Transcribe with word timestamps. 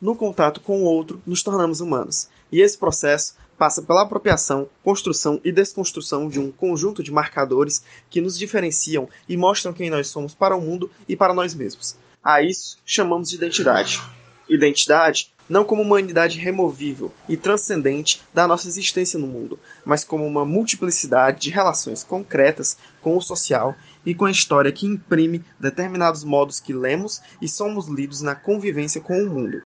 no 0.00 0.14
contato 0.14 0.60
com 0.60 0.82
o 0.82 0.84
outro, 0.84 1.20
nos 1.26 1.42
tornamos 1.42 1.80
humanos. 1.80 2.28
E 2.50 2.60
esse 2.60 2.78
processo 2.78 3.34
passa 3.58 3.82
pela 3.82 4.02
apropriação, 4.02 4.68
construção 4.84 5.40
e 5.44 5.50
desconstrução 5.50 6.28
de 6.28 6.38
um 6.38 6.52
conjunto 6.52 7.02
de 7.02 7.10
marcadores 7.10 7.82
que 8.08 8.20
nos 8.20 8.38
diferenciam 8.38 9.08
e 9.28 9.36
mostram 9.36 9.72
quem 9.72 9.90
nós 9.90 10.06
somos 10.08 10.34
para 10.34 10.56
o 10.56 10.60
mundo 10.60 10.90
e 11.08 11.16
para 11.16 11.34
nós 11.34 11.54
mesmos. 11.54 11.96
A 12.22 12.40
isso 12.42 12.78
chamamos 12.86 13.28
de 13.28 13.36
identidade. 13.36 14.00
Identidade 14.48 15.32
não 15.48 15.64
como 15.64 15.82
uma 15.82 15.96
unidade 15.96 16.38
removível 16.38 17.12
e 17.28 17.36
transcendente 17.36 18.22
da 18.34 18.46
nossa 18.46 18.68
existência 18.68 19.18
no 19.18 19.26
mundo, 19.26 19.58
mas 19.84 20.04
como 20.04 20.26
uma 20.26 20.44
multiplicidade 20.44 21.40
de 21.40 21.50
relações 21.50 22.04
concretas 22.04 22.76
com 23.00 23.16
o 23.16 23.22
social 23.22 23.74
e 24.04 24.14
com 24.14 24.26
a 24.26 24.30
história 24.30 24.72
que 24.72 24.86
imprime 24.86 25.42
determinados 25.58 26.22
modos 26.22 26.60
que 26.60 26.72
lemos 26.72 27.20
e 27.40 27.48
somos 27.48 27.88
lidos 27.88 28.20
na 28.20 28.34
convivência 28.34 29.00
com 29.00 29.22
o 29.22 29.30
mundo. 29.30 29.62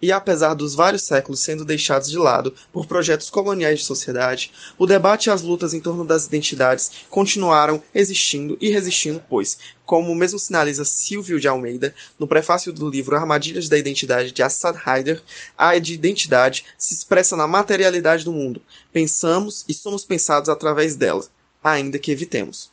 E 0.00 0.12
apesar 0.12 0.54
dos 0.54 0.76
vários 0.76 1.02
séculos 1.02 1.40
sendo 1.40 1.64
deixados 1.64 2.08
de 2.08 2.16
lado 2.16 2.54
por 2.72 2.86
projetos 2.86 3.28
coloniais 3.30 3.80
de 3.80 3.84
sociedade, 3.84 4.52
o 4.78 4.86
debate 4.86 5.26
e 5.26 5.30
as 5.30 5.42
lutas 5.42 5.74
em 5.74 5.80
torno 5.80 6.04
das 6.04 6.26
identidades 6.26 6.90
continuaram 7.10 7.82
existindo 7.92 8.56
e 8.60 8.70
resistindo, 8.70 9.20
pois, 9.28 9.58
como 9.84 10.14
mesmo 10.14 10.38
sinaliza 10.38 10.84
Silvio 10.84 11.40
de 11.40 11.48
Almeida 11.48 11.92
no 12.16 12.28
prefácio 12.28 12.72
do 12.72 12.88
livro 12.88 13.16
Armadilhas 13.16 13.68
da 13.68 13.76
Identidade 13.76 14.30
de 14.30 14.42
Assad 14.42 14.78
Haider, 14.84 15.20
a 15.56 15.76
de 15.78 15.94
identidade 15.94 16.64
se 16.76 16.94
expressa 16.94 17.36
na 17.36 17.48
materialidade 17.48 18.24
do 18.24 18.32
mundo. 18.32 18.62
Pensamos 18.92 19.64
e 19.68 19.74
somos 19.74 20.04
pensados 20.04 20.48
através 20.48 20.94
dela, 20.94 21.26
ainda 21.62 21.98
que 21.98 22.12
evitemos. 22.12 22.70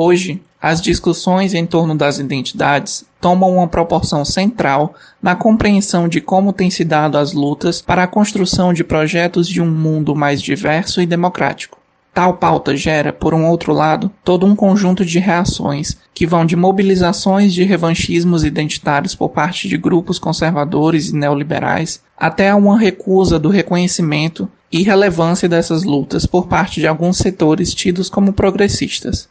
Hoje, 0.00 0.40
as 0.62 0.80
discussões 0.80 1.54
em 1.54 1.66
torno 1.66 1.92
das 1.92 2.20
identidades 2.20 3.04
tomam 3.20 3.56
uma 3.56 3.66
proporção 3.66 4.24
central 4.24 4.94
na 5.20 5.34
compreensão 5.34 6.06
de 6.06 6.20
como 6.20 6.52
têm 6.52 6.70
se 6.70 6.84
dado 6.84 7.18
as 7.18 7.32
lutas 7.32 7.82
para 7.82 8.04
a 8.04 8.06
construção 8.06 8.72
de 8.72 8.84
projetos 8.84 9.48
de 9.48 9.60
um 9.60 9.68
mundo 9.68 10.14
mais 10.14 10.40
diverso 10.40 11.02
e 11.02 11.06
democrático. 11.06 11.80
Tal 12.14 12.34
pauta 12.34 12.76
gera, 12.76 13.12
por 13.12 13.34
um 13.34 13.48
outro 13.48 13.72
lado, 13.72 14.08
todo 14.22 14.46
um 14.46 14.54
conjunto 14.54 15.04
de 15.04 15.18
reações 15.18 15.98
que 16.14 16.28
vão 16.28 16.46
de 16.46 16.54
mobilizações 16.54 17.52
de 17.52 17.64
revanchismos 17.64 18.44
identitários 18.44 19.16
por 19.16 19.30
parte 19.30 19.68
de 19.68 19.76
grupos 19.76 20.16
conservadores 20.16 21.08
e 21.08 21.16
neoliberais 21.16 22.00
até 22.16 22.50
a 22.50 22.56
uma 22.56 22.78
recusa 22.78 23.36
do 23.36 23.48
reconhecimento 23.48 24.48
e 24.70 24.84
relevância 24.84 25.48
dessas 25.48 25.82
lutas 25.82 26.24
por 26.24 26.46
parte 26.46 26.78
de 26.78 26.86
alguns 26.86 27.18
setores 27.18 27.74
tidos 27.74 28.08
como 28.08 28.32
progressistas. 28.32 29.28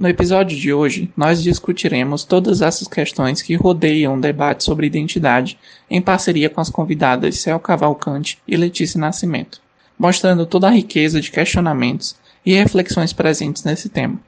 No 0.00 0.08
episódio 0.08 0.56
de 0.56 0.72
hoje, 0.72 1.12
nós 1.14 1.42
discutiremos 1.42 2.24
todas 2.24 2.62
essas 2.62 2.88
questões 2.88 3.42
que 3.42 3.54
rodeiam 3.54 4.16
o 4.16 4.20
debate 4.20 4.64
sobre 4.64 4.86
identidade 4.86 5.58
em 5.90 6.00
parceria 6.00 6.48
com 6.48 6.58
as 6.58 6.70
convidadas 6.70 7.38
Cel 7.38 7.60
Cavalcante 7.60 8.38
e 8.48 8.56
Letícia 8.56 8.98
Nascimento, 8.98 9.60
mostrando 9.98 10.46
toda 10.46 10.68
a 10.68 10.70
riqueza 10.70 11.20
de 11.20 11.30
questionamentos 11.30 12.16
e 12.46 12.54
reflexões 12.54 13.12
presentes 13.12 13.62
nesse 13.62 13.90
tema. 13.90 14.18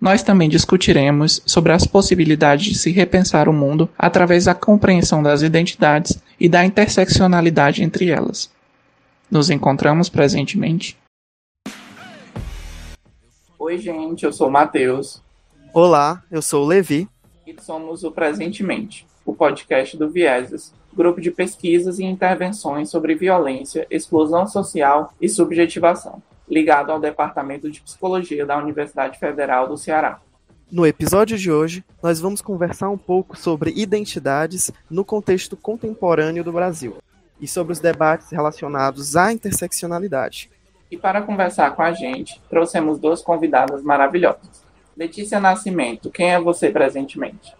Nós 0.00 0.22
também 0.22 0.48
discutiremos 0.48 1.42
sobre 1.44 1.72
as 1.72 1.84
possibilidades 1.84 2.66
de 2.66 2.78
se 2.78 2.92
repensar 2.92 3.48
o 3.48 3.52
mundo 3.52 3.90
através 3.98 4.44
da 4.44 4.54
compreensão 4.54 5.24
das 5.24 5.42
identidades 5.42 6.22
e 6.38 6.48
da 6.48 6.64
interseccionalidade 6.64 7.82
entre 7.82 8.10
elas. 8.10 8.48
Nos 9.28 9.50
encontramos 9.50 10.08
presentemente 10.08 10.96
Oi, 13.66 13.78
gente, 13.78 14.24
eu 14.24 14.32
sou 14.32 14.46
o 14.46 14.50
Matheus. 14.52 15.20
Olá, 15.74 16.22
eu 16.30 16.40
sou 16.40 16.62
o 16.62 16.68
Levi. 16.68 17.08
E 17.44 17.60
somos 17.60 18.04
o 18.04 18.12
Presentemente, 18.12 19.04
o 19.24 19.34
podcast 19.34 19.96
do 19.96 20.08
Vieses, 20.08 20.72
grupo 20.94 21.20
de 21.20 21.32
pesquisas 21.32 21.98
e 21.98 22.04
intervenções 22.04 22.90
sobre 22.90 23.16
violência, 23.16 23.84
exclusão 23.90 24.46
social 24.46 25.12
e 25.20 25.28
subjetivação, 25.28 26.22
ligado 26.48 26.92
ao 26.92 27.00
Departamento 27.00 27.68
de 27.68 27.80
Psicologia 27.80 28.46
da 28.46 28.56
Universidade 28.56 29.18
Federal 29.18 29.66
do 29.66 29.76
Ceará. 29.76 30.20
No 30.70 30.86
episódio 30.86 31.36
de 31.36 31.50
hoje, 31.50 31.84
nós 32.00 32.20
vamos 32.20 32.40
conversar 32.40 32.88
um 32.88 32.98
pouco 32.98 33.36
sobre 33.36 33.72
identidades 33.74 34.70
no 34.88 35.04
contexto 35.04 35.56
contemporâneo 35.56 36.44
do 36.44 36.52
Brasil 36.52 36.98
e 37.40 37.48
sobre 37.48 37.72
os 37.72 37.80
debates 37.80 38.30
relacionados 38.30 39.16
à 39.16 39.32
interseccionalidade. 39.32 40.54
E 40.90 40.96
para 40.96 41.22
conversar 41.22 41.74
com 41.74 41.82
a 41.82 41.92
gente, 41.92 42.40
trouxemos 42.48 42.98
duas 42.98 43.22
convidadas 43.22 43.82
maravilhosas. 43.82 44.64
Letícia 44.96 45.40
Nascimento, 45.40 46.10
quem 46.10 46.32
é 46.32 46.40
você 46.40 46.70
presentemente? 46.70 47.54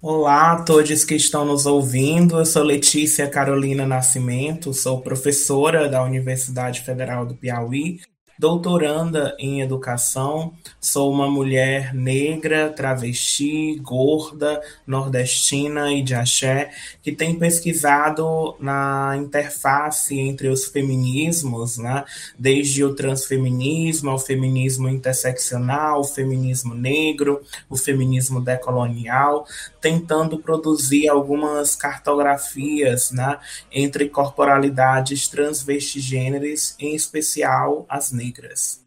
Olá 0.00 0.52
a 0.52 0.62
todos 0.62 1.04
que 1.04 1.14
estão 1.14 1.44
nos 1.44 1.66
ouvindo. 1.66 2.38
Eu 2.38 2.46
sou 2.46 2.62
Letícia 2.62 3.28
Carolina 3.28 3.86
Nascimento, 3.86 4.72
sou 4.74 5.00
professora 5.00 5.88
da 5.88 6.02
Universidade 6.02 6.82
Federal 6.82 7.24
do 7.24 7.34
Piauí 7.34 8.00
doutoranda 8.38 9.34
em 9.38 9.62
educação, 9.62 10.52
sou 10.80 11.10
uma 11.10 11.28
mulher 11.28 11.94
negra, 11.94 12.70
travesti, 12.70 13.76
gorda, 13.82 14.60
nordestina 14.86 15.92
e 15.92 16.02
de 16.02 16.14
axé, 16.14 16.70
que 17.02 17.12
tem 17.12 17.38
pesquisado 17.38 18.54
na 18.60 19.16
interface 19.16 20.18
entre 20.18 20.48
os 20.48 20.66
feminismos, 20.66 21.78
né? 21.78 22.04
desde 22.38 22.84
o 22.84 22.94
transfeminismo 22.94 24.10
ao 24.10 24.18
feminismo 24.18 24.88
interseccional, 24.88 26.00
o 26.00 26.04
feminismo 26.04 26.74
negro, 26.74 27.40
o 27.70 27.76
feminismo 27.76 28.40
decolonial, 28.40 29.46
tentando 29.80 30.38
produzir 30.38 31.08
algumas 31.08 31.74
cartografias 31.74 33.10
né? 33.10 33.38
entre 33.72 34.08
corporalidades 34.10 35.26
transvestigêneres, 35.26 36.76
em 36.78 36.94
especial 36.94 37.86
as 37.88 38.12
negras 38.12 38.25
negras. 38.26 38.84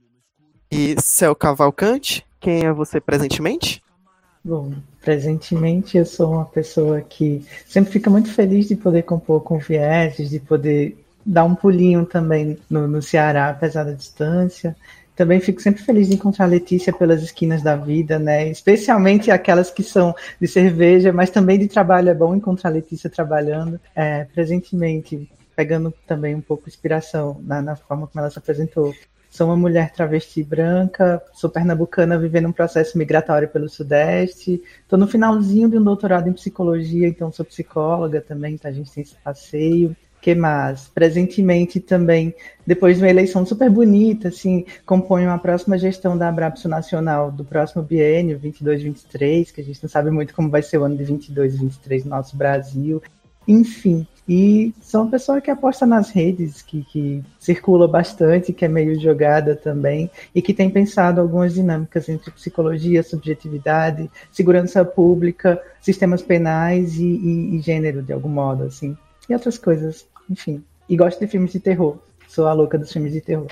E 0.71 0.95
Céu 1.01 1.35
Cavalcante, 1.35 2.25
quem 2.39 2.65
é 2.65 2.71
você 2.71 2.99
presentemente? 2.99 3.81
Bom, 4.43 4.73
presentemente 5.01 5.97
eu 5.97 6.05
sou 6.05 6.33
uma 6.33 6.45
pessoa 6.45 7.01
que 7.01 7.45
sempre 7.67 7.91
fica 7.91 8.09
muito 8.09 8.31
feliz 8.31 8.67
de 8.67 8.75
poder 8.75 9.03
compor 9.03 9.41
com 9.41 9.57
vieses, 9.57 10.29
de 10.29 10.39
poder 10.39 10.97
dar 11.25 11.43
um 11.43 11.55
pulinho 11.55 12.05
também 12.05 12.57
no, 12.69 12.87
no 12.87 13.01
Ceará, 13.01 13.49
apesar 13.49 13.83
da 13.83 13.91
distância. 13.91 14.75
Também 15.15 15.41
fico 15.41 15.61
sempre 15.61 15.83
feliz 15.83 16.07
de 16.07 16.15
encontrar 16.15 16.45
a 16.45 16.47
Letícia 16.47 16.93
pelas 16.93 17.21
esquinas 17.21 17.61
da 17.61 17.75
vida, 17.75 18.17
né? 18.17 18.47
Especialmente 18.47 19.29
aquelas 19.29 19.69
que 19.69 19.83
são 19.83 20.15
de 20.39 20.47
cerveja, 20.47 21.11
mas 21.11 21.29
também 21.29 21.59
de 21.59 21.67
trabalho. 21.67 22.07
É 22.07 22.13
bom 22.13 22.33
encontrar 22.33 22.69
a 22.69 22.73
Letícia 22.73 23.09
trabalhando. 23.09 23.77
É, 23.93 24.23
presentemente, 24.23 25.29
pegando 25.57 25.93
também 26.07 26.33
um 26.33 26.41
pouco 26.41 26.63
de 26.63 26.69
inspiração 26.69 27.37
na, 27.43 27.61
na 27.61 27.75
forma 27.75 28.07
como 28.07 28.21
ela 28.21 28.31
se 28.31 28.39
apresentou. 28.39 28.93
Sou 29.29 29.47
uma 29.47 29.55
mulher 29.55 29.91
travesti 29.91 30.43
branca, 30.43 31.21
sou 31.33 31.49
pernambucana 31.49 32.17
vivendo 32.17 32.47
um 32.47 32.51
processo 32.51 32.97
migratório 32.97 33.47
pelo 33.47 33.69
Sudeste. 33.69 34.61
Estou 34.81 34.97
no 34.97 35.07
finalzinho 35.07 35.69
de 35.69 35.77
um 35.77 35.83
doutorado 35.83 36.27
em 36.27 36.33
psicologia, 36.33 37.07
então 37.07 37.31
sou 37.31 37.45
psicóloga 37.45 38.21
também, 38.21 38.55
então 38.55 38.69
a 38.69 38.73
gente 38.73 38.91
tem 38.91 39.03
esse 39.03 39.15
passeio. 39.23 39.95
que 40.19 40.35
mais? 40.35 40.89
Presentemente 40.89 41.79
também, 41.79 42.33
depois 42.65 42.97
de 42.97 43.03
uma 43.03 43.09
eleição 43.09 43.45
super 43.45 43.69
bonita, 43.69 44.29
assim, 44.29 44.65
componho 44.85 45.29
a 45.29 45.37
próxima 45.37 45.77
gestão 45.77 46.17
da 46.17 46.27
Abrapso 46.27 46.67
Nacional 46.67 47.31
do 47.31 47.45
próximo 47.45 47.83
biênio, 47.83 48.39
22-23, 48.39 49.53
que 49.53 49.61
a 49.61 49.63
gente 49.63 49.81
não 49.81 49.89
sabe 49.89 50.09
muito 50.09 50.33
como 50.33 50.49
vai 50.49 50.61
ser 50.61 50.79
o 50.79 50.83
ano 50.83 50.97
de 50.97 51.05
22-23 51.05 52.03
no 52.03 52.09
nosso 52.09 52.35
Brasil. 52.35 53.01
Enfim, 53.47 54.05
e 54.31 54.75
sou 54.79 55.01
uma 55.01 55.09
pessoa 55.09 55.41
que 55.41 55.49
aposta 55.49 55.87
nas 55.87 56.11
redes, 56.11 56.61
que, 56.61 56.83
que 56.83 57.23
circula 57.39 57.87
bastante, 57.87 58.53
que 58.53 58.63
é 58.63 58.67
meio 58.67 58.99
jogada 58.99 59.55
também, 59.55 60.07
e 60.35 60.39
que 60.39 60.53
tem 60.53 60.69
pensado 60.69 61.19
algumas 61.19 61.55
dinâmicas 61.55 62.07
entre 62.07 62.29
psicologia, 62.29 63.01
subjetividade, 63.01 64.07
segurança 64.31 64.85
pública, 64.85 65.59
sistemas 65.81 66.21
penais 66.21 66.99
e, 66.99 67.07
e, 67.07 67.55
e 67.55 67.59
gênero, 67.59 68.03
de 68.03 68.13
algum 68.13 68.29
modo, 68.29 68.65
assim. 68.65 68.95
E 69.27 69.33
outras 69.33 69.57
coisas, 69.57 70.07
enfim. 70.29 70.63
E 70.87 70.95
gosto 70.95 71.19
de 71.19 71.25
filmes 71.25 71.51
de 71.51 71.59
terror. 71.59 71.97
Sou 72.27 72.45
a 72.45 72.53
louca 72.53 72.77
dos 72.77 72.93
filmes 72.93 73.13
de 73.13 73.21
terror. 73.21 73.49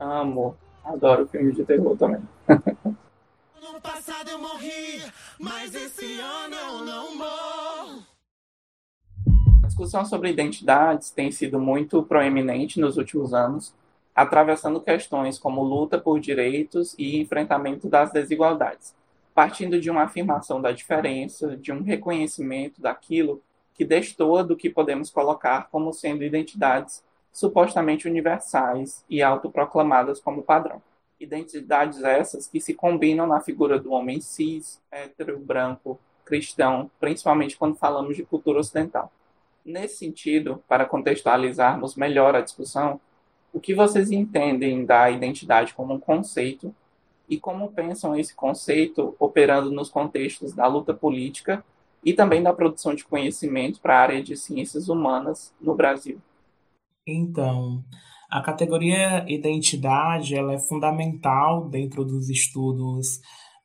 Amo. 0.00 0.56
Adoro 0.82 1.28
filmes 1.28 1.54
de 1.54 1.64
terror 1.66 1.94
também. 1.98 2.22
No 2.48 3.78
passado 3.82 4.30
eu 4.30 4.38
morri, 4.38 5.02
mas 5.38 5.74
esse 5.74 6.18
ano 6.18 6.54
eu 6.54 6.84
não 6.86 7.18
morro 7.18 8.07
discussão 9.68 10.04
sobre 10.04 10.30
identidades 10.30 11.10
tem 11.10 11.30
sido 11.30 11.60
muito 11.60 12.02
proeminente 12.02 12.80
nos 12.80 12.96
últimos 12.96 13.32
anos, 13.32 13.74
atravessando 14.14 14.80
questões 14.80 15.38
como 15.38 15.62
luta 15.62 15.98
por 15.98 16.18
direitos 16.18 16.94
e 16.98 17.20
enfrentamento 17.20 17.88
das 17.88 18.10
desigualdades, 18.10 18.94
partindo 19.34 19.80
de 19.80 19.90
uma 19.90 20.02
afirmação 20.04 20.60
da 20.60 20.72
diferença, 20.72 21.56
de 21.56 21.70
um 21.70 21.82
reconhecimento 21.82 22.80
daquilo 22.80 23.40
que 23.74 23.84
destoa 23.84 24.42
do 24.42 24.56
que 24.56 24.68
podemos 24.68 25.10
colocar 25.10 25.68
como 25.70 25.92
sendo 25.92 26.24
identidades 26.24 27.04
supostamente 27.32 28.08
universais 28.08 29.04
e 29.08 29.22
autoproclamadas 29.22 30.18
como 30.18 30.42
padrão. 30.42 30.82
Identidades 31.20 32.02
essas 32.02 32.48
que 32.48 32.60
se 32.60 32.74
combinam 32.74 33.26
na 33.26 33.40
figura 33.40 33.78
do 33.78 33.92
homem 33.92 34.20
cis, 34.20 34.80
hétero, 34.90 35.38
branco, 35.38 36.00
cristão, 36.24 36.90
principalmente 36.98 37.56
quando 37.56 37.76
falamos 37.76 38.16
de 38.16 38.24
cultura 38.24 38.58
ocidental 38.58 39.12
Nesse 39.68 39.98
sentido, 39.98 40.64
para 40.66 40.86
contextualizarmos 40.86 41.94
melhor 41.94 42.34
a 42.34 42.40
discussão, 42.40 42.98
o 43.52 43.60
que 43.60 43.74
vocês 43.74 44.10
entendem 44.10 44.86
da 44.86 45.10
identidade 45.10 45.74
como 45.74 45.92
um 45.92 46.00
conceito 46.00 46.74
e 47.28 47.38
como 47.38 47.70
pensam 47.70 48.16
esse 48.16 48.34
conceito 48.34 49.14
operando 49.18 49.70
nos 49.70 49.90
contextos 49.90 50.54
da 50.54 50.66
luta 50.66 50.94
política 50.94 51.62
e 52.02 52.14
também 52.14 52.42
da 52.42 52.50
produção 52.54 52.94
de 52.94 53.04
conhecimento 53.04 53.78
para 53.78 53.98
a 53.98 54.00
área 54.00 54.22
de 54.22 54.38
ciências 54.38 54.88
humanas 54.88 55.52
no 55.60 55.74
Brasil? 55.74 56.18
Então, 57.06 57.84
a 58.30 58.40
categoria 58.40 59.22
identidade 59.28 60.34
ela 60.34 60.54
é 60.54 60.58
fundamental 60.58 61.68
dentro 61.68 62.06
dos 62.06 62.30
estudos 62.30 63.20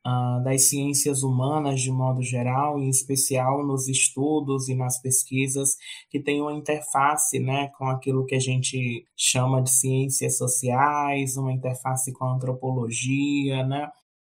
uh, 0.05 0.43
das 0.43 0.69
ciências 0.69 1.23
humanas 1.23 1.81
de 1.81 1.91
modo 1.91 2.21
geral, 2.21 2.79
em 2.79 2.89
especial 2.89 3.65
nos 3.65 3.87
estudos 3.87 4.67
e 4.69 4.75
nas 4.75 5.01
pesquisas 5.01 5.75
que 6.09 6.19
têm 6.19 6.41
uma 6.41 6.53
interface 6.53 7.39
né, 7.39 7.69
com 7.77 7.85
aquilo 7.87 8.25
que 8.25 8.35
a 8.35 8.39
gente 8.39 9.05
chama 9.15 9.61
de 9.61 9.71
ciências 9.71 10.37
sociais, 10.37 11.37
uma 11.37 11.51
interface 11.51 12.11
com 12.13 12.25
a 12.25 12.35
antropologia, 12.35 13.65
né? 13.65 13.89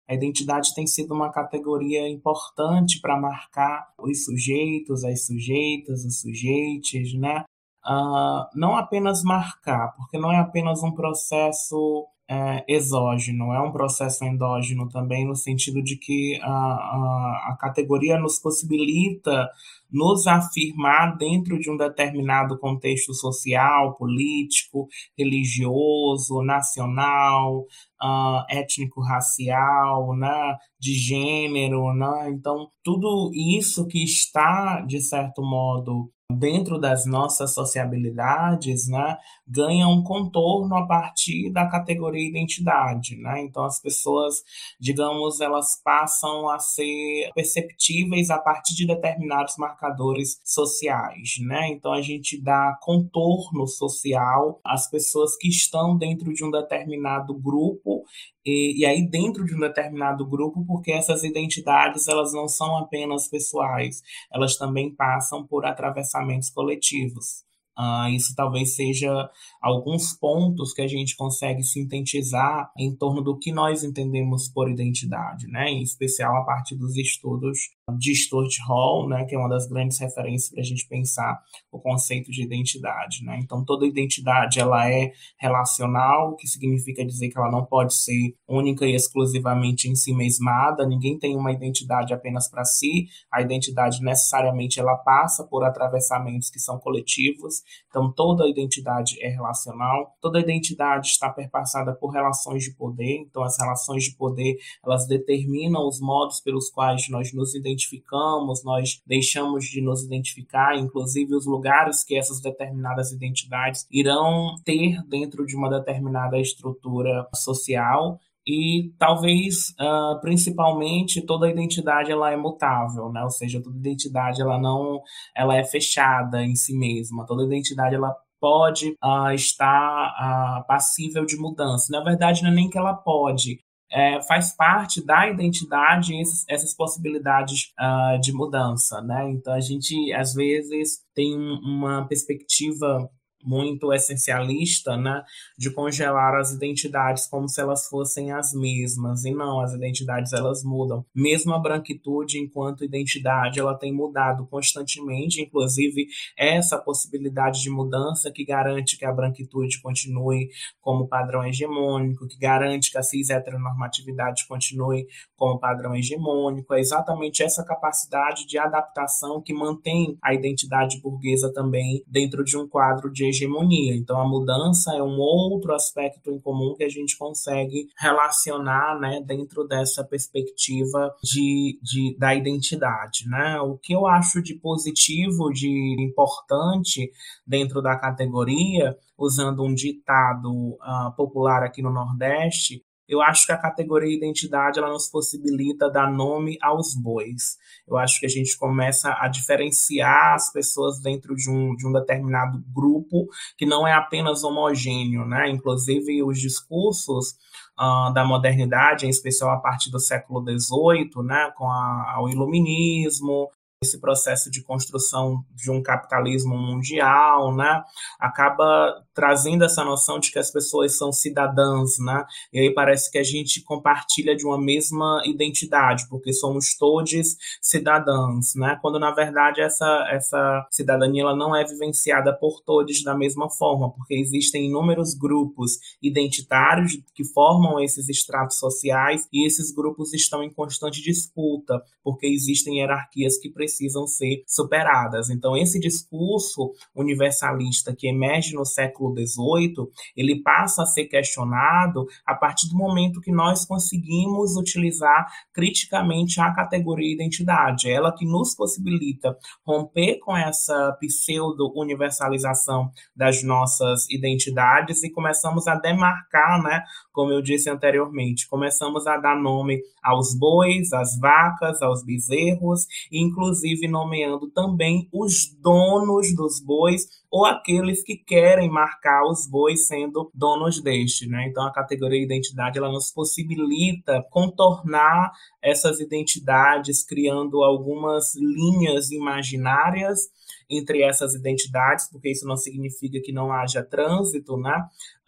A 0.07 0.13
identidade 0.13 0.73
tem 0.75 0.85
sido 0.85 1.13
uma 1.13 1.31
categoria 1.31 2.09
importante 2.09 3.00
para 3.00 3.18
marcar 3.18 3.88
os 3.97 4.25
sujeitos, 4.25 5.06
as 5.06 5.25
sujeitas, 5.25 6.03
os 6.03 6.19
sujeitos, 6.19 7.13
né? 7.13 7.45
Uh, 7.85 8.44
não 8.53 8.75
apenas 8.75 9.23
marcar, 9.23 9.94
porque 9.95 10.18
não 10.18 10.31
é 10.31 10.38
apenas 10.38 10.83
um 10.83 10.91
processo 10.91 12.06
é, 12.31 12.63
exógeno, 12.66 13.54
é 13.54 13.60
um 13.60 13.74
processo 13.74 14.24
endógeno 14.24 14.88
também, 14.88 15.28
no 15.28 15.36
sentido 15.36 15.83
de 15.83 15.98
que 15.98 16.39
a, 16.42 16.48
a, 16.48 17.50
a 17.50 17.57
categoria 17.60 18.18
nos 18.18 18.39
possibilita 18.39 19.50
nos 19.92 20.25
afirmar 20.25 21.18
dentro 21.18 21.60
de 21.60 21.69
um 21.69 21.75
determinado 21.75 22.57
contexto 22.57 23.13
social, 23.13 23.95
político, 23.95 24.88
religioso, 25.18 26.42
nacional, 26.42 27.66
uh, 28.01 28.45
étnico-racial, 28.50 30.16
né, 30.16 30.56
de 30.80 30.94
gênero, 30.94 31.94
né? 31.94 32.30
Então, 32.30 32.69
tudo 32.81 33.31
isso 33.33 33.86
que 33.88 34.01
está, 34.01 34.80
de 34.81 35.01
certo 35.01 35.42
modo, 35.42 36.10
dentro 36.31 36.80
das 36.80 37.06
nossas 37.06 37.54
sociabilidades, 37.54 38.88
né, 38.88 39.18
ganha 39.51 39.88
um 39.88 40.01
contorno 40.01 40.75
a 40.75 40.88
partir 40.88 41.51
da 41.51 41.68
categoria 41.68 42.27
identidade, 42.27 43.18
né? 43.18 43.42
Então 43.42 43.65
as 43.65 43.81
pessoas, 43.81 44.44
digamos, 44.80 45.42
elas 45.42 45.81
passam 45.83 46.50
a 46.50 46.57
ser 46.57 47.30
perceptíveis 47.36 48.30
a 48.30 48.39
partir 48.39 48.74
de 48.75 48.88
determinados 48.88 49.57
marcadores 49.57 50.39
sociais, 50.45 51.36
né? 51.42 51.68
Então 51.69 51.92
a 51.92 52.01
gente 52.01 52.42
dá 52.42 52.77
contorno 52.81 53.68
social 53.68 54.62
às 54.63 54.89
pessoas 54.89 55.36
que 55.36 55.50
estão 55.50 55.97
dentro 55.97 56.33
de 56.33 56.45
um 56.45 56.51
determinado 56.51 57.33
grupo 57.33 58.06
e, 58.45 58.80
e, 58.81 58.86
aí 58.86 59.06
dentro 59.07 59.45
de 59.45 59.56
um 59.56 59.59
determinado 59.59 60.25
grupo, 60.25 60.65
porque 60.65 60.92
essas 60.92 61.24
identidades 61.24 62.07
elas 62.07 62.33
não 62.33 62.47
são 62.47 62.77
apenas 62.77 63.27
pessoais, 63.27 64.01
elas 64.33 64.56
também 64.56 64.89
passam 64.95 65.45
por 65.45 65.65
atravessamentos 65.65 66.50
coletivos. 66.50 67.50
Uh, 67.81 68.10
isso 68.10 68.36
talvez 68.36 68.75
seja 68.75 69.28
alguns 69.60 70.13
pontos 70.13 70.72
que 70.72 70.83
a 70.83 70.88
gente 70.88 71.16
consegue 71.16 71.63
sintetizar 71.63 72.72
em 72.78 72.95
torno 72.95 73.24
do 73.24 73.39
que 73.39 73.51
nós 73.51 73.83
entendemos 73.83 74.48
por 74.48 74.69
identidade, 74.69 75.48
né? 75.48 75.68
em 75.68 75.81
especial 75.81 76.38
a 76.38 76.45
partir 76.45 76.75
dos 76.75 76.95
estudos 76.95 77.72
de 77.97 78.15
Stuart 78.15 78.53
Hall, 78.67 79.07
né, 79.07 79.25
que 79.25 79.35
é 79.35 79.38
uma 79.38 79.49
das 79.49 79.67
grandes 79.67 79.99
referências 79.99 80.49
para 80.49 80.61
a 80.61 80.65
gente 80.65 80.88
pensar 80.88 81.41
o 81.71 81.79
conceito 81.79 82.31
de 82.31 82.43
identidade. 82.43 83.23
Né? 83.23 83.39
Então, 83.41 83.63
toda 83.63 83.85
identidade 83.85 84.59
ela 84.59 84.89
é 84.89 85.11
relacional, 85.38 86.31
o 86.31 86.35
que 86.35 86.47
significa 86.47 87.05
dizer 87.05 87.29
que 87.29 87.38
ela 87.38 87.51
não 87.51 87.65
pode 87.65 87.93
ser 87.93 88.35
única 88.47 88.85
e 88.85 88.95
exclusivamente 88.95 89.89
em 89.89 89.95
si 89.95 90.13
mesmada. 90.13 90.85
Ninguém 90.85 91.17
tem 91.17 91.35
uma 91.35 91.51
identidade 91.51 92.13
apenas 92.13 92.49
para 92.49 92.63
si. 92.65 93.07
A 93.31 93.41
identidade 93.41 94.01
necessariamente 94.01 94.79
ela 94.79 94.95
passa 94.97 95.45
por 95.45 95.63
atravessamentos 95.63 96.49
que 96.49 96.59
são 96.59 96.79
coletivos. 96.79 97.61
Então, 97.89 98.11
toda 98.11 98.47
identidade 98.47 99.21
é 99.21 99.29
relacional. 99.29 100.15
Toda 100.21 100.39
identidade 100.39 101.07
está 101.07 101.29
perpassada 101.29 101.94
por 101.94 102.11
relações 102.11 102.63
de 102.63 102.75
poder. 102.75 103.25
Então, 103.27 103.44
as 103.44 103.57
relações 103.57 104.03
de 104.03 104.15
poder 104.15 104.57
elas 104.83 105.07
determinam 105.07 105.87
os 105.87 105.99
modos 105.99 106.39
pelos 106.39 106.69
quais 106.69 107.09
nós 107.09 107.33
nos 107.33 107.53
identificamos 107.55 107.81
identificamos, 107.81 108.63
nós 108.63 109.01
deixamos 109.06 109.66
de 109.66 109.81
nos 109.81 110.04
identificar, 110.04 110.78
inclusive 110.78 111.36
os 111.36 111.45
lugares 111.45 112.04
que 112.04 112.16
essas 112.16 112.42
determinadas 112.42 113.12
identidades 113.12 113.88
irão 113.92 114.56
ter 114.63 115.01
dentro 115.07 115.45
de 115.45 115.56
uma 115.56 115.69
determinada 115.69 116.39
estrutura 116.39 117.28
social 117.33 118.19
e 118.48 118.92
talvez 118.98 119.69
uh, 119.80 120.19
principalmente 120.19 121.22
toda 121.22 121.50
identidade 121.50 122.12
ela 122.12 122.31
é 122.31 122.36
mutável, 122.36 123.12
né? 123.12 123.24
Ou 123.24 123.30
seja, 123.30 123.62
toda 123.62 123.78
identidade 123.78 124.42
ela 124.42 124.60
não 124.60 125.01
ela 125.36 125.56
é 125.56 125.63
fechada 125.63 126.44
em 126.44 126.56
si 126.56 126.75
mesma. 126.75 127.25
Toda 127.28 127.44
identidade 127.44 127.94
ela 127.94 128.16
pode 128.39 128.98
uh, 129.04 129.31
estar 129.36 130.07
uh, 130.07 130.68
passível 130.68 131.24
de 131.24 131.38
mudança. 131.38 131.92
Na 131.92 132.04
verdade, 132.04 132.42
não 132.42 132.50
é 132.50 132.54
nem 132.54 132.68
que 132.68 132.78
ela 132.78 132.95
pode, 132.95 133.60
é, 133.91 134.21
faz 134.21 134.55
parte 134.55 135.05
da 135.05 135.27
identidade 135.27 136.15
esses, 136.15 136.45
essas 136.47 136.73
possibilidades 136.73 137.73
uh, 137.79 138.19
de 138.21 138.31
mudança, 138.31 139.01
né? 139.01 139.29
Então 139.31 139.53
a 139.53 139.59
gente 139.59 140.13
às 140.13 140.33
vezes 140.33 140.99
tem 141.13 141.35
uma 141.35 142.07
perspectiva 142.07 143.09
muito 143.43 143.91
essencialista, 143.93 144.97
né, 144.97 145.23
de 145.57 145.71
congelar 145.71 146.35
as 146.35 146.51
identidades 146.51 147.27
como 147.27 147.47
se 147.47 147.61
elas 147.61 147.88
fossem 147.88 148.31
as 148.31 148.53
mesmas. 148.53 149.25
E 149.25 149.31
não, 149.31 149.59
as 149.61 149.73
identidades 149.73 150.33
elas 150.33 150.63
mudam. 150.63 151.05
Mesmo 151.13 151.53
a 151.53 151.59
branquitude 151.59 152.39
enquanto 152.39 152.85
identidade, 152.85 153.59
ela 153.59 153.77
tem 153.77 153.93
mudado 153.93 154.45
constantemente, 154.47 155.41
inclusive 155.41 156.07
essa 156.38 156.77
possibilidade 156.77 157.61
de 157.61 157.69
mudança 157.69 158.31
que 158.31 158.45
garante 158.45 158.97
que 158.97 159.05
a 159.05 159.11
branquitude 159.11 159.81
continue 159.81 160.49
como 160.81 161.07
padrão 161.07 161.45
hegemônico, 161.45 162.27
que 162.27 162.37
garante 162.37 162.91
que 162.91 162.97
a 162.97 163.03
cis 163.03 163.29
heteronormatividade 163.29 164.47
continue 164.47 165.07
como 165.41 165.59
padrão 165.59 165.95
hegemônico. 165.95 166.75
É 166.75 166.79
exatamente 166.79 167.41
essa 167.41 167.65
capacidade 167.65 168.45
de 168.45 168.59
adaptação 168.59 169.41
que 169.41 169.55
mantém 169.55 170.15
a 170.21 170.35
identidade 170.35 171.01
burguesa 171.01 171.51
também 171.51 172.03
dentro 172.05 172.44
de 172.44 172.56
um 172.56 172.68
quadro 172.68 173.11
de 173.11 173.25
hegemonia. 173.25 173.95
Então, 173.95 174.21
a 174.21 174.30
mudança 174.30 174.95
é 174.95 175.01
um 175.01 175.18
outro 175.18 175.73
aspecto 175.73 176.30
em 176.30 176.39
comum 176.39 176.75
que 176.77 176.83
a 176.83 176.89
gente 176.89 177.18
consegue 177.18 177.87
relacionar 177.99 178.99
né, 178.99 179.19
dentro 179.25 179.68
dessa 179.68 180.04
perspectiva 180.04 181.11
de, 181.23 181.80
de, 181.81 182.16
da 182.19 182.35
identidade. 182.35 183.27
Né? 183.27 183.59
O 183.61 183.80
que 183.80 183.94
eu 183.94 184.06
acho 184.06 184.44
de 184.44 184.54
positivo, 184.54 185.49
de 185.51 185.95
importante 185.99 187.11
dentro 187.47 187.81
da 187.81 187.97
categoria, 187.97 188.95
usando 189.18 189.63
um 189.63 189.73
ditado 189.73 190.51
uh, 190.51 191.16
popular 191.18 191.63
aqui 191.63 191.81
no 191.81 191.92
Nordeste, 191.92 192.83
eu 193.11 193.21
acho 193.21 193.45
que 193.45 193.51
a 193.51 193.57
categoria 193.57 194.15
identidade 194.15 194.80
ela 194.80 194.87
nos 194.87 195.09
possibilita 195.09 195.91
dar 195.91 196.09
nome 196.09 196.57
aos 196.61 196.95
bois. 196.95 197.57
Eu 197.85 197.97
acho 197.97 198.21
que 198.21 198.25
a 198.25 198.30
gente 198.30 198.57
começa 198.57 199.13
a 199.19 199.27
diferenciar 199.27 200.35
as 200.35 200.49
pessoas 200.49 201.01
dentro 201.01 201.35
de 201.35 201.49
um, 201.49 201.75
de 201.75 201.85
um 201.85 201.91
determinado 201.91 202.63
grupo 202.73 203.27
que 203.57 203.65
não 203.65 203.85
é 203.85 203.91
apenas 203.91 204.45
homogêneo, 204.45 205.25
né? 205.25 205.49
Inclusive 205.49 206.23
os 206.23 206.39
discursos 206.39 207.31
uh, 207.77 208.13
da 208.13 208.23
modernidade, 208.23 209.06
em 209.06 209.09
especial 209.09 209.49
a 209.49 209.59
partir 209.59 209.91
do 209.91 209.99
século 209.99 210.41
XVIII, 210.41 211.21
né? 211.25 211.51
Com 211.57 211.65
a, 211.65 212.18
o 212.23 212.30
iluminismo, 212.30 213.49
esse 213.83 213.99
processo 213.99 214.51
de 214.51 214.63
construção 214.63 215.44
de 215.49 215.71
um 215.71 215.81
capitalismo 215.81 216.56
mundial, 216.56 217.53
né, 217.56 217.83
acaba 218.19 219.03
trazendo 219.13 219.63
essa 219.63 219.83
noção 219.83 220.19
de 220.19 220.31
que 220.31 220.39
as 220.39 220.51
pessoas 220.51 220.97
são 220.97 221.11
cidadãs, 221.11 221.97
né? 221.99 222.23
E 222.53 222.59
aí 222.59 222.73
parece 222.73 223.11
que 223.11 223.18
a 223.18 223.23
gente 223.23 223.61
compartilha 223.63 224.35
de 224.35 224.45
uma 224.45 224.59
mesma 224.59 225.21
identidade, 225.25 226.07
porque 226.09 226.33
somos 226.33 226.75
todos 226.77 227.35
cidadãos, 227.61 228.53
né? 228.56 228.77
Quando 228.81 228.99
na 228.99 229.11
verdade 229.11 229.61
essa 229.61 230.07
essa 230.09 230.68
cidadania 230.69 231.23
ela 231.23 231.35
não 231.35 231.56
é 231.56 231.63
vivenciada 231.63 232.33
por 232.37 232.61
todos 232.61 233.03
da 233.03 233.15
mesma 233.15 233.49
forma, 233.49 233.91
porque 233.91 234.15
existem 234.15 234.68
inúmeros 234.68 235.13
grupos 235.13 235.73
identitários 236.01 236.94
que 237.13 237.25
formam 237.25 237.80
esses 237.80 238.07
estratos 238.09 238.57
sociais 238.57 239.27
e 239.31 239.45
esses 239.45 239.71
grupos 239.73 240.13
estão 240.13 240.44
em 240.44 240.51
constante 240.51 241.01
disputa, 241.01 241.81
porque 242.03 242.27
existem 242.27 242.80
hierarquias 242.80 243.37
que 243.37 243.49
precisam 243.49 244.06
ser 244.07 244.44
superadas. 244.47 245.30
Então 245.30 245.57
esse 245.57 245.80
discurso 245.80 246.71
universalista 246.95 247.95
que 247.95 248.07
emerge 248.07 248.53
no 248.53 248.65
século 248.65 249.00
século 249.01 249.15
XVIII, 249.15 249.87
ele 250.15 250.41
passa 250.41 250.83
a 250.83 250.85
ser 250.85 251.05
questionado 251.05 252.05
a 252.25 252.35
partir 252.35 252.69
do 252.69 252.77
momento 252.77 253.21
que 253.21 253.31
nós 253.31 253.65
conseguimos 253.65 254.55
utilizar 254.55 255.25
criticamente 255.51 256.39
a 256.39 256.53
categoria 256.53 257.13
identidade, 257.13 257.89
ela 257.89 258.15
que 258.15 258.25
nos 258.25 258.55
possibilita 258.55 259.35
romper 259.65 260.19
com 260.19 260.37
essa 260.37 260.95
pseudo-universalização 260.99 262.91
das 263.15 263.43
nossas 263.43 264.07
identidades 264.09 265.03
e 265.03 265.09
começamos 265.09 265.67
a 265.67 265.75
demarcar, 265.75 266.61
né, 266.61 266.83
como 267.11 267.31
eu 267.31 267.41
disse 267.41 267.69
anteriormente, 267.69 268.47
começamos 268.47 269.07
a 269.07 269.17
dar 269.17 269.35
nome 269.35 269.81
aos 270.03 270.37
bois, 270.37 270.93
às 270.93 271.17
vacas, 271.19 271.81
aos 271.81 272.03
bezerros, 272.03 272.85
inclusive 273.11 273.87
nomeando 273.87 274.49
também 274.51 275.07
os 275.11 275.53
donos 275.61 276.35
dos 276.35 276.63
bois 276.63 277.20
ou 277.31 277.45
aqueles 277.45 278.04
que 278.04 278.18
querem 278.18 278.69
marcar 278.69 279.23
os 279.23 279.47
bois 279.47 279.88
sendo 279.88 280.30
donos 280.35 280.81
deste, 280.81 281.28
né? 281.28 281.47
Então 281.47 281.66
a 281.66 281.71
categoria 281.71 282.21
identidade 282.21 282.78
ela 282.78 282.92
nos 282.92 283.09
possibilita 283.09 284.21
contornar 284.30 285.31
essas 285.61 286.02
identidades 286.02 287.04
criando 287.04 287.64
algumas 287.64 288.35
linhas 288.35 289.11
imaginárias 289.11 290.30
entre 290.69 291.01
essas 291.01 291.33
identidades, 291.35 292.09
porque 292.09 292.31
isso 292.31 292.45
não 292.45 292.57
significa 292.57 293.19
que 293.21 293.31
não 293.31 293.51
haja 293.51 293.83
trânsito, 293.83 294.57
né? 294.57 294.75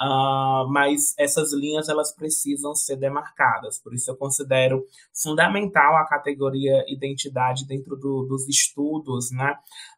Uh, 0.01 0.69
mas 0.69 1.13
essas 1.17 1.53
linhas 1.53 1.87
elas 1.87 2.13
precisam 2.13 2.75
ser 2.75 2.97
demarcadas. 2.97 3.79
Por 3.79 3.93
isso 3.93 4.09
eu 4.11 4.15
considero 4.15 4.83
fundamental 5.13 5.95
a 5.95 6.05
categoria 6.05 6.83
identidade 6.87 7.65
dentro 7.65 7.95
do, 7.95 8.23
dos 8.23 8.47
estudos, 8.47 9.31
né? 9.31 9.55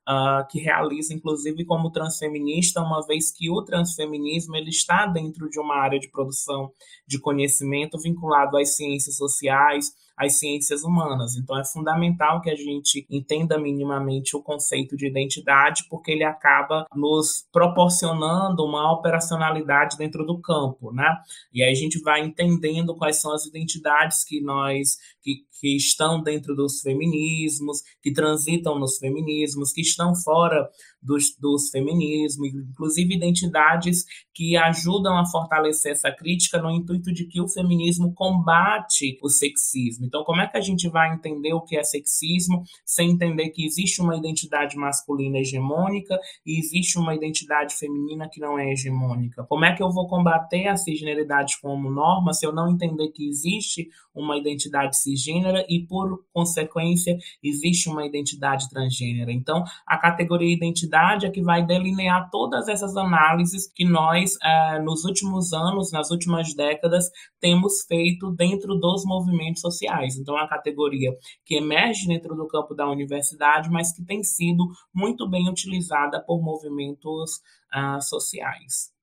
Uh, 0.08 0.48
que 0.50 0.60
realiza 0.60 1.13
inclusive 1.13 1.65
como 1.65 1.89
transfeminista, 1.89 2.82
uma 2.82 3.05
vez 3.05 3.32
que 3.32 3.50
o 3.50 3.63
transfeminismo 3.63 4.55
ele 4.55 4.70
está 4.70 5.08
dentro 5.08 5.50
de 5.50 5.60
uma 5.60 5.75
área 5.75 6.00
de 6.00 6.10
produção 6.10 6.72
de 7.08 7.20
conhecimento 7.20 7.98
vinculado 8.00 8.58
às 8.58 8.75
ciências 8.75 9.17
sociais, 9.17 9.91
as 10.18 10.40
ciências 10.40 10.84
humanas. 10.84 11.36
Então, 11.36 11.58
é 11.60 11.66
fundamental 11.66 12.42
que 12.42 12.50
a 12.50 12.56
gente 12.56 13.06
entenda 13.10 13.60
minimamente 13.60 14.36
o 14.36 14.42
conceito 14.42 14.96
de 14.96 15.08
identidade, 15.08 15.86
porque 15.90 16.12
ele 16.12 16.24
acaba 16.24 16.86
nos 16.96 17.46
proporcionando 17.52 18.64
uma 18.64 18.92
operacionalidade 18.94 19.98
dentro 19.98 20.26
do 20.26 20.40
campo, 20.40 20.92
né? 20.92 21.18
E 21.54 21.64
aí 21.64 21.72
a 21.72 21.76
gente 21.76 22.00
vai 22.02 22.22
entendendo 22.22 22.96
quais 22.96 23.20
são 23.20 23.34
as 23.34 23.46
identidades 23.46 24.24
que 24.24 24.42
nós 24.42 24.98
que, 25.22 25.44
que 25.60 25.76
estão 25.76 26.22
dentro 26.22 26.56
dos 26.56 26.82
feminismos, 26.82 27.82
que 28.02 28.14
transitam 28.14 28.78
nos 28.78 28.98
feminismos, 28.98 29.74
que 29.74 29.82
estão 29.82 30.14
fora 30.14 30.70
dos, 31.06 31.36
dos 31.40 31.70
feminismos, 31.70 32.50
inclusive 32.54 33.16
identidades 33.16 34.04
que 34.34 34.58
ajudam 34.58 35.18
a 35.18 35.26
fortalecer 35.26 35.92
essa 35.92 36.12
crítica 36.12 36.62
no 36.62 36.72
intuito 36.72 37.14
de 37.14 37.26
que 37.26 37.40
o 37.40 37.48
feminismo 37.48 38.14
combate 38.14 39.18
o 39.22 39.30
sexismo. 39.30 40.06
Então, 40.06 40.24
como 40.24 40.42
é 40.42 40.48
que 40.48 40.58
a 40.58 40.62
gente 40.62 40.90
vai 40.90 41.14
entender 41.14 41.54
o 41.54 41.62
que 41.62 41.78
é 41.78 41.84
sexismo 41.84 42.64
sem 42.86 43.12
entender 43.12 43.50
que 43.50 43.66
existe 43.66 44.02
uma 44.02 44.18
identidade 44.18 44.76
masculina 44.76 45.38
hegemônica 45.38 46.20
e 46.46 46.60
existe 46.60 46.98
uma 46.98 47.16
identidade 47.16 47.76
feminina 47.76 48.28
que 48.32 48.42
não 48.42 48.58
é 48.58 48.72
hegemônica? 48.72 49.46
Como 49.46 49.66
é 49.66 49.76
que 49.76 49.84
eu 49.84 49.92
vou 49.92 50.08
combater 50.08 50.68
a 50.68 50.76
cisgeneridade 50.76 51.58
como 51.62 51.92
norma 51.92 52.34
se 52.34 52.46
eu 52.46 52.54
não 52.54 52.70
entender 52.70 53.10
que 53.10 53.28
existe 53.28 53.88
uma 54.16 54.38
identidade 54.38 54.98
cisgênera 54.98 55.66
e, 55.70 55.86
por 55.86 56.24
consequência, 56.34 57.18
existe 57.44 57.90
uma 57.90 58.06
identidade 58.06 58.70
transgênera? 58.70 59.32
Então, 59.32 59.64
a 59.86 59.98
categoria 59.98 60.54
identidade 60.54 61.26
é 61.26 61.30
que 61.30 61.42
vai 61.42 61.66
delinear 61.66 62.30
todas 62.30 62.68
essas 62.68 62.96
análises 62.96 63.72
que 63.72 63.86
nós, 63.86 64.38
eh, 64.42 64.80
nos 64.80 65.04
últimos 65.04 65.54
anos, 65.54 65.92
nas 65.92 66.12
últimas 66.12 66.54
décadas, 66.54 67.10
temos 67.40 67.84
feito 67.88 68.32
dentro 68.32 68.76
dos 68.76 69.04
movimentos 69.06 69.62
sociais. 69.62 70.18
Então, 70.18 70.38
é 70.38 70.42
uma 70.42 70.50
categoria 70.50 71.12
que 71.46 71.56
emerge 71.56 72.08
dentro 72.08 72.36
do 72.36 72.48
campo 72.48 72.74
da 72.74 72.90
universidade, 72.90 73.70
mas 73.70 73.92
que 73.92 74.04
tem 74.04 74.24
sido 74.24 74.66
muito 74.94 75.30
bem 75.30 75.50
utilizada 75.50 76.22
por 76.22 76.42
movimentos 76.42 77.42
uh, 77.76 78.02
sociais. 78.02 78.95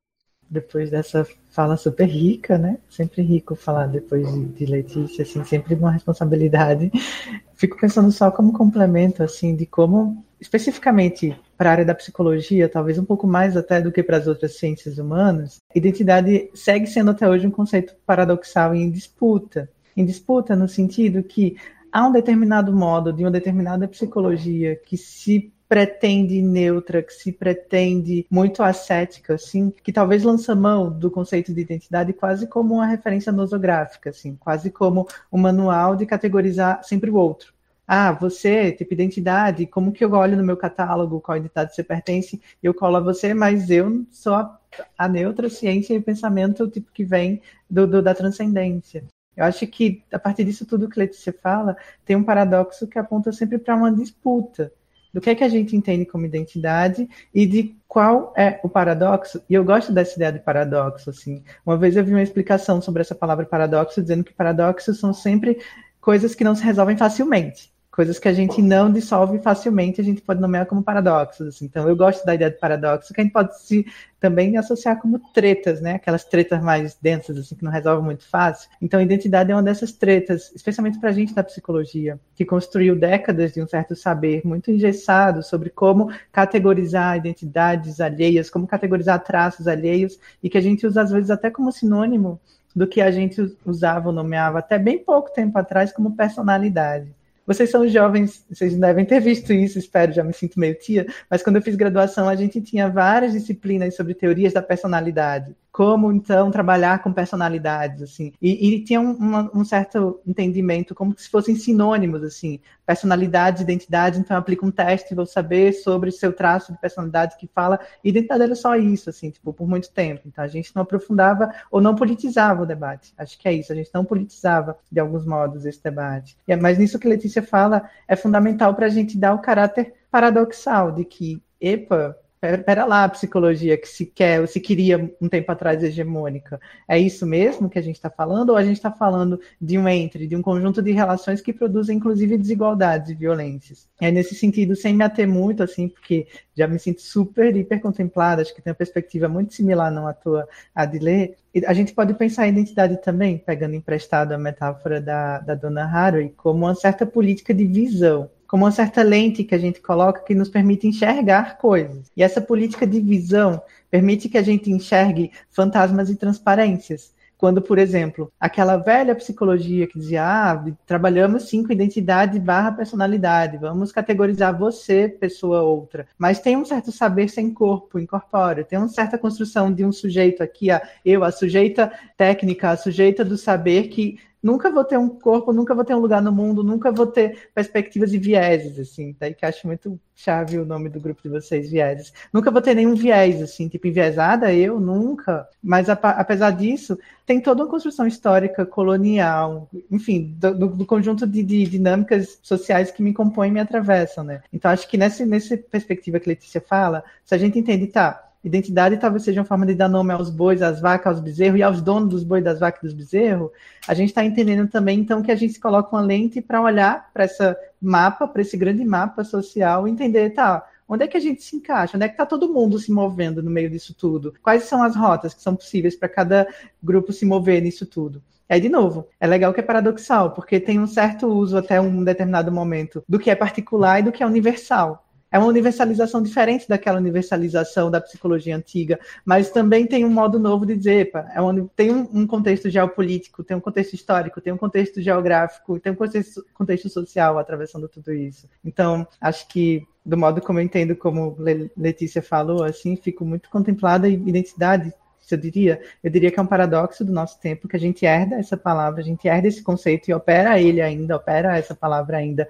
Depois 0.52 0.90
dessa 0.90 1.26
fala 1.48 1.78
super 1.78 2.06
rica, 2.06 2.58
né? 2.58 2.76
Sempre 2.88 3.22
rico 3.22 3.54
falar 3.56 3.86
depois 3.86 4.30
de, 4.30 4.44
de 4.44 4.66
Letícia, 4.66 5.22
assim, 5.22 5.42
sempre 5.44 5.74
uma 5.74 5.90
responsabilidade. 5.90 6.90
Fico 7.56 7.80
pensando 7.80 8.12
só 8.12 8.30
como 8.30 8.52
complemento, 8.52 9.22
assim, 9.22 9.56
de 9.56 9.64
como, 9.64 10.22
especificamente 10.38 11.34
para 11.56 11.70
a 11.70 11.72
área 11.72 11.84
da 11.84 11.94
psicologia, 11.94 12.68
talvez 12.68 12.98
um 12.98 13.04
pouco 13.04 13.26
mais 13.26 13.56
até 13.56 13.80
do 13.80 13.90
que 13.90 14.02
para 14.02 14.18
as 14.18 14.26
outras 14.26 14.58
ciências 14.58 14.98
humanas, 14.98 15.58
identidade 15.74 16.50
segue 16.54 16.86
sendo 16.86 17.12
até 17.12 17.28
hoje 17.28 17.46
um 17.46 17.50
conceito 17.50 17.94
paradoxal 18.04 18.74
e 18.74 18.82
em 18.82 18.90
disputa 18.90 19.70
em 19.96 20.04
disputa 20.04 20.56
no 20.56 20.68
sentido 20.68 21.22
que 21.22 21.56
há 21.90 22.06
um 22.06 22.12
determinado 22.12 22.72
modo 22.72 23.12
de 23.12 23.22
uma 23.22 23.30
determinada 23.30 23.86
psicologia 23.86 24.76
que 24.76 24.96
se 24.96 25.52
pretende 25.72 26.42
neutra, 26.42 27.02
que 27.02 27.14
se 27.14 27.32
pretende 27.32 28.26
muito 28.30 28.62
ascética, 28.62 29.36
assim, 29.36 29.72
que 29.82 29.90
talvez 29.90 30.22
lança 30.22 30.54
mão 30.54 30.90
do 30.90 31.10
conceito 31.10 31.50
de 31.54 31.62
identidade 31.62 32.12
quase 32.12 32.46
como 32.46 32.74
uma 32.74 32.84
referência 32.84 33.32
nosográfica, 33.32 34.10
assim, 34.10 34.36
quase 34.36 34.70
como 34.70 35.08
um 35.32 35.38
manual 35.38 35.96
de 35.96 36.04
categorizar 36.04 36.84
sempre 36.84 37.08
o 37.08 37.14
outro. 37.14 37.54
Ah, 37.88 38.12
você, 38.12 38.70
tipo, 38.72 38.92
identidade, 38.92 39.64
como 39.64 39.92
que 39.92 40.04
eu 40.04 40.12
olho 40.12 40.36
no 40.36 40.44
meu 40.44 40.58
catálogo 40.58 41.22
qual 41.22 41.38
identidade 41.38 41.74
você 41.74 41.82
pertence, 41.82 42.38
eu 42.62 42.74
colo 42.74 42.96
a 42.96 43.00
você, 43.00 43.32
mas 43.32 43.70
eu 43.70 44.04
sou 44.10 44.34
a, 44.34 44.60
a 44.98 45.08
neutra 45.08 45.48
ciência 45.48 45.94
e 45.94 46.02
pensamento 46.02 46.68
tipo 46.68 46.92
que 46.92 47.02
vem 47.02 47.40
do, 47.70 47.86
do 47.86 48.02
da 48.02 48.14
transcendência. 48.14 49.04
Eu 49.34 49.46
acho 49.46 49.66
que, 49.66 50.04
a 50.12 50.18
partir 50.18 50.44
disso 50.44 50.66
tudo 50.66 50.86
que 50.86 51.00
Letícia 51.00 51.32
fala, 51.32 51.78
tem 52.04 52.14
um 52.14 52.22
paradoxo 52.22 52.86
que 52.86 52.98
aponta 52.98 53.32
sempre 53.32 53.56
para 53.56 53.74
uma 53.74 53.90
disputa 53.90 54.70
do 55.12 55.20
que 55.20 55.30
é 55.30 55.34
que 55.34 55.44
a 55.44 55.48
gente 55.48 55.76
entende 55.76 56.06
como 56.06 56.26
identidade 56.26 57.08
e 57.34 57.46
de 57.46 57.76
qual 57.86 58.32
é 58.36 58.60
o 58.62 58.68
paradoxo. 58.68 59.42
E 59.48 59.54
eu 59.54 59.64
gosto 59.64 59.92
dessa 59.92 60.16
ideia 60.16 60.32
de 60.32 60.38
paradoxo, 60.38 61.10
assim. 61.10 61.42
Uma 61.64 61.76
vez 61.76 61.96
eu 61.96 62.04
vi 62.04 62.12
uma 62.12 62.22
explicação 62.22 62.80
sobre 62.80 63.02
essa 63.02 63.14
palavra 63.14 63.46
paradoxo, 63.46 64.00
dizendo 64.00 64.24
que 64.24 64.32
paradoxos 64.32 64.98
são 64.98 65.12
sempre 65.12 65.58
coisas 66.00 66.34
que 66.34 66.44
não 66.44 66.54
se 66.54 66.64
resolvem 66.64 66.96
facilmente 66.96 67.71
coisas 67.92 68.18
que 68.18 68.26
a 68.26 68.32
gente 68.32 68.62
não 68.62 68.90
dissolve 68.90 69.38
facilmente, 69.38 70.00
a 70.00 70.04
gente 70.04 70.22
pode 70.22 70.40
nomear 70.40 70.64
como 70.64 70.82
paradoxos. 70.82 71.48
Assim. 71.48 71.66
Então, 71.66 71.86
eu 71.86 71.94
gosto 71.94 72.24
da 72.24 72.34
ideia 72.34 72.50
de 72.50 72.58
paradoxo, 72.58 73.12
que 73.12 73.20
a 73.20 73.24
gente 73.24 73.34
pode 73.34 73.60
se 73.60 73.86
também 74.18 74.56
associar 74.56 74.98
como 74.98 75.18
tretas, 75.34 75.82
né? 75.82 75.96
Aquelas 75.96 76.24
tretas 76.24 76.62
mais 76.62 76.96
densas, 77.00 77.36
assim, 77.36 77.54
que 77.54 77.62
não 77.62 77.70
resolvem 77.70 78.02
muito 78.02 78.26
fácil. 78.26 78.70
Então, 78.80 78.98
a 78.98 79.02
identidade 79.02 79.52
é 79.52 79.54
uma 79.54 79.62
dessas 79.62 79.92
tretas, 79.92 80.50
especialmente 80.54 80.98
para 80.98 81.10
a 81.10 81.12
gente 81.12 81.34
da 81.34 81.44
psicologia, 81.44 82.18
que 82.34 82.46
construiu 82.46 82.98
décadas 82.98 83.52
de 83.52 83.62
um 83.62 83.68
certo 83.68 83.94
saber 83.94 84.40
muito 84.42 84.70
engessado 84.70 85.42
sobre 85.42 85.68
como 85.68 86.10
categorizar 86.32 87.18
identidades 87.18 88.00
alheias, 88.00 88.48
como 88.48 88.66
categorizar 88.66 89.22
traços 89.22 89.68
alheios, 89.68 90.18
e 90.42 90.48
que 90.48 90.56
a 90.56 90.62
gente 90.62 90.86
usa, 90.86 91.02
às 91.02 91.10
vezes, 91.10 91.30
até 91.30 91.50
como 91.50 91.70
sinônimo 91.70 92.40
do 92.74 92.86
que 92.86 93.02
a 93.02 93.10
gente 93.10 93.54
usava 93.66 94.08
ou 94.08 94.14
nomeava 94.14 94.60
até 94.60 94.78
bem 94.78 94.98
pouco 94.98 95.30
tempo 95.30 95.58
atrás 95.58 95.92
como 95.92 96.16
personalidade. 96.16 97.12
Vocês 97.46 97.70
são 97.70 97.86
jovens, 97.88 98.44
vocês 98.48 98.76
devem 98.76 99.04
ter 99.04 99.20
visto 99.20 99.52
isso, 99.52 99.78
espero, 99.78 100.12
já 100.12 100.22
me 100.22 100.32
sinto 100.32 100.60
meio 100.60 100.74
tia, 100.78 101.06
mas 101.28 101.42
quando 101.42 101.56
eu 101.56 101.62
fiz 101.62 101.74
graduação, 101.74 102.28
a 102.28 102.36
gente 102.36 102.60
tinha 102.60 102.88
várias 102.88 103.32
disciplinas 103.32 103.96
sobre 103.96 104.14
teorias 104.14 104.52
da 104.52 104.62
personalidade 104.62 105.54
como 105.72 106.12
então 106.12 106.50
trabalhar 106.50 107.02
com 107.02 107.10
personalidades 107.10 108.02
assim. 108.02 108.32
E, 108.42 108.74
e 108.74 108.84
tinha 108.84 109.00
um, 109.00 109.12
uma, 109.12 109.50
um, 109.54 109.64
certo 109.64 110.20
entendimento 110.26 110.94
como 110.94 111.18
se 111.18 111.30
fossem 111.30 111.56
sinônimos 111.56 112.22
assim. 112.22 112.60
Personalidade 112.84 113.62
identidade 113.62 114.20
então 114.20 114.36
aplica 114.36 114.66
um 114.66 114.70
teste 114.70 115.14
vou 115.14 115.24
saber 115.24 115.72
sobre 115.72 116.10
seu 116.10 116.30
traço 116.30 116.72
de 116.72 116.78
personalidade 116.78 117.38
que 117.38 117.48
fala 117.54 117.80
identidade 118.04 118.42
era 118.42 118.54
só 118.54 118.76
isso 118.76 119.08
assim 119.08 119.30
tipo 119.30 119.50
por 119.54 119.66
muito 119.66 119.90
tempo. 119.90 120.22
Então 120.26 120.44
a 120.44 120.48
gente 120.48 120.70
não 120.76 120.82
aprofundava 120.82 121.50
ou 121.70 121.80
não 121.80 121.94
politizava 121.94 122.62
o 122.62 122.66
debate. 122.66 123.14
Acho 123.16 123.38
que 123.38 123.48
é 123.48 123.52
isso 123.54 123.72
a 123.72 123.76
gente 123.76 123.90
não 123.94 124.04
politizava 124.04 124.76
de 124.90 125.00
alguns 125.00 125.24
modos 125.24 125.64
esse 125.64 125.82
debate. 125.82 126.36
E, 126.46 126.52
é, 126.52 126.56
mas 126.56 126.76
nisso 126.76 126.98
que 126.98 127.08
Letícia 127.08 127.42
fala 127.42 127.88
é 128.06 128.14
fundamental 128.14 128.74
para 128.74 128.86
a 128.86 128.90
gente 128.90 129.16
dar 129.16 129.32
o 129.32 129.38
caráter 129.38 129.94
paradoxal 130.10 130.92
de 130.92 131.06
que 131.06 131.42
epa 131.58 132.14
Pera 132.42 132.84
lá, 132.84 133.04
a 133.04 133.08
psicologia 133.08 133.78
que 133.78 133.86
se 133.86 134.04
quer, 134.04 134.48
se 134.48 134.58
queria 134.58 135.14
um 135.20 135.28
tempo 135.28 135.52
atrás 135.52 135.80
hegemônica. 135.80 136.60
É 136.88 136.98
isso 136.98 137.24
mesmo 137.24 137.70
que 137.70 137.78
a 137.78 137.82
gente 137.82 137.94
está 137.94 138.10
falando? 138.10 138.50
Ou 138.50 138.56
a 138.56 138.64
gente 138.64 138.78
está 138.78 138.90
falando 138.90 139.38
de 139.60 139.78
um 139.78 139.88
entre, 139.88 140.26
de 140.26 140.34
um 140.34 140.42
conjunto 140.42 140.82
de 140.82 140.90
relações 140.90 141.40
que 141.40 141.52
produzem, 141.52 141.98
inclusive, 141.98 142.36
desigualdades 142.36 143.10
e 143.10 143.14
violências? 143.14 143.88
É 144.00 144.10
nesse 144.10 144.34
sentido, 144.34 144.74
sem 144.74 144.92
me 144.92 145.04
ater 145.04 145.28
muito, 145.28 145.62
assim, 145.62 145.88
porque 145.88 146.26
já 146.52 146.66
me 146.66 146.80
sinto 146.80 147.00
super, 147.00 147.56
hiper 147.56 147.80
contemplada, 147.80 148.42
acho 148.42 148.52
que 148.52 148.60
tem 148.60 148.72
uma 148.72 148.76
perspectiva 148.76 149.28
muito 149.28 149.54
similar, 149.54 149.92
não 149.92 150.08
à 150.08 150.12
toa, 150.12 150.48
a 150.74 150.84
de 150.84 150.98
ler. 150.98 151.36
A 151.64 151.72
gente 151.72 151.92
pode 151.92 152.12
pensar 152.14 152.42
a 152.42 152.48
identidade 152.48 153.00
também, 153.00 153.38
pegando 153.38 153.76
emprestado 153.76 154.32
a 154.32 154.38
metáfora 154.38 155.00
da, 155.00 155.38
da 155.38 155.54
dona 155.54 155.84
Haraway, 155.84 156.30
como 156.36 156.64
uma 156.64 156.74
certa 156.74 157.06
política 157.06 157.54
de 157.54 157.64
visão 157.68 158.28
como 158.52 158.66
uma 158.66 158.70
certa 158.70 159.02
lente 159.02 159.44
que 159.44 159.54
a 159.54 159.58
gente 159.58 159.80
coloca 159.80 160.20
que 160.20 160.34
nos 160.34 160.50
permite 160.50 160.86
enxergar 160.86 161.56
coisas. 161.56 162.12
E 162.14 162.22
essa 162.22 162.38
política 162.38 162.86
de 162.86 163.00
visão 163.00 163.62
permite 163.90 164.28
que 164.28 164.36
a 164.36 164.42
gente 164.42 164.70
enxergue 164.70 165.32
fantasmas 165.50 166.10
e 166.10 166.16
transparências. 166.16 167.14
Quando, 167.38 167.62
por 167.62 167.78
exemplo, 167.78 168.30
aquela 168.38 168.76
velha 168.76 169.14
psicologia 169.14 169.86
que 169.86 169.98
dizia, 169.98 170.22
ah, 170.22 170.64
trabalhamos 170.86 171.48
sim 171.48 171.64
com 171.64 171.72
identidade 171.72 172.38
barra 172.38 172.72
personalidade, 172.72 173.56
vamos 173.56 173.90
categorizar 173.90 174.56
você, 174.56 175.08
pessoa 175.08 175.62
outra. 175.62 176.06
Mas 176.18 176.38
tem 176.38 176.54
um 176.54 176.64
certo 176.66 176.92
saber 176.92 177.30
sem 177.30 177.54
corpo, 177.54 177.98
incorpóreo, 177.98 178.66
tem 178.66 178.78
uma 178.78 178.88
certa 178.88 179.16
construção 179.16 179.72
de 179.72 179.82
um 179.82 179.90
sujeito 179.90 180.42
aqui, 180.42 180.70
a 180.70 180.82
eu, 181.06 181.24
a 181.24 181.32
sujeita 181.32 181.90
técnica, 182.18 182.68
a 182.68 182.76
sujeita 182.76 183.24
do 183.24 183.38
saber 183.38 183.88
que 183.88 184.18
nunca 184.42 184.70
vou 184.70 184.84
ter 184.84 184.98
um 184.98 185.08
corpo, 185.08 185.52
nunca 185.52 185.74
vou 185.74 185.84
ter 185.84 185.94
um 185.94 186.00
lugar 186.00 186.20
no 186.20 186.32
mundo, 186.32 186.64
nunca 186.64 186.90
vou 186.90 187.06
ter 187.06 187.50
perspectivas 187.54 188.12
e 188.12 188.18
vieses, 188.18 188.78
assim. 188.78 189.14
Daí 189.18 189.34
que 189.34 189.46
acho 189.46 189.66
muito 189.66 189.98
chave 190.14 190.58
o 190.58 190.64
nome 190.64 190.88
do 190.88 191.00
grupo 191.00 191.22
de 191.22 191.28
vocês, 191.28 191.70
vieses. 191.70 192.12
Nunca 192.32 192.50
vou 192.50 192.60
ter 192.60 192.74
nenhum 192.74 192.94
viés, 192.94 193.40
assim, 193.40 193.68
tipo 193.68 193.86
enviesada, 193.86 194.52
eu 194.52 194.78
nunca. 194.80 195.48
Mas 195.62 195.88
apesar 195.88 196.50
disso, 196.50 196.98
tem 197.24 197.40
toda 197.40 197.62
uma 197.62 197.70
construção 197.70 198.06
histórica, 198.06 198.66
colonial, 198.66 199.68
enfim, 199.90 200.34
do, 200.38 200.68
do 200.68 200.86
conjunto 200.86 201.26
de, 201.26 201.42
de, 201.42 201.64
dinâmicas 201.66 202.38
sociais 202.42 202.90
que 202.90 203.02
me 203.02 203.12
compõem 203.12 203.48
e 203.48 203.52
me 203.52 203.60
atravessam, 203.60 204.24
né? 204.24 204.42
Então 204.52 204.70
acho 204.70 204.88
que 204.88 204.96
nessa, 204.96 205.24
nessa 205.24 205.56
perspectiva 205.56 206.20
que 206.20 206.28
Letícia 206.28 206.60
fala, 206.60 207.04
se 207.24 207.34
a 207.34 207.38
gente 207.38 207.58
entende, 207.58 207.86
tá, 207.86 208.31
Identidade 208.44 208.96
talvez 208.96 209.22
seja 209.22 209.40
uma 209.40 209.46
forma 209.46 209.64
de 209.64 209.74
dar 209.74 209.88
nome 209.88 210.12
aos 210.12 210.28
bois, 210.28 210.62
às 210.62 210.80
vacas, 210.80 211.14
aos 211.14 211.20
bezerros 211.20 211.60
e 211.60 211.62
aos 211.62 211.80
donos 211.80 212.08
dos 212.08 212.24
bois, 212.24 212.42
das 212.42 212.58
vacas 212.58 212.82
e 212.82 212.86
dos 212.86 212.94
bezerros. 212.94 213.50
A 213.86 213.94
gente 213.94 214.08
está 214.08 214.24
entendendo 214.24 214.68
também, 214.68 214.98
então, 214.98 215.22
que 215.22 215.30
a 215.30 215.36
gente 215.36 215.60
coloca 215.60 215.94
uma 215.94 216.02
lente 216.02 216.40
para 216.40 216.60
olhar 216.60 217.10
para 217.12 217.24
esse 217.24 217.56
mapa, 217.80 218.26
para 218.26 218.42
esse 218.42 218.56
grande 218.56 218.84
mapa 218.84 219.22
social, 219.22 219.86
e 219.86 219.90
entender, 219.92 220.30
tá, 220.30 220.66
onde 220.88 221.04
é 221.04 221.06
que 221.06 221.16
a 221.16 221.20
gente 221.20 221.42
se 221.42 221.54
encaixa? 221.54 221.96
Onde 221.96 222.04
é 222.04 222.08
que 222.08 222.14
está 222.14 222.26
todo 222.26 222.52
mundo 222.52 222.78
se 222.80 222.90
movendo 222.90 223.42
no 223.42 223.50
meio 223.50 223.70
disso 223.70 223.94
tudo? 223.94 224.34
Quais 224.42 224.64
são 224.64 224.82
as 224.82 224.96
rotas 224.96 225.34
que 225.34 225.42
são 225.42 225.54
possíveis 225.54 225.94
para 225.94 226.08
cada 226.08 226.48
grupo 226.82 227.12
se 227.12 227.24
mover 227.24 227.62
nisso 227.62 227.86
tudo? 227.86 228.20
Aí, 228.48 228.60
de 228.60 228.68
novo, 228.68 229.06
é 229.18 229.26
legal 229.26 229.54
que 229.54 229.60
é 229.60 229.62
paradoxal, 229.62 230.32
porque 230.32 230.60
tem 230.60 230.78
um 230.78 230.86
certo 230.86 231.26
uso 231.26 231.56
até 231.56 231.80
um 231.80 232.04
determinado 232.04 232.52
momento 232.52 233.02
do 233.08 233.18
que 233.18 233.30
é 233.30 233.34
particular 233.34 234.00
e 234.00 234.02
do 234.02 234.12
que 234.12 234.22
é 234.22 234.26
universal. 234.26 235.06
É 235.32 235.38
uma 235.38 235.48
universalização 235.48 236.22
diferente 236.22 236.68
daquela 236.68 236.98
universalização 236.98 237.90
da 237.90 238.00
psicologia 238.00 238.54
antiga, 238.54 239.00
mas 239.24 239.50
também 239.50 239.86
tem 239.86 240.04
um 240.04 240.10
modo 240.10 240.38
novo 240.38 240.66
de 240.66 240.76
dizer, 240.76 241.06
epa, 241.06 241.26
é 241.34 241.40
uma, 241.40 241.68
tem 241.74 241.90
um, 241.90 242.08
um, 242.12 242.26
contexto 242.26 242.68
geopolítico, 242.68 243.42
tem 243.42 243.56
um 243.56 243.60
contexto 243.60 243.94
histórico, 243.94 244.40
tem 244.40 244.52
um 244.52 244.58
contexto 244.58 245.00
geográfico, 245.00 245.80
tem 245.80 245.92
um 245.92 245.96
contexto, 245.96 246.44
contexto 246.52 246.88
social 246.90 247.38
atravessando 247.38 247.88
tudo 247.88 248.12
isso. 248.12 248.46
Então, 248.62 249.06
acho 249.20 249.48
que 249.48 249.86
do 250.04 250.18
modo 250.18 250.40
como 250.40 250.58
eu 250.58 250.64
entendo, 250.64 250.96
como 250.96 251.36
Letícia 251.76 252.20
falou, 252.20 252.64
assim, 252.64 252.96
fico 252.96 253.24
muito 253.24 253.48
contemplada 253.48 254.08
e 254.08 254.14
identidade 254.14 254.92
eu 255.34 255.38
diria? 255.38 255.80
Eu 256.02 256.10
diria 256.10 256.30
que 256.30 256.38
é 256.38 256.42
um 256.42 256.46
paradoxo 256.46 257.04
do 257.04 257.12
nosso 257.12 257.38
tempo, 257.40 257.68
que 257.68 257.76
a 257.76 257.80
gente 257.80 258.04
herda 258.04 258.36
essa 258.36 258.56
palavra, 258.56 259.00
a 259.00 259.04
gente 259.04 259.26
herda 259.28 259.48
esse 259.48 259.62
conceito 259.62 260.08
e 260.08 260.14
opera 260.14 260.60
ele 260.60 260.80
ainda, 260.80 261.16
opera 261.16 261.56
essa 261.56 261.74
palavra 261.74 262.16
ainda 262.16 262.48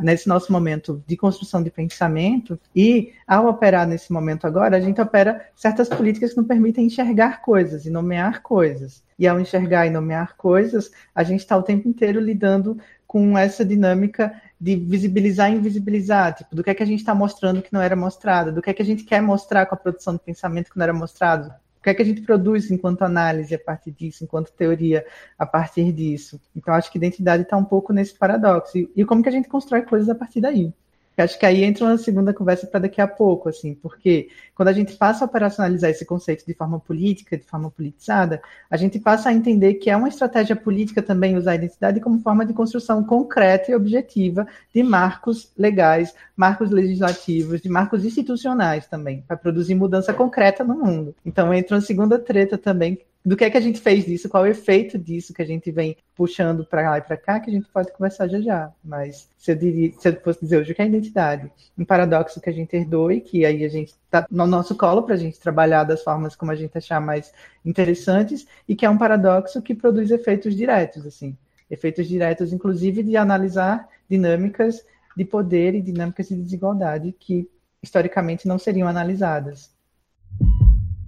nesse 0.00 0.28
nosso 0.28 0.52
momento 0.52 1.02
de 1.06 1.16
construção 1.16 1.62
de 1.62 1.70
pensamento, 1.70 2.58
e 2.74 3.12
ao 3.26 3.46
operar 3.46 3.86
nesse 3.86 4.12
momento 4.12 4.46
agora, 4.46 4.76
a 4.76 4.80
gente 4.80 5.00
opera 5.00 5.44
certas 5.56 5.88
políticas 5.88 6.30
que 6.30 6.36
nos 6.36 6.46
permitem 6.46 6.86
enxergar 6.86 7.42
coisas 7.42 7.84
e 7.84 7.90
nomear 7.90 8.42
coisas. 8.42 9.02
E 9.18 9.26
ao 9.26 9.40
enxergar 9.40 9.86
e 9.86 9.90
nomear 9.90 10.36
coisas, 10.36 10.90
a 11.14 11.22
gente 11.22 11.40
está 11.40 11.56
o 11.56 11.62
tempo 11.62 11.88
inteiro 11.88 12.20
lidando 12.20 12.78
com 13.06 13.36
essa 13.36 13.64
dinâmica 13.64 14.32
de 14.58 14.76
visibilizar 14.76 15.52
e 15.52 15.56
invisibilizar, 15.56 16.34
tipo, 16.34 16.54
do 16.54 16.62
que 16.62 16.70
é 16.70 16.74
que 16.74 16.82
a 16.82 16.86
gente 16.86 17.00
está 17.00 17.14
mostrando 17.14 17.60
que 17.60 17.72
não 17.72 17.82
era 17.82 17.96
mostrado, 17.96 18.52
do 18.52 18.62
que 18.62 18.70
é 18.70 18.72
que 18.72 18.80
a 18.80 18.84
gente 18.84 19.04
quer 19.04 19.20
mostrar 19.20 19.66
com 19.66 19.74
a 19.74 19.78
produção 19.78 20.14
de 20.14 20.20
pensamento 20.20 20.70
que 20.70 20.78
não 20.78 20.84
era 20.84 20.94
mostrado, 20.94 21.52
o 21.82 21.84
que 21.84 21.90
é 21.90 21.94
que 21.94 22.02
a 22.02 22.04
gente 22.04 22.20
produz 22.20 22.70
enquanto 22.70 23.02
análise 23.02 23.52
a 23.52 23.58
partir 23.58 23.90
disso, 23.90 24.22
enquanto 24.22 24.52
teoria 24.52 25.04
a 25.36 25.44
partir 25.44 25.92
disso? 25.92 26.40
Então, 26.54 26.72
acho 26.72 26.92
que 26.92 26.96
identidade 26.96 27.42
está 27.42 27.56
um 27.56 27.64
pouco 27.64 27.92
nesse 27.92 28.16
paradoxo. 28.16 28.78
E, 28.78 28.88
e 28.94 29.04
como 29.04 29.20
que 29.20 29.28
a 29.28 29.32
gente 29.32 29.48
constrói 29.48 29.82
coisas 29.82 30.08
a 30.08 30.14
partir 30.14 30.40
daí? 30.40 30.72
Acho 31.16 31.38
que 31.38 31.44
aí 31.44 31.62
entra 31.62 31.84
uma 31.84 31.98
segunda 31.98 32.32
conversa 32.32 32.66
para 32.66 32.80
daqui 32.80 33.00
a 33.00 33.06
pouco, 33.06 33.48
assim, 33.48 33.74
porque 33.74 34.28
quando 34.54 34.68
a 34.68 34.72
gente 34.72 34.94
passa 34.94 35.24
a 35.24 35.26
operacionalizar 35.26 35.90
esse 35.90 36.04
conceito 36.04 36.46
de 36.46 36.54
forma 36.54 36.80
política, 36.80 37.36
de 37.36 37.44
forma 37.44 37.70
politizada, 37.70 38.40
a 38.70 38.76
gente 38.76 38.98
passa 38.98 39.28
a 39.28 39.32
entender 39.32 39.74
que 39.74 39.90
é 39.90 39.96
uma 39.96 40.08
estratégia 40.08 40.56
política 40.56 41.02
também 41.02 41.36
usar 41.36 41.52
a 41.52 41.56
identidade 41.56 42.00
como 42.00 42.20
forma 42.20 42.46
de 42.46 42.54
construção 42.54 43.04
concreta 43.04 43.70
e 43.70 43.74
objetiva 43.74 44.46
de 44.74 44.82
marcos 44.82 45.52
legais, 45.56 46.14
marcos 46.36 46.70
legislativos, 46.70 47.60
de 47.60 47.68
marcos 47.68 48.04
institucionais 48.04 48.86
também, 48.86 49.22
para 49.22 49.36
produzir 49.36 49.74
mudança 49.74 50.14
concreta 50.14 50.64
no 50.64 50.74
mundo. 50.74 51.14
Então 51.24 51.52
entra 51.52 51.76
uma 51.76 51.82
segunda 51.82 52.18
treta 52.18 52.56
também 52.56 52.98
do 53.24 53.36
que 53.36 53.44
é 53.44 53.50
que 53.50 53.56
a 53.56 53.60
gente 53.60 53.80
fez 53.80 54.04
disso, 54.04 54.28
qual 54.28 54.44
é 54.44 54.48
o 54.48 54.50
efeito 54.50 54.98
disso 54.98 55.32
que 55.32 55.42
a 55.42 55.46
gente 55.46 55.70
vem 55.70 55.96
puxando 56.14 56.64
para 56.64 56.90
lá 56.90 56.98
e 56.98 57.02
para 57.02 57.16
cá, 57.16 57.38
que 57.38 57.50
a 57.50 57.52
gente 57.52 57.68
pode 57.68 57.92
conversar 57.92 58.28
já 58.28 58.40
já. 58.40 58.72
Mas 58.84 59.28
se 59.38 59.52
eu, 59.52 59.56
diria, 59.56 59.92
se 59.92 60.08
eu 60.08 60.20
fosse 60.20 60.40
dizer 60.40 60.58
hoje 60.58 60.72
o 60.72 60.74
que 60.74 60.82
é 60.82 60.86
identidade, 60.86 61.50
um 61.78 61.84
paradoxo 61.84 62.40
que 62.40 62.50
a 62.50 62.52
gente 62.52 62.74
herdou 62.74 63.12
e 63.12 63.20
que 63.20 63.44
aí 63.44 63.64
a 63.64 63.68
gente 63.68 63.90
está 63.90 64.26
no 64.28 64.46
nosso 64.46 64.74
colo 64.76 65.04
para 65.04 65.14
a 65.14 65.18
gente 65.18 65.38
trabalhar 65.38 65.84
das 65.84 66.02
formas 66.02 66.34
como 66.34 66.50
a 66.50 66.56
gente 66.56 66.76
achar 66.76 67.00
mais 67.00 67.32
interessantes 67.64 68.46
e 68.68 68.74
que 68.74 68.84
é 68.84 68.90
um 68.90 68.98
paradoxo 68.98 69.62
que 69.62 69.74
produz 69.74 70.10
efeitos 70.10 70.56
diretos, 70.56 71.06
assim, 71.06 71.36
efeitos 71.70 72.08
diretos, 72.08 72.52
inclusive 72.52 73.04
de 73.04 73.16
analisar 73.16 73.88
dinâmicas 74.10 74.84
de 75.16 75.24
poder 75.24 75.74
e 75.74 75.80
dinâmicas 75.80 76.28
de 76.28 76.34
desigualdade 76.34 77.14
que 77.18 77.48
historicamente 77.82 78.48
não 78.48 78.58
seriam 78.58 78.88
analisadas 78.88 79.71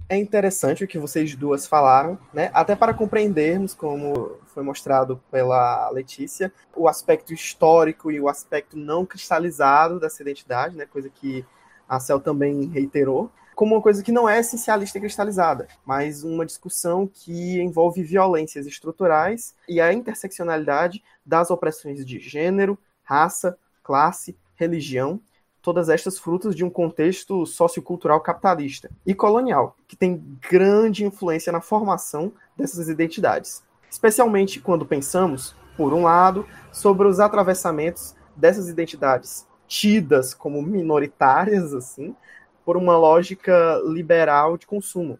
é 0.07 0.17
interessante 0.17 0.83
o 0.83 0.87
que 0.87 0.99
vocês 0.99 1.35
duas 1.35 1.65
falaram, 1.65 2.17
né? 2.33 2.51
Até 2.53 2.75
para 2.75 2.93
compreendermos, 2.93 3.73
como 3.73 4.37
foi 4.45 4.63
mostrado 4.63 5.21
pela 5.31 5.89
Letícia, 5.89 6.53
o 6.75 6.87
aspecto 6.87 7.33
histórico 7.33 8.11
e 8.11 8.19
o 8.19 8.29
aspecto 8.29 8.77
não 8.77 9.05
cristalizado 9.05 9.99
dessa 9.99 10.21
identidade, 10.21 10.75
né? 10.75 10.85
Coisa 10.85 11.09
que 11.09 11.45
a 11.87 11.99
Cel 11.99 12.19
também 12.19 12.65
reiterou, 12.67 13.31
como 13.55 13.75
uma 13.75 13.81
coisa 13.81 14.03
que 14.03 14.11
não 14.11 14.27
é 14.27 14.39
essencialista 14.39 14.97
e 14.97 15.01
cristalizada, 15.01 15.67
mas 15.85 16.23
uma 16.23 16.45
discussão 16.45 17.07
que 17.07 17.59
envolve 17.61 18.03
violências 18.03 18.65
estruturais 18.67 19.55
e 19.67 19.79
a 19.79 19.93
interseccionalidade 19.93 21.01
das 21.25 21.49
opressões 21.49 22.05
de 22.05 22.19
gênero, 22.19 22.77
raça, 23.03 23.57
classe, 23.81 24.37
religião 24.55 25.21
todas 25.65 25.89
estas 25.89 26.19
frutas 26.19 26.55
de 26.55 26.63
um 26.63 26.69
contexto 26.69 27.43
sociocultural 27.43 28.21
capitalista 28.21 28.87
e 29.03 29.15
colonial, 29.15 29.75
que 29.87 29.95
tem 29.95 30.23
grande 30.47 31.03
influência 31.03 31.51
na 31.51 31.59
formação 31.59 32.31
dessas 32.55 32.87
identidades. 32.87 33.63
Especialmente 33.89 34.61
quando 34.61 34.85
pensamos, 34.85 35.55
por 35.75 35.91
um 35.91 36.03
lado, 36.03 36.45
sobre 36.71 37.07
os 37.07 37.19
atravessamentos 37.19 38.15
dessas 38.35 38.69
identidades 38.69 39.47
tidas 39.67 40.35
como 40.35 40.61
minoritárias, 40.61 41.73
assim, 41.73 42.15
por 42.63 42.77
uma 42.77 42.95
lógica 42.95 43.81
liberal 43.87 44.59
de 44.59 44.67
consumo, 44.67 45.17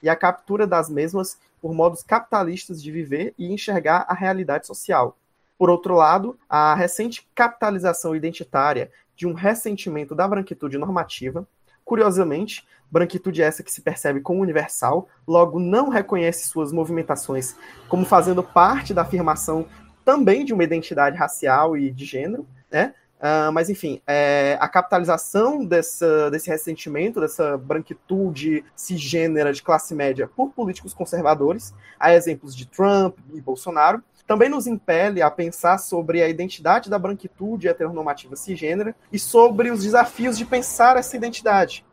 e 0.00 0.08
a 0.08 0.14
captura 0.14 0.64
das 0.64 0.88
mesmas 0.88 1.40
por 1.60 1.74
modos 1.74 2.04
capitalistas 2.04 2.80
de 2.80 2.92
viver 2.92 3.34
e 3.36 3.52
enxergar 3.52 4.06
a 4.08 4.14
realidade 4.14 4.64
social. 4.64 5.16
Por 5.58 5.68
outro 5.68 5.94
lado, 5.94 6.38
a 6.48 6.72
recente 6.74 7.28
capitalização 7.34 8.14
identitária 8.14 8.90
de 9.16 9.26
um 9.26 9.34
ressentimento 9.34 10.14
da 10.14 10.28
branquitude 10.28 10.78
normativa. 10.78 11.46
Curiosamente, 11.84 12.64
branquitude 12.88 13.42
essa 13.42 13.64
que 13.64 13.72
se 13.72 13.82
percebe 13.82 14.20
como 14.20 14.40
universal, 14.40 15.08
logo 15.26 15.58
não 15.58 15.88
reconhece 15.88 16.46
suas 16.46 16.72
movimentações 16.72 17.56
como 17.88 18.06
fazendo 18.06 18.42
parte 18.42 18.94
da 18.94 19.02
afirmação 19.02 19.66
também 20.04 20.44
de 20.44 20.54
uma 20.54 20.64
identidade 20.64 21.16
racial 21.16 21.76
e 21.76 21.90
de 21.90 22.04
gênero, 22.04 22.46
né? 22.70 22.94
Uh, 23.18 23.50
mas, 23.52 23.68
enfim, 23.68 24.00
é, 24.06 24.56
a 24.60 24.68
capitalização 24.68 25.64
dessa, 25.64 26.30
desse 26.30 26.48
ressentimento, 26.48 27.20
dessa 27.20 27.58
branquitude 27.58 28.64
cisgênera 28.76 29.52
de 29.52 29.60
classe 29.60 29.92
média 29.92 30.30
por 30.36 30.50
políticos 30.50 30.94
conservadores, 30.94 31.74
há 31.98 32.14
exemplos 32.14 32.54
de 32.54 32.66
Trump 32.66 33.18
e 33.34 33.40
Bolsonaro, 33.40 34.02
também 34.24 34.48
nos 34.48 34.66
impele 34.66 35.20
a 35.20 35.30
pensar 35.30 35.78
sobre 35.78 36.22
a 36.22 36.28
identidade 36.28 36.90
da 36.90 36.98
branquitude 36.98 37.66
heteronormativa 37.66 38.36
cisgênera 38.36 38.94
e 39.10 39.18
sobre 39.18 39.70
os 39.70 39.82
desafios 39.82 40.36
de 40.36 40.44
pensar 40.44 40.96
essa 40.96 41.16
identidade. 41.16 41.84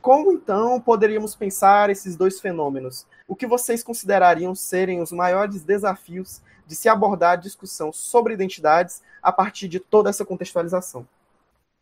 Como 0.00 0.32
então 0.32 0.80
poderíamos 0.80 1.34
pensar 1.34 1.90
esses 1.90 2.16
dois 2.16 2.40
fenômenos? 2.40 3.06
O 3.28 3.36
que 3.36 3.46
vocês 3.46 3.82
considerariam 3.82 4.54
serem 4.54 5.02
os 5.02 5.12
maiores 5.12 5.62
desafios 5.62 6.40
de 6.70 6.76
se 6.76 6.88
abordar 6.88 7.32
a 7.32 7.36
discussão 7.36 7.92
sobre 7.92 8.32
identidades 8.32 9.02
a 9.20 9.32
partir 9.32 9.66
de 9.66 9.80
toda 9.80 10.08
essa 10.08 10.24
contextualização? 10.24 11.04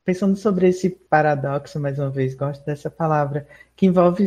Pensando 0.03 0.35
sobre 0.35 0.66
esse 0.66 0.88
paradoxo, 0.88 1.79
mais 1.79 1.98
uma 1.98 2.09
vez, 2.09 2.35
gosto 2.35 2.64
dessa 2.64 2.88
palavra, 2.88 3.46
que 3.77 3.85
envolve 3.85 4.27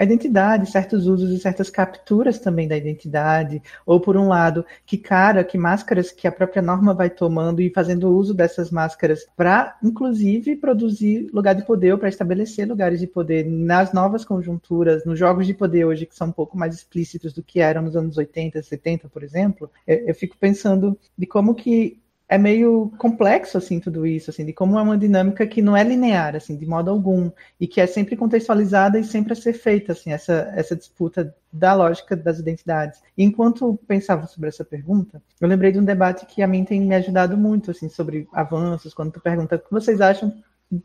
a 0.00 0.04
identidade, 0.04 0.70
certos 0.70 1.06
usos 1.06 1.30
e 1.30 1.38
certas 1.38 1.68
capturas 1.68 2.38
também 2.38 2.66
da 2.66 2.74
identidade, 2.74 3.62
ou 3.84 4.00
por 4.00 4.16
um 4.16 4.28
lado, 4.28 4.64
que 4.86 4.96
cara, 4.96 5.44
que 5.44 5.58
máscaras 5.58 6.10
que 6.10 6.26
a 6.26 6.32
própria 6.32 6.62
norma 6.62 6.94
vai 6.94 7.10
tomando 7.10 7.60
e 7.60 7.68
fazendo 7.68 8.08
uso 8.08 8.32
dessas 8.32 8.70
máscaras 8.70 9.26
para, 9.36 9.76
inclusive, 9.82 10.56
produzir 10.56 11.28
lugar 11.34 11.54
de 11.54 11.66
poder 11.66 11.98
para 11.98 12.08
estabelecer 12.08 12.66
lugares 12.66 12.98
de 12.98 13.06
poder 13.06 13.44
nas 13.44 13.92
novas 13.92 14.24
conjunturas, 14.24 15.04
nos 15.04 15.18
jogos 15.18 15.46
de 15.46 15.52
poder 15.52 15.84
hoje 15.84 16.06
que 16.06 16.16
são 16.16 16.28
um 16.28 16.32
pouco 16.32 16.56
mais 16.56 16.74
explícitos 16.74 17.34
do 17.34 17.42
que 17.42 17.60
eram 17.60 17.82
nos 17.82 17.94
anos 17.94 18.16
80, 18.16 18.62
70, 18.62 19.06
por 19.10 19.22
exemplo, 19.22 19.70
eu, 19.86 19.98
eu 20.06 20.14
fico 20.14 20.34
pensando 20.38 20.98
de 21.18 21.26
como 21.26 21.54
que 21.54 21.99
é 22.30 22.38
meio 22.38 22.92
complexo 22.96 23.58
assim 23.58 23.80
tudo 23.80 24.06
isso, 24.06 24.30
assim, 24.30 24.44
de 24.44 24.52
como 24.52 24.78
é 24.78 24.82
uma 24.82 24.96
dinâmica 24.96 25.44
que 25.48 25.60
não 25.60 25.76
é 25.76 25.82
linear, 25.82 26.36
assim, 26.36 26.56
de 26.56 26.64
modo 26.64 26.88
algum, 26.88 27.28
e 27.58 27.66
que 27.66 27.80
é 27.80 27.88
sempre 27.88 28.16
contextualizada 28.16 29.00
e 29.00 29.04
sempre 29.04 29.32
a 29.32 29.36
ser 29.36 29.52
feita, 29.52 29.92
assim, 29.92 30.12
essa 30.12 30.52
essa 30.54 30.76
disputa 30.76 31.34
da 31.52 31.74
lógica 31.74 32.14
das 32.14 32.38
identidades. 32.38 33.02
E 33.18 33.24
enquanto 33.24 33.76
pensava 33.88 34.28
sobre 34.28 34.48
essa 34.48 34.64
pergunta, 34.64 35.20
eu 35.40 35.48
lembrei 35.48 35.72
de 35.72 35.80
um 35.80 35.84
debate 35.84 36.24
que 36.24 36.40
a 36.40 36.46
mim 36.46 36.64
tem 36.64 36.80
me 36.80 36.94
ajudado 36.94 37.36
muito, 37.36 37.72
assim, 37.72 37.88
sobre 37.88 38.28
avanços, 38.32 38.94
quando 38.94 39.10
tu 39.10 39.20
pergunta 39.20 39.56
o 39.56 39.58
que 39.58 39.72
vocês 39.72 40.00
acham 40.00 40.32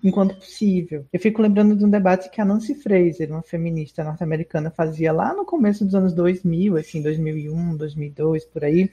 enquanto 0.04 0.36
possível. 0.36 1.06
Eu 1.14 1.20
fico 1.20 1.44
lembrando 1.44 1.76
de 1.76 1.86
um 1.86 1.90
debate 1.90 2.32
que 2.32 2.42
a 2.42 2.46
Nancy 2.46 2.74
Fraser, 2.74 3.30
uma 3.30 3.44
feminista 3.44 4.04
norte-americana, 4.04 4.72
fazia 4.72 5.14
lá 5.14 5.32
no 5.32 5.46
começo 5.46 5.86
dos 5.86 5.94
anos 5.94 6.12
2000, 6.12 6.76
assim, 6.78 7.04
2001, 7.04 7.78
2002, 7.78 8.46
por 8.46 8.64
aí, 8.64 8.90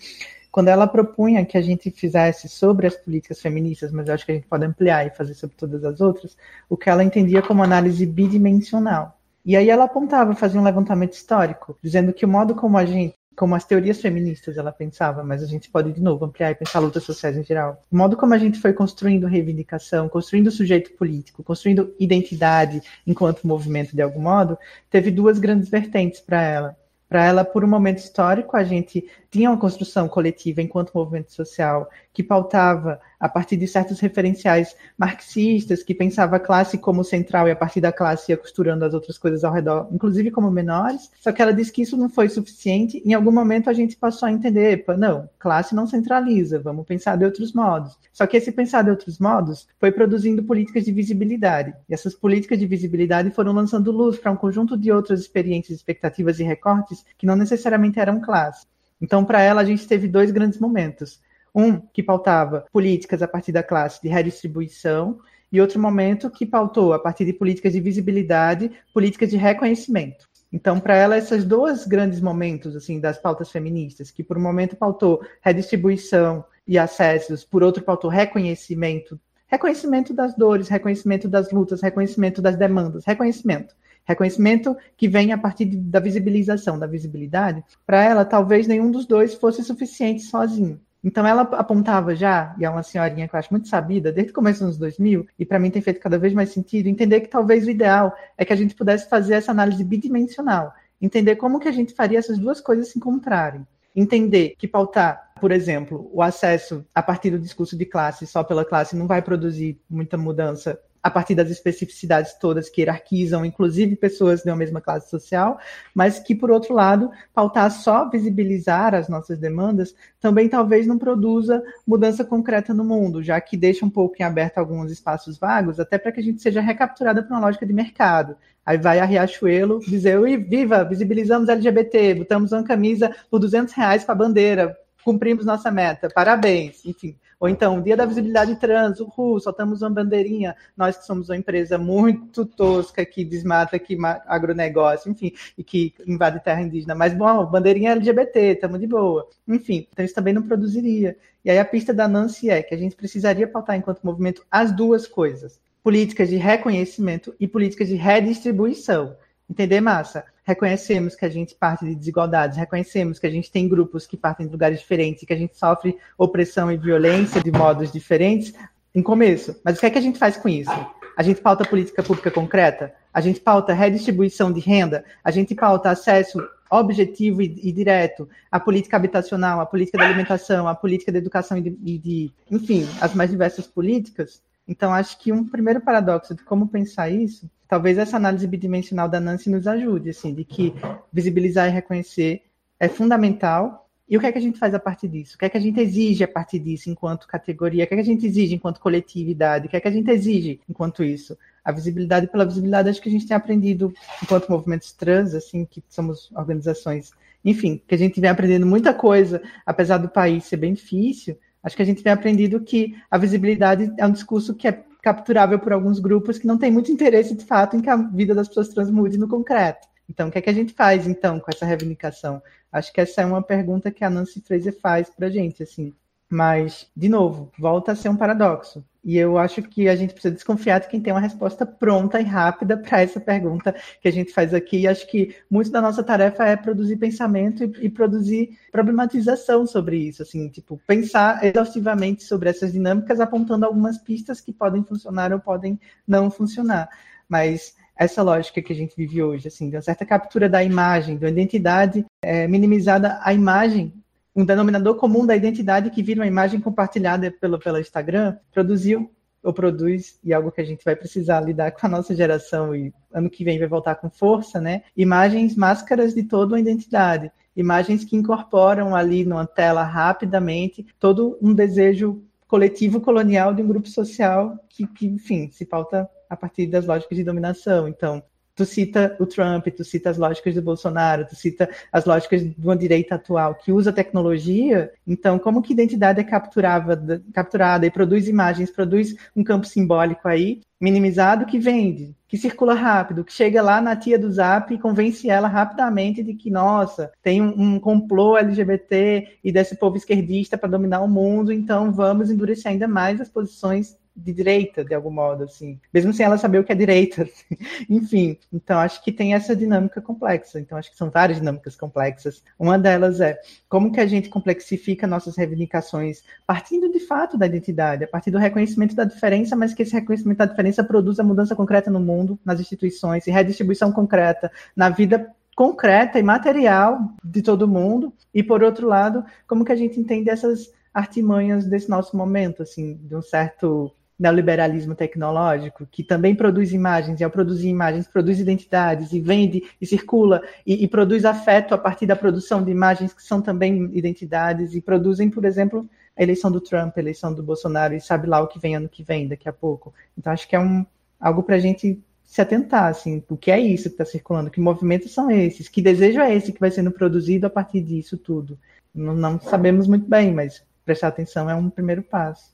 quando 0.52 0.68
ela 0.68 0.86
propunha 0.86 1.46
que 1.46 1.56
a 1.56 1.62
gente 1.62 1.90
fizesse 1.90 2.46
sobre 2.46 2.86
as 2.86 2.94
políticas 2.94 3.40
feministas, 3.40 3.90
mas 3.90 4.06
eu 4.06 4.14
acho 4.14 4.26
que 4.26 4.32
a 4.32 4.34
gente 4.34 4.46
pode 4.46 4.66
ampliar 4.66 5.06
e 5.06 5.10
fazer 5.10 5.32
sobre 5.32 5.56
todas 5.56 5.82
as 5.82 6.02
outras, 6.02 6.36
o 6.68 6.76
que 6.76 6.90
ela 6.90 7.02
entendia 7.02 7.40
como 7.40 7.62
análise 7.62 8.04
bidimensional. 8.04 9.18
E 9.44 9.56
aí 9.56 9.70
ela 9.70 9.84
apontava, 9.84 10.34
fazia 10.34 10.60
um 10.60 10.64
levantamento 10.64 11.14
histórico, 11.14 11.76
dizendo 11.82 12.12
que 12.12 12.26
o 12.26 12.28
modo 12.28 12.54
como 12.54 12.76
a 12.76 12.84
gente 12.84 13.14
como 13.34 13.54
as 13.54 13.64
teorias 13.64 13.98
feministas 13.98 14.58
ela 14.58 14.70
pensava, 14.70 15.24
mas 15.24 15.42
a 15.42 15.46
gente 15.46 15.70
pode 15.70 15.90
de 15.90 16.02
novo 16.02 16.24
ampliar 16.26 16.50
e 16.50 16.54
pensar 16.54 16.80
lutas 16.80 17.02
sociais 17.02 17.34
em 17.34 17.42
geral. 17.42 17.82
O 17.90 17.96
modo 17.96 18.14
como 18.14 18.34
a 18.34 18.38
gente 18.38 18.60
foi 18.60 18.74
construindo 18.74 19.26
reivindicação, 19.26 20.06
construindo 20.06 20.50
sujeito 20.50 20.92
político, 20.92 21.42
construindo 21.42 21.94
identidade 21.98 22.82
enquanto 23.06 23.46
movimento 23.46 23.96
de 23.96 24.02
algum 24.02 24.20
modo, 24.20 24.58
teve 24.90 25.10
duas 25.10 25.38
grandes 25.38 25.70
vertentes 25.70 26.20
para 26.20 26.42
ela. 26.42 26.76
Para 27.12 27.27
ela, 27.27 27.44
por 27.44 27.62
um 27.62 27.68
momento 27.68 27.98
histórico, 27.98 28.57
a 28.57 28.64
gente 28.64 29.07
tinha 29.31 29.51
uma 29.51 29.59
construção 29.59 30.09
coletiva 30.09 30.62
enquanto 30.62 30.94
movimento 30.94 31.31
social 31.31 31.87
que 32.12 32.22
pautava 32.22 33.01
a 33.18 33.29
partir 33.29 33.57
de 33.57 33.66
certos 33.66 34.01
referenciais 34.01 34.77
marxistas, 34.98 35.83
que 35.83 35.94
pensava 35.94 36.37
a 36.37 36.40
classe 36.40 36.77
como 36.77 37.05
central 37.05 37.48
e 37.48 37.53
a 37.53 37.57
partir 37.57 37.81
da 37.81 37.92
classe 37.92 38.33
ia 38.33 38.37
costurando 38.37 38.85
as 38.85 38.94
outras 38.94 39.16
coisas 39.16 39.44
ao 39.44 39.53
redor, 39.53 39.88
inclusive 39.92 40.31
como 40.31 40.51
menores. 40.51 41.11
Só 41.20 41.33
que 41.33 41.40
ela 41.40 41.55
disse 41.55 41.72
que 41.72 41.83
isso 41.83 41.96
não 41.96 42.09
foi 42.09 42.29
suficiente. 42.29 43.01
Em 43.05 43.14
algum 43.14 43.33
momento 43.33 43.70
a 43.70 43.72
gente 43.72 43.96
passou 43.96 44.27
a 44.27 44.33
entender, 44.33 44.72
epa, 44.72 44.96
não, 44.96 45.29
classe 45.38 45.75
não 45.75 45.87
centraliza, 45.87 46.59
vamos 46.59 46.85
pensar 46.85 47.16
de 47.16 47.25
outros 47.25 47.53
modos. 47.53 47.96
Só 48.12 48.27
que 48.27 48.37
esse 48.37 48.53
pensar 48.53 48.83
de 48.83 48.90
outros 48.90 49.18
modos 49.18 49.68
foi 49.79 49.92
produzindo 49.92 50.42
políticas 50.42 50.85
de 50.85 50.92
visibilidade. 50.92 51.72
E 51.88 51.94
essas 51.94 52.14
políticas 52.14 52.59
de 52.59 52.66
visibilidade 52.66 53.31
foram 53.31 53.53
lançando 53.53 53.92
luz 53.92 54.18
para 54.18 54.33
um 54.33 54.37
conjunto 54.37 54.77
de 54.77 54.90
outras 54.90 55.20
experiências, 55.20 55.79
expectativas 55.79 56.40
e 56.40 56.44
recortes 56.44 57.05
que 57.16 57.27
não 57.27 57.37
necessariamente 57.37 58.01
eram 58.01 58.20
classe. 58.20 58.66
Então, 59.01 59.25
para 59.25 59.40
ela, 59.42 59.61
a 59.61 59.64
gente 59.64 59.87
teve 59.87 60.07
dois 60.07 60.31
grandes 60.31 60.61
momentos 60.61 61.20
um 61.54 61.78
que 61.78 62.02
pautava 62.02 62.64
políticas 62.72 63.22
a 63.22 63.28
partir 63.28 63.52
da 63.52 63.62
classe 63.62 64.00
de 64.02 64.08
redistribuição 64.08 65.18
e 65.50 65.60
outro 65.60 65.78
momento 65.78 66.30
que 66.30 66.46
pautou 66.46 66.92
a 66.92 66.98
partir 66.98 67.24
de 67.26 67.32
políticas 67.32 67.72
de 67.72 67.80
visibilidade, 67.80 68.70
políticas 68.94 69.30
de 69.30 69.36
reconhecimento. 69.36 70.26
Então, 70.52 70.78
para 70.78 70.96
ela, 70.96 71.16
esses 71.16 71.44
dois 71.44 71.86
grandes 71.86 72.20
momentos 72.20 72.76
assim 72.76 73.00
das 73.00 73.18
pautas 73.18 73.50
feministas, 73.50 74.10
que 74.10 74.22
por 74.22 74.36
um 74.36 74.42
momento 74.42 74.76
pautou 74.76 75.22
redistribuição 75.40 76.44
e 76.66 76.78
acessos, 76.78 77.44
por 77.44 77.62
outro 77.62 77.82
pautou 77.82 78.10
reconhecimento, 78.10 79.18
reconhecimento 79.46 80.12
das 80.12 80.34
dores, 80.34 80.68
reconhecimento 80.68 81.28
das 81.28 81.50
lutas, 81.50 81.80
reconhecimento 81.80 82.40
das 82.40 82.56
demandas, 82.56 83.04
reconhecimento. 83.04 83.74
Reconhecimento 84.04 84.76
que 84.96 85.06
vem 85.06 85.32
a 85.32 85.38
partir 85.38 85.64
da 85.64 86.00
visibilização, 86.00 86.78
da 86.78 86.88
visibilidade. 86.88 87.62
Para 87.86 88.02
ela, 88.02 88.24
talvez 88.24 88.66
nenhum 88.66 88.90
dos 88.90 89.06
dois 89.06 89.34
fosse 89.34 89.62
suficiente 89.62 90.22
sozinho. 90.22 90.80
Então 91.04 91.26
ela 91.26 91.42
apontava 91.42 92.14
já, 92.14 92.54
e 92.58 92.64
é 92.64 92.70
uma 92.70 92.82
senhorinha 92.82 93.26
que 93.26 93.34
eu 93.34 93.38
acho 93.38 93.52
muito 93.52 93.66
sabida, 93.66 94.12
desde 94.12 94.30
o 94.30 94.34
começo 94.34 94.60
dos 94.60 94.66
anos 94.66 94.78
2000, 94.78 95.26
e 95.38 95.44
para 95.44 95.58
mim 95.58 95.70
tem 95.70 95.82
feito 95.82 95.98
cada 95.98 96.18
vez 96.18 96.32
mais 96.32 96.50
sentido, 96.50 96.86
entender 96.86 97.20
que 97.20 97.28
talvez 97.28 97.66
o 97.66 97.70
ideal 97.70 98.14
é 98.38 98.44
que 98.44 98.52
a 98.52 98.56
gente 98.56 98.74
pudesse 98.74 99.08
fazer 99.08 99.34
essa 99.34 99.50
análise 99.50 99.82
bidimensional, 99.82 100.72
entender 101.00 101.36
como 101.36 101.58
que 101.58 101.68
a 101.68 101.72
gente 101.72 101.92
faria 101.92 102.18
essas 102.18 102.38
duas 102.38 102.60
coisas 102.60 102.88
se 102.88 102.98
encontrarem. 102.98 103.66
Entender 103.94 104.54
que 104.56 104.68
pautar, 104.68 105.32
por 105.40 105.50
exemplo, 105.50 106.08
o 106.12 106.22
acesso 106.22 106.86
a 106.94 107.02
partir 107.02 107.30
do 107.30 107.38
discurso 107.38 107.76
de 107.76 107.84
classe 107.84 108.26
só 108.26 108.42
pela 108.44 108.64
classe 108.64 108.96
não 108.96 109.06
vai 109.06 109.20
produzir 109.20 109.78
muita 109.90 110.16
mudança 110.16 110.78
a 111.02 111.10
partir 111.10 111.34
das 111.34 111.50
especificidades 111.50 112.34
todas 112.34 112.70
que 112.70 112.80
hierarquizam, 112.80 113.44
inclusive 113.44 113.96
pessoas 113.96 114.42
de 114.42 114.50
uma 114.50 114.56
mesma 114.56 114.80
classe 114.80 115.10
social, 115.10 115.58
mas 115.92 116.20
que, 116.20 116.34
por 116.34 116.50
outro 116.50 116.74
lado, 116.74 117.10
pautar 117.34 117.70
só 117.70 118.08
visibilizar 118.08 118.94
as 118.94 119.08
nossas 119.08 119.38
demandas 119.38 119.94
também 120.20 120.48
talvez 120.48 120.86
não 120.86 120.96
produza 120.96 121.62
mudança 121.86 122.24
concreta 122.24 122.72
no 122.72 122.84
mundo, 122.84 123.22
já 123.22 123.40
que 123.40 123.56
deixa 123.56 123.84
um 123.84 123.90
pouco 123.90 124.16
em 124.20 124.22
aberto 124.24 124.58
alguns 124.58 124.92
espaços 124.92 125.38
vagos, 125.38 125.80
até 125.80 125.98
para 125.98 126.12
que 126.12 126.20
a 126.20 126.22
gente 126.22 126.40
seja 126.40 126.60
recapturada 126.60 127.22
por 127.22 127.32
uma 127.32 127.40
lógica 127.40 127.66
de 127.66 127.72
mercado. 127.72 128.36
Aí 128.64 128.78
vai 128.78 129.00
a 129.00 129.04
Riachuelo 129.04 129.80
dizer, 129.80 130.20
Ui, 130.20 130.36
viva, 130.36 130.84
visibilizamos 130.84 131.48
LGBT, 131.48 132.14
botamos 132.14 132.52
uma 132.52 132.62
camisa 132.62 133.14
por 133.28 133.40
200 133.40 133.74
reais 133.74 134.04
com 134.04 134.12
a 134.12 134.14
bandeira, 134.14 134.76
cumprimos 135.04 135.44
nossa 135.44 135.70
meta, 135.70 136.08
parabéns, 136.08 136.84
enfim. 136.84 137.16
Ou 137.42 137.48
então, 137.48 137.83
Dia 137.83 137.96
da 137.96 138.07
Visibilidade 138.07 138.55
Trans, 138.55 139.00
uhul, 139.00 139.40
soltamos 139.40 139.83
uma 139.83 139.90
bandeirinha, 139.90 140.55
nós 140.76 140.96
que 140.96 141.05
somos 141.05 141.28
uma 141.28 141.37
empresa 141.37 141.76
muito 141.76 142.46
tosca, 142.46 143.05
que 143.05 143.24
desmata 143.24 143.74
aqui 143.74 143.98
agronegócio, 144.28 145.11
enfim, 145.11 145.33
e 145.59 145.64
que 145.64 145.92
invade 146.07 146.38
terra 146.38 146.62
indígena. 146.62 146.94
Mas, 146.94 147.12
bom, 147.12 147.44
bandeirinha 147.46 147.90
LGBT, 147.90 148.52
estamos 148.52 148.78
de 148.78 148.87
boa. 148.87 149.28
Enfim, 149.48 149.88
então 149.92 150.05
isso 150.05 150.14
também 150.14 150.33
não 150.33 150.42
produziria. 150.42 151.16
E 151.44 151.50
aí 151.50 151.59
a 151.59 151.64
pista 151.64 151.92
da 151.92 152.07
Nancy 152.07 152.48
é 152.48 152.62
que 152.62 152.76
a 152.76 152.78
gente 152.78 152.94
precisaria 152.94 153.48
pautar, 153.48 153.76
enquanto 153.76 154.05
movimento, 154.05 154.46
as 154.48 154.70
duas 154.70 155.09
coisas. 155.09 155.61
Políticas 155.83 156.28
de 156.28 156.37
reconhecimento 156.37 157.35
e 157.40 157.48
políticas 157.48 157.88
de 157.88 157.96
redistribuição. 157.96 159.16
Entender, 159.50 159.81
massa? 159.81 160.24
Reconhecemos 160.42 161.14
que 161.14 161.24
a 161.24 161.28
gente 161.28 161.55
parte 161.55 161.85
de 161.85 161.94
desigualdades, 161.94 162.59
reconhecemos 162.59 163.18
que 163.18 163.26
a 163.26 163.31
gente 163.31 163.50
tem 163.50 163.68
grupos 163.68 164.07
que 164.07 164.16
partem 164.16 164.46
de 164.46 164.52
lugares 164.52 164.81
diferentes, 164.81 165.24
que 165.24 165.33
a 165.33 165.37
gente 165.37 165.57
sofre 165.57 165.96
opressão 166.18 166.70
e 166.70 166.76
violência 166.76 167.42
de 167.42 167.52
modos 167.52 167.92
diferentes, 167.92 168.52
em 168.94 169.02
começo. 169.02 169.57
Mas 169.64 169.76
o 169.76 169.81
que 169.81 169.87
é 169.87 169.90
que 169.90 169.98
a 169.98 170.02
gente 170.02 170.18
faz 170.18 170.37
com 170.37 170.48
isso? 170.48 170.70
A 171.16 171.22
gente 171.22 171.40
pauta 171.40 171.64
política 171.64 172.02
pública 172.02 172.31
concreta? 172.31 172.92
A 173.12 173.20
gente 173.20 173.40
pauta 173.40 173.72
redistribuição 173.72 174.52
de 174.52 174.61
renda? 174.61 175.05
A 175.22 175.31
gente 175.31 175.55
pauta 175.55 175.90
acesso 175.90 176.38
objetivo 176.70 177.42
e, 177.42 177.61
e 177.62 177.70
direto 177.70 178.28
à 178.50 178.59
política 178.59 178.96
habitacional, 178.96 179.61
à 179.61 179.66
política 179.66 179.98
da 179.98 180.07
alimentação, 180.07 180.66
à 180.66 180.74
política 180.74 181.12
da 181.12 181.18
educação 181.18 181.59
e 181.59 181.61
de, 181.61 181.78
e 181.85 181.98
de, 181.98 182.33
enfim, 182.50 182.88
as 183.00 183.14
mais 183.14 183.31
diversas 183.31 183.66
políticas? 183.66 184.42
Então, 184.66 184.92
acho 184.92 185.18
que 185.18 185.33
um 185.33 185.46
primeiro 185.46 185.81
paradoxo 185.81 186.35
de 186.35 186.42
como 186.42 186.68
pensar 186.68 187.11
isso 187.11 187.50
talvez 187.72 187.96
essa 187.96 188.18
análise 188.18 188.46
bidimensional 188.46 189.08
da 189.08 189.18
Nancy 189.18 189.48
nos 189.48 189.66
ajude, 189.66 190.11
assim, 190.11 190.35
de 190.35 190.44
que 190.44 190.74
visibilizar 191.11 191.66
e 191.70 191.70
reconhecer 191.70 192.42
é 192.78 192.87
fundamental. 192.87 193.88
E 194.06 194.14
o 194.14 194.20
que 194.20 194.26
é 194.26 194.32
que 194.32 194.37
a 194.37 194.42
gente 194.42 194.58
faz 194.58 194.74
a 194.74 194.78
partir 194.78 195.08
disso? 195.08 195.37
O 195.37 195.38
que 195.38 195.46
é 195.46 195.48
que 195.48 195.56
a 195.56 195.61
gente 195.61 195.80
exige 195.80 196.22
a 196.22 196.28
partir 196.28 196.58
disso 196.58 196.90
enquanto 196.90 197.26
categoria? 197.26 197.85
O 197.85 197.87
que 197.87 197.94
é 197.94 197.96
que 197.96 198.02
a 198.02 198.04
gente 198.04 198.26
exige 198.26 198.54
enquanto 198.54 198.78
coletividade? 198.78 199.68
O 199.68 199.70
que 199.70 199.76
é 199.78 199.80
que 199.80 199.88
a 199.88 199.90
gente 199.90 200.11
exige 200.11 200.61
enquanto 200.68 201.02
isso? 201.02 201.35
A 201.64 201.72
visibilidade 201.72 202.26
pela 202.26 202.44
visibilidade, 202.44 202.90
acho 202.90 203.00
que 203.00 203.08
a 203.08 203.12
gente 203.12 203.26
tem 203.26 203.35
aprendido 203.35 203.90
enquanto 204.22 204.50
movimentos 204.50 204.92
trans, 204.92 205.32
assim, 205.32 205.64
que 205.64 205.82
somos 205.88 206.30
organizações, 206.32 207.12
enfim, 207.42 207.80
que 207.88 207.94
a 207.94 207.98
gente 207.98 208.20
vem 208.20 208.28
aprendendo 208.28 208.66
muita 208.66 208.92
coisa, 208.92 209.40
apesar 209.64 209.96
do 209.96 210.11
país 210.11 210.44
ser 210.44 210.58
bem 210.58 210.74
difícil, 210.74 211.38
acho 211.62 211.74
que 211.74 211.80
a 211.80 211.87
gente 211.87 212.02
vem 212.02 212.12
aprendendo 212.12 212.61
que 212.61 212.94
a 213.11 213.16
visibilidade 213.16 213.90
é 213.96 214.06
um 214.06 214.12
discurso 214.12 214.54
que 214.54 214.68
é 214.68 214.85
capturável 215.02 215.58
por 215.58 215.72
alguns 215.72 215.98
grupos 215.98 216.38
que 216.38 216.46
não 216.46 216.56
têm 216.56 216.70
muito 216.70 216.92
interesse, 216.92 217.34
de 217.34 217.44
fato, 217.44 217.76
em 217.76 217.82
que 217.82 217.90
a 217.90 217.96
vida 217.96 218.34
das 218.34 218.48
pessoas 218.48 218.68
trans 218.68 218.90
mude 218.90 219.18
no 219.18 219.28
concreto. 219.28 219.88
Então, 220.08 220.28
o 220.28 220.30
que 220.30 220.38
é 220.38 220.42
que 220.42 220.50
a 220.50 220.54
gente 220.54 220.72
faz, 220.72 221.08
então, 221.08 221.40
com 221.40 221.50
essa 221.52 221.66
reivindicação? 221.66 222.40
Acho 222.70 222.92
que 222.92 223.00
essa 223.00 223.22
é 223.22 223.26
uma 223.26 223.42
pergunta 223.42 223.90
que 223.90 224.04
a 224.04 224.10
Nancy 224.10 224.40
Fraser 224.40 224.78
faz 224.80 225.10
para 225.10 225.26
a 225.26 225.30
gente, 225.30 225.62
assim. 225.62 225.92
Mas, 226.30 226.88
de 226.96 227.08
novo, 227.08 227.50
volta 227.58 227.92
a 227.92 227.96
ser 227.96 228.08
um 228.08 228.16
paradoxo. 228.16 228.84
E 229.04 229.18
eu 229.18 229.36
acho 229.36 229.62
que 229.62 229.88
a 229.88 229.96
gente 229.96 230.12
precisa 230.12 230.32
desconfiar 230.32 230.78
de 230.78 230.88
quem 230.88 231.00
tem 231.00 231.12
uma 231.12 231.20
resposta 231.20 231.66
pronta 231.66 232.20
e 232.20 232.24
rápida 232.24 232.76
para 232.76 233.00
essa 233.00 233.20
pergunta 233.20 233.74
que 234.00 234.06
a 234.06 234.12
gente 234.12 234.32
faz 234.32 234.54
aqui. 234.54 234.80
E 234.80 234.88
acho 234.88 235.10
que 235.10 235.34
muito 235.50 235.70
da 235.70 235.80
nossa 235.80 236.04
tarefa 236.04 236.44
é 236.44 236.56
produzir 236.56 236.96
pensamento 236.96 237.64
e, 237.64 237.86
e, 237.86 237.90
produzir 237.90 238.56
problematização 238.70 239.66
sobre 239.66 239.96
isso, 239.96 240.22
assim, 240.22 240.48
tipo, 240.48 240.80
pensar 240.86 241.44
exaustivamente 241.44 242.22
sobre 242.22 242.48
essas 242.48 242.72
dinâmicas, 242.72 243.18
apontando 243.18 243.66
algumas 243.66 243.98
pistas 243.98 244.40
que 244.40 244.52
podem 244.52 244.84
funcionar 244.84 245.32
ou 245.32 245.40
podem 245.40 245.80
não 246.06 246.30
funcionar. 246.30 246.88
Mas 247.28 247.74
essa 247.96 248.22
lógica 248.22 248.62
que 248.62 248.72
a 248.72 248.76
gente 248.76 248.94
vive 248.96 249.22
hoje, 249.22 249.48
assim, 249.48 249.68
de 249.68 249.76
uma 249.76 249.82
certa 249.82 250.06
captura 250.06 250.48
da 250.48 250.62
imagem, 250.62 251.18
da 251.18 251.28
identidade 251.28 252.04
é, 252.22 252.46
minimizada 252.46 253.18
a 253.22 253.32
imagem, 253.34 253.92
um 254.35 254.45
denominador 254.45 254.97
comum 254.97 255.27
da 255.27 255.37
identidade 255.37 255.90
que 255.90 256.03
vira 256.03 256.21
uma 256.21 256.27
imagem 256.27 256.61
compartilhada 256.61 257.31
pelo, 257.31 257.59
pelo 257.59 257.79
Instagram, 257.79 258.37
produziu 258.51 259.11
ou 259.42 259.53
produz, 259.53 260.18
e 260.23 260.33
algo 260.33 260.53
que 260.53 260.61
a 260.61 260.64
gente 260.64 260.85
vai 260.85 260.95
precisar 260.95 261.40
lidar 261.40 261.73
com 261.73 261.85
a 261.85 261.88
nossa 261.88 262.14
geração 262.14 262.75
e 262.75 262.92
ano 263.12 263.29
que 263.29 263.45
vem 263.45 263.59
vai 263.59 263.66
voltar 263.66 263.97
com 263.97 264.09
força, 264.09 264.61
né? 264.61 264.83
Imagens 264.97 265.57
máscaras 265.57 266.14
de 266.14 266.23
toda 266.23 266.55
uma 266.55 266.61
identidade. 266.61 267.31
Imagens 267.57 268.05
que 268.05 268.16
incorporam 268.16 268.95
ali 268.95 269.25
numa 269.25 269.47
tela 269.47 269.83
rapidamente 269.83 270.87
todo 270.99 271.37
um 271.42 271.53
desejo 271.53 272.23
coletivo 272.47 273.01
colonial 273.01 273.53
de 273.53 273.62
um 273.62 273.66
grupo 273.66 273.88
social 273.88 274.57
que, 274.68 274.87
que 274.87 275.07
enfim, 275.07 275.51
se 275.51 275.66
pauta 275.66 276.09
a 276.31 276.37
partir 276.37 276.66
das 276.66 276.87
lógicas 276.87 277.18
de 277.18 277.25
dominação. 277.25 277.88
Então, 277.88 278.23
tu 278.62 278.66
cita 278.66 279.16
o 279.18 279.27
Trump, 279.27 279.66
tu 279.77 279.85
cita 279.85 280.11
as 280.11 280.16
lógicas 280.16 280.55
do 280.55 280.62
Bolsonaro, 280.62 281.27
tu 281.27 281.35
cita 281.35 281.68
as 281.92 282.05
lógicas 282.05 282.42
de 282.42 282.55
uma 282.64 282.77
direita 282.77 283.16
atual 283.16 283.57
que 283.57 283.72
usa 283.72 283.92
tecnologia. 283.92 284.92
Então, 285.05 285.37
como 285.38 285.61
que 285.61 285.72
identidade 285.72 286.20
é 286.20 286.25
capturada, 286.25 287.20
capturada 287.35 287.85
e 287.85 287.90
produz 287.90 288.29
imagens, 288.29 288.70
produz 288.70 289.16
um 289.35 289.42
campo 289.42 289.66
simbólico 289.66 290.29
aí, 290.29 290.61
minimizado 290.81 291.44
que 291.44 291.59
vende, 291.59 292.14
que 292.29 292.37
circula 292.37 292.75
rápido, 292.75 293.25
que 293.25 293.33
chega 293.33 293.61
lá 293.61 293.81
na 293.81 293.96
tia 293.96 294.18
do 294.18 294.31
Zap 294.31 294.72
e 294.72 294.79
convence 294.79 295.29
ela 295.29 295.48
rapidamente 295.48 296.22
de 296.22 296.35
que, 296.35 296.51
nossa, 296.51 297.11
tem 297.22 297.42
um, 297.42 297.75
um 297.75 297.81
complô 297.81 298.37
LGBT 298.37 299.38
e 299.42 299.51
desse 299.51 299.77
povo 299.77 299.96
esquerdista 299.96 300.57
para 300.57 300.70
dominar 300.70 301.01
o 301.01 301.09
mundo, 301.09 301.53
então 301.53 301.92
vamos 301.92 302.31
endurecer 302.31 302.70
ainda 302.70 302.87
mais 302.87 303.20
as 303.20 303.29
posições 303.29 303.96
de 304.14 304.33
direita, 304.33 304.85
de 304.85 304.94
algum 304.94 305.11
modo, 305.11 305.44
assim, 305.44 305.81
mesmo 305.92 306.12
sem 306.12 306.27
ela 306.27 306.37
saber 306.37 306.59
o 306.59 306.64
que 306.64 306.72
é 306.72 306.75
direita. 306.75 307.22
Assim. 307.33 307.57
Enfim, 307.88 308.38
então 308.53 308.79
acho 308.79 309.03
que 309.03 309.11
tem 309.11 309.35
essa 309.35 309.57
dinâmica 309.57 310.01
complexa. 310.01 310.61
Então 310.61 310.77
acho 310.77 310.90
que 310.90 310.96
são 310.96 311.11
várias 311.11 311.38
dinâmicas 311.38 311.77
complexas. 311.77 312.42
Uma 312.59 312.79
delas 312.79 313.20
é 313.20 313.40
como 313.68 313.90
que 313.92 314.01
a 314.01 314.07
gente 314.07 314.29
complexifica 314.29 315.07
nossas 315.07 315.37
reivindicações 315.37 316.22
partindo 316.46 316.90
de 316.90 317.01
fato 317.01 317.38
da 317.38 317.46
identidade, 317.46 318.05
a 318.05 318.09
partir 318.09 318.31
do 318.31 318.38
reconhecimento 318.38 318.94
da 318.94 319.05
diferença, 319.05 319.57
mas 319.57 319.72
que 319.72 319.83
esse 319.83 319.92
reconhecimento 319.92 320.38
da 320.38 320.46
diferença 320.46 320.85
produza 320.85 321.22
mudança 321.22 321.57
concreta 321.57 321.90
no 321.90 322.01
mundo, 322.01 322.38
nas 322.44 322.61
instituições, 322.61 323.27
e 323.27 323.31
redistribuição 323.31 323.92
concreta 323.92 324.51
na 324.77 324.88
vida 324.90 325.31
concreta 325.55 326.18
e 326.18 326.22
material 326.22 327.12
de 327.22 327.42
todo 327.42 327.68
mundo. 327.68 328.12
E 328.33 328.42
por 328.42 328.62
outro 328.62 328.87
lado, 328.87 329.25
como 329.46 329.64
que 329.64 329.72
a 329.72 329.77
gente 329.77 329.98
entende 329.98 330.31
essas 330.31 330.72
artimanhas 330.92 331.66
desse 331.66 331.88
nosso 331.88 332.16
momento, 332.16 332.62
assim, 332.62 332.98
de 333.03 333.16
um 333.16 333.22
certo 333.22 333.90
neoliberalismo 334.22 334.94
tecnológico, 334.94 335.85
que 335.90 336.04
também 336.04 336.32
produz 336.32 336.72
imagens, 336.72 337.20
e 337.20 337.24
ao 337.24 337.30
produzir 337.30 337.68
imagens, 337.68 338.06
produz 338.06 338.38
identidades, 338.38 339.12
e 339.12 339.20
vende, 339.20 339.64
e 339.80 339.87
circula, 339.87 340.40
e, 340.64 340.85
e, 340.85 340.88
produz 340.88 341.24
afeto 341.24 341.74
a 341.74 341.78
partir 341.78 342.06
da 342.06 342.14
produção 342.14 342.62
de 342.62 342.70
imagens 342.70 343.12
que 343.12 343.22
são 343.22 343.42
também 343.42 343.90
identidades, 343.92 344.74
e 344.74 344.80
produzem, 344.80 345.28
por 345.28 345.44
exemplo, 345.44 345.88
a 346.16 346.22
eleição 346.22 346.52
do 346.52 346.61
Trump, 346.61 346.96
a 346.96 347.00
eleição 347.00 347.35
do 347.35 347.42
Bolsonaro, 347.42 347.94
e 347.94 348.00
sabe 348.00 348.28
lá 348.28 348.40
o 348.40 348.46
que 348.46 348.61
vem 348.61 348.76
ano 348.76 348.88
que 348.88 349.02
vem, 349.02 349.26
daqui 349.26 349.48
a 349.48 349.52
pouco. 349.52 349.92
Então, 350.16 350.32
acho 350.32 350.46
que 350.48 350.54
é 350.54 350.61
um, 350.61 350.87
algo 351.18 351.42
para 351.42 351.56
a 351.56 351.58
gente 351.58 352.00
se 352.22 352.40
atentar, 352.40 352.85
assim, 352.85 353.22
o 353.28 353.37
que 353.37 353.50
é 353.50 353.58
isso 353.58 353.88
que 353.88 353.94
está 353.94 354.04
circulando, 354.04 354.50
que 354.50 354.61
movimentos 354.61 355.12
são 355.12 355.30
esses, 355.30 355.68
que 355.68 355.82
desejo 355.82 356.20
é 356.20 356.32
esse 356.32 356.52
que 356.52 356.61
vai 356.61 356.70
sendo 356.70 356.92
produzido 356.92 357.46
a 357.46 357.50
partir 357.50 357.82
disso 357.82 358.16
tudo. 358.16 358.56
Não, 358.94 359.14
não 359.14 359.40
sabemos 359.40 359.88
muito 359.88 360.08
bem, 360.08 360.32
mas 360.32 360.62
prestar 360.85 361.08
atenção 361.08 361.50
é 361.50 361.54
um 361.54 361.68
primeiro 361.68 362.02
passo. 362.02 362.52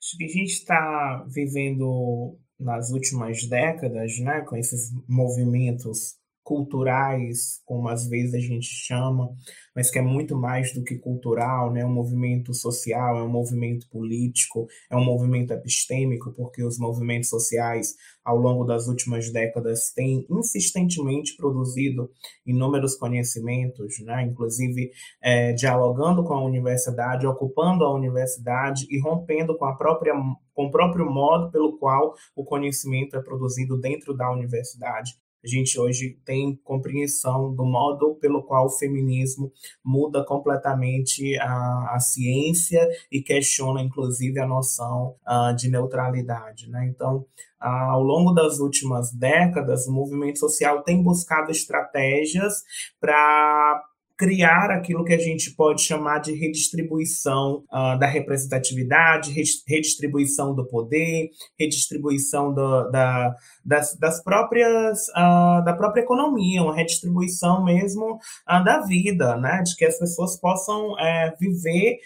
Acho 0.00 0.16
que 0.18 0.24
a 0.24 0.28
gente 0.28 0.52
está 0.52 1.24
vivendo 1.28 2.38
nas 2.58 2.90
últimas 2.90 3.46
décadas, 3.48 4.18
né, 4.18 4.42
com 4.42 4.56
esses 4.56 4.92
movimentos 5.08 6.16
culturais, 6.46 7.60
como 7.64 7.88
às 7.88 8.06
vezes 8.06 8.32
a 8.32 8.38
gente 8.38 8.68
chama, 8.68 9.34
mas 9.74 9.90
que 9.90 9.98
é 9.98 10.02
muito 10.02 10.36
mais 10.36 10.72
do 10.72 10.84
que 10.84 10.96
cultural, 10.96 11.72
né? 11.72 11.80
É 11.80 11.84
um 11.84 11.92
movimento 11.92 12.54
social, 12.54 13.18
é 13.18 13.22
um 13.24 13.28
movimento 13.28 13.88
político, 13.90 14.68
é 14.88 14.96
um 14.96 15.04
movimento 15.04 15.52
epistêmico, 15.52 16.32
porque 16.32 16.62
os 16.62 16.78
movimentos 16.78 17.30
sociais, 17.30 17.96
ao 18.24 18.38
longo 18.38 18.62
das 18.64 18.86
últimas 18.86 19.28
décadas, 19.32 19.92
têm 19.92 20.24
insistentemente 20.30 21.36
produzido 21.36 22.08
inúmeros 22.46 22.94
conhecimentos, 22.94 23.98
né? 24.04 24.22
inclusive 24.22 24.92
é, 25.20 25.52
dialogando 25.52 26.22
com 26.22 26.34
a 26.34 26.44
universidade, 26.44 27.26
ocupando 27.26 27.84
a 27.84 27.92
universidade 27.92 28.86
e 28.88 29.00
rompendo 29.00 29.58
com 29.58 29.64
a 29.64 29.74
própria 29.74 30.14
com 30.54 30.66
o 30.66 30.70
próprio 30.70 31.04
modo 31.04 31.50
pelo 31.50 31.76
qual 31.76 32.14
o 32.34 32.42
conhecimento 32.42 33.14
é 33.14 33.20
produzido 33.20 33.78
dentro 33.78 34.16
da 34.16 34.32
universidade 34.32 35.18
a 35.46 35.48
gente 35.48 35.78
hoje 35.78 36.18
tem 36.24 36.56
compreensão 36.64 37.54
do 37.54 37.64
modo 37.64 38.16
pelo 38.16 38.42
qual 38.42 38.66
o 38.66 38.70
feminismo 38.70 39.52
muda 39.84 40.24
completamente 40.24 41.38
a, 41.38 41.94
a 41.94 42.00
ciência 42.00 42.84
e 43.12 43.22
questiona, 43.22 43.80
inclusive, 43.80 44.40
a 44.40 44.46
noção 44.46 45.14
uh, 45.24 45.54
de 45.54 45.70
neutralidade. 45.70 46.68
Né? 46.68 46.88
Então, 46.92 47.24
ao 47.60 48.02
longo 48.02 48.32
das 48.32 48.58
últimas 48.58 49.12
décadas, 49.12 49.86
o 49.86 49.92
movimento 49.92 50.40
social 50.40 50.82
tem 50.82 51.00
buscado 51.00 51.52
estratégias 51.52 52.64
para 53.00 53.84
criar 54.16 54.70
aquilo 54.70 55.04
que 55.04 55.12
a 55.12 55.18
gente 55.18 55.50
pode 55.54 55.82
chamar 55.82 56.20
de 56.20 56.32
redistribuição 56.32 57.64
uh, 57.70 57.98
da 57.98 58.06
representatividade, 58.06 59.32
redistribuição 59.66 60.54
do 60.54 60.66
poder, 60.66 61.28
redistribuição 61.58 62.52
do, 62.52 62.90
da, 62.90 63.34
das, 63.64 63.94
das 63.96 64.22
próprias 64.22 65.06
uh, 65.08 65.62
da 65.64 65.74
própria 65.74 66.00
economia, 66.00 66.62
uma 66.62 66.74
redistribuição 66.74 67.62
mesmo 67.62 68.14
uh, 68.14 68.64
da 68.64 68.80
vida, 68.80 69.36
né, 69.36 69.62
de 69.62 69.76
que 69.76 69.84
as 69.84 69.98
pessoas 69.98 70.38
possam 70.40 70.98
é, 70.98 71.34
viver 71.38 71.98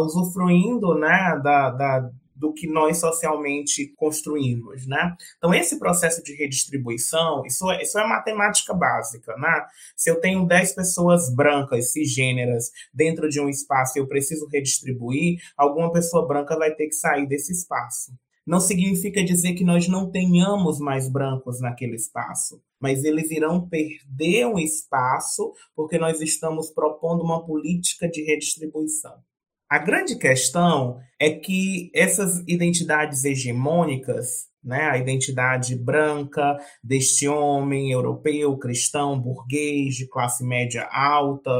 usufruindo, 0.00 0.94
né, 0.94 1.40
da, 1.42 1.70
da 1.70 2.10
do 2.38 2.52
que 2.52 2.66
nós 2.66 2.98
socialmente 2.98 3.92
construímos, 3.96 4.86
né? 4.86 5.16
Então, 5.36 5.52
esse 5.52 5.78
processo 5.78 6.22
de 6.22 6.34
redistribuição, 6.34 7.44
isso 7.44 7.70
é, 7.70 7.82
isso 7.82 7.98
é 7.98 8.06
matemática 8.06 8.72
básica, 8.72 9.36
né? 9.36 9.66
Se 9.96 10.10
eu 10.10 10.20
tenho 10.20 10.46
10 10.46 10.74
pessoas 10.74 11.34
brancas, 11.34 11.92
cisgêneras, 11.92 12.70
dentro 12.94 13.28
de 13.28 13.40
um 13.40 13.48
espaço 13.48 13.98
e 13.98 14.00
eu 14.00 14.06
preciso 14.06 14.46
redistribuir, 14.46 15.40
alguma 15.56 15.92
pessoa 15.92 16.26
branca 16.26 16.56
vai 16.56 16.74
ter 16.74 16.86
que 16.86 16.94
sair 16.94 17.26
desse 17.26 17.52
espaço. 17.52 18.12
Não 18.46 18.60
significa 18.60 19.22
dizer 19.22 19.52
que 19.52 19.62
nós 19.62 19.88
não 19.88 20.10
tenhamos 20.10 20.78
mais 20.78 21.06
brancos 21.06 21.60
naquele 21.60 21.96
espaço, 21.96 22.62
mas 22.80 23.04
eles 23.04 23.30
irão 23.30 23.68
perder 23.68 24.46
um 24.46 24.58
espaço 24.58 25.52
porque 25.76 25.98
nós 25.98 26.22
estamos 26.22 26.70
propondo 26.70 27.22
uma 27.22 27.44
política 27.44 28.08
de 28.08 28.22
redistribuição. 28.22 29.22
A 29.70 29.78
grande 29.78 30.16
questão 30.16 30.98
é 31.20 31.30
que 31.30 31.90
essas 31.94 32.38
identidades 32.48 33.24
hegemônicas, 33.24 34.48
né, 34.64 34.88
a 34.88 34.96
identidade 34.96 35.76
branca 35.76 36.56
deste 36.82 37.28
homem 37.28 37.92
europeu, 37.92 38.56
cristão, 38.56 39.20
burguês, 39.20 39.94
de 39.94 40.08
classe 40.08 40.42
média 40.42 40.88
alta, 40.90 41.50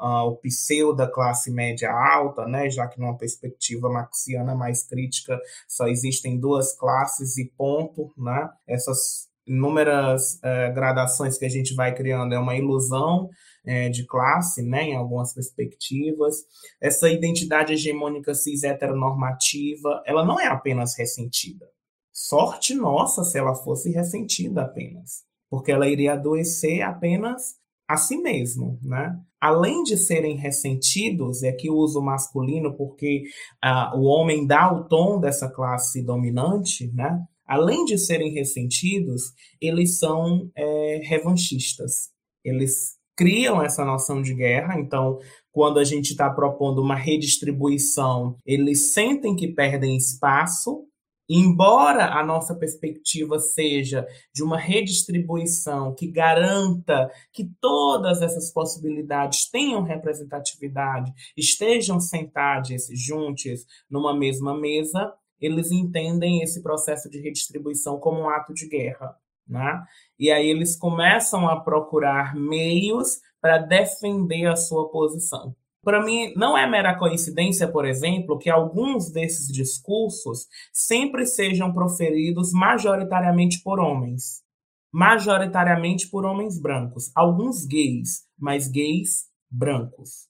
uh, 0.00 0.26
o 0.26 0.36
pseudo 0.38 1.08
classe 1.12 1.52
média 1.52 1.92
alta, 1.92 2.44
né, 2.44 2.68
já 2.68 2.88
que 2.88 2.98
numa 2.98 3.16
perspectiva 3.16 3.88
marxiana 3.88 4.56
mais 4.56 4.84
crítica 4.84 5.38
só 5.68 5.86
existem 5.86 6.40
duas 6.40 6.76
classes 6.76 7.38
e 7.38 7.52
ponto, 7.56 8.12
né, 8.18 8.48
essas 8.66 9.28
inúmeras 9.46 10.34
uh, 10.38 10.74
gradações 10.74 11.38
que 11.38 11.44
a 11.44 11.50
gente 11.50 11.72
vai 11.74 11.94
criando 11.94 12.34
é 12.34 12.38
uma 12.38 12.56
ilusão 12.56 13.30
é, 13.64 13.88
de 13.88 14.06
classe, 14.06 14.62
né, 14.62 14.84
em 14.84 14.96
algumas 14.96 15.32
perspectivas. 15.32 16.44
Essa 16.80 17.08
identidade 17.08 17.72
hegemônica 17.72 18.34
cis 18.34 18.62
heteronormativa, 18.62 20.02
ela 20.06 20.24
não 20.24 20.38
é 20.38 20.46
apenas 20.46 20.96
ressentida. 20.96 21.66
Sorte 22.12 22.74
nossa 22.74 23.24
se 23.24 23.38
ela 23.38 23.54
fosse 23.54 23.90
ressentida 23.90 24.62
apenas, 24.62 25.24
porque 25.50 25.72
ela 25.72 25.88
iria 25.88 26.12
adoecer 26.12 26.82
apenas 26.82 27.56
a 27.88 27.96
si 27.96 28.16
mesmo, 28.16 28.78
né? 28.82 29.18
Além 29.40 29.82
de 29.82 29.96
serem 29.96 30.36
ressentidos, 30.36 31.42
é 31.42 31.52
que 31.52 31.68
o 31.68 31.76
uso 31.76 32.00
masculino, 32.00 32.74
porque 32.74 33.24
uh, 33.62 33.98
o 33.98 34.04
homem 34.04 34.46
dá 34.46 34.72
o 34.72 34.84
tom 34.84 35.20
dessa 35.20 35.50
classe 35.50 36.02
dominante, 36.02 36.90
né? 36.94 37.22
Além 37.46 37.84
de 37.84 37.98
serem 37.98 38.32
ressentidos, 38.32 39.34
eles 39.60 39.98
são 39.98 40.50
é, 40.56 41.00
revanchistas. 41.04 42.10
Eles 42.42 42.96
criam 43.16 43.62
essa 43.62 43.84
noção 43.84 44.22
de 44.22 44.34
guerra. 44.34 44.78
Então, 44.78 45.18
quando 45.52 45.78
a 45.78 45.84
gente 45.84 46.10
está 46.10 46.28
propondo 46.30 46.82
uma 46.82 46.96
redistribuição, 46.96 48.36
eles 48.44 48.92
sentem 48.92 49.36
que 49.36 49.48
perdem 49.48 49.96
espaço. 49.96 50.86
Embora 51.26 52.18
a 52.18 52.24
nossa 52.24 52.54
perspectiva 52.54 53.38
seja 53.38 54.06
de 54.34 54.42
uma 54.42 54.58
redistribuição 54.58 55.94
que 55.94 56.06
garanta 56.06 57.10
que 57.32 57.50
todas 57.62 58.20
essas 58.20 58.52
possibilidades 58.52 59.48
tenham 59.48 59.82
representatividade, 59.82 61.10
estejam 61.34 61.98
sentados 61.98 62.88
juntos 62.92 63.64
numa 63.88 64.14
mesma 64.14 64.54
mesa, 64.54 65.14
eles 65.40 65.70
entendem 65.70 66.42
esse 66.42 66.62
processo 66.62 67.08
de 67.08 67.18
redistribuição 67.20 67.98
como 67.98 68.20
um 68.20 68.28
ato 68.28 68.52
de 68.52 68.68
guerra. 68.68 69.16
Né? 69.46 69.82
E 70.18 70.30
aí 70.30 70.46
eles 70.46 70.76
começam 70.76 71.48
a 71.48 71.60
procurar 71.60 72.34
meios 72.34 73.18
para 73.40 73.58
defender 73.58 74.46
a 74.46 74.56
sua 74.56 74.90
posição. 74.90 75.54
Para 75.84 76.02
mim, 76.02 76.32
não 76.34 76.56
é 76.56 76.66
mera 76.66 76.98
coincidência, 76.98 77.70
por 77.70 77.84
exemplo, 77.84 78.38
que 78.38 78.48
alguns 78.48 79.10
desses 79.12 79.46
discursos 79.48 80.46
sempre 80.72 81.26
sejam 81.26 81.74
proferidos 81.74 82.52
majoritariamente 82.52 83.62
por 83.62 83.78
homens. 83.78 84.42
Majoritariamente 84.90 86.08
por 86.08 86.24
homens 86.24 86.58
brancos. 86.58 87.10
Alguns 87.14 87.66
gays, 87.66 88.22
mas 88.38 88.66
gays 88.66 89.26
brancos. 89.50 90.26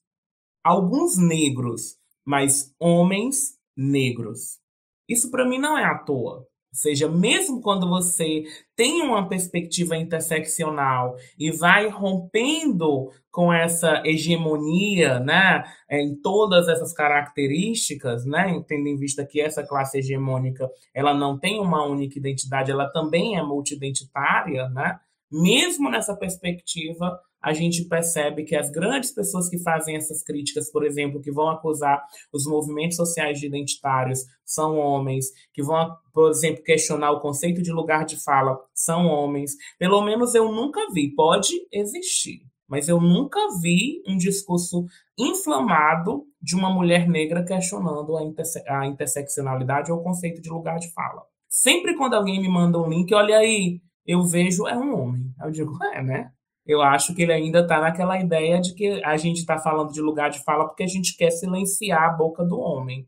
Alguns 0.61 1.17
negros, 1.17 1.97
mas 2.25 2.75
homens 2.77 3.57
negros. 3.77 4.59
Isso 5.07 5.31
para 5.31 5.47
mim 5.47 5.59
não 5.59 5.77
é 5.77 5.85
à 5.85 5.97
toa. 5.99 6.45
Ou 6.75 6.77
seja, 6.77 7.07
mesmo 7.07 7.61
quando 7.61 7.87
você 7.87 8.43
tem 8.75 9.01
uma 9.01 9.29
perspectiva 9.29 9.95
interseccional 9.95 11.15
e 11.39 11.49
vai 11.49 11.87
rompendo 11.87 13.09
com 13.31 13.51
essa 13.51 14.03
hegemonia, 14.05 15.19
né, 15.21 15.63
em 15.89 16.13
todas 16.21 16.67
essas 16.67 16.93
características, 16.93 18.25
né, 18.25 18.61
tendo 18.67 18.87
em 18.89 18.97
vista 18.97 19.25
que 19.25 19.39
essa 19.39 19.65
classe 19.65 19.99
hegemônica, 19.99 20.69
ela 20.93 21.13
não 21.13 21.39
tem 21.39 21.61
uma 21.61 21.85
única 21.85 22.19
identidade, 22.19 22.71
ela 22.71 22.89
também 22.91 23.37
é 23.37 23.41
multidentitária, 23.41 24.67
né? 24.69 24.99
Mesmo 25.31 25.89
nessa 25.89 26.15
perspectiva, 26.15 27.19
a 27.45 27.53
gente 27.53 27.85
percebe 27.85 28.43
que 28.43 28.55
as 28.55 28.71
grandes 28.71 29.11
pessoas 29.11 29.47
que 29.47 29.59
fazem 29.59 29.95
essas 29.95 30.23
críticas, 30.23 30.71
por 30.71 30.83
exemplo, 30.83 31.21
que 31.21 31.31
vão 31.31 31.47
acusar 31.49 32.03
os 32.33 32.47
movimentos 32.47 32.97
sociais 32.97 33.41
identitários, 33.43 34.21
são 34.43 34.77
homens, 34.77 35.27
que 35.53 35.61
vão, 35.61 35.95
por 36.11 36.31
exemplo, 36.31 36.63
questionar 36.63 37.11
o 37.11 37.19
conceito 37.19 37.61
de 37.61 37.71
lugar 37.71 38.03
de 38.03 38.21
fala, 38.23 38.59
são 38.73 39.05
homens. 39.05 39.51
Pelo 39.77 40.01
menos 40.01 40.33
eu 40.33 40.51
nunca 40.51 40.91
vi, 40.91 41.13
pode 41.13 41.53
existir, 41.71 42.39
mas 42.67 42.89
eu 42.89 42.99
nunca 42.99 43.39
vi 43.61 44.01
um 44.07 44.17
discurso 44.17 44.85
inflamado 45.15 46.25
de 46.41 46.55
uma 46.55 46.73
mulher 46.73 47.07
negra 47.07 47.45
questionando 47.45 48.17
a, 48.17 48.23
interse 48.23 48.63
a 48.67 48.87
interseccionalidade 48.87 49.91
ou 49.91 49.99
o 49.99 50.03
conceito 50.03 50.41
de 50.41 50.49
lugar 50.49 50.79
de 50.79 50.91
fala. 50.93 51.21
Sempre 51.47 51.95
quando 51.95 52.15
alguém 52.15 52.41
me 52.41 52.49
manda 52.49 52.79
um 52.79 52.89
link, 52.89 53.13
olha 53.13 53.37
aí, 53.37 53.79
eu 54.05 54.23
vejo 54.23 54.67
é 54.67 54.77
um 54.77 54.99
homem. 54.99 55.33
Eu 55.41 55.51
digo, 55.51 55.71
é, 55.93 56.03
né? 56.03 56.31
eu 56.65 56.81
acho 56.81 57.13
que 57.13 57.21
ele 57.21 57.31
ainda 57.31 57.59
está 57.59 57.79
naquela 57.79 58.19
ideia 58.19 58.59
de 58.59 58.73
que 58.73 59.03
a 59.03 59.15
gente 59.17 59.37
está 59.37 59.57
falando 59.59 59.91
de 59.91 60.01
lugar 60.01 60.31
de 60.31 60.43
fala 60.43 60.65
porque 60.65 60.83
a 60.83 60.87
gente 60.87 61.15
quer 61.15 61.29
silenciar 61.29 62.03
a 62.03 62.13
boca 62.13 62.43
do 62.43 62.59
homem. 62.59 63.07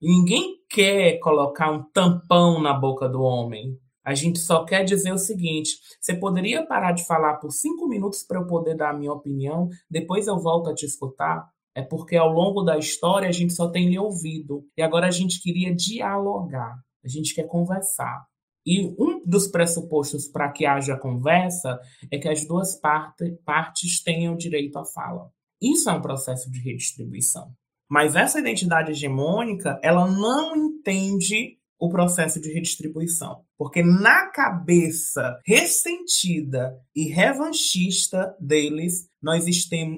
E 0.00 0.08
ninguém 0.08 0.56
quer 0.70 1.18
colocar 1.18 1.70
um 1.70 1.82
tampão 1.90 2.60
na 2.60 2.72
boca 2.72 3.08
do 3.08 3.20
homem. 3.20 3.76
A 4.04 4.14
gente 4.14 4.38
só 4.38 4.64
quer 4.64 4.84
dizer 4.84 5.12
o 5.12 5.18
seguinte: 5.18 5.72
você 6.00 6.14
poderia 6.14 6.66
parar 6.66 6.92
de 6.92 7.04
falar 7.04 7.34
por 7.36 7.50
cinco 7.50 7.88
minutos 7.88 8.22
para 8.22 8.40
eu 8.40 8.46
poder 8.46 8.76
dar 8.76 8.90
a 8.90 8.96
minha 8.96 9.12
opinião, 9.12 9.68
depois 9.90 10.26
eu 10.26 10.38
volto 10.38 10.70
a 10.70 10.74
te 10.74 10.86
escutar? 10.86 11.48
É 11.74 11.82
porque 11.82 12.16
ao 12.16 12.30
longo 12.30 12.62
da 12.62 12.76
história 12.76 13.28
a 13.28 13.32
gente 13.32 13.52
só 13.52 13.68
tem 13.68 13.88
lhe 13.88 13.98
ouvido. 13.98 14.64
E 14.76 14.82
agora 14.82 15.06
a 15.06 15.10
gente 15.10 15.40
queria 15.40 15.74
dialogar, 15.74 16.74
a 17.04 17.08
gente 17.08 17.34
quer 17.34 17.46
conversar. 17.46 18.26
E 18.64 18.94
um 18.98 19.22
dos 19.24 19.48
pressupostos 19.48 20.28
para 20.28 20.50
que 20.50 20.64
haja 20.64 20.96
conversa 20.96 21.80
é 22.10 22.18
que 22.18 22.28
as 22.28 22.46
duas 22.46 22.76
parte, 22.76 23.32
partes 23.44 24.02
tenham 24.02 24.36
direito 24.36 24.78
à 24.78 24.84
fala. 24.84 25.30
Isso 25.60 25.88
é 25.90 25.92
um 25.92 26.02
processo 26.02 26.50
de 26.50 26.60
redistribuição. 26.60 27.52
Mas 27.90 28.16
essa 28.16 28.40
identidade 28.40 28.92
hegemônica, 28.92 29.78
ela 29.82 30.10
não 30.10 30.56
entende 30.56 31.58
o 31.78 31.90
processo 31.90 32.40
de 32.40 32.52
redistribuição. 32.52 33.44
Porque 33.58 33.82
na 33.82 34.30
cabeça 34.30 35.40
ressentida 35.44 36.78
e 36.94 37.08
revanchista 37.08 38.36
deles, 38.40 39.08
nós, 39.20 39.44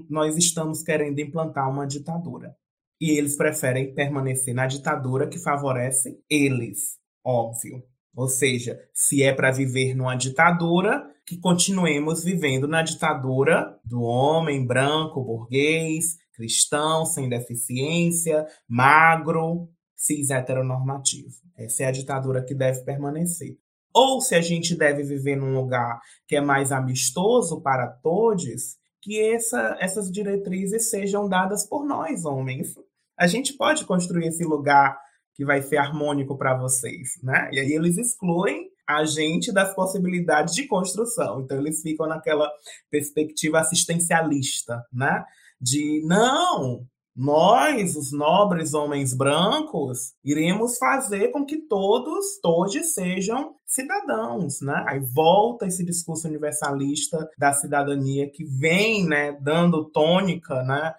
nós 0.09 0.37
estamos 0.37 0.83
querendo 0.83 1.19
implantar 1.19 1.71
uma 1.71 1.87
ditadura. 1.87 2.57
E 3.01 3.19
eles 3.19 3.37
preferem 3.37 3.95
permanecer 3.95 4.55
na 4.55 4.67
ditadura 4.67 5.29
que 5.29 5.39
favorece 5.39 6.19
eles, 6.29 6.97
óbvio. 7.23 7.83
Ou 8.15 8.29
seja, 8.29 8.79
se 8.93 9.23
é 9.23 9.33
para 9.33 9.51
viver 9.51 9.95
numa 9.95 10.15
ditadura, 10.15 11.05
que 11.27 11.39
continuemos 11.39 12.23
vivendo 12.23 12.69
na 12.69 12.83
ditadura 12.83 13.79
do 13.85 14.03
homem 14.03 14.65
branco, 14.65 15.23
burguês, 15.23 16.17
cristão, 16.35 17.07
sem 17.07 17.29
deficiência, 17.29 18.47
magro, 18.69 19.69
cis 19.97 20.31
heteronormativo. 20.31 21.35
Essa 21.57 21.85
é 21.85 21.87
a 21.87 21.93
ditadura 21.93 22.45
que 22.45 22.55
deve 22.55 22.85
permanecer. 22.85 23.57
Ou 23.95 24.21
se 24.21 24.35
a 24.35 24.41
gente 24.41 24.77
deve 24.77 25.03
viver 25.05 25.37
num 25.37 25.55
lugar 25.55 26.01
que 26.27 26.37
é 26.37 26.41
mais 26.41 26.73
amistoso 26.73 27.61
para 27.63 27.87
todos, 27.87 28.77
que 29.01 29.21
essa, 29.21 29.77
essas 29.81 30.11
diretrizes 30.11 30.91
sejam 30.91 31.29
dadas 31.29 31.67
por 31.67 31.87
nós, 31.87 32.25
homens. 32.25 32.75
A 33.17 33.27
gente 33.27 33.53
pode 33.53 33.85
construir 33.85 34.27
esse 34.27 34.45
lugar 34.45 34.99
que 35.35 35.45
vai 35.45 35.63
ser 35.63 35.77
harmônico 35.77 36.37
para 36.39 36.57
vocês, 36.57 37.19
né? 37.23 37.51
E 37.53 37.59
aí 37.59 37.73
eles 37.73 37.99
excluem 37.99 38.71
a 38.87 39.05
gente 39.05 39.53
das 39.53 39.75
possibilidades 39.75 40.55
de 40.55 40.67
construção. 40.67 41.41
Então 41.41 41.59
eles 41.59 41.83
ficam 41.83 42.07
naquela 42.07 42.51
perspectiva 42.91 43.61
assistencialista, 43.61 44.85
né? 44.93 45.25
De 45.61 46.03
não, 46.05 46.87
nós, 47.17 47.95
os 47.95 48.13
nobres 48.13 48.75
homens 48.75 49.15
brancos, 49.15 50.15
iremos 50.25 50.77
fazer 50.79 51.29
com 51.29 51.45
que 51.45 51.59
todos, 51.59 52.41
todos 52.43 52.93
sejam 52.93 53.55
cidadãos, 53.65 54.61
né? 54.61 54.85
Aí 54.89 55.01
volta 55.01 55.67
esse 55.67 55.85
discurso 55.85 56.27
universalista 56.27 57.29
da 57.39 57.53
cidadania 57.53 58.29
que 58.29 58.45
vem, 58.45 59.07
né, 59.07 59.33
dando 59.41 59.85
tônica, 59.91 60.63
né, 60.65 60.93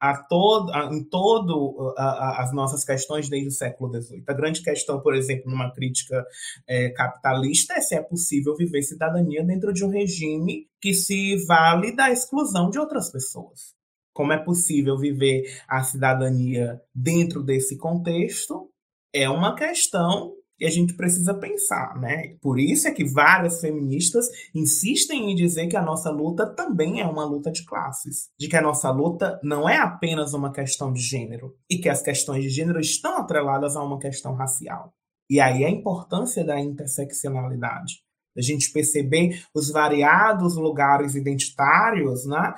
a 0.00 0.16
todo, 0.16 0.72
a, 0.72 0.84
em 0.92 1.02
todo 1.04 1.94
a, 1.96 2.02
a, 2.02 2.42
as 2.42 2.52
nossas 2.52 2.84
questões 2.84 3.28
desde 3.28 3.48
o 3.48 3.52
século 3.52 3.90
XVIII. 4.00 4.24
A 4.26 4.32
grande 4.32 4.62
questão, 4.62 5.00
por 5.00 5.14
exemplo, 5.14 5.50
numa 5.50 5.72
crítica 5.72 6.24
é, 6.66 6.90
capitalista 6.90 7.74
é 7.74 7.80
se 7.80 7.94
é 7.94 8.02
possível 8.02 8.54
viver 8.56 8.82
cidadania 8.82 9.44
dentro 9.44 9.72
de 9.72 9.84
um 9.84 9.90
regime 9.90 10.68
que 10.80 10.94
se 10.94 11.44
vale 11.46 11.94
da 11.94 12.10
exclusão 12.10 12.70
de 12.70 12.78
outras 12.78 13.10
pessoas. 13.10 13.76
Como 14.12 14.32
é 14.32 14.38
possível 14.38 14.98
viver 14.98 15.44
a 15.68 15.82
cidadania 15.82 16.80
dentro 16.94 17.42
desse 17.42 17.76
contexto? 17.76 18.70
É 19.12 19.28
uma 19.28 19.54
questão 19.54 20.37
e 20.60 20.66
a 20.66 20.70
gente 20.70 20.94
precisa 20.94 21.34
pensar, 21.34 21.98
né? 21.98 22.36
Por 22.40 22.58
isso 22.58 22.88
é 22.88 22.90
que 22.90 23.04
várias 23.04 23.60
feministas 23.60 24.26
insistem 24.54 25.30
em 25.30 25.34
dizer 25.34 25.68
que 25.68 25.76
a 25.76 25.82
nossa 25.82 26.10
luta 26.10 26.46
também 26.46 27.00
é 27.00 27.06
uma 27.06 27.24
luta 27.24 27.50
de 27.50 27.64
classes, 27.64 28.30
de 28.38 28.48
que 28.48 28.56
a 28.56 28.62
nossa 28.62 28.90
luta 28.90 29.38
não 29.42 29.68
é 29.68 29.76
apenas 29.76 30.34
uma 30.34 30.52
questão 30.52 30.92
de 30.92 31.00
gênero 31.00 31.54
e 31.70 31.78
que 31.78 31.88
as 31.88 32.02
questões 32.02 32.42
de 32.42 32.50
gênero 32.50 32.80
estão 32.80 33.18
atreladas 33.18 33.76
a 33.76 33.82
uma 33.82 33.98
questão 33.98 34.34
racial. 34.34 34.92
E 35.30 35.40
aí 35.40 35.64
a 35.64 35.70
importância 35.70 36.44
da 36.44 36.58
interseccionalidade, 36.58 38.02
a 38.36 38.40
gente 38.40 38.72
perceber 38.72 39.42
os 39.54 39.70
variados 39.70 40.56
lugares 40.56 41.14
identitários, 41.14 42.26
né, 42.26 42.54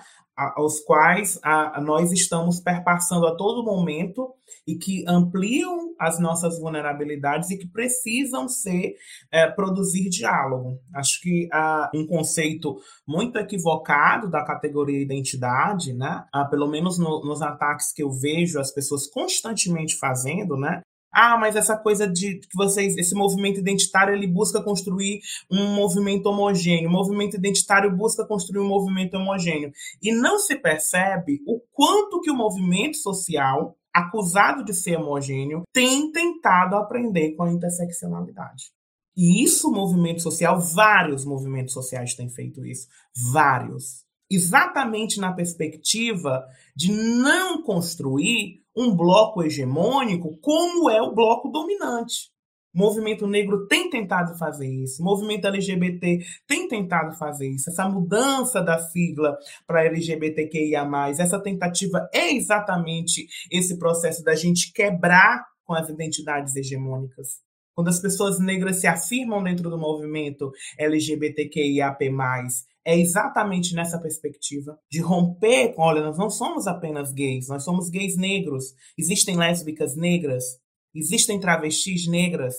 aos 0.57 0.81
quais 0.81 1.38
a, 1.42 1.81
nós 1.81 2.12
estamos 2.12 2.61
perpassando 2.61 3.26
a 3.26 3.37
todo 3.37 3.64
momento 3.64 4.35
e 4.66 4.76
que 4.76 5.05
ampliam 5.07 5.94
as 5.98 6.18
nossas 6.18 6.59
vulnerabilidades 6.59 7.50
e 7.50 7.59
que 7.59 7.68
precisam 7.68 8.48
ser 8.48 8.94
é, 9.31 9.46
produzir 9.50 10.09
diálogo. 10.09 10.79
Acho 10.94 11.20
que 11.20 11.48
há 11.53 11.90
um 11.94 12.07
conceito 12.07 12.76
muito 13.07 13.38
equivocado 13.38 14.31
da 14.31 14.44
categoria 14.44 15.03
identidade, 15.03 15.92
né? 15.92 16.24
Ah, 16.33 16.44
pelo 16.44 16.68
menos 16.68 16.98
no, 16.98 17.24
nos 17.24 17.42
ataques 17.42 17.92
que 17.92 18.03
eu 18.03 18.11
vejo 18.11 18.59
as 18.59 18.72
pessoas 18.72 19.07
constantemente 19.09 19.96
fazendo, 19.96 20.57
né? 20.57 20.81
Ah, 21.12 21.37
mas 21.37 21.57
essa 21.57 21.77
coisa 21.77 22.07
de 22.07 22.38
que 22.38 22.57
vocês, 22.57 22.96
esse 22.96 23.14
movimento 23.14 23.59
identitário, 23.59 24.14
ele 24.14 24.27
busca 24.27 24.62
construir 24.62 25.20
um 25.51 25.75
movimento 25.75 26.27
homogêneo. 26.27 26.88
O 26.88 26.92
movimento 26.92 27.37
identitário 27.37 27.94
busca 27.94 28.25
construir 28.25 28.61
um 28.61 28.68
movimento 28.68 29.14
homogêneo. 29.14 29.73
E 30.01 30.12
não 30.12 30.38
se 30.38 30.57
percebe 30.57 31.40
o 31.46 31.61
quanto 31.73 32.20
que 32.20 32.31
o 32.31 32.37
movimento 32.37 32.96
social, 32.96 33.77
acusado 33.92 34.64
de 34.64 34.73
ser 34.73 34.96
homogêneo, 34.96 35.62
tem 35.73 36.12
tentado 36.12 36.77
aprender 36.77 37.33
com 37.33 37.42
a 37.42 37.53
interseccionalidade. 37.53 38.70
E 39.16 39.42
isso, 39.42 39.68
o 39.68 39.75
movimento 39.75 40.23
social, 40.23 40.61
vários 40.61 41.25
movimentos 41.25 41.75
sociais 41.75 42.14
têm 42.14 42.31
feito 42.31 42.64
isso. 42.64 42.87
Vários. 43.33 44.05
Exatamente 44.31 45.18
na 45.18 45.33
perspectiva 45.33 46.46
de 46.77 46.92
não 46.92 47.62
construir 47.62 48.60
um 48.77 48.95
bloco 48.95 49.43
hegemônico 49.43 50.39
como 50.41 50.91
é 50.91 51.01
o 51.03 51.14
bloco 51.14 51.49
dominante. 51.49 52.31
O 52.73 52.79
movimento 52.79 53.27
negro 53.27 53.66
tem 53.66 53.91
tentado 53.91 54.39
fazer 54.39 54.68
isso, 54.68 55.03
o 55.03 55.05
movimento 55.05 55.45
LGBT 55.45 56.18
tem 56.47 56.68
tentado 56.68 57.16
fazer 57.18 57.49
isso. 57.49 57.68
Essa 57.68 57.89
mudança 57.89 58.62
da 58.62 58.79
sigla 58.79 59.37
para 59.66 59.85
LGBTQIA, 59.87 60.89
essa 61.18 61.43
tentativa 61.43 62.09
é 62.14 62.33
exatamente 62.33 63.27
esse 63.51 63.77
processo 63.77 64.23
da 64.23 64.37
gente 64.37 64.73
quebrar 64.73 65.45
com 65.64 65.75
as 65.75 65.89
identidades 65.89 66.55
hegemônicas. 66.55 67.41
quando 67.75 67.89
as 67.89 68.01
pessoas 68.01 68.39
negras 68.39 68.77
se 68.77 68.87
afirmam 68.87 69.43
dentro 69.43 69.71
do 69.71 69.79
movimento 69.79 70.51
LGBTQIAP+, 70.79 72.11
é 72.85 72.99
exatamente 72.99 73.74
nessa 73.74 73.99
perspectiva 73.99 74.78
de 74.91 75.01
romper 75.01 75.74
com, 75.74 75.83
olha, 75.83 76.03
nós 76.03 76.18
não 76.18 76.31
somos 76.31 76.66
apenas 76.66 77.12
gays, 77.12 77.49
nós 77.49 77.62
somos 77.62 77.91
gays 77.91 78.16
negros, 78.16 78.74
existem 78.99 79.37
lésbicas 79.37 79.97
negras, 79.97 80.45
existem 80.95 81.39
travestis 81.39 82.07
negras. 82.07 82.55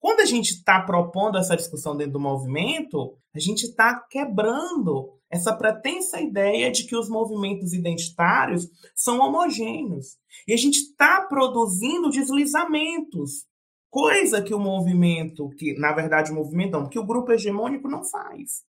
Quando 0.00 0.20
a 0.20 0.24
gente 0.24 0.50
está 0.50 0.80
propondo 0.80 1.38
essa 1.38 1.56
discussão 1.56 1.96
dentro 1.96 2.14
do 2.14 2.20
movimento, 2.20 3.16
a 3.34 3.38
gente 3.38 3.62
está 3.64 3.94
quebrando 4.10 5.16
essa 5.30 5.54
pretensa 5.54 6.20
ideia 6.20 6.70
de 6.70 6.84
que 6.84 6.96
os 6.96 7.08
movimentos 7.08 7.72
identitários 7.72 8.68
são 8.94 9.20
homogêneos. 9.20 10.16
E 10.46 10.52
a 10.52 10.56
gente 10.56 10.78
está 10.78 11.22
produzindo 11.22 12.10
deslizamentos 12.10 13.46
Coisa 13.92 14.40
que 14.40 14.54
o 14.54 14.58
movimento, 14.58 15.50
que 15.50 15.74
na 15.78 15.92
verdade 15.92 16.32
o 16.32 16.34
movimento 16.34 16.72
não, 16.72 16.88
que 16.88 16.98
o 16.98 17.04
grupo 17.04 17.30
hegemônico 17.30 17.86
não 17.86 18.02
faz. 18.02 18.64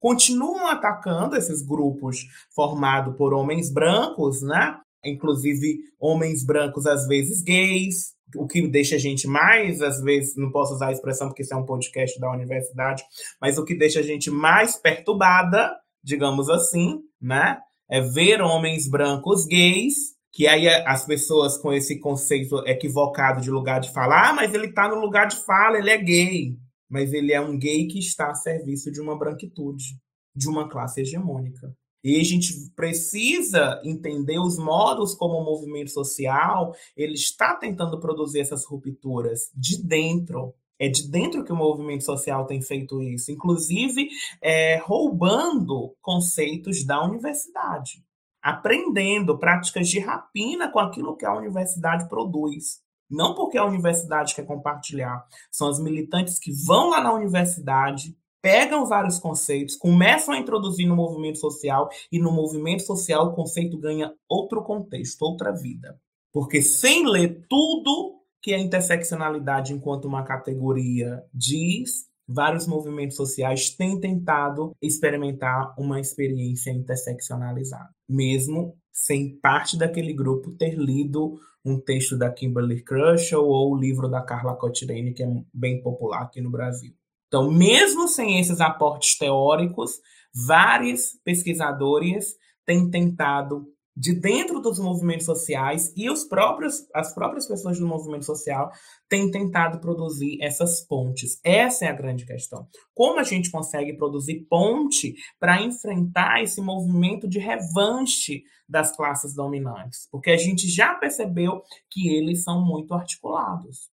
Continuam 0.00 0.66
atacando 0.68 1.36
esses 1.36 1.62
grupos 1.62 2.26
formados 2.54 3.16
por 3.16 3.34
homens 3.34 3.72
brancos, 3.72 4.42
né? 4.42 4.76
Inclusive 5.04 5.78
homens 5.98 6.44
brancos 6.44 6.86
às 6.86 7.06
vezes 7.06 7.42
gays, 7.42 8.14
o 8.36 8.46
que 8.46 8.66
deixa 8.68 8.96
a 8.96 8.98
gente 8.98 9.26
mais, 9.26 9.80
às 9.80 10.00
vezes, 10.02 10.36
não 10.36 10.50
posso 10.50 10.74
usar 10.74 10.88
a 10.88 10.92
expressão 10.92 11.28
porque 11.28 11.42
isso 11.42 11.54
é 11.54 11.56
um 11.56 11.64
podcast 11.64 12.18
da 12.20 12.30
universidade, 12.30 13.02
mas 13.40 13.58
o 13.58 13.64
que 13.64 13.74
deixa 13.74 14.00
a 14.00 14.02
gente 14.02 14.30
mais 14.30 14.76
perturbada, 14.76 15.74
digamos 16.02 16.48
assim, 16.48 17.00
né? 17.20 17.58
É 17.90 18.00
ver 18.00 18.42
homens 18.42 18.88
brancos 18.88 19.46
gays 19.46 20.18
que 20.30 20.46
aí 20.46 20.68
as 20.68 21.04
pessoas 21.04 21.56
com 21.56 21.72
esse 21.72 21.98
conceito 21.98 22.58
equivocado 22.66 23.40
de 23.40 23.50
lugar 23.50 23.80
de 23.80 23.92
fala, 23.92 24.28
ah, 24.28 24.32
mas 24.32 24.54
ele 24.54 24.66
está 24.66 24.88
no 24.88 25.00
lugar 25.00 25.26
de 25.26 25.36
fala, 25.44 25.78
ele 25.78 25.90
é 25.90 25.98
gay. 25.98 26.56
Mas 26.88 27.12
ele 27.12 27.32
é 27.32 27.40
um 27.40 27.58
gay 27.58 27.86
que 27.86 27.98
está 27.98 28.30
a 28.30 28.34
serviço 28.34 28.90
de 28.90 29.00
uma 29.00 29.18
branquitude, 29.18 29.98
de 30.34 30.48
uma 30.48 30.68
classe 30.68 31.00
hegemônica. 31.00 31.74
E 32.02 32.20
a 32.20 32.24
gente 32.24 32.70
precisa 32.74 33.80
entender 33.84 34.38
os 34.38 34.56
modos 34.56 35.14
como 35.14 35.34
o 35.34 35.44
movimento 35.44 35.90
social 35.90 36.74
ele 36.96 37.14
está 37.14 37.54
tentando 37.54 37.98
produzir 37.98 38.40
essas 38.40 38.64
rupturas 38.64 39.50
de 39.54 39.82
dentro. 39.82 40.54
É 40.78 40.88
de 40.88 41.10
dentro 41.10 41.44
que 41.44 41.52
o 41.52 41.56
movimento 41.56 42.04
social 42.04 42.46
tem 42.46 42.62
feito 42.62 43.02
isso, 43.02 43.32
inclusive 43.32 44.08
é, 44.40 44.78
roubando 44.78 45.96
conceitos 46.00 46.84
da 46.86 47.04
universidade 47.04 48.02
aprendendo 48.42 49.38
práticas 49.38 49.88
de 49.88 49.98
rapina 49.98 50.70
com 50.70 50.78
aquilo 50.78 51.16
que 51.16 51.26
a 51.26 51.34
universidade 51.34 52.08
produz. 52.08 52.80
Não 53.10 53.34
porque 53.34 53.56
a 53.56 53.64
universidade 53.64 54.34
quer 54.34 54.44
compartilhar, 54.44 55.24
são 55.50 55.68
as 55.68 55.80
militantes 55.80 56.38
que 56.38 56.52
vão 56.66 56.90
lá 56.90 57.00
na 57.00 57.12
universidade, 57.12 58.16
pegam 58.42 58.86
vários 58.86 59.18
conceitos, 59.18 59.76
começam 59.76 60.34
a 60.34 60.38
introduzir 60.38 60.86
no 60.86 60.96
movimento 60.96 61.38
social 61.38 61.88
e 62.12 62.18
no 62.18 62.32
movimento 62.32 62.82
social 62.82 63.28
o 63.28 63.34
conceito 63.34 63.78
ganha 63.78 64.12
outro 64.28 64.62
contexto, 64.62 65.22
outra 65.22 65.52
vida. 65.52 65.98
Porque 66.32 66.62
sem 66.62 67.06
ler 67.06 67.46
tudo 67.48 68.18
que 68.40 68.54
a 68.54 68.58
interseccionalidade 68.58 69.72
enquanto 69.72 70.04
uma 70.04 70.22
categoria 70.22 71.24
diz, 71.32 72.06
vários 72.28 72.66
movimentos 72.66 73.16
sociais 73.16 73.70
têm 73.70 73.98
tentado 73.98 74.76
experimentar 74.82 75.74
uma 75.78 75.98
experiência 75.98 76.70
interseccionalizada, 76.70 77.88
mesmo 78.08 78.76
sem 78.92 79.38
parte 79.38 79.78
daquele 79.78 80.12
grupo 80.12 80.50
ter 80.52 80.74
lido 80.74 81.38
um 81.64 81.80
texto 81.80 82.16
da 82.16 82.30
Kimberly 82.30 82.82
Crenshaw 82.82 83.44
ou 83.44 83.72
o 83.72 83.78
livro 83.78 84.08
da 84.08 84.20
Carla 84.20 84.56
Cotirene, 84.56 85.14
que 85.14 85.22
é 85.22 85.28
bem 85.52 85.80
popular 85.82 86.22
aqui 86.22 86.40
no 86.40 86.50
Brasil. 86.50 86.92
Então, 87.28 87.50
mesmo 87.50 88.08
sem 88.08 88.40
esses 88.40 88.60
aportes 88.60 89.16
teóricos, 89.16 90.00
vários 90.46 91.18
pesquisadores 91.24 92.36
têm 92.64 92.90
tentado 92.90 93.66
de 93.98 94.14
dentro 94.14 94.60
dos 94.60 94.78
movimentos 94.78 95.26
sociais 95.26 95.92
e 95.96 96.08
os 96.08 96.22
próprios, 96.22 96.86
as 96.94 97.12
próprias 97.12 97.48
pessoas 97.48 97.80
do 97.80 97.86
movimento 97.86 98.24
social 98.24 98.70
têm 99.08 99.28
tentado 99.28 99.80
produzir 99.80 100.38
essas 100.40 100.86
pontes. 100.86 101.40
Essa 101.42 101.86
é 101.86 101.88
a 101.88 101.94
grande 101.94 102.24
questão. 102.24 102.68
Como 102.94 103.18
a 103.18 103.24
gente 103.24 103.50
consegue 103.50 103.96
produzir 103.96 104.46
ponte 104.48 105.14
para 105.40 105.60
enfrentar 105.60 106.40
esse 106.40 106.60
movimento 106.60 107.28
de 107.28 107.40
revanche 107.40 108.44
das 108.68 108.94
classes 108.94 109.34
dominantes? 109.34 110.06
Porque 110.12 110.30
a 110.30 110.36
gente 110.36 110.68
já 110.68 110.94
percebeu 110.94 111.60
que 111.90 112.08
eles 112.08 112.44
são 112.44 112.64
muito 112.64 112.94
articulados. 112.94 113.90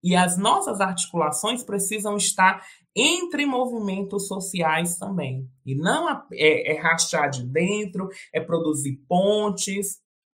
E 0.00 0.14
as 0.14 0.36
nossas 0.36 0.80
articulações 0.80 1.64
precisam 1.64 2.16
estar 2.16 2.62
entre 2.94 3.44
movimentos 3.44 4.28
sociais 4.28 4.96
também. 4.96 5.48
E 5.66 5.74
não 5.74 6.08
é, 6.32 6.72
é 6.72 6.80
rachar 6.80 7.28
de 7.30 7.44
dentro, 7.44 8.08
é 8.32 8.40
produzir 8.40 8.96
pontes 9.08 9.98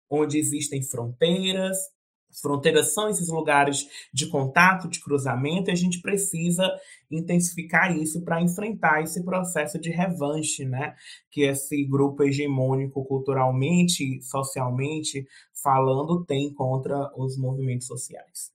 onde 0.09 0.39
existem 0.39 0.83
fronteiras. 0.83 1.77
As 2.31 2.41
fronteiras 2.41 2.93
são 2.93 3.09
esses 3.09 3.29
lugares 3.29 3.87
de 4.13 4.27
contato, 4.29 4.89
de 4.89 5.01
cruzamento, 5.01 5.71
e 5.71 5.73
a 5.73 5.77
gente 5.77 6.01
precisa 6.01 6.69
intensificar 7.09 7.97
isso 7.97 8.23
para 8.25 8.43
enfrentar 8.43 9.03
esse 9.03 9.25
processo 9.25 9.79
de 9.79 9.91
revanche, 9.91 10.65
né? 10.65 10.97
Que 11.31 11.43
esse 11.43 11.85
grupo 11.85 12.25
hegemônico 12.25 13.05
culturalmente, 13.05 14.21
socialmente 14.21 15.25
falando, 15.63 16.25
tem 16.25 16.53
contra 16.53 17.13
os 17.17 17.39
movimentos 17.39 17.87
sociais. 17.87 18.53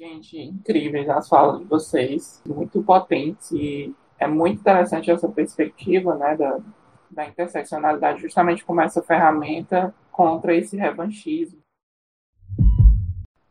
Gente, 0.00 0.40
incríveis 0.40 1.10
as 1.10 1.28
falas 1.28 1.58
de 1.58 1.66
vocês, 1.66 2.42
muito 2.46 2.82
potentes 2.82 3.50
e 3.52 3.94
é 4.18 4.26
muito 4.26 4.58
interessante 4.58 5.10
essa 5.10 5.28
perspectiva, 5.28 6.14
né, 6.14 6.34
da, 6.38 6.58
da 7.10 7.26
interseccionalidade 7.26 8.22
justamente 8.22 8.64
como 8.64 8.80
essa 8.80 9.02
ferramenta 9.02 9.94
contra 10.10 10.54
esse 10.54 10.74
revanchismo. 10.74 11.58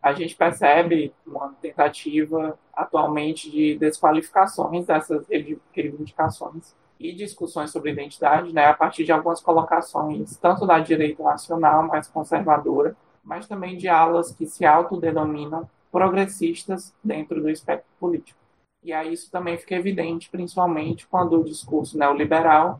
A 0.01 0.11
gente 0.13 0.35
percebe 0.35 1.13
uma 1.23 1.53
tentativa 1.61 2.57
atualmente 2.73 3.51
de 3.51 3.77
desqualificações 3.77 4.87
dessas 4.87 5.27
reivindicações 5.71 6.73
e 6.99 7.13
discussões 7.13 7.69
sobre 7.69 7.91
identidade, 7.91 8.51
né, 8.51 8.65
a 8.65 8.73
partir 8.73 9.05
de 9.05 9.11
algumas 9.11 9.39
colocações, 9.39 10.35
tanto 10.37 10.65
da 10.65 10.79
direita 10.79 11.21
nacional, 11.21 11.85
mais 11.85 12.07
conservadora, 12.07 12.97
mas 13.23 13.47
também 13.47 13.77
de 13.77 13.87
alas 13.87 14.31
que 14.31 14.47
se 14.47 14.65
autodenominam 14.65 15.69
progressistas 15.91 16.93
dentro 17.03 17.41
do 17.41 17.49
espectro 17.49 17.89
político. 17.99 18.39
E 18.83 18.93
aí 18.93 19.13
isso 19.13 19.29
também 19.29 19.57
fica 19.57 19.75
evidente, 19.75 20.29
principalmente 20.29 21.07
quando 21.07 21.39
o 21.39 21.43
discurso 21.43 21.97
neoliberal 21.97 22.79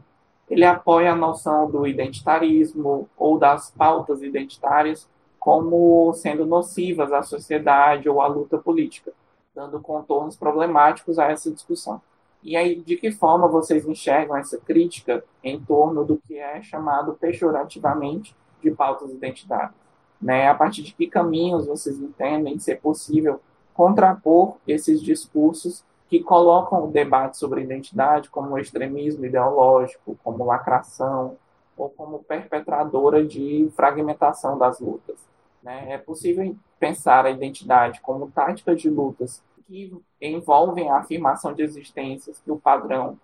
ele 0.50 0.66
apoia 0.66 1.12
a 1.12 1.16
noção 1.16 1.70
do 1.70 1.86
identitarismo 1.86 3.08
ou 3.16 3.38
das 3.38 3.70
pautas 3.72 4.22
identitárias 4.22 5.08
como 5.40 6.12
sendo 6.14 6.46
nocivas 6.46 7.14
à 7.14 7.22
sociedade 7.22 8.10
ou 8.10 8.22
à 8.22 8.28
luta 8.28 8.58
política, 8.58 9.14
dando 9.54 9.80
contornos 9.80 10.36
problemáticos 10.36 11.20
a 11.20 11.26
essa 11.32 11.52
discussão. 11.52 12.02
E 12.42 12.56
aí, 12.56 12.76
de 12.76 12.96
que 12.96 13.12
forma 13.12 13.48
vocês 13.48 13.88
enxergam 13.88 14.36
essa 14.36 14.58
crítica 14.58 15.24
em 15.44 15.60
torno 15.60 16.04
do 16.04 16.18
que 16.18 16.38
é 16.38 16.62
chamado 16.62 17.14
pejorativamente 17.14 18.36
de 18.62 18.72
pautas 18.72 19.12
identitárias? 19.12 19.89
Né? 20.22 20.48
A 20.48 20.56
partir 20.56 20.84
de 20.84 20.94
que 20.94 21.08
caminhos 21.08 21.66
vocês 21.66 21.98
entendem 22.00 22.60
ser 22.60 22.80
possível 22.82 23.40
contrapor 23.74 24.58
esses 24.68 25.02
discursos 25.02 25.84
que 26.10 26.20
colocam 26.22 26.86
o 26.86 26.92
debate 26.92 27.38
sobre 27.38 27.62
identidade 27.62 28.30
como 28.30 28.58
extremismo 28.58 29.26
ideológico, 29.26 30.18
como 30.24 30.44
lacração, 30.44 31.38
ou 31.78 31.90
como 31.90 32.20
perpetradora 32.20 33.26
de 33.26 33.70
fragmentação 33.76 34.58
das 34.58 34.80
lutas. 34.80 35.16
Né? 35.64 35.94
É 35.94 35.98
possível 35.98 36.56
pensar 36.80 37.26
a 37.26 37.30
identidade 37.30 38.02
como 38.02 38.30
tática 38.32 38.76
de 38.76 38.90
lutas 38.90 39.42
que 39.68 39.94
envolvem 40.20 40.90
a 40.90 40.98
afirmação 40.98 41.54
de 41.54 41.62
existências 41.62 42.40
que 42.44 42.52
o 42.52 42.60
padrão 42.60 43.18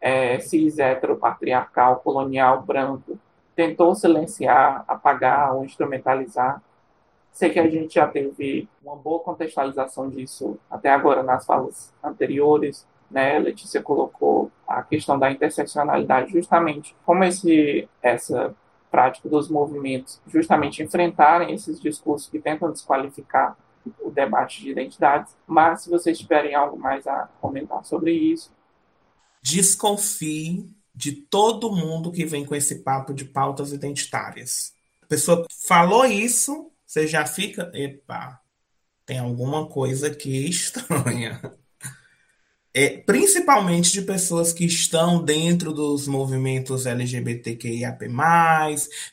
é, 0.00 0.38
cis 0.38 0.78
heteropatriarcal 0.78 1.96
colonial 1.96 2.62
branco 2.62 3.18
tentou 3.58 3.92
silenciar, 3.92 4.84
apagar 4.86 5.52
ou 5.52 5.64
instrumentalizar. 5.64 6.62
Sei 7.32 7.50
que 7.50 7.58
a 7.58 7.68
gente 7.68 7.92
já 7.92 8.06
teve 8.06 8.68
uma 8.80 8.94
boa 8.94 9.18
contextualização 9.18 10.08
disso 10.08 10.56
até 10.70 10.90
agora 10.90 11.24
nas 11.24 11.44
falas 11.44 11.92
anteriores, 12.00 12.86
né? 13.10 13.36
Letícia 13.40 13.82
colocou 13.82 14.48
a 14.64 14.80
questão 14.84 15.18
da 15.18 15.28
interseccionalidade 15.28 16.30
justamente 16.30 16.94
como 17.04 17.24
esse 17.24 17.88
essa 18.00 18.54
prática 18.92 19.28
dos 19.28 19.50
movimentos 19.50 20.20
justamente 20.28 20.80
enfrentarem 20.80 21.52
esses 21.52 21.80
discursos 21.80 22.30
que 22.30 22.38
tentam 22.38 22.70
desqualificar 22.70 23.56
o 24.00 24.08
debate 24.08 24.62
de 24.62 24.70
identidades. 24.70 25.36
Mas 25.44 25.82
se 25.82 25.90
vocês 25.90 26.16
tiverem 26.16 26.54
algo 26.54 26.78
mais 26.78 27.08
a 27.08 27.28
comentar 27.40 27.84
sobre 27.84 28.12
isso, 28.12 28.52
desconfie 29.42 30.77
de 30.98 31.12
todo 31.12 31.70
mundo 31.70 32.10
que 32.10 32.26
vem 32.26 32.44
com 32.44 32.56
esse 32.56 32.82
papo 32.82 33.14
de 33.14 33.24
pautas 33.24 33.72
identitárias. 33.72 34.72
A 35.00 35.06
pessoa 35.06 35.46
falou 35.64 36.04
isso, 36.04 36.72
você 36.84 37.06
já 37.06 37.24
fica, 37.24 37.70
epa, 37.72 38.40
tem 39.06 39.18
alguma 39.18 39.68
coisa 39.68 40.10
que 40.10 40.48
estranha. 40.48 41.40
É, 42.74 42.98
principalmente 42.98 43.92
de 43.92 44.02
pessoas 44.02 44.52
que 44.52 44.64
estão 44.64 45.24
dentro 45.24 45.72
dos 45.72 46.06
movimentos 46.06 46.84
LGBTQIAP+, 46.84 48.06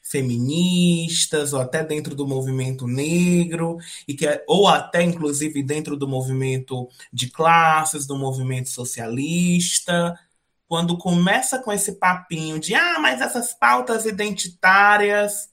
feministas, 0.03 1.53
ou 1.53 1.61
até 1.61 1.83
dentro 1.83 2.15
do 2.15 2.27
movimento 2.27 2.87
negro, 2.87 3.77
e 4.07 4.13
que, 4.13 4.27
é, 4.27 4.43
ou 4.47 4.67
até, 4.67 5.03
inclusive, 5.03 5.63
dentro 5.63 5.95
do 5.95 6.07
movimento 6.07 6.89
de 7.13 7.29
classes, 7.29 8.05
do 8.05 8.17
movimento 8.17 8.69
socialista, 8.69 10.19
quando 10.67 10.97
começa 10.97 11.59
com 11.59 11.71
esse 11.71 11.93
papinho 11.93 12.59
de 12.59 12.73
ah, 12.75 12.99
mas 12.99 13.21
essas 13.21 13.53
pautas 13.53 14.05
identitárias, 14.05 15.49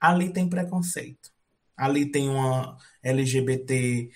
ali 0.00 0.32
tem 0.32 0.48
preconceito. 0.48 1.30
Ali 1.76 2.06
tem 2.06 2.28
uma 2.28 2.76
LGBT 3.02 4.10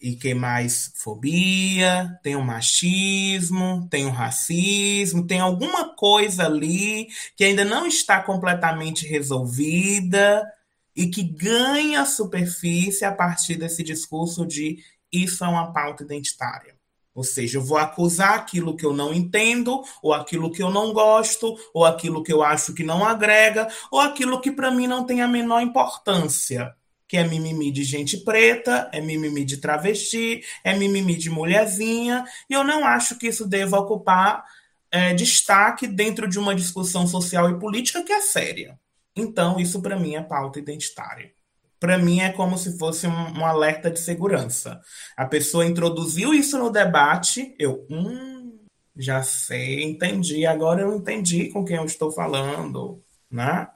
e 0.00 0.14
que 0.16 0.34
mais 0.34 0.92
fobia, 0.96 2.18
tem 2.22 2.36
o 2.36 2.44
machismo, 2.44 3.88
tem 3.90 4.06
o 4.06 4.10
racismo, 4.10 5.26
tem 5.26 5.40
alguma 5.40 5.94
coisa 5.96 6.44
ali 6.46 7.08
que 7.34 7.44
ainda 7.44 7.64
não 7.64 7.86
está 7.86 8.22
completamente 8.22 9.06
resolvida 9.06 10.46
e 10.94 11.08
que 11.08 11.22
ganha 11.22 12.04
superfície 12.04 13.04
a 13.04 13.12
partir 13.12 13.56
desse 13.56 13.82
discurso 13.82 14.46
de 14.46 14.78
isso 15.10 15.44
é 15.44 15.48
uma 15.48 15.72
pauta 15.72 16.04
identitária. 16.04 16.75
Ou 17.16 17.24
seja, 17.24 17.56
eu 17.56 17.62
vou 17.62 17.78
acusar 17.78 18.34
aquilo 18.34 18.76
que 18.76 18.84
eu 18.84 18.92
não 18.92 19.14
entendo, 19.14 19.82
ou 20.02 20.12
aquilo 20.12 20.52
que 20.52 20.62
eu 20.62 20.70
não 20.70 20.92
gosto, 20.92 21.56
ou 21.72 21.86
aquilo 21.86 22.22
que 22.22 22.30
eu 22.30 22.42
acho 22.42 22.74
que 22.74 22.84
não 22.84 23.02
agrega, 23.02 23.66
ou 23.90 23.98
aquilo 23.98 24.38
que 24.38 24.52
para 24.52 24.70
mim 24.70 24.86
não 24.86 25.06
tem 25.06 25.22
a 25.22 25.26
menor 25.26 25.62
importância. 25.62 26.76
Que 27.08 27.16
é 27.16 27.26
mimimi 27.26 27.72
de 27.72 27.84
gente 27.84 28.18
preta, 28.18 28.90
é 28.92 29.00
mimimi 29.00 29.46
de 29.46 29.56
travesti, 29.56 30.42
é 30.62 30.76
mimimi 30.76 31.16
de 31.16 31.30
mulherzinha, 31.30 32.26
e 32.50 32.52
eu 32.52 32.62
não 32.62 32.84
acho 32.84 33.16
que 33.16 33.28
isso 33.28 33.48
deva 33.48 33.78
ocupar 33.78 34.44
é, 34.90 35.14
destaque 35.14 35.86
dentro 35.86 36.28
de 36.28 36.38
uma 36.38 36.54
discussão 36.54 37.06
social 37.06 37.48
e 37.48 37.58
política 37.58 38.02
que 38.02 38.12
é 38.12 38.20
séria. 38.20 38.78
Então, 39.16 39.58
isso 39.58 39.80
para 39.80 39.98
mim 39.98 40.16
é 40.16 40.22
pauta 40.22 40.58
identitária 40.58 41.35
para 41.78 41.98
mim 41.98 42.20
é 42.20 42.30
como 42.30 42.56
se 42.56 42.78
fosse 42.78 43.06
um, 43.06 43.38
um, 43.38 43.46
alerta 43.46 43.90
de 43.90 43.98
segurança. 43.98 44.80
A 45.16 45.26
pessoa 45.26 45.66
introduziu 45.66 46.32
isso 46.32 46.58
no 46.58 46.70
debate, 46.70 47.54
eu, 47.58 47.86
hum, 47.90 48.58
já 48.96 49.22
sei, 49.22 49.82
entendi, 49.84 50.46
agora 50.46 50.82
eu 50.82 50.94
entendi 50.94 51.48
com 51.50 51.64
quem 51.64 51.76
eu 51.76 51.84
estou 51.84 52.10
falando, 52.10 53.02
né? 53.30 53.68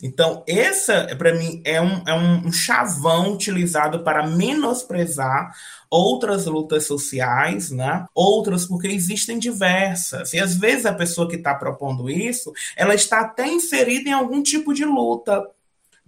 Então, 0.00 0.44
essa, 0.46 1.08
para 1.16 1.34
mim, 1.34 1.60
é 1.64 1.80
um, 1.80 2.02
é 2.06 2.14
um 2.14 2.52
chavão 2.52 3.32
utilizado 3.32 4.04
para 4.04 4.24
menosprezar 4.28 5.52
outras 5.90 6.46
lutas 6.46 6.86
sociais, 6.86 7.72
né? 7.72 8.06
Outras, 8.14 8.64
porque 8.64 8.86
existem 8.86 9.40
diversas. 9.40 10.32
E 10.32 10.38
às 10.38 10.54
vezes 10.54 10.86
a 10.86 10.94
pessoa 10.94 11.28
que 11.28 11.34
está 11.34 11.52
propondo 11.52 12.08
isso, 12.08 12.52
ela 12.76 12.94
está 12.94 13.22
até 13.22 13.48
inserida 13.48 14.08
em 14.08 14.12
algum 14.12 14.40
tipo 14.40 14.72
de 14.72 14.84
luta 14.84 15.44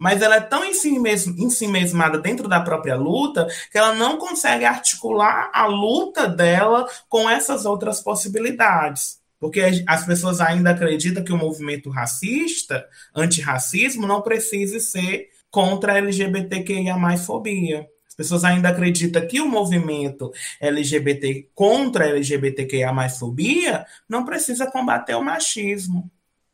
mas 0.00 0.22
ela 0.22 0.36
é 0.36 0.40
tão 0.40 0.64
em 0.64 0.72
si, 0.72 1.68
mesmada 1.68 2.18
dentro 2.18 2.48
da 2.48 2.58
própria 2.58 2.96
luta 2.96 3.46
que 3.70 3.76
ela 3.76 3.94
não 3.94 4.16
consegue 4.16 4.64
articular 4.64 5.50
a 5.52 5.66
luta 5.66 6.26
dela 6.26 6.88
com 7.06 7.28
essas 7.28 7.66
outras 7.66 8.00
possibilidades. 8.00 9.20
Porque 9.38 9.60
as 9.86 10.06
pessoas 10.06 10.40
ainda 10.40 10.70
acreditam 10.70 11.22
que 11.22 11.34
o 11.34 11.36
movimento 11.36 11.90
racista, 11.90 12.88
antirracismo, 13.14 14.06
não 14.06 14.22
precise 14.22 14.80
ser 14.80 15.28
contra 15.50 15.92
a 15.92 15.98
LGBTQIA 15.98 16.96
fobia. 17.18 17.86
As 18.08 18.14
pessoas 18.14 18.42
ainda 18.42 18.70
acreditam 18.70 19.26
que 19.26 19.38
o 19.38 19.48
movimento 19.48 20.32
LGBT 20.62 21.50
contra 21.54 22.06
a 22.06 22.08
LGBTQIA 22.08 22.90
fobia 23.10 23.84
não 24.08 24.24
precisa 24.24 24.70
combater 24.70 25.14
o 25.14 25.22
machismo 25.22 26.10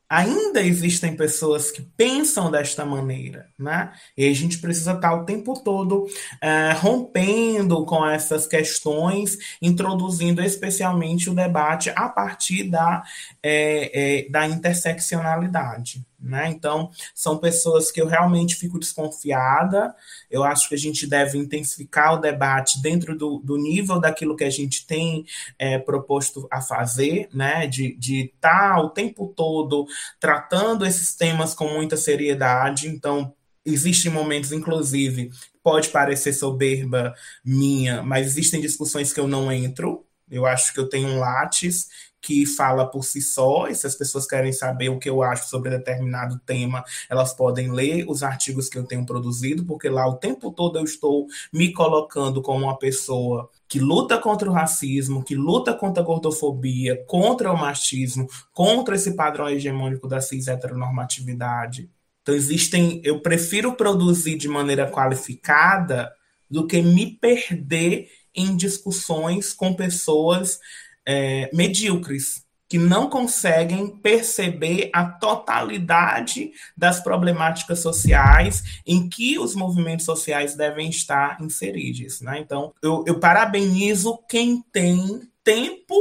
ainda 0.09 0.62
existem 0.62 1.16
pessoas 1.16 1.70
que 1.70 1.82
pensam 1.82 2.50
desta 2.50 2.84
maneira, 2.84 3.48
né? 3.59 3.92
E 4.16 4.28
a 4.28 4.34
gente 4.34 4.59
precisa 4.59 4.92
estar 4.92 5.14
o 5.14 5.24
tempo 5.24 5.61
todo 5.62 6.07
é, 6.40 6.72
rompendo 6.72 7.84
com 7.84 8.07
essas 8.07 8.46
questões, 8.46 9.36
introduzindo 9.61 10.42
especialmente 10.42 11.28
o 11.28 11.34
debate 11.34 11.90
a 11.94 12.09
partir 12.09 12.70
da, 12.70 13.02
é, 13.42 14.26
é, 14.26 14.30
da 14.30 14.46
interseccionalidade. 14.46 16.04
Né? 16.26 16.48
Então, 16.50 16.90
são 17.14 17.38
pessoas 17.38 17.92
que 17.92 18.02
eu 18.02 18.06
realmente 18.06 18.56
fico 18.56 18.80
desconfiada. 18.80 19.94
Eu 20.28 20.42
acho 20.42 20.68
que 20.68 20.74
a 20.74 20.78
gente 20.78 21.06
deve 21.06 21.38
intensificar 21.38 22.14
o 22.14 22.20
debate 22.20 22.82
dentro 22.82 23.16
do, 23.16 23.38
do 23.38 23.56
nível 23.56 24.00
daquilo 24.00 24.34
que 24.34 24.42
a 24.42 24.50
gente 24.50 24.84
tem 24.86 25.24
é, 25.56 25.78
proposto 25.78 26.48
a 26.50 26.60
fazer, 26.60 27.28
né? 27.32 27.68
de 27.68 27.96
estar 28.00 28.74
tá 28.74 28.80
o 28.80 28.90
tempo 28.90 29.32
todo 29.36 29.86
tratando 30.18 30.84
esses 30.84 31.14
temas 31.14 31.54
com 31.54 31.68
muita 31.68 31.96
seriedade. 31.96 32.88
Então, 32.88 33.32
existem 33.64 34.10
momentos, 34.10 34.50
inclusive, 34.50 35.30
pode 35.62 35.90
parecer 35.90 36.32
soberba 36.32 37.14
minha, 37.44 38.02
mas 38.02 38.26
existem 38.26 38.60
discussões 38.60 39.12
que 39.12 39.20
eu 39.20 39.28
não 39.28 39.50
entro. 39.52 40.04
Eu 40.28 40.44
acho 40.44 40.74
que 40.74 40.80
eu 40.80 40.88
tenho 40.88 41.08
um 41.08 41.18
látis 41.20 41.88
que 42.26 42.44
fala 42.44 42.84
por 42.84 43.04
si 43.04 43.22
só, 43.22 43.68
e 43.68 43.74
se 43.76 43.86
as 43.86 43.94
pessoas 43.94 44.26
querem 44.26 44.52
saber 44.52 44.88
o 44.88 44.98
que 44.98 45.08
eu 45.08 45.22
acho 45.22 45.48
sobre 45.48 45.70
determinado 45.70 46.40
tema, 46.44 46.82
elas 47.08 47.32
podem 47.32 47.70
ler 47.70 48.04
os 48.08 48.24
artigos 48.24 48.68
que 48.68 48.76
eu 48.76 48.82
tenho 48.82 49.06
produzido, 49.06 49.64
porque 49.64 49.88
lá 49.88 50.08
o 50.08 50.16
tempo 50.16 50.50
todo 50.50 50.76
eu 50.76 50.82
estou 50.82 51.28
me 51.52 51.72
colocando 51.72 52.42
como 52.42 52.64
uma 52.64 52.76
pessoa 52.76 53.48
que 53.68 53.78
luta 53.78 54.18
contra 54.18 54.50
o 54.50 54.52
racismo, 54.52 55.22
que 55.22 55.36
luta 55.36 55.72
contra 55.72 56.02
a 56.02 56.06
gordofobia, 56.06 57.04
contra 57.06 57.52
o 57.52 57.56
machismo, 57.56 58.26
contra 58.52 58.96
esse 58.96 59.14
padrão 59.14 59.48
hegemônico 59.48 60.08
da 60.08 60.20
cis 60.20 60.48
heteronormatividade. 60.48 61.88
Então 62.22 62.34
existem, 62.34 63.00
eu 63.04 63.20
prefiro 63.20 63.74
produzir 63.74 64.36
de 64.36 64.48
maneira 64.48 64.90
qualificada 64.90 66.12
do 66.50 66.66
que 66.66 66.82
me 66.82 67.06
perder 67.06 68.08
em 68.34 68.56
discussões 68.56 69.54
com 69.54 69.72
pessoas 69.72 70.58
é, 71.07 71.48
medíocres, 71.52 72.44
que 72.68 72.78
não 72.78 73.09
conseguem 73.09 73.86
perceber 73.86 74.90
a 74.92 75.04
totalidade 75.04 76.50
das 76.76 77.00
problemáticas 77.00 77.78
sociais 77.78 78.80
em 78.84 79.09
que 79.09 79.38
os 79.38 79.54
movimentos 79.54 80.04
sociais 80.04 80.57
devem 80.57 80.90
estar 80.90 81.40
inseridos. 81.40 82.20
Né? 82.20 82.40
Então, 82.40 82.74
eu, 82.82 83.04
eu 83.07 83.20
parabenizo 83.20 84.18
quem 84.28 84.61
tem 84.72 85.22
tempo, 85.44 85.94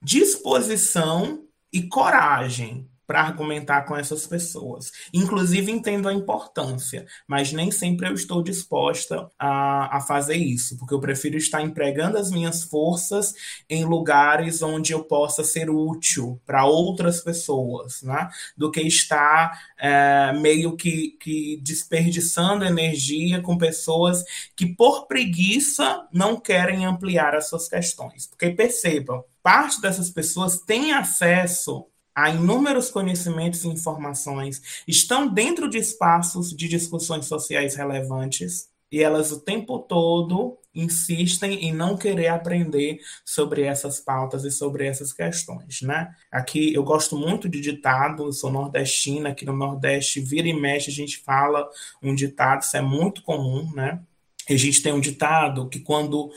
disposição 0.00 1.42
e 1.72 1.82
coragem 1.82 2.88
para 3.14 3.22
argumentar 3.22 3.82
com 3.82 3.96
essas 3.96 4.26
pessoas. 4.26 4.90
Inclusive, 5.12 5.70
entendo 5.70 6.08
a 6.08 6.12
importância, 6.12 7.06
mas 7.28 7.52
nem 7.52 7.70
sempre 7.70 8.08
eu 8.08 8.14
estou 8.14 8.42
disposta 8.42 9.30
a, 9.38 9.98
a 9.98 10.00
fazer 10.00 10.34
isso, 10.34 10.76
porque 10.76 10.92
eu 10.92 10.98
prefiro 10.98 11.36
estar 11.36 11.62
empregando 11.62 12.18
as 12.18 12.32
minhas 12.32 12.64
forças 12.64 13.32
em 13.70 13.84
lugares 13.84 14.62
onde 14.62 14.92
eu 14.92 15.04
possa 15.04 15.44
ser 15.44 15.70
útil 15.70 16.42
para 16.44 16.66
outras 16.66 17.20
pessoas, 17.20 18.02
né? 18.02 18.28
do 18.56 18.68
que 18.68 18.80
estar 18.80 19.60
é, 19.78 20.32
meio 20.32 20.76
que, 20.76 21.16
que 21.20 21.60
desperdiçando 21.62 22.64
energia 22.64 23.40
com 23.40 23.56
pessoas 23.56 24.24
que, 24.56 24.66
por 24.66 25.06
preguiça, 25.06 26.04
não 26.12 26.40
querem 26.40 26.84
ampliar 26.84 27.36
as 27.36 27.48
suas 27.48 27.68
questões. 27.68 28.26
Porque 28.26 28.50
percebam, 28.50 29.22
parte 29.40 29.80
dessas 29.80 30.10
pessoas 30.10 30.58
tem 30.58 30.92
acesso 30.92 31.86
há 32.14 32.30
inúmeros 32.30 32.90
conhecimentos 32.90 33.64
e 33.64 33.68
informações, 33.68 34.82
estão 34.86 35.26
dentro 35.26 35.68
de 35.68 35.78
espaços 35.78 36.54
de 36.54 36.68
discussões 36.68 37.26
sociais 37.26 37.74
relevantes 37.74 38.68
e 38.90 39.02
elas 39.02 39.32
o 39.32 39.40
tempo 39.40 39.80
todo 39.80 40.56
insistem 40.74 41.66
em 41.66 41.72
não 41.72 41.96
querer 41.96 42.28
aprender 42.28 42.98
sobre 43.24 43.62
essas 43.62 44.00
pautas 44.00 44.44
e 44.44 44.50
sobre 44.50 44.86
essas 44.86 45.12
questões, 45.12 45.82
né? 45.82 46.14
Aqui 46.30 46.74
eu 46.74 46.82
gosto 46.82 47.16
muito 47.16 47.48
de 47.48 47.60
ditado, 47.60 48.24
eu 48.24 48.32
sou 48.32 48.50
nordestina, 48.50 49.30
aqui 49.30 49.44
no 49.44 49.56
Nordeste 49.56 50.20
vira 50.20 50.48
e 50.48 50.52
mexe 50.52 50.90
a 50.90 50.92
gente 50.92 51.18
fala 51.18 51.68
um 52.02 52.14
ditado, 52.14 52.62
isso 52.62 52.76
é 52.76 52.80
muito 52.80 53.22
comum, 53.22 53.70
né? 53.72 54.00
A 54.48 54.56
gente 54.56 54.82
tem 54.82 54.92
um 54.92 55.00
ditado 55.00 55.68
que 55.68 55.80
quando 55.80 56.30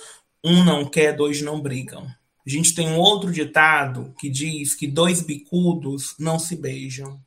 um 0.43 0.63
não 0.63 0.85
quer, 0.85 1.15
dois 1.15 1.41
não 1.41 1.61
brigam. 1.61 2.07
A 2.47 2.49
gente 2.49 2.73
tem 2.73 2.87
um 2.87 2.97
outro 2.97 3.29
ditado 3.29 4.15
que 4.17 4.29
diz 4.29 4.73
que 4.73 4.87
dois 4.87 5.21
bicudos 5.21 6.15
não 6.17 6.39
se 6.39 6.55
beijam. 6.55 7.19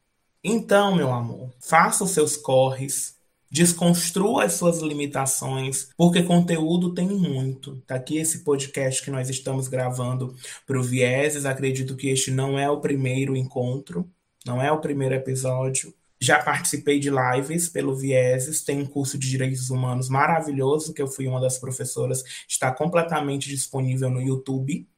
Então, 0.42 0.96
meu 0.96 1.12
amor, 1.12 1.52
faça 1.60 2.04
os 2.04 2.12
seus 2.12 2.38
corres, 2.38 3.16
desconstrua 3.50 4.44
as 4.44 4.54
suas 4.54 4.78
limitações, 4.78 5.90
porque 5.94 6.22
conteúdo 6.22 6.94
tem 6.94 7.06
muito. 7.06 7.82
Tá 7.86 7.96
aqui 7.96 8.16
esse 8.16 8.42
podcast 8.42 9.04
que 9.04 9.10
nós 9.10 9.28
estamos 9.28 9.68
gravando 9.68 10.34
para 10.66 10.80
o 10.80 10.82
Vieses. 10.82 11.44
Acredito 11.44 11.96
que 11.96 12.08
este 12.08 12.30
não 12.30 12.58
é 12.58 12.70
o 12.70 12.80
primeiro 12.80 13.36
encontro, 13.36 14.10
não 14.46 14.62
é 14.62 14.72
o 14.72 14.80
primeiro 14.80 15.14
episódio. 15.14 15.92
já 16.18 16.42
participei 16.42 16.98
de 16.98 17.10
lives 17.10 17.68
pelo 17.68 17.94
Vieses, 17.94 18.64
tem 18.64 18.80
um 18.80 18.86
curso 18.86 19.18
de 19.18 19.28
direitos 19.28 19.68
humanos 19.68 20.08
maravilhoso, 20.08 20.94
que 20.94 21.02
eu 21.02 21.08
fui 21.08 21.28
uma 21.28 21.40
das 21.42 21.58
professoras, 21.58 22.24
está 22.48 22.72
completamente 22.72 23.50
disponível 23.50 24.08
no 24.08 24.22
YouTube. 24.22 24.88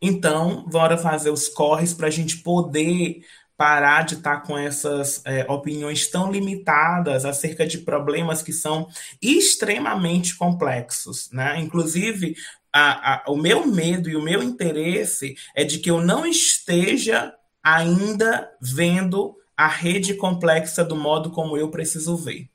Então, 0.00 0.64
bora 0.68 0.96
fazer 0.96 1.30
os 1.30 1.48
corres 1.48 1.92
para 1.92 2.06
a 2.06 2.10
gente 2.10 2.38
poder 2.38 3.22
parar 3.56 4.06
de 4.06 4.14
estar 4.14 4.36
tá 4.36 4.46
com 4.46 4.56
essas 4.56 5.20
é, 5.26 5.44
opiniões 5.46 6.06
tão 6.08 6.32
limitadas 6.32 7.26
acerca 7.26 7.66
de 7.66 7.76
problemas 7.76 8.40
que 8.40 8.54
são 8.54 8.88
extremamente 9.20 10.34
complexos. 10.34 11.30
Né? 11.30 11.60
Inclusive, 11.60 12.34
a, 12.72 13.16
a, 13.16 13.30
o 13.30 13.36
meu 13.36 13.66
medo 13.66 14.08
e 14.08 14.16
o 14.16 14.22
meu 14.22 14.42
interesse 14.42 15.36
é 15.54 15.62
de 15.62 15.78
que 15.78 15.90
eu 15.90 16.00
não 16.00 16.24
esteja 16.24 17.34
ainda 17.62 18.50
vendo 18.62 19.36
a 19.54 19.68
rede 19.68 20.14
complexa 20.14 20.82
do 20.82 20.96
modo 20.96 21.30
como 21.30 21.54
eu 21.54 21.70
preciso 21.70 22.16
ver. 22.16 22.48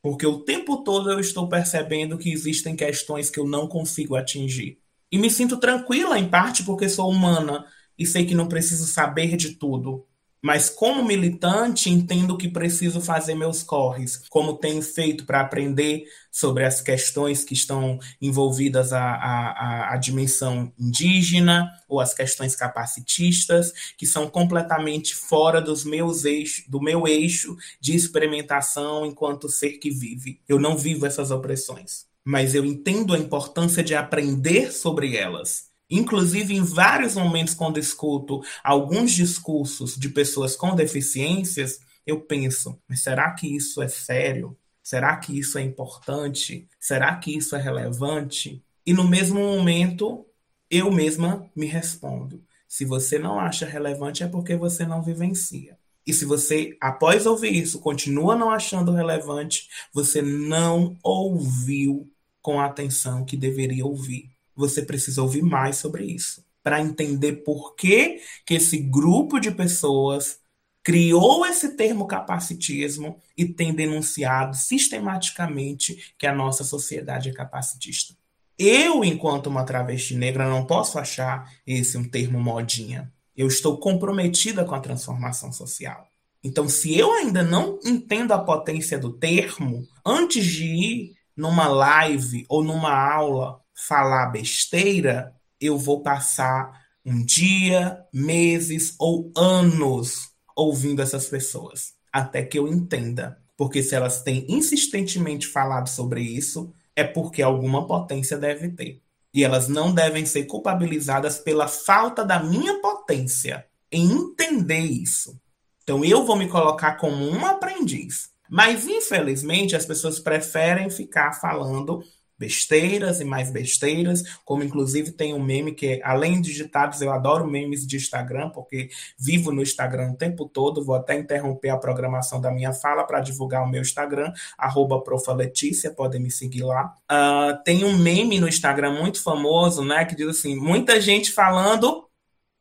Porque 0.00 0.26
o 0.26 0.38
tempo 0.38 0.78
todo 0.78 1.10
eu 1.10 1.20
estou 1.20 1.50
percebendo 1.50 2.16
que 2.16 2.32
existem 2.32 2.74
questões 2.74 3.28
que 3.28 3.38
eu 3.38 3.46
não 3.46 3.68
consigo 3.68 4.16
atingir. 4.16 4.78
E 5.10 5.18
me 5.18 5.30
sinto 5.30 5.58
tranquila, 5.58 6.18
em 6.18 6.28
parte, 6.28 6.64
porque 6.64 6.88
sou 6.88 7.10
humana 7.10 7.64
e 7.98 8.06
sei 8.06 8.26
que 8.26 8.34
não 8.34 8.48
preciso 8.48 8.86
saber 8.86 9.36
de 9.36 9.54
tudo. 9.54 10.06
Mas 10.42 10.68
como 10.68 11.04
militante, 11.04 11.90
entendo 11.90 12.36
que 12.36 12.48
preciso 12.48 13.00
fazer 13.00 13.34
meus 13.34 13.64
corres, 13.64 14.22
como 14.28 14.58
tenho 14.58 14.80
feito 14.80 15.24
para 15.24 15.40
aprender 15.40 16.04
sobre 16.30 16.64
as 16.64 16.80
questões 16.80 17.42
que 17.42 17.54
estão 17.54 17.98
envolvidas 18.22 18.92
à, 18.92 19.02
à, 19.02 19.94
à, 19.94 19.96
dimensão 19.96 20.72
indígena 20.78 21.68
ou 21.88 22.00
as 22.00 22.14
questões 22.14 22.54
capacitistas, 22.54 23.72
que 23.98 24.06
são 24.06 24.28
completamente 24.28 25.16
fora 25.16 25.60
dos 25.60 25.84
meus 25.84 26.24
eixos, 26.24 26.64
do 26.68 26.80
meu 26.80 27.08
eixo 27.08 27.56
de 27.80 27.96
experimentação 27.96 29.04
enquanto 29.04 29.48
ser 29.48 29.78
que 29.78 29.90
vive. 29.90 30.40
Eu 30.46 30.60
não 30.60 30.76
vivo 30.76 31.06
essas 31.06 31.32
opressões, 31.32 32.06
mas 32.26 32.54
eu 32.54 32.64
entendo 32.64 33.14
a 33.14 33.18
importância 33.18 33.82
de 33.82 33.94
aprender 33.94 34.72
sobre 34.72 35.16
elas 35.16 35.66
Inclusive, 35.88 36.54
em 36.54 36.62
vários 36.62 37.14
momentos, 37.14 37.54
quando 37.54 37.78
escuto 37.78 38.42
alguns 38.62 39.12
discursos 39.12 39.96
de 39.96 40.08
pessoas 40.08 40.56
com 40.56 40.74
deficiências, 40.74 41.78
eu 42.04 42.20
penso: 42.20 42.80
mas 42.88 43.02
será 43.02 43.32
que 43.32 43.54
isso 43.54 43.80
é 43.80 43.88
sério? 43.88 44.56
Será 44.82 45.16
que 45.16 45.38
isso 45.38 45.58
é 45.58 45.62
importante? 45.62 46.68
Será 46.80 47.16
que 47.16 47.36
isso 47.36 47.54
é 47.54 47.60
relevante? 47.60 48.64
E 48.84 48.92
no 48.92 49.08
mesmo 49.08 49.38
momento, 49.40 50.26
eu 50.68 50.90
mesma 50.90 51.48
me 51.54 51.66
respondo: 51.66 52.42
se 52.68 52.84
você 52.84 53.18
não 53.18 53.38
acha 53.38 53.64
relevante, 53.64 54.24
é 54.24 54.28
porque 54.28 54.56
você 54.56 54.84
não 54.84 55.02
vivencia. 55.02 55.78
E 56.04 56.12
se 56.12 56.24
você, 56.24 56.76
após 56.80 57.26
ouvir 57.26 57.52
isso, 57.54 57.80
continua 57.80 58.36
não 58.36 58.50
achando 58.50 58.92
relevante, 58.92 59.68
você 59.92 60.22
não 60.22 60.96
ouviu 61.02 62.08
com 62.46 62.60
a 62.60 62.66
atenção 62.66 63.24
que 63.24 63.36
deveria 63.36 63.84
ouvir 63.84 64.30
você 64.54 64.82
precisa 64.82 65.20
ouvir 65.20 65.42
mais 65.42 65.78
sobre 65.78 66.04
isso 66.04 66.46
para 66.62 66.80
entender 66.80 67.44
por 67.44 67.74
que, 67.76 68.20
que 68.44 68.54
esse 68.54 68.78
grupo 68.78 69.40
de 69.40 69.50
pessoas 69.50 70.38
criou 70.82 71.44
esse 71.44 71.76
termo 71.76 72.06
capacitismo 72.06 73.18
e 73.36 73.44
tem 73.44 73.74
denunciado 73.74 74.56
sistematicamente 74.56 76.14
que 76.16 76.26
a 76.26 76.34
nossa 76.34 76.64
sociedade 76.64 77.28
é 77.28 77.32
capacitista. 77.32 78.14
Eu, 78.56 79.04
enquanto 79.04 79.48
uma 79.48 79.64
travesti 79.64 80.14
negra, 80.14 80.48
não 80.48 80.64
posso 80.64 80.98
achar 80.98 81.52
esse 81.66 81.98
um 81.98 82.08
termo 82.08 82.40
modinha. 82.40 83.12
Eu 83.36 83.48
estou 83.48 83.78
comprometida 83.78 84.64
com 84.64 84.74
a 84.74 84.80
transformação 84.80 85.52
social. 85.52 86.08
Então, 86.42 86.68
se 86.68 86.96
eu 86.96 87.12
ainda 87.12 87.42
não 87.42 87.78
entendo 87.84 88.32
a 88.32 88.38
potência 88.38 88.98
do 88.98 89.12
termo, 89.12 89.86
antes 90.04 90.44
de 90.44 90.64
ir 90.64 91.15
numa 91.36 91.68
live 91.68 92.46
ou 92.48 92.64
numa 92.64 92.92
aula 92.92 93.60
falar 93.74 94.26
besteira, 94.26 95.34
eu 95.60 95.76
vou 95.76 96.02
passar 96.02 96.86
um 97.04 97.24
dia, 97.24 98.04
meses 98.12 98.94
ou 98.98 99.30
anos 99.36 100.30
ouvindo 100.56 101.02
essas 101.02 101.28
pessoas, 101.28 101.92
até 102.12 102.42
que 102.42 102.58
eu 102.58 102.66
entenda. 102.66 103.38
Porque 103.56 103.82
se 103.82 103.94
elas 103.94 104.22
têm 104.22 104.46
insistentemente 104.48 105.46
falado 105.46 105.88
sobre 105.88 106.20
isso, 106.20 106.72
é 106.94 107.04
porque 107.04 107.42
alguma 107.42 107.86
potência 107.86 108.36
deve 108.36 108.70
ter. 108.70 109.02
E 109.32 109.44
elas 109.44 109.68
não 109.68 109.94
devem 109.94 110.24
ser 110.24 110.44
culpabilizadas 110.44 111.38
pela 111.38 111.68
falta 111.68 112.24
da 112.24 112.42
minha 112.42 112.80
potência 112.80 113.66
em 113.92 114.10
entender 114.10 114.80
isso. 114.80 115.38
Então 115.82 116.04
eu 116.04 116.24
vou 116.24 116.36
me 116.36 116.48
colocar 116.48 116.94
como 116.94 117.24
um 117.24 117.44
aprendiz. 117.46 118.30
Mas 118.50 118.86
infelizmente 118.86 119.76
as 119.76 119.86
pessoas 119.86 120.18
preferem 120.18 120.90
ficar 120.90 121.32
falando 121.32 122.02
besteiras 122.38 123.20
e 123.20 123.24
mais 123.24 123.50
besteiras, 123.50 124.22
como 124.44 124.62
inclusive 124.62 125.12
tem 125.12 125.34
um 125.34 125.42
meme 125.42 125.72
que, 125.72 126.00
além 126.04 126.40
de 126.40 126.56
digitados, 126.56 127.00
eu 127.00 127.12
adoro 127.12 127.46
memes 127.46 127.86
de 127.86 127.96
Instagram, 127.96 128.50
porque 128.50 128.88
vivo 129.18 129.52
no 129.52 129.62
Instagram 129.62 130.12
o 130.12 130.16
tempo 130.16 130.46
todo, 130.46 130.84
vou 130.84 130.94
até 130.94 131.18
interromper 131.18 131.70
a 131.70 131.76
programação 131.76 132.40
da 132.40 132.50
minha 132.50 132.72
fala 132.72 133.04
para 133.04 133.20
divulgar 133.20 133.62
o 133.62 133.68
meu 133.68 133.82
Instagram, 133.82 134.32
arroba 134.56 135.00
profaletícia, 135.02 135.90
podem 135.90 136.20
me 136.20 136.30
seguir 136.30 136.62
lá. 136.62 136.94
Uh, 137.10 137.62
tem 137.64 137.84
um 137.84 137.96
meme 137.96 138.38
no 138.38 138.48
Instagram 138.48 138.92
muito 138.92 139.22
famoso, 139.22 139.84
né, 139.84 140.04
que 140.04 140.14
diz 140.14 140.28
assim, 140.28 140.56
muita 140.56 141.00
gente 141.00 141.32
falando 141.32 142.05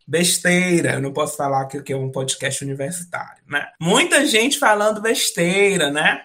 besteira. 0.08 0.94
Eu 0.94 1.02
não 1.02 1.14
posso 1.14 1.36
falar 1.38 1.66
que, 1.68 1.92
é 1.92 1.98
um 1.98 2.12
podcast 2.12 2.64
universitário, 2.64 3.44
né? 3.48 3.68
Muita 3.80 4.26
gente 4.26 4.60
falando 4.60 5.02
besteira, 5.02 5.92
né? 5.92 6.22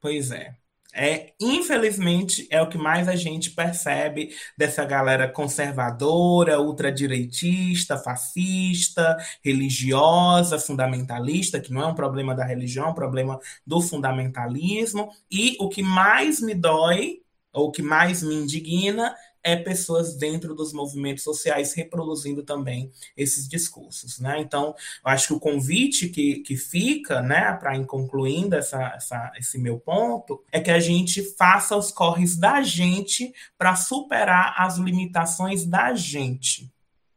Pois 0.00 0.30
é 0.30 0.56
é 0.92 1.32
infelizmente 1.40 2.46
é 2.50 2.60
o 2.60 2.68
que 2.68 2.76
mais 2.76 3.08
a 3.08 3.16
gente 3.16 3.50
percebe 3.50 4.34
dessa 4.56 4.84
galera 4.84 5.26
conservadora, 5.26 6.60
ultradireitista, 6.60 7.96
fascista, 7.96 9.16
religiosa, 9.42 10.58
fundamentalista, 10.58 11.60
que 11.60 11.72
não 11.72 11.82
é 11.82 11.86
um 11.86 11.94
problema 11.94 12.34
da 12.34 12.44
religião, 12.44 12.86
é 12.86 12.90
um 12.90 12.94
problema 12.94 13.40
do 13.66 13.80
fundamentalismo. 13.80 15.10
E 15.30 15.56
o 15.58 15.68
que 15.68 15.82
mais 15.82 16.40
me 16.40 16.54
dói, 16.54 17.20
ou 17.52 17.68
o 17.68 17.72
que 17.72 17.82
mais 17.82 18.22
me 18.22 18.34
indigna, 18.34 19.14
é 19.42 19.56
pessoas 19.56 20.16
dentro 20.16 20.54
dos 20.54 20.72
movimentos 20.72 21.24
sociais 21.24 21.74
reproduzindo 21.74 22.42
também 22.42 22.90
esses 23.16 23.48
discursos. 23.48 24.18
Né? 24.18 24.40
Então, 24.40 24.74
eu 25.04 25.10
acho 25.10 25.28
que 25.28 25.34
o 25.34 25.40
convite 25.40 26.08
que, 26.08 26.36
que 26.36 26.56
fica, 26.56 27.20
né, 27.20 27.52
para 27.54 27.76
ir 27.76 27.86
concluindo 27.86 28.54
essa, 28.54 28.92
essa, 28.94 29.32
esse 29.36 29.58
meu 29.58 29.78
ponto, 29.78 30.42
é 30.52 30.60
que 30.60 30.70
a 30.70 30.80
gente 30.80 31.22
faça 31.36 31.76
os 31.76 31.90
corres 31.90 32.36
da 32.36 32.62
gente 32.62 33.32
para 33.58 33.74
superar 33.76 34.54
as 34.58 34.76
limitações 34.78 35.64
da 35.64 35.94
gente 35.94 36.70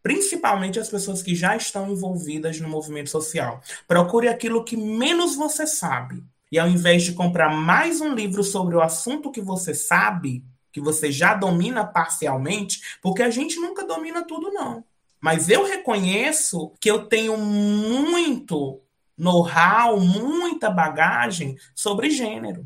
principalmente 0.06 0.80
as 0.80 0.88
pessoas 0.88 1.24
que 1.24 1.34
já 1.34 1.58
estão 1.58 1.92
envolvidas 1.92 2.60
no 2.60 2.70
movimento 2.70 3.10
social. 3.10 3.60
Procure 3.88 4.28
aquilo 4.28 4.64
que 4.64 4.78
menos 4.78 5.36
você 5.36 5.66
sabe. 5.66 6.24
E 6.52 6.60
ao 6.60 6.68
invés 6.70 7.02
de 7.02 7.14
comprar 7.14 7.50
mais 7.50 8.02
um 8.02 8.14
livro 8.14 8.44
sobre 8.44 8.76
o 8.76 8.82
assunto 8.82 9.32
que 9.32 9.42
você 9.42 9.74
sabe, 9.74 10.46
que 10.76 10.82
você 10.82 11.10
já 11.10 11.34
domina 11.34 11.86
parcialmente, 11.86 12.82
porque 13.02 13.24
a 13.24 13.30
gente 13.30 13.58
nunca 13.62 13.88
domina 13.88 14.28
tudo, 14.28 14.52
não. 14.52 14.84
Mas 15.22 15.48
eu 15.48 15.66
reconheço 15.66 16.74
que 16.82 16.92
eu 16.92 17.06
tenho 17.06 17.38
muito 17.38 18.82
know-how, 19.18 19.98
muita 19.98 20.70
bagagem 20.70 21.56
sobre 21.74 22.10
gênero. 22.10 22.66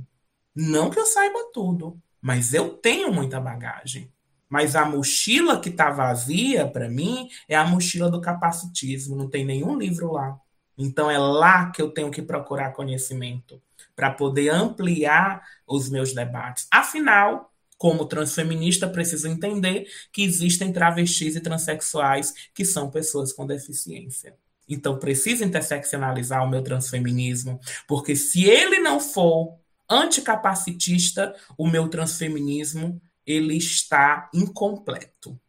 Não 0.55 0.89
que 0.89 0.97
eu 0.97 1.05
saiba 1.05 1.51
tudo, 1.53 2.01
mas 2.19 2.51
eu 2.51 2.71
tenho 2.71 3.13
muita 3.13 3.39
bagagem. 3.39 4.11
Mas 4.49 4.75
a 4.75 4.85
mochila 4.85 5.61
que 5.61 5.69
está 5.69 5.91
vazia 5.91 6.67
para 6.67 6.89
mim 6.89 7.29
é 7.47 7.55
a 7.55 7.63
mochila 7.63 8.09
do 8.09 8.19
capacitismo. 8.19 9.15
Não 9.15 9.29
tem 9.29 9.45
nenhum 9.45 9.77
livro 9.77 10.13
lá. 10.13 10.35
Então 10.75 11.11
é 11.11 11.19
lá 11.19 11.69
que 11.69 11.79
eu 11.79 11.91
tenho 11.91 12.09
que 12.09 12.23
procurar 12.23 12.71
conhecimento 12.71 13.61
para 13.95 14.09
poder 14.09 14.49
ampliar 14.49 15.43
os 15.67 15.91
meus 15.91 16.11
debates. 16.11 16.67
Afinal, 16.71 17.48
como 17.79 18.05
transfeminista, 18.05 18.89
preciso 18.89 19.29
entender 19.29 19.87
que 20.11 20.21
existem 20.21 20.71
travestis 20.71 21.37
e 21.37 21.39
transexuais 21.39 22.33
que 22.53 22.65
são 22.65 22.91
pessoas 22.91 23.31
com 23.31 23.47
deficiência. 23.47 24.35
Então, 24.67 24.99
preciso 24.99 25.45
interseccionalizar 25.45 26.43
o 26.43 26.49
meu 26.49 26.61
transfeminismo, 26.61 27.57
porque 27.87 28.17
se 28.17 28.43
ele 28.43 28.79
não 28.79 28.99
for 28.99 29.57
anticapacitista, 29.89 31.33
o 31.57 31.65
meu 31.65 31.87
transfeminismo 31.87 33.01
ele 33.25 33.55
está 33.55 34.29
incompleto. 34.33 35.39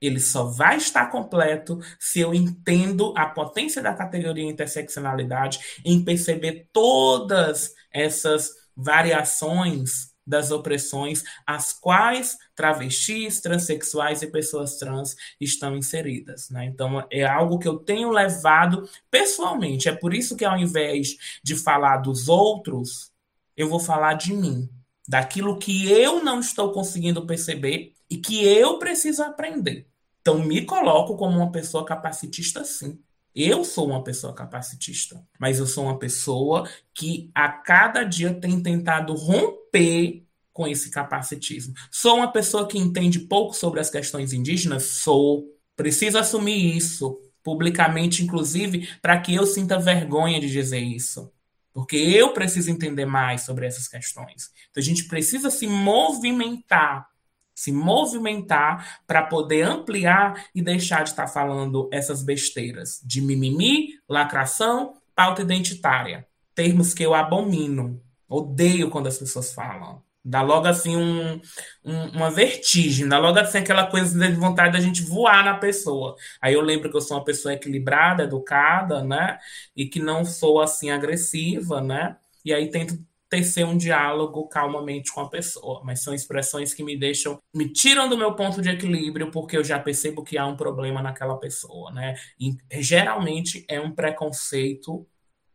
Ele 0.00 0.20
só 0.20 0.44
vai 0.44 0.76
estar 0.76 1.10
completo 1.10 1.80
se 1.98 2.20
eu 2.20 2.32
entendo 2.32 3.12
a 3.16 3.26
potência 3.26 3.82
da 3.82 3.92
categoria 3.92 4.48
interseccionalidade 4.48 5.58
em 5.84 6.04
perceber 6.04 6.68
todas 6.72 7.74
essas 7.92 8.50
variações 8.76 10.11
das 10.26 10.50
opressões 10.50 11.24
às 11.46 11.72
quais 11.72 12.38
travestis, 12.54 13.40
transexuais 13.40 14.22
e 14.22 14.26
pessoas 14.26 14.76
trans 14.76 15.16
estão 15.40 15.76
inseridas. 15.76 16.48
Né? 16.50 16.66
Então, 16.66 17.04
é 17.10 17.24
algo 17.24 17.58
que 17.58 17.68
eu 17.68 17.78
tenho 17.78 18.10
levado 18.10 18.88
pessoalmente. 19.10 19.88
É 19.88 19.94
por 19.94 20.14
isso 20.14 20.36
que, 20.36 20.44
ao 20.44 20.56
invés 20.56 21.16
de 21.42 21.56
falar 21.56 21.98
dos 21.98 22.28
outros, 22.28 23.10
eu 23.56 23.68
vou 23.68 23.80
falar 23.80 24.14
de 24.14 24.32
mim, 24.32 24.68
daquilo 25.08 25.58
que 25.58 25.90
eu 25.90 26.22
não 26.22 26.40
estou 26.40 26.72
conseguindo 26.72 27.26
perceber 27.26 27.94
e 28.08 28.16
que 28.16 28.44
eu 28.44 28.78
preciso 28.78 29.22
aprender. 29.22 29.86
Então, 30.20 30.38
me 30.38 30.64
coloco 30.64 31.16
como 31.16 31.36
uma 31.36 31.50
pessoa 31.50 31.84
capacitista, 31.84 32.64
sim. 32.64 32.98
Eu 33.34 33.64
sou 33.64 33.88
uma 33.88 34.04
pessoa 34.04 34.34
capacitista, 34.34 35.22
mas 35.38 35.58
eu 35.58 35.66
sou 35.66 35.84
uma 35.84 35.98
pessoa 35.98 36.68
que 36.92 37.30
a 37.34 37.48
cada 37.48 38.04
dia 38.04 38.32
tem 38.34 38.62
tentado 38.62 39.14
romper 39.14 40.24
com 40.52 40.66
esse 40.66 40.90
capacitismo. 40.90 41.74
Sou 41.90 42.16
uma 42.16 42.30
pessoa 42.30 42.68
que 42.68 42.78
entende 42.78 43.20
pouco 43.20 43.54
sobre 43.54 43.80
as 43.80 43.88
questões 43.88 44.32
indígenas? 44.32 44.84
Sou. 44.84 45.48
Preciso 45.74 46.18
assumir 46.18 46.76
isso 46.76 47.18
publicamente, 47.42 48.22
inclusive, 48.22 48.88
para 49.00 49.18
que 49.18 49.34
eu 49.34 49.46
sinta 49.46 49.78
vergonha 49.78 50.38
de 50.38 50.50
dizer 50.50 50.80
isso. 50.80 51.32
Porque 51.72 51.96
eu 51.96 52.34
preciso 52.34 52.70
entender 52.70 53.06
mais 53.06 53.42
sobre 53.42 53.66
essas 53.66 53.88
questões. 53.88 54.50
Então 54.70 54.80
a 54.80 54.84
gente 54.84 55.04
precisa 55.04 55.50
se 55.50 55.66
movimentar 55.66 57.08
se 57.54 57.72
movimentar 57.72 59.00
para 59.06 59.22
poder 59.22 59.62
ampliar 59.62 60.46
e 60.54 60.62
deixar 60.62 61.02
de 61.02 61.10
estar 61.10 61.26
tá 61.26 61.32
falando 61.32 61.88
essas 61.92 62.22
besteiras 62.22 63.00
de 63.04 63.20
mimimi, 63.20 63.90
lacração, 64.08 64.94
pauta 65.14 65.42
identitária. 65.42 66.26
Termos 66.54 66.92
que 66.92 67.02
eu 67.02 67.14
abomino, 67.14 68.02
odeio 68.28 68.90
quando 68.90 69.06
as 69.06 69.18
pessoas 69.18 69.52
falam. 69.52 70.02
Dá 70.24 70.40
logo 70.40 70.68
assim 70.68 70.96
um, 70.96 71.40
um, 71.84 72.08
uma 72.14 72.30
vertigem, 72.30 73.08
dá 73.08 73.18
logo 73.18 73.38
assim 73.40 73.58
aquela 73.58 73.88
coisa 73.88 74.16
de 74.16 74.36
vontade 74.36 74.72
da 74.72 74.80
gente 74.80 75.02
voar 75.02 75.44
na 75.44 75.58
pessoa. 75.58 76.14
Aí 76.40 76.54
eu 76.54 76.60
lembro 76.60 76.88
que 76.88 76.96
eu 76.96 77.00
sou 77.00 77.16
uma 77.16 77.24
pessoa 77.24 77.54
equilibrada, 77.54 78.22
educada, 78.22 79.02
né? 79.02 79.38
E 79.74 79.86
que 79.86 79.98
não 79.98 80.24
sou 80.24 80.60
assim 80.60 80.90
agressiva, 80.90 81.80
né? 81.80 82.16
E 82.44 82.54
aí 82.54 82.70
tento 82.70 82.96
tecer 83.32 83.64
um 83.64 83.78
diálogo 83.78 84.46
calmamente 84.46 85.10
com 85.10 85.22
a 85.22 85.30
pessoa, 85.30 85.80
mas 85.82 86.02
são 86.02 86.12
expressões 86.12 86.74
que 86.74 86.84
me 86.84 86.98
deixam, 86.98 87.38
me 87.54 87.66
tiram 87.66 88.06
do 88.06 88.18
meu 88.18 88.34
ponto 88.34 88.60
de 88.60 88.68
equilíbrio 88.68 89.30
porque 89.30 89.56
eu 89.56 89.64
já 89.64 89.78
percebo 89.78 90.22
que 90.22 90.36
há 90.36 90.46
um 90.46 90.54
problema 90.54 91.00
naquela 91.00 91.38
pessoa, 91.38 91.90
né? 91.92 92.14
E 92.38 92.54
geralmente 92.72 93.64
é 93.70 93.80
um 93.80 93.90
preconceito 93.90 95.08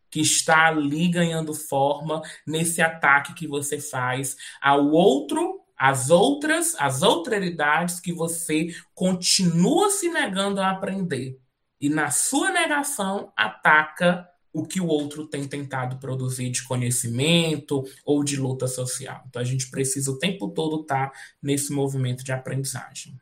que 0.09 0.21
está 0.21 0.69
ali 0.69 1.07
ganhando 1.07 1.53
forma 1.53 2.19
nesse 2.47 2.81
ataque 2.81 3.35
que 3.35 3.47
você 3.47 3.79
faz 3.79 4.35
ao 4.59 4.87
outro, 4.87 5.61
às 5.77 6.09
outras, 6.09 6.75
às 6.79 7.03
outraridades 7.03 7.99
que 7.99 8.11
você 8.11 8.69
continua 8.95 9.91
se 9.91 10.09
negando 10.09 10.59
a 10.59 10.71
aprender. 10.71 11.39
E 11.79 11.89
na 11.89 12.09
sua 12.09 12.49
negação 12.49 13.31
ataca 13.37 14.27
o 14.57 14.65
que 14.65 14.81
o 14.81 14.87
outro 14.87 15.27
tem 15.27 15.47
tentado 15.47 15.97
produzir 15.97 16.49
de 16.49 16.63
conhecimento 16.63 17.83
ou 18.03 18.23
de 18.23 18.35
luta 18.35 18.67
social. 18.67 19.23
Então 19.27 19.41
a 19.41 19.45
gente 19.45 19.69
precisa 19.69 20.09
o 20.09 20.17
tempo 20.17 20.49
todo 20.49 20.81
estar 20.81 21.11
nesse 21.41 21.71
movimento 21.71 22.23
de 22.23 22.31
aprendizagem. 22.31 23.15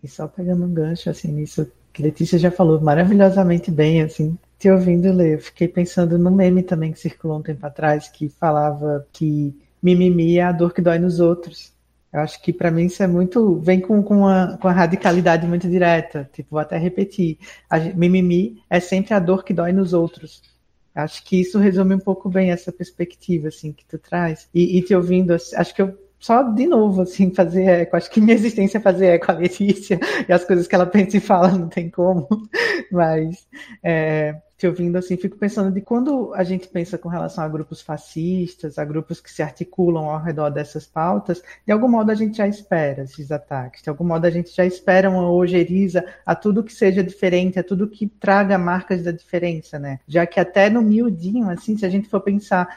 E 0.00 0.06
só 0.08 0.28
pegando 0.28 0.64
um 0.64 0.72
gancho 0.72 1.10
assim 1.10 1.32
nisso 1.32 1.70
que 1.92 2.02
Letícia 2.02 2.38
já 2.38 2.50
falou 2.50 2.80
maravilhosamente 2.80 3.70
bem, 3.70 4.00
assim, 4.00 4.38
te 4.58 4.70
ouvindo 4.70 5.12
ler, 5.12 5.34
eu 5.34 5.40
fiquei 5.40 5.68
pensando 5.68 6.16
no 6.16 6.30
meme 6.30 6.62
também 6.62 6.92
que 6.92 7.00
circulou 7.00 7.38
um 7.38 7.42
tempo 7.42 7.66
atrás 7.66 8.08
que 8.08 8.28
falava 8.28 9.06
que 9.12 9.54
mimimi 9.82 10.38
é 10.38 10.44
a 10.44 10.52
dor 10.52 10.72
que 10.72 10.80
dói 10.80 10.98
nos 10.98 11.20
outros. 11.20 11.71
Eu 12.12 12.20
acho 12.20 12.42
que 12.42 12.52
para 12.52 12.70
mim 12.70 12.86
isso 12.86 13.02
é 13.02 13.06
muito. 13.06 13.56
vem 13.60 13.80
com, 13.80 14.02
com, 14.02 14.26
a, 14.26 14.58
com 14.58 14.68
a 14.68 14.72
radicalidade 14.72 15.46
muito 15.46 15.68
direta. 15.68 16.28
Tipo, 16.32 16.50
vou 16.50 16.60
até 16.60 16.76
repetir. 16.76 17.38
A, 17.70 17.78
mimimi 17.78 18.62
é 18.68 18.80
sempre 18.80 19.14
a 19.14 19.18
dor 19.18 19.44
que 19.44 19.54
dói 19.54 19.72
nos 19.72 19.94
outros. 19.94 20.42
Eu 20.94 21.02
acho 21.02 21.24
que 21.24 21.40
isso 21.40 21.58
resume 21.58 21.94
um 21.94 21.98
pouco 21.98 22.28
bem 22.28 22.50
essa 22.50 22.70
perspectiva 22.70 23.48
assim 23.48 23.72
que 23.72 23.84
tu 23.86 23.98
traz. 23.98 24.48
E, 24.54 24.78
e 24.78 24.82
te 24.82 24.94
ouvindo, 24.94 25.32
acho 25.32 25.74
que 25.74 25.80
eu 25.80 25.96
só 26.22 26.44
de 26.44 26.66
novo, 26.68 27.02
assim, 27.02 27.32
fazer 27.34 27.64
eco. 27.64 27.96
Acho 27.96 28.10
que 28.10 28.20
minha 28.20 28.34
existência 28.34 28.78
é 28.78 28.80
fazer 28.80 29.06
eco 29.06 29.32
a 29.32 29.34
Letícia 29.34 29.98
e 30.28 30.32
as 30.32 30.44
coisas 30.44 30.68
que 30.68 30.74
ela 30.74 30.86
pensa 30.86 31.16
e 31.16 31.20
fala, 31.20 31.50
não 31.50 31.68
tem 31.68 31.90
como. 31.90 32.28
Mas 32.92 33.46
é, 33.82 34.36
te 34.62 34.66
ouvindo 34.68 34.96
assim, 34.96 35.16
fico 35.16 35.36
pensando 35.36 35.72
de 35.72 35.80
quando 35.80 36.32
a 36.34 36.44
gente 36.44 36.68
pensa 36.68 36.96
com 36.96 37.08
relação 37.08 37.42
a 37.42 37.48
grupos 37.48 37.82
fascistas, 37.82 38.78
a 38.78 38.84
grupos 38.84 39.20
que 39.20 39.28
se 39.28 39.42
articulam 39.42 40.08
ao 40.08 40.22
redor 40.22 40.50
dessas 40.50 40.86
pautas, 40.86 41.42
de 41.66 41.72
algum 41.72 41.88
modo 41.88 42.12
a 42.12 42.14
gente 42.14 42.36
já 42.36 42.46
espera 42.46 43.02
esses 43.02 43.32
ataques, 43.32 43.82
de 43.82 43.90
algum 43.90 44.04
modo 44.04 44.24
a 44.24 44.30
gente 44.30 44.54
já 44.54 44.64
espera 44.64 45.10
uma 45.10 45.28
ojeriza 45.28 46.04
a 46.24 46.36
tudo 46.36 46.62
que 46.62 46.72
seja 46.72 47.02
diferente, 47.02 47.58
a 47.58 47.64
tudo 47.64 47.88
que 47.88 48.06
traga 48.06 48.56
marcas 48.56 49.02
da 49.02 49.10
diferença, 49.10 49.80
né? 49.80 49.98
Já 50.06 50.26
que 50.26 50.38
até 50.38 50.70
no 50.70 50.80
miudinho, 50.80 51.50
assim, 51.50 51.76
se 51.76 51.84
a 51.84 51.90
gente 51.90 52.08
for 52.08 52.20
pensar 52.20 52.68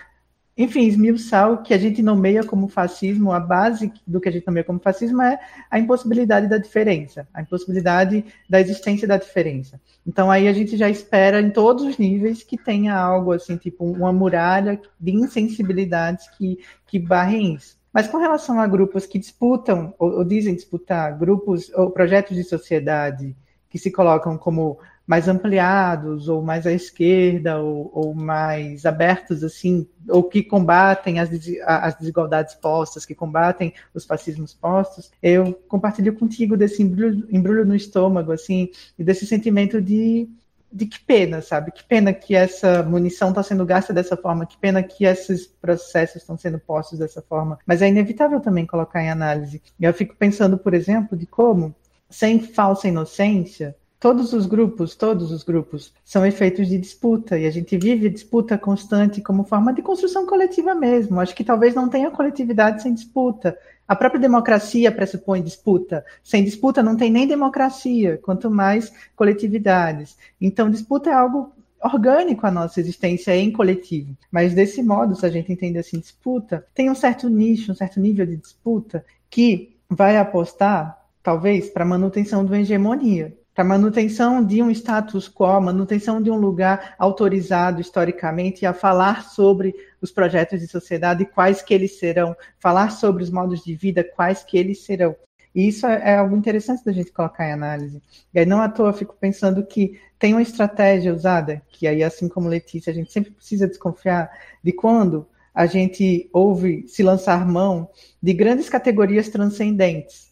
enfim, 0.57 0.87
esmiuçar 0.87 1.51
o 1.51 1.61
que 1.61 1.73
a 1.73 1.77
gente 1.77 2.01
nomeia 2.01 2.41
como 2.41 2.69
fascismo, 2.69 3.33
a 3.33 3.39
base 3.39 3.91
do 4.07 4.21
que 4.21 4.29
a 4.29 4.31
gente 4.31 4.47
nomeia 4.47 4.63
como 4.63 4.79
fascismo 4.79 5.21
é 5.21 5.37
a 5.69 5.77
impossibilidade 5.77 6.47
da 6.47 6.57
diferença, 6.57 7.27
a 7.33 7.41
impossibilidade 7.41 8.23
da 8.49 8.61
existência 8.61 9.05
da 9.05 9.17
diferença. 9.17 9.81
Então 10.07 10.31
aí 10.31 10.47
a 10.47 10.53
gente 10.53 10.77
já 10.77 10.89
espera 10.89 11.41
em 11.41 11.49
todos 11.49 11.83
os 11.83 11.97
níveis 11.97 12.41
que 12.41 12.57
tenha 12.57 12.95
algo 12.95 13.33
assim, 13.33 13.57
tipo 13.57 13.83
uma 13.83 14.13
muralha 14.13 14.79
de 14.97 15.11
insensibilidades 15.11 16.29
que, 16.37 16.59
que 16.87 16.99
barrem 16.99 17.55
isso. 17.55 17.77
Mas 17.91 18.07
com 18.07 18.17
relação 18.17 18.59
a 18.59 18.67
grupos 18.67 19.05
que 19.05 19.19
disputam, 19.19 19.93
ou, 19.99 20.19
ou 20.19 20.23
dizem 20.23 20.55
disputar, 20.55 21.17
grupos 21.17 21.69
ou 21.73 21.91
projetos 21.91 22.35
de 22.35 22.43
sociedade 22.43 23.35
que 23.69 23.77
se 23.77 23.91
colocam 23.91 24.37
como 24.37 24.79
mais 25.05 25.27
ampliados, 25.27 26.27
ou 26.27 26.41
mais 26.41 26.65
à 26.65 26.71
esquerda, 26.71 27.59
ou, 27.59 27.91
ou 27.93 28.13
mais 28.13 28.85
abertos, 28.85 29.43
assim, 29.43 29.87
ou 30.09 30.23
que 30.23 30.41
combatem 30.41 31.19
as, 31.19 31.29
as, 31.65 31.95
desigualdades 31.95 32.55
postas, 32.55 33.05
que 33.05 33.13
combatem 33.13 33.73
os 33.93 34.05
fascismos 34.05 34.53
postos, 34.53 35.11
eu 35.21 35.53
compartilho 35.67 36.15
contigo 36.15 36.57
desse 36.57 36.81
embrulho, 36.81 37.27
embrulho 37.31 37.65
no 37.65 37.75
estômago, 37.75 38.31
assim, 38.31 38.69
e 38.97 39.03
desse 39.03 39.27
sentimento 39.27 39.79
de, 39.79 40.27
de 40.71 40.87
que 40.87 40.99
pena, 40.99 41.39
sabe? 41.41 41.71
Que 41.71 41.83
pena 41.83 42.11
que 42.11 42.35
essa 42.35 42.81
munição 42.81 43.29
está 43.29 43.43
sendo 43.43 43.65
gasta 43.65 43.93
dessa 43.93 44.17
forma, 44.17 44.45
que 44.45 44.57
pena 44.57 44.81
que 44.81 45.05
esses 45.05 45.45
processos 45.45 46.17
estão 46.17 46.37
sendo 46.37 46.57
postos 46.57 46.97
dessa 46.97 47.21
forma. 47.21 47.59
Mas 47.65 47.81
é 47.83 47.87
inevitável 47.87 48.39
também 48.39 48.65
colocar 48.65 49.03
em 49.03 49.11
análise. 49.11 49.61
Eu 49.79 49.93
fico 49.93 50.15
pensando, 50.15 50.57
por 50.57 50.73
exemplo, 50.73 51.15
de 51.15 51.27
como, 51.27 51.75
sem 52.09 52.39
falsa 52.39 52.87
inocência, 52.87 53.75
todos 54.05 54.33
os 54.33 54.45
grupos, 54.45 54.93
todos 54.93 55.31
os 55.31 55.41
grupos 55.41 55.91
são 56.03 56.23
efeitos 56.23 56.67
de 56.67 56.77
disputa 56.77 57.39
e 57.39 57.47
a 57.47 57.49
gente 57.49 57.75
vive 57.75 58.07
disputa 58.07 58.55
constante 58.55 59.19
como 59.19 59.43
forma 59.43 59.73
de 59.73 59.81
construção 59.81 60.27
coletiva 60.27 60.75
mesmo. 60.75 61.19
Acho 61.19 61.33
que 61.33 61.43
talvez 61.43 61.73
não 61.73 61.89
tenha 61.89 62.11
coletividade 62.11 62.83
sem 62.83 62.93
disputa. 62.93 63.57
A 63.87 63.95
própria 63.95 64.21
democracia 64.21 64.91
pressupõe 64.91 65.41
disputa. 65.41 66.05
Sem 66.23 66.43
disputa 66.43 66.83
não 66.83 66.95
tem 66.95 67.09
nem 67.09 67.25
democracia, 67.25 68.19
quanto 68.21 68.51
mais 68.51 68.93
coletividades. 69.15 70.15
Então, 70.39 70.69
disputa 70.69 71.09
é 71.09 71.13
algo 71.13 71.51
orgânico 71.83 72.45
à 72.45 72.51
nossa 72.51 72.79
existência 72.79 73.35
em 73.35 73.51
coletivo. 73.51 74.15
Mas 74.29 74.53
desse 74.53 74.83
modo, 74.83 75.15
se 75.15 75.25
a 75.25 75.31
gente 75.31 75.51
entende 75.51 75.79
assim, 75.79 75.97
disputa, 75.97 76.63
tem 76.75 76.91
um 76.91 76.95
certo 76.95 77.27
nicho, 77.27 77.71
um 77.71 77.75
certo 77.75 77.99
nível 77.99 78.27
de 78.27 78.37
disputa 78.37 79.03
que 79.31 79.75
vai 79.89 80.15
apostar, 80.15 80.95
talvez, 81.23 81.71
para 81.71 81.83
a 81.83 81.87
manutenção 81.87 82.45
de 82.45 82.51
uma 82.51 82.59
hegemonia 82.59 83.35
para 83.55 83.63
manutenção 83.63 84.45
de 84.45 84.61
um 84.61 84.69
status 84.69 85.29
quo, 85.29 85.61
manutenção 85.61 86.21
de 86.21 86.29
um 86.29 86.35
lugar 86.35 86.93
autorizado 86.99 87.79
historicamente 87.79 88.65
a 88.65 88.73
falar 88.73 89.23
sobre 89.29 89.73
os 90.01 90.11
projetos 90.11 90.59
de 90.59 90.67
sociedade 90.67 91.23
quais 91.23 91.61
que 91.61 91.73
eles 91.73 91.97
serão, 91.97 92.35
falar 92.59 92.89
sobre 92.89 93.23
os 93.23 93.29
modos 93.29 93.63
de 93.63 93.73
vida, 93.73 94.03
quais 94.03 94.43
que 94.43 94.57
eles 94.57 94.83
serão. 94.83 95.15
E 95.55 95.69
isso 95.69 95.87
é, 95.87 96.11
é 96.11 96.17
algo 96.17 96.35
interessante 96.35 96.83
da 96.83 96.91
gente 96.91 97.13
colocar 97.13 97.47
em 97.47 97.53
análise. 97.53 98.03
E 98.33 98.39
aí 98.39 98.45
não 98.45 98.59
à 98.59 98.67
toa 98.67 98.91
fico 98.91 99.15
pensando 99.17 99.65
que 99.65 99.97
tem 100.19 100.33
uma 100.33 100.41
estratégia 100.41 101.13
usada, 101.13 101.61
que 101.69 101.87
aí 101.87 102.03
assim 102.03 102.27
como 102.27 102.49
Letícia, 102.49 102.91
a 102.91 102.93
gente 102.93 103.09
sempre 103.09 103.31
precisa 103.31 103.69
desconfiar 103.69 104.29
de 104.61 104.73
quando 104.73 105.25
a 105.53 105.65
gente 105.65 106.29
ouve 106.33 106.85
se 106.89 107.01
lançar 107.01 107.47
mão 107.47 107.89
de 108.21 108.33
grandes 108.33 108.67
categorias 108.67 109.29
transcendentes 109.29 110.24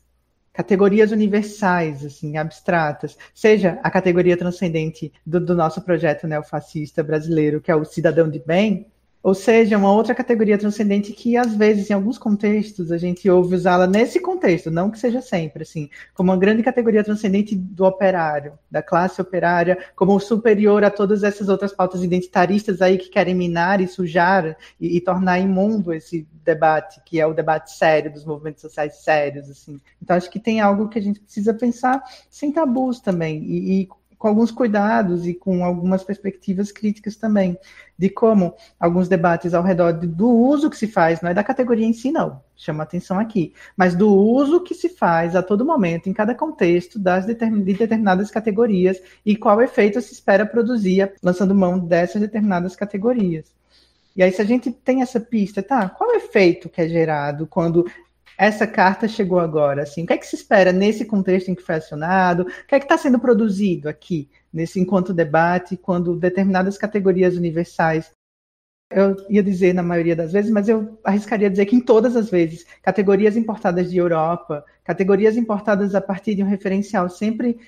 categorias 0.54 1.12
universais, 1.12 2.06
assim, 2.06 2.38
abstratas, 2.38 3.18
seja 3.34 3.80
a 3.84 3.90
categoria 3.90 4.38
transcendente 4.38 5.12
do, 5.26 5.40
do 5.40 5.56
nosso 5.56 5.82
projeto 5.82 6.28
neofascista 6.28 7.04
brasileiro, 7.04 7.60
que 7.60 7.72
é 7.72 7.76
o 7.76 7.84
cidadão 7.84 8.30
de 8.30 8.40
bem, 8.40 8.93
Ou 9.24 9.34
seja, 9.34 9.78
uma 9.78 9.90
outra 9.90 10.14
categoria 10.14 10.58
transcendente 10.58 11.14
que, 11.14 11.38
às 11.38 11.56
vezes, 11.56 11.90
em 11.90 11.94
alguns 11.94 12.18
contextos, 12.18 12.92
a 12.92 12.98
gente 12.98 13.30
ouve 13.30 13.56
usá-la 13.56 13.88
nesse 13.88 14.20
contexto, 14.20 14.70
não 14.70 14.92
que 14.92 15.00
seja 15.00 15.22
sempre, 15.22 15.64
assim, 15.64 15.90
como 16.14 16.30
uma 16.30 16.38
grande 16.38 16.62
categoria 16.62 17.06
transcendente 17.06 17.56
do 17.56 17.86
operário, 17.86 18.60
da 18.70 18.84
classe 18.84 19.22
operária, 19.22 19.78
como 19.96 20.20
superior 20.20 20.84
a 20.84 20.92
todas 20.92 21.24
essas 21.24 21.48
outras 21.48 21.72
pautas 21.72 22.04
identitaristas 22.04 22.82
aí 22.82 22.98
que 22.98 23.08
querem 23.08 23.34
minar 23.34 23.80
e 23.80 23.88
sujar 23.88 24.58
e, 24.78 24.98
e 24.98 25.00
tornar 25.00 25.40
imundo 25.40 25.94
esse 25.94 26.28
debate, 26.44 27.02
que 27.06 27.18
é 27.18 27.26
o 27.26 27.34
debate 27.34 27.72
sério 27.72 28.12
dos 28.12 28.26
movimentos 28.26 28.62
sociais 28.62 28.98
sérios, 28.98 29.50
assim. 29.50 29.80
Então, 30.02 30.18
acho 30.18 30.30
que 30.30 30.40
tem 30.40 30.60
algo 30.60 30.90
que 30.90 31.00
a 31.00 31.02
gente 31.02 31.22
precisa 31.22 31.54
pensar 31.54 32.04
sem 32.30 32.52
tabus 32.52 33.00
também, 33.00 33.42
e, 33.42 33.84
e 33.84 33.90
com 34.24 34.30
alguns 34.30 34.52
cuidados 34.52 35.28
e 35.28 35.34
com 35.34 35.66
algumas 35.66 36.02
perspectivas 36.02 36.72
críticas 36.72 37.18
também, 37.18 37.58
de 38.00 38.10
como 38.10 38.56
alguns 38.80 39.10
debates 39.10 39.54
ao 39.54 39.62
redor 39.62 39.92
do 39.92 40.30
uso 40.30 40.70
que 40.70 40.78
se 40.78 40.88
faz, 40.88 41.20
não 41.20 41.30
é 41.30 41.34
da 41.34 41.44
categoria 41.44 41.86
em 41.86 41.92
si, 41.92 42.10
não, 42.10 42.42
chama 42.56 42.84
atenção 42.84 43.20
aqui, 43.20 43.54
mas 43.76 43.96
do 43.96 44.10
uso 44.10 44.62
que 44.62 44.74
se 44.74 44.88
faz 44.88 45.36
a 45.36 45.44
todo 45.44 45.66
momento, 45.66 46.08
em 46.08 46.14
cada 46.14 46.34
contexto, 46.34 46.98
das 46.98 47.26
de 47.26 47.34
determinadas 47.34 48.32
categorias 48.32 48.98
e 49.26 49.36
qual 49.36 49.62
efeito 49.62 50.00
se 50.00 50.14
espera 50.14 50.46
produzir 50.46 51.12
lançando 51.22 51.54
mão 51.54 51.78
dessas 51.78 52.22
determinadas 52.22 52.78
categorias. 52.78 53.52
E 54.16 54.24
aí, 54.24 54.32
se 54.32 54.42
a 54.42 54.46
gente 54.46 54.72
tem 54.72 55.02
essa 55.02 55.20
pista, 55.20 55.62
tá? 55.62 55.90
Qual 55.90 56.12
é 56.12 56.14
o 56.14 56.18
efeito 56.18 56.70
que 56.70 56.80
é 56.80 56.88
gerado 56.88 57.46
quando 57.46 57.86
essa 58.44 58.68
carta 58.68 59.08
chegou 59.08 59.40
agora? 59.40 59.84
Assim, 59.84 60.04
o 60.04 60.08
que 60.08 60.14
é 60.14 60.18
que 60.18 60.28
se 60.28 60.36
espera 60.36 60.72
nesse 60.72 61.06
contexto 61.06 61.50
em 61.50 61.56
que 61.56 61.62
foi 61.62 61.76
acionado? 61.76 62.44
O 62.44 62.68
que 62.68 62.76
é 62.76 62.80
que 62.80 62.86
está 62.86 62.98
sendo 62.98 63.20
produzido 63.20 63.90
aqui, 63.90 64.30
nesse 64.52 64.80
enquanto 64.80 65.14
debate, 65.14 65.78
quando 65.78 66.16
determinadas 66.16 66.78
categorias 66.78 67.36
universais 67.36 68.12
eu 68.96 69.16
ia 69.30 69.44
dizer 69.44 69.74
na 69.74 69.84
maioria 69.84 70.16
das 70.16 70.32
vezes, 70.32 70.52
mas 70.52 70.70
eu 70.70 71.00
arriscaria 71.04 71.50
dizer 71.50 71.66
que 71.66 71.76
em 71.76 71.82
todas 71.82 72.16
as 72.16 72.30
vezes, 72.30 72.66
categorias 72.82 73.36
importadas 73.36 73.90
de 73.90 73.98
Europa, 73.98 74.64
categorias 74.84 75.36
importadas 75.36 75.96
a 75.96 76.02
partir 76.02 76.36
de 76.36 76.44
um 76.44 76.48
referencial 76.48 77.10
sempre 77.10 77.60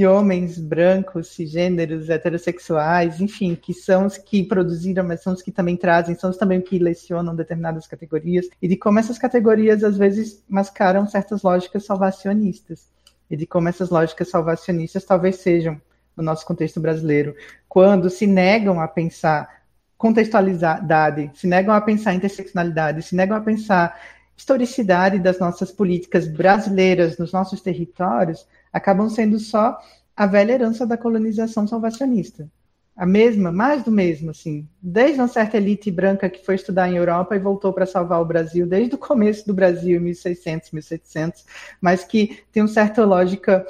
de 0.00 0.06
homens 0.06 0.58
brancos, 0.58 1.34
cisgêneros, 1.34 2.08
heterossexuais, 2.08 3.20
enfim, 3.20 3.54
que 3.54 3.74
são 3.74 4.06
os 4.06 4.16
que 4.16 4.42
produziram, 4.42 5.04
mas 5.04 5.22
são 5.22 5.34
os 5.34 5.42
que 5.42 5.52
também 5.52 5.76
trazem, 5.76 6.14
são 6.14 6.30
os 6.30 6.38
também 6.38 6.58
que 6.58 6.78
lecionam 6.78 7.36
determinadas 7.36 7.86
categorias, 7.86 8.48
e 8.62 8.66
de 8.66 8.78
como 8.78 8.98
essas 8.98 9.18
categorias 9.18 9.84
às 9.84 9.98
vezes 9.98 10.42
mascaram 10.48 11.06
certas 11.06 11.42
lógicas 11.42 11.84
salvacionistas, 11.84 12.88
e 13.30 13.36
de 13.36 13.46
como 13.46 13.68
essas 13.68 13.90
lógicas 13.90 14.30
salvacionistas 14.30 15.04
talvez 15.04 15.36
sejam, 15.36 15.78
no 16.16 16.22
nosso 16.22 16.46
contexto 16.46 16.80
brasileiro, 16.80 17.36
quando 17.68 18.08
se 18.08 18.26
negam 18.26 18.80
a 18.80 18.88
pensar 18.88 19.64
contextualidade, 19.98 21.30
se 21.34 21.46
negam 21.46 21.74
a 21.74 21.80
pensar 21.82 22.14
interseccionalidade, 22.14 23.02
se 23.02 23.14
negam 23.14 23.36
a 23.36 23.40
pensar 23.42 24.00
historicidade 24.34 25.18
das 25.18 25.38
nossas 25.38 25.70
políticas 25.70 26.26
brasileiras 26.26 27.18
nos 27.18 27.32
nossos 27.32 27.60
territórios, 27.60 28.46
acabam 28.72 29.08
sendo 29.08 29.38
só 29.38 29.78
a 30.16 30.26
velha 30.26 30.52
herança 30.52 30.86
da 30.86 30.96
colonização 30.96 31.66
salvacionista. 31.66 32.48
A 32.96 33.06
mesma, 33.06 33.50
mais 33.50 33.82
do 33.82 33.90
mesmo, 33.90 34.30
assim. 34.30 34.68
Desde 34.82 35.18
uma 35.18 35.28
certa 35.28 35.56
elite 35.56 35.90
branca 35.90 36.28
que 36.28 36.44
foi 36.44 36.56
estudar 36.56 36.88
em 36.88 36.96
Europa 36.96 37.34
e 37.34 37.38
voltou 37.38 37.72
para 37.72 37.86
salvar 37.86 38.20
o 38.20 38.26
Brasil, 38.26 38.66
desde 38.66 38.94
o 38.94 38.98
começo 38.98 39.46
do 39.46 39.54
Brasil, 39.54 39.98
1600, 40.00 40.70
1700, 40.72 41.46
mas 41.80 42.04
que 42.04 42.42
tem 42.52 42.62
uma 42.62 42.68
certa 42.68 43.04
lógica 43.04 43.64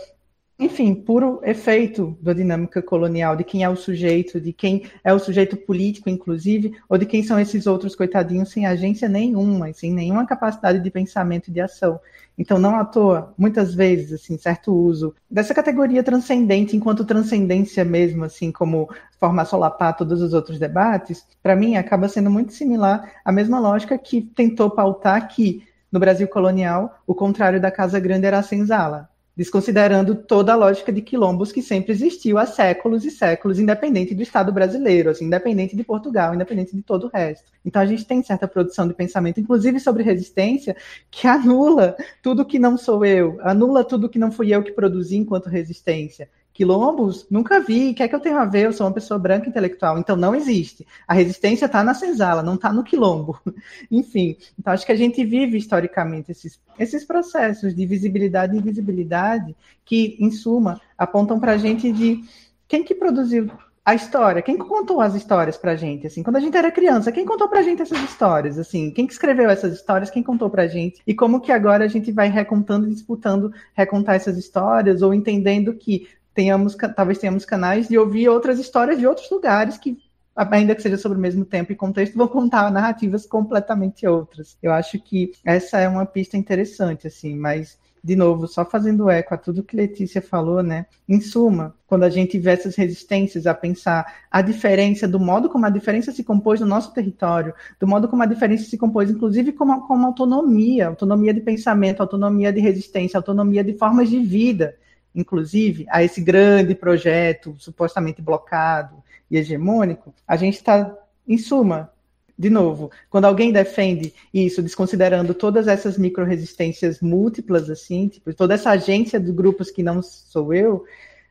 enfim, 0.61 0.95
puro 0.95 1.41
efeito 1.43 2.19
da 2.21 2.35
dinâmica 2.35 2.83
colonial, 2.83 3.35
de 3.35 3.43
quem 3.43 3.65
é 3.65 3.69
o 3.69 3.75
sujeito, 3.75 4.39
de 4.39 4.53
quem 4.53 4.83
é 5.03 5.11
o 5.11 5.19
sujeito 5.19 5.57
político, 5.57 6.11
inclusive, 6.11 6.77
ou 6.87 6.99
de 6.99 7.07
quem 7.07 7.23
são 7.23 7.41
esses 7.41 7.67
outros 7.67 7.97
coitadinhos 7.97 8.51
sem 8.51 8.67
agência 8.67 9.09
nenhuma, 9.09 9.73
sem 9.73 9.91
nenhuma 9.91 10.27
capacidade 10.27 10.81
de 10.81 10.91
pensamento 10.91 11.49
e 11.49 11.51
de 11.51 11.63
ação. 11.63 11.99
Então, 12.37 12.59
não 12.59 12.77
à 12.77 12.85
toa, 12.85 13.33
muitas 13.39 13.75
vezes, 13.75 14.13
assim, 14.13 14.37
certo 14.37 14.71
uso 14.75 15.15
dessa 15.31 15.55
categoria 15.55 16.03
transcendente, 16.03 16.77
enquanto 16.77 17.07
transcendência 17.07 17.83
mesmo, 17.83 18.25
assim, 18.25 18.53
como 18.53 18.89
forma 19.19 19.47
solapar 19.47 19.97
todos 19.97 20.21
os 20.21 20.35
outros 20.35 20.59
debates, 20.59 21.27
para 21.43 21.57
mim 21.57 21.77
acaba 21.77 22.07
sendo 22.07 22.31
muito 22.31 22.53
similar 22.53 23.13
à 23.25 23.33
mesma 23.33 23.59
lógica 23.59 23.97
que 23.97 24.21
tentou 24.21 24.69
pautar 24.71 25.27
que, 25.29 25.63
no 25.91 25.99
Brasil 25.99 26.29
colonial, 26.29 27.01
o 27.07 27.15
contrário 27.15 27.61
da 27.61 27.71
Casa 27.71 27.99
Grande 27.99 28.27
era 28.27 28.39
a 28.39 28.43
senzala 28.43 29.10
desconsiderando 29.37 30.15
toda 30.15 30.53
a 30.53 30.57
lógica 30.57 30.93
de 30.93 31.01
quilombos 31.01 31.53
que 31.53 31.63
sempre 31.63 31.93
existiu 31.93 32.39
há 32.39 32.47
séculos 32.47 33.05
e 33.05 33.11
séculos, 33.11 33.59
independente 33.59 34.15
do 34.15 34.23
Estado 34.23 34.53
brasileiro, 34.53 35.11
assim, 35.11 35.25
independente 35.25 35.77
de 35.77 35.85
Portugal, 35.85 36.35
independente 36.35 36.75
de 36.75 36.83
todo 36.83 37.07
o 37.07 37.11
resto. 37.11 37.51
Então 37.65 37.81
a 37.81 37.87
gente 37.87 38.05
tem 38.05 38.23
certa 38.23 38.49
produção 38.49 38.87
de 38.87 38.95
pensamento, 38.95 39.41
inclusive 39.41 39.81
sobre 39.81 40.03
resistência, 40.03 40.77
que 41.11 41.27
anula 41.27 41.97
tudo 42.23 42.45
que 42.45 42.59
não 42.59 42.77
sou 42.77 43.05
eu, 43.05 43.39
anula 43.43 43.85
tudo 43.85 44.09
que 44.09 44.19
não 44.19 44.33
fui 44.33 44.55
eu 44.55 44.63
que 44.63 44.73
produzi 44.73 45.17
enquanto 45.17 45.49
resistência. 45.49 46.29
Quilombos, 46.61 47.27
nunca 47.31 47.59
vi. 47.59 47.89
O 47.89 47.95
que 47.95 48.03
é 48.03 48.09
que 48.09 48.15
eu 48.15 48.21
tenho 48.21 48.37
a 48.37 48.45
ver? 48.45 48.67
Eu 48.67 48.73
sou 48.75 48.87
uma 48.87 48.93
pessoa 48.93 49.19
branca 49.19 49.49
intelectual, 49.49 49.99
então 49.99 50.15
não 50.15 50.35
existe. 50.35 50.87
A 51.09 51.15
resistência 51.15 51.65
está 51.65 51.83
na 51.83 51.95
senzala, 51.95 52.43
não 52.43 52.57
está 52.57 52.71
no 52.71 52.85
quilombo. 52.85 53.41
Enfim, 53.91 54.37
então 54.59 54.71
acho 54.71 54.85
que 54.85 54.93
a 54.93 54.97
gente 54.97 55.25
vive 55.25 55.57
historicamente 55.57 56.31
esses, 56.31 56.61
esses 56.79 57.03
processos 57.03 57.75
de 57.75 57.87
visibilidade 57.87 58.55
e 58.55 58.59
invisibilidade 58.59 59.57
que, 59.87 60.19
em 60.21 60.31
suma, 60.31 60.79
apontam 60.99 61.41
para 61.41 61.53
a 61.53 61.57
gente 61.57 61.91
de 61.91 62.23
quem 62.69 62.85
que 62.85 62.95
produziu 62.95 63.51
a 63.83 63.95
história, 63.95 64.43
quem 64.43 64.59
contou 64.59 65.01
as 65.01 65.15
histórias 65.15 65.57
pra 65.57 65.75
gente, 65.75 66.07
assim, 66.07 66.23
quando 66.23 66.37
a 66.37 66.41
gente 66.41 66.57
era 66.57 66.71
criança, 66.71 67.11
quem 67.11 67.25
contou 67.25 67.49
pra 67.49 67.63
gente 67.63 67.81
essas 67.81 68.01
histórias, 68.03 68.59
assim, 68.59 68.91
quem 68.91 69.07
que 69.07 69.15
escreveu 69.15 69.49
essas 69.49 69.73
histórias, 69.73 70.11
quem 70.11 70.23
contou 70.23 70.51
pra 70.51 70.69
gente, 70.69 71.01
e 71.07 71.15
como 71.15 71.41
que 71.41 71.51
agora 71.51 71.87
a 71.87 71.89
gente 71.89 72.13
vai 72.13 72.29
recontando 72.29 72.87
e 72.87 72.91
disputando 72.91 73.51
recontar 73.75 74.15
essas 74.15 74.37
histórias, 74.37 75.01
ou 75.01 75.15
entendendo 75.15 75.73
que 75.73 76.07
tenhamos, 76.41 76.75
talvez 76.97 77.19
tenhamos 77.19 77.45
canais 77.45 77.87
de 77.87 77.99
ouvir 77.99 78.27
outras 78.31 78.59
histórias 78.59 78.99
de 78.99 79.07
outros 79.07 79.31
lugares 79.31 79.77
que 79.77 79.99
ainda 80.35 80.75
que 80.75 80.81
seja 80.81 80.97
sobre 80.97 81.19
o 81.19 81.21
mesmo 81.21 81.45
tempo 81.45 81.71
e 81.71 81.77
contexto, 81.77 82.17
vão 82.17 82.27
contar 82.27 82.71
narrativas 82.71 83.27
completamente 83.27 84.07
outras. 84.07 84.57
Eu 84.63 84.73
acho 84.73 84.99
que 84.99 85.33
essa 85.45 85.79
é 85.79 85.87
uma 85.87 86.07
pista 86.07 86.39
interessante, 86.39 87.07
assim, 87.07 87.37
mas 87.37 87.79
de 88.03 88.17
novo, 88.17 88.49
só 88.49 88.65
fazendo 88.65 89.11
eco 89.11 89.35
a 89.35 89.37
tudo 89.37 89.63
que 89.63 89.77
Letícia 89.77 90.23
falou, 90.23 90.63
né? 90.63 90.87
Em 91.07 91.21
suma, 91.21 91.75
quando 91.87 92.05
a 92.05 92.09
gente 92.09 92.39
vê 92.39 92.53
essas 92.53 92.75
resistências 92.75 93.47
a 93.47 93.53
pensar 93.53 94.25
a 94.31 94.41
diferença, 94.41 95.07
do 95.07 95.21
modo 95.21 95.51
como 95.51 95.67
a 95.67 95.71
diferença 95.71 96.11
se 96.11 96.25
compôs 96.25 96.59
no 96.61 96.67
nosso 96.67 96.95
território, 96.95 97.53
do 97.79 97.87
modo 97.87 98.09
como 98.09 98.23
a 98.23 98.27
diferença 98.27 98.65
se 98.65 98.79
compôs, 98.79 99.11
inclusive 99.11 99.53
como, 99.53 99.87
como 99.87 100.07
autonomia, 100.07 100.89
autonomia 100.89 101.35
de 101.35 101.43
pensamento, 101.43 102.01
autonomia 102.01 102.51
de 102.51 102.61
resistência, 102.61 103.19
autonomia 103.19 103.63
de 103.63 103.75
formas 103.75 104.09
de 104.09 104.19
vida, 104.21 104.75
inclusive, 105.15 105.87
a 105.89 106.03
esse 106.03 106.21
grande 106.21 106.75
projeto 106.75 107.55
supostamente 107.59 108.23
blocado 108.23 109.03
e 109.31 109.37
hegemônico, 109.37 110.15
a 110.27 110.37
gente 110.37 110.57
está, 110.57 110.97
em 111.27 111.39
suma, 111.39 111.93
de 112.39 112.49
novo, 112.49 112.91
quando 113.11 113.27
alguém 113.27 113.53
defende 113.53 114.15
isso, 114.33 114.63
desconsiderando 114.63 115.35
todas 115.35 115.69
essas 115.69 115.99
micro-resistências 115.99 117.01
múltiplas, 117.01 117.69
assim, 117.69 118.09
tipo, 118.09 118.33
toda 118.33 118.55
essa 118.55 118.71
agência 118.71 119.21
de 119.21 119.31
grupos 119.31 119.71
que 119.71 119.83
não 119.83 120.03
sou 120.03 120.55
eu, 120.55 120.87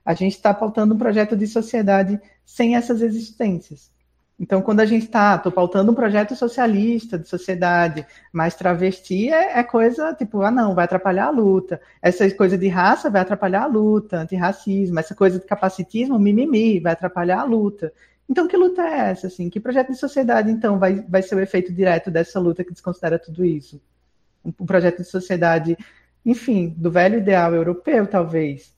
a 0.05 0.13
gente 0.13 0.35
está 0.35 0.53
pautando 0.53 0.93
um 0.93 0.97
projeto 0.97 1.35
de 1.35 1.47
sociedade 1.47 2.19
sem 2.45 2.75
essas 2.75 3.01
existências. 3.01 3.91
Então, 4.39 4.61
quando 4.61 4.79
a 4.79 4.85
gente 4.85 5.03
está, 5.03 5.35
estou 5.35 5.51
pautando 5.51 5.91
um 5.91 5.95
projeto 5.95 6.33
socialista 6.33 7.19
de 7.19 7.27
sociedade, 7.27 8.05
mas 8.31 8.55
travesti 8.55 9.29
é, 9.29 9.59
é, 9.59 9.63
coisa 9.63 10.13
tipo, 10.13 10.41
ah, 10.41 10.51
não, 10.51 10.73
vai 10.73 10.85
atrapalhar 10.85 11.25
a 11.25 11.29
luta. 11.29 11.81
Essa 12.01 12.29
coisa 12.31 12.57
de 12.57 12.69
raça 12.69 13.09
vai 13.09 13.21
atrapalhar 13.21 13.63
a 13.63 13.67
luta, 13.67 14.17
antirracismo. 14.21 14.97
Essa 14.97 15.13
coisa 15.13 15.39
de 15.39 15.45
capacitismo, 15.45 16.17
mimimi, 16.17 16.79
vai 16.79 16.93
atrapalhar 16.93 17.41
a 17.41 17.43
luta. 17.43 17.91
Então, 18.29 18.47
que 18.47 18.55
luta 18.55 18.81
é 18.81 19.09
essa? 19.09 19.27
Assim? 19.27 19.49
Que 19.49 19.59
projeto 19.59 19.91
de 19.91 19.97
sociedade, 19.97 20.49
então, 20.49 20.79
vai, 20.79 21.01
vai 21.01 21.21
ser 21.21 21.35
o 21.35 21.41
efeito 21.41 21.73
direto 21.73 22.09
dessa 22.09 22.39
luta 22.39 22.63
que 22.63 22.71
desconsidera 22.71 23.19
tudo 23.19 23.43
isso? 23.43 23.81
Um, 24.45 24.53
um 24.61 24.65
projeto 24.65 24.99
de 24.99 25.05
sociedade, 25.05 25.77
enfim, 26.25 26.73
do 26.77 26.89
velho 26.89 27.17
ideal 27.17 27.53
europeu, 27.53 28.07
talvez, 28.07 28.73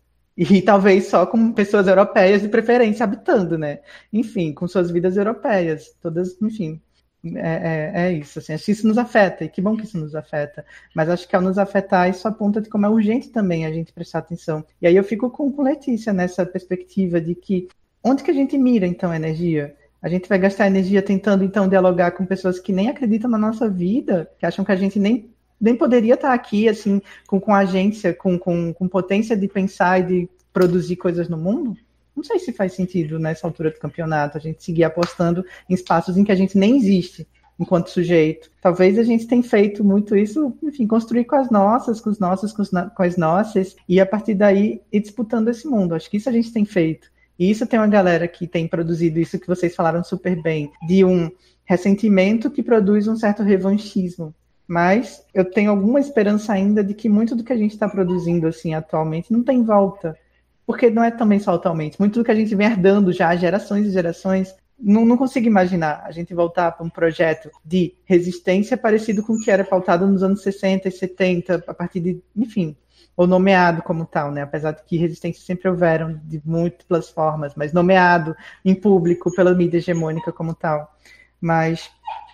e 0.50 0.62
talvez 0.62 1.06
só 1.06 1.24
com 1.26 1.52
pessoas 1.52 1.88
europeias 1.88 2.42
de 2.42 2.50
preferência 2.50 3.04
habitando, 3.04 3.60
né? 3.60 3.80
Enfim, 4.12 4.54
com 4.54 4.68
suas 4.68 4.90
vidas 4.90 5.16
europeias, 5.16 5.96
todas, 6.02 6.36
enfim. 6.42 6.82
É, 7.24 7.92
é, 7.94 8.08
é, 8.08 8.14
isso, 8.14 8.40
assim, 8.40 8.54
acho 8.54 8.66
que 8.66 8.72
isso 8.72 8.88
nos 8.88 8.98
afeta, 8.98 9.44
e 9.44 9.50
que 9.50 9.62
bom 9.62 9.78
que 9.78 9.84
isso 9.84 10.00
nos 10.00 10.16
afeta, 10.16 10.66
mas 10.96 11.08
acho 11.08 11.28
que 11.28 11.36
ao 11.36 11.42
nos 11.44 11.60
afetar, 11.60 12.10
isso 12.10 12.28
aponta 12.28 12.60
de 12.60 12.68
como 12.68 12.88
é 12.88 12.90
urgente 12.90 13.30
também 13.30 13.64
a 13.64 13.72
gente 13.72 13.94
prestar 13.94 14.20
atenção. 14.20 14.66
E 14.82 14.88
aí 14.88 14.96
eu 14.96 15.04
fico 15.04 15.30
com, 15.30 15.52
com 15.52 15.62
Letícia 15.62 16.12
nessa 16.12 16.44
perspectiva 16.44 17.22
de 17.22 17.36
que 17.36 17.68
onde 18.04 18.24
que 18.24 18.32
a 18.32 18.34
gente 18.34 18.58
mira, 18.58 18.88
então, 18.88 19.12
a 19.12 19.16
energia? 19.16 19.76
A 20.02 20.10
gente 20.10 20.28
vai 20.28 20.40
gastar 20.40 20.66
energia 20.66 21.04
tentando, 21.04 21.44
então, 21.44 21.68
dialogar 21.68 22.12
com 22.12 22.26
pessoas 22.26 22.60
que 22.60 22.74
nem 22.74 22.90
acreditam 22.90 23.30
na 23.30 23.38
nossa 23.38 23.70
vida, 23.70 24.28
que 24.40 24.46
acham 24.48 24.66
que 24.66 24.72
a 24.72 24.76
gente 24.76 24.98
nem 24.98 25.30
nem 25.62 25.76
poderia 25.76 26.16
estar 26.16 26.34
aqui, 26.34 26.68
assim, 26.68 27.02
com, 27.28 27.40
com 27.40 27.54
agência, 27.54 28.14
com, 28.14 28.38
com, 28.38 28.74
com 28.74 28.88
potência 28.88 29.38
de 29.38 29.48
pensar 29.48 30.00
e 30.00 30.04
de 30.04 30.30
produzir 30.52 30.96
coisas 30.96 31.30
no 31.30 31.38
mundo? 31.38 31.78
Não 32.16 32.24
sei 32.24 32.40
se 32.40 32.52
faz 32.52 32.74
sentido 32.74 33.18
nessa 33.20 33.48
altura 33.48 33.72
do 33.72 33.80
campeonato 33.80 34.38
a 34.38 34.42
gente 34.42 34.64
seguir 34.64 34.84
apostando 34.84 35.46
em 35.70 35.74
espaços 35.74 36.18
em 36.18 36.24
que 36.24 36.32
a 36.32 36.36
gente 36.36 36.58
nem 36.58 36.78
existe 36.78 37.28
enquanto 37.60 37.90
sujeito. 37.90 38.52
Talvez 38.60 38.98
a 38.98 39.04
gente 39.04 39.28
tenha 39.28 39.44
feito 39.44 39.84
muito 39.84 40.16
isso, 40.16 40.58
enfim, 40.64 40.88
construir 40.88 41.26
com 41.26 41.36
as 41.36 41.50
nossas, 41.52 42.02
com 42.02 42.10
os 42.10 42.20
nossos, 42.20 42.52
com, 42.52 42.64
os, 42.64 42.70
com 42.70 43.04
as 43.04 43.16
nossas, 43.16 43.76
e 43.88 44.00
a 44.00 44.06
partir 44.06 44.34
daí 44.34 44.82
ir 44.92 45.00
disputando 45.00 45.48
esse 45.48 45.68
mundo. 45.68 45.94
Acho 45.94 46.10
que 46.10 46.18
isso 46.18 46.28
a 46.28 46.32
gente 46.32 46.52
tem 46.52 46.66
feito. 46.66 47.10
E 47.38 47.50
isso 47.50 47.66
tem 47.68 47.80
uma 47.80 47.88
galera 47.88 48.28
que 48.28 48.48
tem 48.48 48.68
produzido 48.68 49.20
isso 49.20 49.40
que 49.40 49.48
vocês 49.48 49.76
falaram 49.76 50.04
super 50.04 50.42
bem, 50.42 50.72
de 50.88 51.06
um 51.06 51.32
ressentimento 51.64 52.52
que 52.52 52.64
produz 52.64 53.08
um 53.08 53.16
certo 53.16 53.44
revanchismo. 53.44 54.34
Mas 54.72 55.22
eu 55.34 55.44
tenho 55.44 55.70
alguma 55.70 56.00
esperança 56.00 56.54
ainda 56.54 56.82
de 56.82 56.94
que 56.94 57.10
muito 57.10 57.36
do 57.36 57.44
que 57.44 57.52
a 57.52 57.58
gente 57.58 57.72
está 57.72 57.90
produzindo 57.90 58.48
assim 58.48 58.74
atualmente 58.74 59.30
não 59.30 59.44
tem 59.44 59.66
volta. 59.66 60.18
Porque 60.66 60.90
não 60.90 61.04
é 61.04 61.12
também 61.12 61.40
só 61.40 61.56
atualmente. 61.56 62.00
Muito 62.00 62.20
do 62.20 62.24
que 62.24 62.32
a 62.32 62.36
gente 62.36 62.56
vem 62.56 62.68
herdando 62.68 63.12
já 63.12 63.36
gerações 63.36 63.86
e 63.88 63.92
gerações 63.92 64.56
não, 64.80 65.06
não, 65.06 65.18
consigo 65.18 65.46
imaginar 65.46 66.02
a 66.06 66.12
gente 66.14 66.34
voltar 66.34 66.72
para 66.72 66.86
um 66.86 66.90
projeto 66.90 67.52
de 67.66 67.94
resistência 68.06 68.78
parecido 68.78 69.22
com 69.22 69.34
o 69.34 69.42
que 69.42 69.52
era 69.52 69.66
pautado 69.66 70.08
nos 70.08 70.24
anos 70.24 70.42
60 70.42 70.88
e 70.88 70.92
70, 70.92 71.66
a 71.68 71.74
partir 71.74 72.00
de, 72.00 72.24
enfim, 72.34 72.74
ou 73.18 73.28
nomeado 73.28 73.82
como 73.82 74.06
tal, 74.06 74.32
né? 74.32 74.42
Apesar 74.42 74.72
de 74.72 74.84
que 74.86 74.96
resistência 74.96 75.44
sempre 75.44 75.68
houveram 75.68 76.18
de 76.24 76.42
múltiplas 76.46 77.10
formas, 77.10 77.56
mas 77.56 77.74
nomeado 77.74 78.38
em 78.64 78.74
público 78.74 79.36
pela 79.36 79.54
mídia 79.54 79.80
hegemônica 79.80 80.32
como 80.32 80.56
tal. 80.56 80.96
Mas 81.42 81.92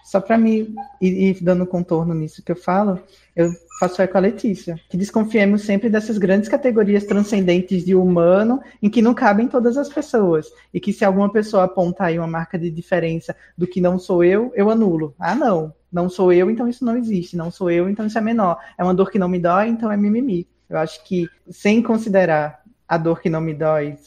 só 0.07 0.21
para 0.21 0.37
mim 0.37 0.73
ir, 1.01 1.37
dando 1.41 1.67
contorno 1.67 2.13
nisso 2.13 2.41
que 2.41 2.53
eu 2.53 2.55
falo, 2.55 2.97
eu 3.35 3.51
faço 3.77 4.01
eco 4.01 4.17
a 4.17 4.21
Letícia, 4.21 4.79
que 4.89 4.95
desconfiemos 4.95 5.63
sempre 5.63 5.89
dessas 5.89 6.17
grandes 6.17 6.47
categorias 6.47 7.03
transcendentes 7.03 7.83
de 7.83 7.93
humano 7.93 8.61
em 8.81 8.89
que 8.89 9.01
não 9.01 9.13
cabem 9.13 9.49
todas 9.49 9.75
as 9.75 9.89
pessoas. 9.89 10.47
E 10.73 10.79
que 10.79 10.93
se 10.93 11.03
alguma 11.03 11.29
pessoa 11.29 11.65
apontar 11.65 12.07
aí 12.07 12.17
uma 12.17 12.25
marca 12.25 12.57
de 12.57 12.71
diferença 12.71 13.35
do 13.57 13.67
que 13.67 13.81
não 13.81 13.99
sou 13.99 14.23
eu, 14.23 14.49
eu 14.55 14.69
anulo. 14.69 15.13
Ah, 15.19 15.35
não. 15.35 15.73
Não 15.91 16.07
sou 16.07 16.31
eu, 16.31 16.49
então 16.49 16.69
isso 16.69 16.85
não 16.85 16.95
existe. 16.95 17.35
Não 17.35 17.51
sou 17.51 17.69
eu, 17.69 17.89
então 17.89 18.05
isso 18.05 18.17
é 18.17 18.21
menor. 18.21 18.57
É 18.77 18.85
uma 18.85 18.93
dor 18.93 19.11
que 19.11 19.19
não 19.19 19.27
me 19.27 19.39
dói, 19.39 19.67
então 19.67 19.91
é 19.91 19.97
mimimi. 19.97 20.47
Eu 20.69 20.77
acho 20.77 21.03
que, 21.03 21.27
sem 21.49 21.83
considerar 21.83 22.61
a 22.87 22.97
dor 22.97 23.19
que 23.19 23.29
não 23.29 23.41
me 23.41 23.53
dói, 23.53 23.97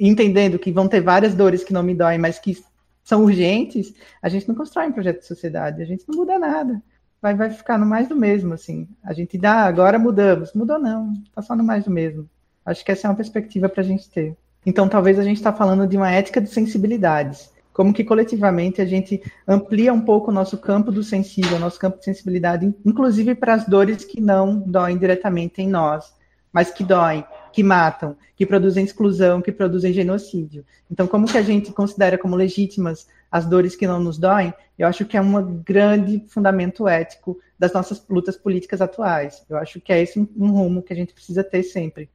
entendendo 0.00 0.58
que 0.58 0.72
vão 0.72 0.88
ter 0.88 1.02
várias 1.02 1.34
dores 1.34 1.62
que 1.62 1.74
não 1.74 1.82
me 1.82 1.94
doem, 1.94 2.16
mas 2.16 2.38
que 2.38 2.56
são 3.02 3.24
urgentes, 3.24 3.94
a 4.22 4.28
gente 4.28 4.48
não 4.48 4.54
constrói 4.54 4.88
um 4.88 4.92
projeto 4.92 5.20
de 5.20 5.26
sociedade, 5.26 5.82
a 5.82 5.84
gente 5.84 6.04
não 6.08 6.16
muda 6.16 6.38
nada. 6.38 6.82
Vai, 7.20 7.34
vai 7.34 7.50
ficar 7.50 7.78
no 7.78 7.86
mais 7.86 8.08
do 8.08 8.16
mesmo, 8.16 8.52
assim. 8.54 8.88
A 9.04 9.12
gente 9.12 9.38
dá, 9.38 9.64
agora 9.64 9.98
mudamos. 9.98 10.52
Mudou 10.54 10.78
não, 10.78 11.12
está 11.24 11.40
só 11.40 11.54
no 11.54 11.62
mais 11.62 11.84
do 11.84 11.90
mesmo. 11.90 12.28
Acho 12.64 12.84
que 12.84 12.90
essa 12.90 13.06
é 13.06 13.10
uma 13.10 13.16
perspectiva 13.16 13.68
para 13.68 13.80
a 13.80 13.84
gente 13.84 14.10
ter. 14.10 14.36
Então, 14.64 14.88
talvez 14.88 15.18
a 15.18 15.24
gente 15.24 15.36
está 15.36 15.52
falando 15.52 15.86
de 15.86 15.96
uma 15.96 16.10
ética 16.10 16.40
de 16.40 16.48
sensibilidades. 16.48 17.52
Como 17.72 17.92
que 17.92 18.04
coletivamente 18.04 18.80
a 18.80 18.84
gente 18.84 19.22
amplia 19.48 19.92
um 19.92 20.00
pouco 20.00 20.30
o 20.30 20.34
nosso 20.34 20.58
campo 20.58 20.92
do 20.92 21.02
sensível, 21.02 21.58
nosso 21.58 21.78
campo 21.78 21.98
de 21.98 22.04
sensibilidade, 22.04 22.72
inclusive 22.84 23.34
para 23.34 23.54
as 23.54 23.66
dores 23.66 24.04
que 24.04 24.20
não 24.20 24.58
doem 24.58 24.98
diretamente 24.98 25.62
em 25.62 25.68
nós, 25.68 26.12
mas 26.52 26.70
que 26.70 26.84
doem, 26.84 27.24
que 27.52 27.62
matam, 27.62 28.16
que 28.34 28.46
produzem 28.46 28.84
exclusão, 28.84 29.42
que 29.42 29.52
produzem 29.52 29.92
genocídio. 29.92 30.64
Então, 30.90 31.06
como 31.06 31.26
que 31.26 31.38
a 31.38 31.42
gente 31.42 31.72
considera 31.72 32.18
como 32.18 32.34
legítimas 32.34 33.06
as 33.30 33.46
dores 33.46 33.76
que 33.76 33.86
não 33.86 34.00
nos 34.00 34.18
doem? 34.18 34.52
Eu 34.78 34.88
acho 34.88 35.04
que 35.04 35.16
é 35.16 35.20
um 35.20 35.62
grande 35.62 36.24
fundamento 36.28 36.88
ético 36.88 37.38
das 37.58 37.72
nossas 37.72 38.04
lutas 38.08 38.36
políticas 38.36 38.80
atuais. 38.80 39.44
Eu 39.48 39.56
acho 39.56 39.80
que 39.80 39.92
é 39.92 40.02
esse 40.02 40.18
um 40.18 40.50
rumo 40.50 40.82
que 40.82 40.92
a 40.92 40.96
gente 40.96 41.14
precisa 41.14 41.44
ter 41.44 41.62
sempre. 41.62 42.10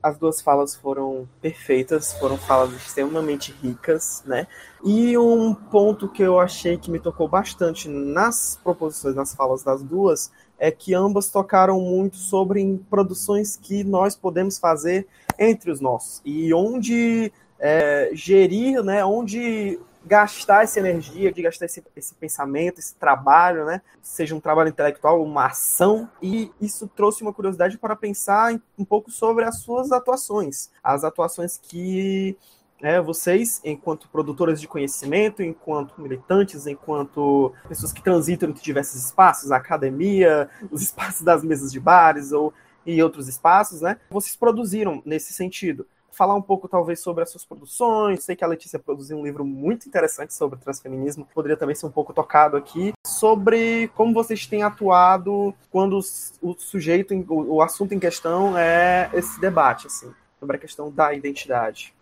As 0.00 0.16
duas 0.16 0.40
falas 0.40 0.76
foram 0.76 1.28
perfeitas, 1.40 2.12
foram 2.14 2.36
falas 2.36 2.72
extremamente 2.72 3.52
ricas, 3.60 4.22
né? 4.24 4.46
E 4.84 5.18
um 5.18 5.52
ponto 5.52 6.08
que 6.08 6.22
eu 6.22 6.38
achei 6.38 6.78
que 6.78 6.88
me 6.88 7.00
tocou 7.00 7.28
bastante 7.28 7.88
nas 7.88 8.58
proposições, 8.62 9.16
nas 9.16 9.34
falas 9.34 9.64
das 9.64 9.82
duas, 9.82 10.30
é 10.58 10.70
que 10.70 10.94
ambas 10.94 11.30
tocaram 11.30 11.80
muito 11.80 12.16
sobre 12.16 12.80
produções 12.90 13.56
que 13.56 13.84
nós 13.84 14.16
podemos 14.16 14.58
fazer 14.58 15.06
entre 15.38 15.70
os 15.70 15.80
nossos. 15.80 16.20
E 16.24 16.52
onde 16.52 17.32
é, 17.58 18.10
gerir, 18.12 18.82
né, 18.82 19.04
onde 19.04 19.78
gastar 20.04 20.64
essa 20.64 20.80
energia, 20.80 21.30
de 21.30 21.42
gastar 21.42 21.66
esse, 21.66 21.84
esse 21.94 22.14
pensamento, 22.14 22.78
esse 22.78 22.94
trabalho, 22.94 23.66
né, 23.66 23.82
seja 24.00 24.34
um 24.34 24.40
trabalho 24.40 24.70
intelectual, 24.70 25.22
uma 25.22 25.46
ação, 25.46 26.08
e 26.22 26.50
isso 26.60 26.88
trouxe 26.88 27.22
uma 27.22 27.32
curiosidade 27.32 27.76
para 27.76 27.94
pensar 27.94 28.58
um 28.78 28.84
pouco 28.84 29.10
sobre 29.10 29.44
as 29.44 29.60
suas 29.60 29.92
atuações, 29.92 30.70
as 30.82 31.04
atuações 31.04 31.58
que 31.62 32.36
é, 32.80 33.00
vocês, 33.00 33.60
enquanto 33.64 34.08
produtoras 34.08 34.60
de 34.60 34.68
conhecimento, 34.68 35.42
enquanto 35.42 36.00
militantes, 36.00 36.66
enquanto 36.66 37.52
pessoas 37.68 37.92
que 37.92 38.02
transitam 38.02 38.50
entre 38.50 38.62
diversos 38.62 39.04
espaços, 39.04 39.50
a 39.50 39.56
academia, 39.56 40.48
os 40.70 40.82
espaços 40.82 41.22
das 41.22 41.42
mesas 41.42 41.72
de 41.72 41.80
bares 41.80 42.32
ou 42.32 42.52
e 42.86 43.02
outros 43.02 43.28
espaços, 43.28 43.82
né? 43.82 43.98
Vocês 44.08 44.34
produziram 44.34 45.02
nesse 45.04 45.32
sentido. 45.32 45.86
Falar 46.10 46.34
um 46.34 46.42
pouco, 46.42 46.66
talvez, 46.66 47.00
sobre 47.00 47.22
as 47.22 47.30
suas 47.30 47.44
produções. 47.44 48.24
Sei 48.24 48.34
que 48.34 48.42
a 48.42 48.48
Letícia 48.48 48.78
produziu 48.78 49.18
um 49.18 49.22
livro 49.22 49.44
muito 49.44 49.86
interessante 49.86 50.34
sobre 50.34 50.58
transfeminismo. 50.58 51.28
Poderia 51.34 51.56
também 51.56 51.76
ser 51.76 51.86
um 51.86 51.90
pouco 51.90 52.12
tocado 52.12 52.56
aqui. 52.56 52.92
Sobre 53.06 53.88
como 53.94 54.14
vocês 54.14 54.46
têm 54.46 54.62
atuado 54.62 55.54
quando 55.70 56.00
o 56.42 56.54
sujeito, 56.54 57.14
o 57.28 57.62
assunto 57.62 57.94
em 57.94 58.00
questão 58.00 58.56
é 58.58 59.10
esse 59.12 59.38
debate, 59.38 59.86
assim, 59.86 60.10
sobre 60.40 60.56
a 60.56 60.58
questão 60.58 60.90
da 60.90 61.12
identidade. 61.12 61.94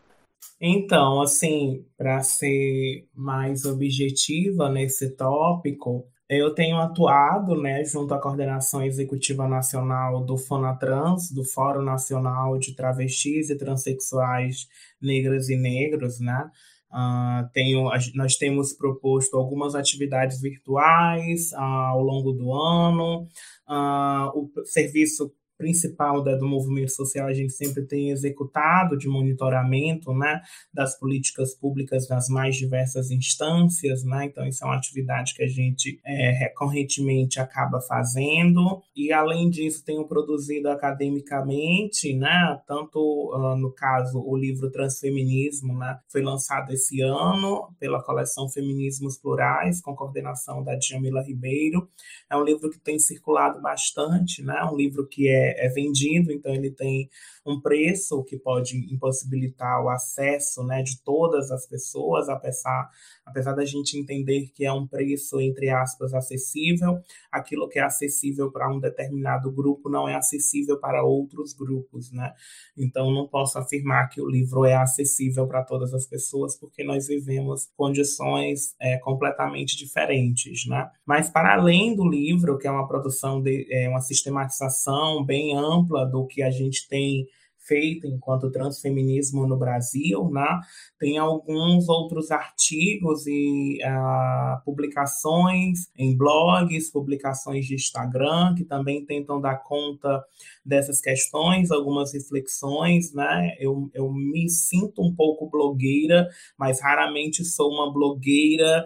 Então, 0.61 1.20
assim, 1.20 1.84
para 1.97 2.22
ser 2.22 3.09
mais 3.14 3.64
objetiva 3.64 4.70
nesse 4.70 5.11
tópico, 5.11 6.07
eu 6.28 6.55
tenho 6.55 6.76
atuado, 6.78 7.55
né, 7.61 7.84
junto 7.84 8.12
à 8.12 8.20
coordenação 8.20 8.82
executiva 8.82 9.47
nacional 9.47 10.24
do 10.24 10.37
FONATRANS, 10.37 11.30
do 11.30 11.45
Fórum 11.45 11.82
Nacional 11.82 12.59
de 12.59 12.74
Travestis 12.74 13.51
e 13.51 13.57
Transsexuais 13.57 14.66
Negras 15.01 15.49
e 15.49 15.57
Negros, 15.57 16.18
né? 16.18 16.51
Uh, 16.91 17.49
tenho, 17.53 17.91
nós 18.14 18.37
temos 18.37 18.72
proposto 18.72 19.37
algumas 19.37 19.74
atividades 19.74 20.41
virtuais 20.41 21.53
uh, 21.53 21.57
ao 21.59 22.03
longo 22.03 22.32
do 22.32 22.53
ano. 22.53 23.28
Uh, 23.68 24.30
o 24.34 24.51
serviço 24.64 25.32
principal 25.57 26.22
do 26.22 26.46
movimento 26.46 26.92
social 26.92 27.26
a 27.26 27.32
gente 27.32 27.52
sempre 27.52 27.86
tem 27.86 28.11
executado 28.11 28.96
de 28.96 29.09
monitoramento 29.09 30.12
né, 30.12 30.40
das 30.72 30.98
políticas 30.98 31.54
públicas 31.54 32.09
nas 32.09 32.28
mais 32.28 32.57
diversas 32.57 33.11
instâncias, 33.11 34.04
né? 34.04 34.26
então 34.26 34.46
isso 34.46 34.64
é 34.64 34.66
uma 34.66 34.76
atividade 34.76 35.34
que 35.34 35.42
a 35.42 35.48
gente 35.48 35.98
é, 36.04 36.30
recorrentemente 36.30 37.40
acaba 37.40 37.80
fazendo 37.80 38.82
e 38.94 39.12
além 39.12 39.50
disso 39.50 39.84
tenho 39.84 40.07
produzido 40.07 40.68
academicamente, 40.68 42.14
né, 42.14 42.61
tanto 42.66 42.98
uh, 42.98 43.57
no 43.57 43.72
caso 43.72 44.20
o 44.20 44.36
livro 44.36 44.70
Transfeminismo, 44.70 45.76
né, 45.78 45.98
foi 46.11 46.22
lançado 46.22 46.72
esse 46.72 47.00
ano 47.00 47.68
pela 47.78 48.02
coleção 48.02 48.48
Feminismos 48.48 49.18
Plurais 49.18 49.80
com 49.80 49.94
coordenação 49.94 50.62
da 50.62 50.76
Djamila 50.76 51.22
Ribeiro, 51.22 51.88
é 52.30 52.36
um 52.36 52.44
livro 52.44 52.70
que 52.70 52.78
tem 52.78 52.98
circulado 52.98 53.61
bastante, 53.61 54.42
né, 54.42 54.62
um 54.64 54.76
livro 54.76 55.07
que 55.07 55.28
é 55.28 55.45
é, 55.64 55.68
vendido, 55.68 56.32
então 56.32 56.53
ele 56.55 56.70
tem 56.70 57.09
um 57.44 57.61
preço 57.61 58.24
que 58.24 58.36
pode 58.36 58.76
impossibilitar 58.92 59.82
o 59.82 59.88
acesso 59.88 60.64
né, 60.64 60.82
de 60.82 61.03
todas 61.03 61.51
as 61.51 61.66
pessoas, 61.66 62.28
apesar, 62.28 62.90
apesar 63.26 63.52
da 63.52 63.64
gente 63.64 63.98
entender 63.98 64.52
que 64.54 64.64
é 64.64 64.72
um 64.72 64.86
preço, 64.86 65.40
entre 65.40 65.68
aspas, 65.68 66.14
acessível, 66.14 67.00
aquilo 67.30 67.68
que 67.68 67.78
é 67.78 67.82
acessível 67.82 68.52
para 68.52 68.72
um 68.72 68.78
determinado 68.78 69.50
grupo 69.50 69.90
não 69.90 70.08
é 70.08 70.14
acessível 70.14 70.78
para 70.78 71.02
outros 71.02 71.52
grupos, 71.52 72.12
né? 72.12 72.32
Então 72.78 73.10
não 73.10 73.26
posso 73.26 73.58
afirmar 73.58 74.08
que 74.08 74.22
o 74.22 74.28
livro 74.28 74.64
é 74.64 74.74
acessível 74.74 75.46
para 75.48 75.64
todas 75.64 75.92
as 75.92 76.06
pessoas, 76.06 76.56
porque 76.56 76.84
nós 76.84 77.08
vivemos 77.08 77.68
condições 77.76 78.74
é, 78.80 78.96
completamente 78.98 79.76
diferentes, 79.76 80.66
né? 80.66 80.88
Mas 81.04 81.28
para 81.28 81.54
além 81.54 81.96
do 81.96 82.08
livro, 82.08 82.56
que 82.56 82.68
é 82.68 82.70
uma 82.70 82.86
produção 82.86 83.42
de 83.42 83.66
é, 83.70 83.88
uma 83.88 84.00
sistematização 84.00 85.24
bem 85.24 85.56
ampla 85.56 86.06
do 86.06 86.26
que 86.26 86.42
a 86.42 86.50
gente 86.50 86.88
tem 86.88 87.26
feita 87.66 88.06
enquanto 88.06 88.50
transfeminismo 88.50 89.46
no 89.46 89.56
Brasil, 89.56 90.30
né? 90.30 90.60
Tem 90.98 91.18
alguns 91.18 91.88
outros 91.88 92.30
artigos 92.30 93.26
e 93.26 93.78
uh, 93.84 94.64
publicações 94.64 95.88
em 95.96 96.16
blogs, 96.16 96.90
publicações 96.90 97.66
de 97.66 97.74
Instagram, 97.74 98.54
que 98.54 98.64
também 98.64 99.04
tentam 99.04 99.40
dar 99.40 99.62
conta 99.62 100.24
dessas 100.64 101.00
questões, 101.00 101.70
algumas 101.70 102.12
reflexões, 102.12 103.12
né? 103.12 103.56
Eu, 103.58 103.90
eu 103.94 104.12
me 104.12 104.48
sinto 104.48 105.02
um 105.02 105.14
pouco 105.14 105.50
blogueira, 105.50 106.28
mas 106.58 106.80
raramente 106.80 107.44
sou 107.44 107.70
uma 107.70 107.92
blogueira 107.92 108.84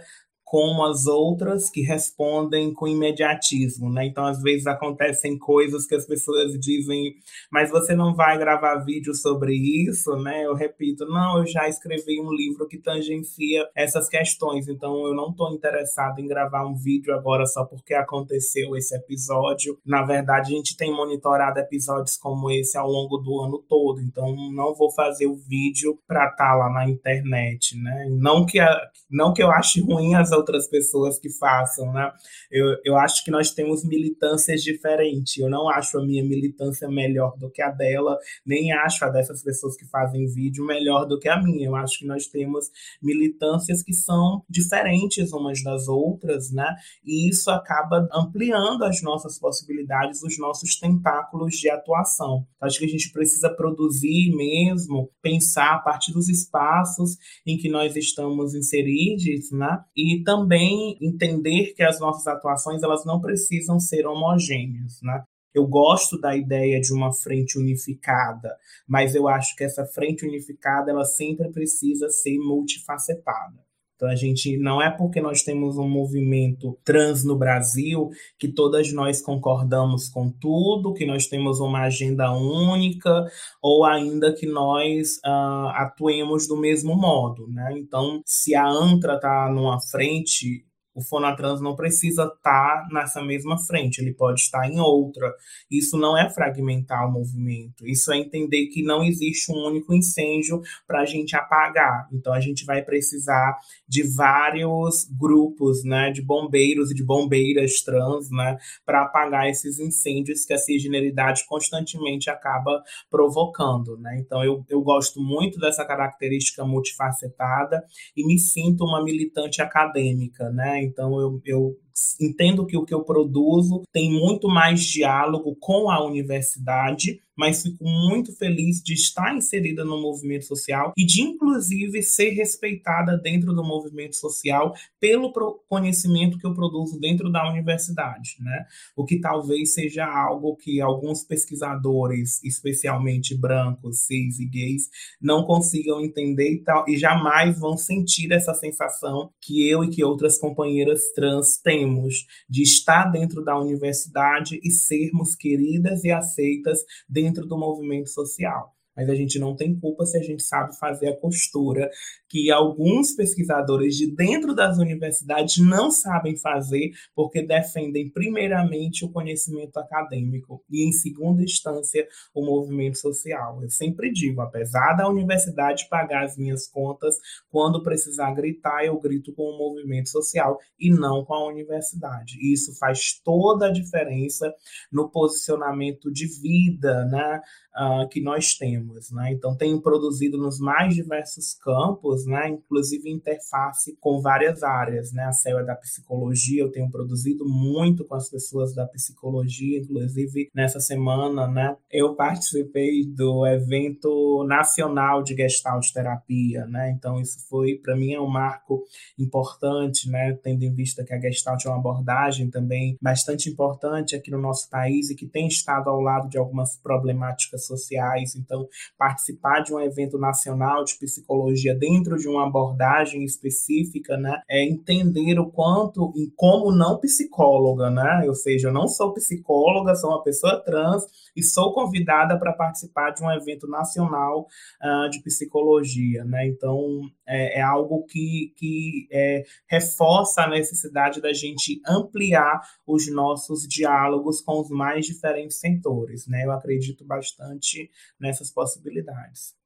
como 0.50 0.84
as 0.84 1.06
outras 1.06 1.70
que 1.70 1.80
respondem 1.80 2.74
com 2.74 2.88
imediatismo, 2.88 3.88
né? 3.88 4.04
Então, 4.06 4.26
às 4.26 4.42
vezes 4.42 4.66
acontecem 4.66 5.38
coisas 5.38 5.86
que 5.86 5.94
as 5.94 6.04
pessoas 6.04 6.58
dizem, 6.58 7.14
mas 7.52 7.70
você 7.70 7.94
não 7.94 8.16
vai 8.16 8.36
gravar 8.36 8.84
vídeo 8.84 9.14
sobre 9.14 9.54
isso, 9.54 10.16
né? 10.16 10.44
Eu 10.44 10.56
repito, 10.56 11.06
não, 11.06 11.38
eu 11.38 11.46
já 11.46 11.68
escrevi 11.68 12.20
um 12.20 12.32
livro 12.32 12.66
que 12.66 12.78
tangencia 12.78 13.64
essas 13.76 14.08
questões, 14.08 14.66
então 14.66 15.06
eu 15.06 15.14
não 15.14 15.30
estou 15.30 15.54
interessado 15.54 16.18
em 16.18 16.26
gravar 16.26 16.66
um 16.66 16.74
vídeo 16.74 17.14
agora 17.14 17.46
só 17.46 17.64
porque 17.64 17.94
aconteceu 17.94 18.74
esse 18.74 18.96
episódio. 18.96 19.78
Na 19.86 20.02
verdade, 20.02 20.52
a 20.52 20.56
gente 20.56 20.76
tem 20.76 20.92
monitorado 20.92 21.60
episódios 21.60 22.16
como 22.16 22.50
esse 22.50 22.76
ao 22.76 22.88
longo 22.88 23.18
do 23.18 23.40
ano 23.40 23.64
todo, 23.68 24.00
então 24.00 24.34
não 24.52 24.74
vou 24.74 24.90
fazer 24.90 25.28
o 25.28 25.36
vídeo 25.36 25.96
para 26.08 26.24
estar 26.24 26.50
tá 26.50 26.56
lá 26.56 26.72
na 26.72 26.90
internet, 26.90 27.80
né? 27.80 28.08
Não 28.10 28.44
que, 28.44 28.58
a, 28.58 28.76
não 29.08 29.32
que 29.32 29.40
eu 29.40 29.52
ache 29.52 29.80
ruim 29.80 30.16
as 30.16 30.39
outras 30.40 30.68
pessoas 30.68 31.18
que 31.18 31.30
façam, 31.30 31.92
né? 31.92 32.10
Eu, 32.50 32.76
eu 32.84 32.96
acho 32.96 33.24
que 33.24 33.30
nós 33.30 33.52
temos 33.52 33.84
militâncias 33.84 34.62
diferentes. 34.62 35.36
Eu 35.38 35.48
não 35.48 35.68
acho 35.68 35.98
a 35.98 36.04
minha 36.04 36.24
militância 36.24 36.88
melhor 36.88 37.36
do 37.38 37.50
que 37.50 37.62
a 37.62 37.70
dela, 37.70 38.18
nem 38.44 38.72
acho 38.72 39.04
a 39.04 39.08
dessas 39.08 39.42
pessoas 39.42 39.76
que 39.76 39.86
fazem 39.86 40.26
vídeo 40.26 40.64
melhor 40.64 41.06
do 41.06 41.18
que 41.18 41.28
a 41.28 41.40
minha. 41.40 41.66
Eu 41.66 41.76
acho 41.76 41.98
que 41.98 42.06
nós 42.06 42.26
temos 42.26 42.70
militâncias 43.02 43.82
que 43.82 43.92
são 43.92 44.42
diferentes 44.48 45.32
umas 45.32 45.62
das 45.62 45.88
outras, 45.88 46.50
né? 46.50 46.74
E 47.04 47.28
isso 47.28 47.50
acaba 47.50 48.08
ampliando 48.12 48.84
as 48.84 49.02
nossas 49.02 49.38
possibilidades, 49.38 50.22
os 50.22 50.38
nossos 50.38 50.78
tentáculos 50.78 51.54
de 51.54 51.70
atuação. 51.70 52.46
Acho 52.60 52.78
que 52.78 52.84
a 52.84 52.88
gente 52.88 53.12
precisa 53.12 53.50
produzir 53.50 54.34
mesmo, 54.34 55.10
pensar 55.22 55.74
a 55.74 55.78
partir 55.78 56.12
dos 56.12 56.28
espaços 56.28 57.16
em 57.46 57.56
que 57.56 57.68
nós 57.68 57.96
estamos 57.96 58.54
inseridos, 58.54 59.50
né? 59.50 59.80
E 59.96 60.22
também 60.30 60.96
entender 61.00 61.74
que 61.74 61.82
as 61.82 61.98
nossas 61.98 62.24
atuações 62.28 62.84
elas 62.84 63.04
não 63.04 63.20
precisam 63.20 63.80
ser 63.80 64.06
homogêneas, 64.06 65.00
né? 65.02 65.24
Eu 65.52 65.66
gosto 65.66 66.20
da 66.20 66.36
ideia 66.36 66.80
de 66.80 66.92
uma 66.92 67.12
frente 67.12 67.58
unificada, 67.58 68.56
mas 68.86 69.16
eu 69.16 69.26
acho 69.26 69.56
que 69.56 69.64
essa 69.64 69.84
frente 69.84 70.24
unificada 70.24 70.92
ela 70.92 71.04
sempre 71.04 71.50
precisa 71.50 72.08
ser 72.08 72.38
multifacetada. 72.38 73.58
Então 74.00 74.08
a 74.08 74.16
gente 74.16 74.56
não 74.56 74.80
é 74.80 74.90
porque 74.90 75.20
nós 75.20 75.42
temos 75.42 75.76
um 75.76 75.86
movimento 75.86 76.78
trans 76.82 77.22
no 77.22 77.36
Brasil 77.36 78.08
que 78.38 78.48
todas 78.48 78.90
nós 78.94 79.20
concordamos 79.20 80.08
com 80.08 80.30
tudo, 80.30 80.94
que 80.94 81.04
nós 81.04 81.26
temos 81.26 81.60
uma 81.60 81.82
agenda 81.82 82.32
única 82.32 83.26
ou 83.60 83.84
ainda 83.84 84.34
que 84.34 84.46
nós 84.46 85.18
uh, 85.18 85.68
atuemos 85.74 86.48
do 86.48 86.56
mesmo 86.56 86.96
modo, 86.96 87.46
né? 87.48 87.74
Então, 87.76 88.22
se 88.24 88.54
a 88.54 88.66
ANTRA 88.66 89.16
está 89.16 89.50
numa 89.52 89.78
frente 89.78 90.64
o 90.94 91.02
Fonatrans 91.02 91.60
não 91.60 91.76
precisa 91.76 92.24
estar 92.24 92.40
tá 92.42 92.88
nessa 92.92 93.22
mesma 93.22 93.58
frente, 93.58 94.00
ele 94.00 94.12
pode 94.12 94.40
estar 94.40 94.68
em 94.68 94.80
outra. 94.80 95.32
Isso 95.70 95.96
não 95.96 96.16
é 96.16 96.28
fragmentar 96.28 97.08
o 97.08 97.12
movimento, 97.12 97.86
isso 97.86 98.12
é 98.12 98.18
entender 98.18 98.66
que 98.66 98.82
não 98.82 99.04
existe 99.04 99.52
um 99.52 99.66
único 99.66 99.94
incêndio 99.94 100.60
para 100.86 101.00
a 101.00 101.06
gente 101.06 101.36
apagar. 101.36 102.08
Então 102.12 102.32
a 102.32 102.40
gente 102.40 102.64
vai 102.64 102.82
precisar 102.82 103.56
de 103.88 104.02
vários 104.02 105.04
grupos, 105.18 105.84
né, 105.84 106.10
de 106.10 106.22
bombeiros 106.22 106.90
e 106.90 106.94
de 106.94 107.04
bombeiras 107.04 107.82
trans, 107.82 108.30
né, 108.30 108.58
para 108.84 109.02
apagar 109.02 109.48
esses 109.48 109.78
incêndios 109.78 110.44
que 110.44 110.52
a 110.52 110.58
cisgeneridade 110.58 111.44
constantemente 111.46 112.30
acaba 112.30 112.82
provocando, 113.10 113.96
né? 113.98 114.18
Então 114.18 114.44
eu, 114.44 114.64
eu 114.68 114.80
gosto 114.82 115.20
muito 115.20 115.58
dessa 115.58 115.84
característica 115.84 116.64
multifacetada 116.64 117.84
e 118.16 118.26
me 118.26 118.38
sinto 118.38 118.84
uma 118.84 119.02
militante 119.02 119.62
acadêmica, 119.62 120.50
né? 120.50 120.79
Então 120.82 121.20
eu, 121.20 121.40
eu 121.44 121.76
entendo 122.20 122.66
que 122.66 122.76
o 122.76 122.84
que 122.84 122.94
eu 122.94 123.02
produzo 123.04 123.82
tem 123.92 124.10
muito 124.10 124.48
mais 124.48 124.80
diálogo 124.82 125.56
com 125.56 125.90
a 125.90 126.04
universidade, 126.04 127.20
mas 127.36 127.62
fico 127.62 127.82
muito 127.82 128.36
feliz 128.36 128.82
de 128.82 128.92
estar 128.92 129.34
inserida 129.34 129.82
no 129.82 130.00
movimento 130.00 130.44
social 130.44 130.92
e 130.94 131.06
de, 131.06 131.22
inclusive, 131.22 132.02
ser 132.02 132.30
respeitada 132.30 133.16
dentro 133.16 133.54
do 133.54 133.64
movimento 133.64 134.14
social 134.16 134.74
pelo 135.00 135.32
conhecimento 135.66 136.38
que 136.38 136.46
eu 136.46 136.52
produzo 136.52 137.00
dentro 137.00 137.32
da 137.32 137.48
universidade, 137.48 138.36
né? 138.40 138.66
O 138.94 139.06
que 139.06 139.18
talvez 139.18 139.72
seja 139.72 140.04
algo 140.04 140.54
que 140.54 140.82
alguns 140.82 141.24
pesquisadores, 141.24 142.44
especialmente 142.44 143.34
brancos, 143.34 144.00
cis 144.00 144.38
e 144.38 144.44
gays, 144.44 144.90
não 145.20 145.44
consigam 145.44 146.04
entender 146.04 146.52
e, 146.52 146.62
tal, 146.62 146.84
e 146.86 146.98
jamais 146.98 147.58
vão 147.58 147.74
sentir 147.74 148.32
essa 148.32 148.52
sensação 148.52 149.30
que 149.40 149.66
eu 149.66 149.82
e 149.82 149.88
que 149.88 150.04
outras 150.04 150.36
companheiras 150.36 151.10
trans 151.14 151.56
temos 151.56 151.89
temos 151.90 152.26
de 152.48 152.62
estar 152.62 153.10
dentro 153.10 153.44
da 153.44 153.58
universidade 153.58 154.60
e 154.62 154.70
sermos 154.70 155.34
queridas 155.34 156.04
e 156.04 156.10
aceitas 156.10 156.84
dentro 157.08 157.46
do 157.46 157.58
movimento 157.58 158.08
social 158.08 158.74
mas 159.00 159.08
a 159.08 159.14
gente 159.14 159.38
não 159.38 159.56
tem 159.56 159.74
culpa 159.74 160.04
se 160.04 160.18
a 160.18 160.22
gente 160.22 160.42
sabe 160.42 160.78
fazer 160.78 161.08
a 161.08 161.16
costura 161.16 161.90
que 162.28 162.50
alguns 162.50 163.12
pesquisadores 163.12 163.96
de 163.96 164.14
dentro 164.14 164.54
das 164.54 164.76
universidades 164.76 165.56
não 165.56 165.90
sabem 165.90 166.36
fazer 166.36 166.90
porque 167.14 167.42
defendem 167.42 168.10
primeiramente 168.10 169.02
o 169.02 169.08
conhecimento 169.08 169.78
acadêmico 169.78 170.62
e 170.70 170.86
em 170.86 170.92
segunda 170.92 171.42
instância 171.42 172.06
o 172.34 172.44
movimento 172.44 172.98
social. 172.98 173.62
Eu 173.62 173.70
sempre 173.70 174.12
digo, 174.12 174.42
apesar 174.42 174.92
da 174.92 175.08
universidade 175.08 175.88
pagar 175.88 176.24
as 176.24 176.36
minhas 176.36 176.68
contas, 176.68 177.16
quando 177.50 177.82
precisar 177.82 178.34
gritar, 178.34 178.84
eu 178.84 179.00
grito 179.00 179.32
com 179.32 179.44
o 179.44 179.56
movimento 179.56 180.10
social 180.10 180.58
e 180.78 180.90
não 180.90 181.24
com 181.24 181.32
a 181.32 181.46
universidade. 181.46 182.36
Isso 182.52 182.78
faz 182.78 183.18
toda 183.24 183.68
a 183.68 183.72
diferença 183.72 184.54
no 184.92 185.08
posicionamento 185.08 186.12
de 186.12 186.26
vida, 186.26 187.06
né? 187.06 187.40
uh, 187.76 188.08
que 188.08 188.20
nós 188.20 188.54
temos. 188.54 188.89
Né? 189.12 189.32
Então, 189.32 189.56
tenho 189.56 189.80
produzido 189.80 190.38
nos 190.38 190.58
mais 190.58 190.94
diversos 190.94 191.54
campos, 191.54 192.26
né? 192.26 192.48
inclusive 192.48 193.10
interface 193.10 193.96
com 194.00 194.20
várias 194.20 194.62
áreas. 194.62 195.12
Né? 195.12 195.24
A 195.24 195.32
CEL 195.32 195.60
é 195.60 195.64
da 195.64 195.74
psicologia, 195.74 196.62
eu 196.62 196.70
tenho 196.70 196.90
produzido 196.90 197.44
muito 197.48 198.04
com 198.04 198.14
as 198.14 198.28
pessoas 198.28 198.74
da 198.74 198.86
psicologia, 198.86 199.80
inclusive 199.80 200.50
nessa 200.54 200.80
semana 200.80 201.46
né? 201.46 201.76
eu 201.90 202.14
participei 202.14 203.06
do 203.06 203.46
evento 203.46 204.44
nacional 204.46 205.22
de 205.22 205.34
Gestalt 205.34 205.86
Terapia. 205.92 206.66
Né? 206.66 206.90
Então, 206.90 207.20
isso 207.20 207.46
foi, 207.48 207.76
para 207.76 207.96
mim, 207.96 208.12
é 208.12 208.20
um 208.20 208.28
marco 208.28 208.82
importante, 209.18 210.08
né? 210.10 210.38
tendo 210.42 210.62
em 210.64 210.74
vista 210.74 211.04
que 211.04 211.14
a 211.14 211.20
Gestalt 211.20 211.64
é 211.64 211.68
uma 211.68 211.78
abordagem 211.78 212.50
também 212.50 212.96
bastante 213.00 213.48
importante 213.48 214.14
aqui 214.14 214.30
no 214.30 214.40
nosso 214.40 214.68
país 214.68 215.10
e 215.10 215.14
que 215.14 215.26
tem 215.26 215.46
estado 215.46 215.88
ao 215.88 216.00
lado 216.00 216.28
de 216.28 216.38
algumas 216.38 216.76
problemáticas 216.76 217.66
sociais. 217.66 218.34
Então, 218.36 218.66
participar 218.98 219.60
de 219.60 219.74
um 219.74 219.80
evento 219.80 220.18
nacional 220.18 220.84
de 220.84 220.98
psicologia 220.98 221.74
dentro 221.74 222.16
de 222.16 222.28
uma 222.28 222.46
abordagem 222.46 223.24
específica, 223.24 224.16
né, 224.16 224.40
é 224.48 224.64
entender 224.64 225.38
o 225.38 225.50
quanto, 225.50 226.12
e 226.16 226.30
como 226.36 226.72
não 226.72 226.98
psicóloga, 226.98 227.90
né, 227.90 228.24
ou 228.26 228.34
seja, 228.34 228.68
eu 228.68 228.72
não 228.72 228.88
sou 228.88 229.12
psicóloga, 229.12 229.94
sou 229.94 230.10
uma 230.10 230.22
pessoa 230.22 230.62
trans 230.64 231.04
e 231.40 231.42
sou 231.42 231.72
convidada 231.72 232.38
para 232.38 232.52
participar 232.52 233.10
de 233.10 233.22
um 233.22 233.30
evento 233.30 233.66
nacional 233.66 234.46
uh, 234.82 235.10
de 235.10 235.22
psicologia, 235.22 236.24
né, 236.24 236.46
então 236.46 237.00
é, 237.26 237.58
é 237.58 237.62
algo 237.62 238.04
que, 238.04 238.52
que 238.56 239.08
é, 239.10 239.44
reforça 239.66 240.42
a 240.42 240.48
necessidade 240.48 241.20
da 241.20 241.32
gente 241.32 241.80
ampliar 241.86 242.60
os 242.86 243.10
nossos 243.10 243.66
diálogos 243.66 244.40
com 244.40 244.60
os 244.60 244.70
mais 244.70 245.06
diferentes 245.06 245.58
setores, 245.58 246.26
né, 246.26 246.44
eu 246.44 246.52
acredito 246.52 247.04
bastante 247.04 247.90
nessas 248.18 248.50
possibilidades. 248.50 249.58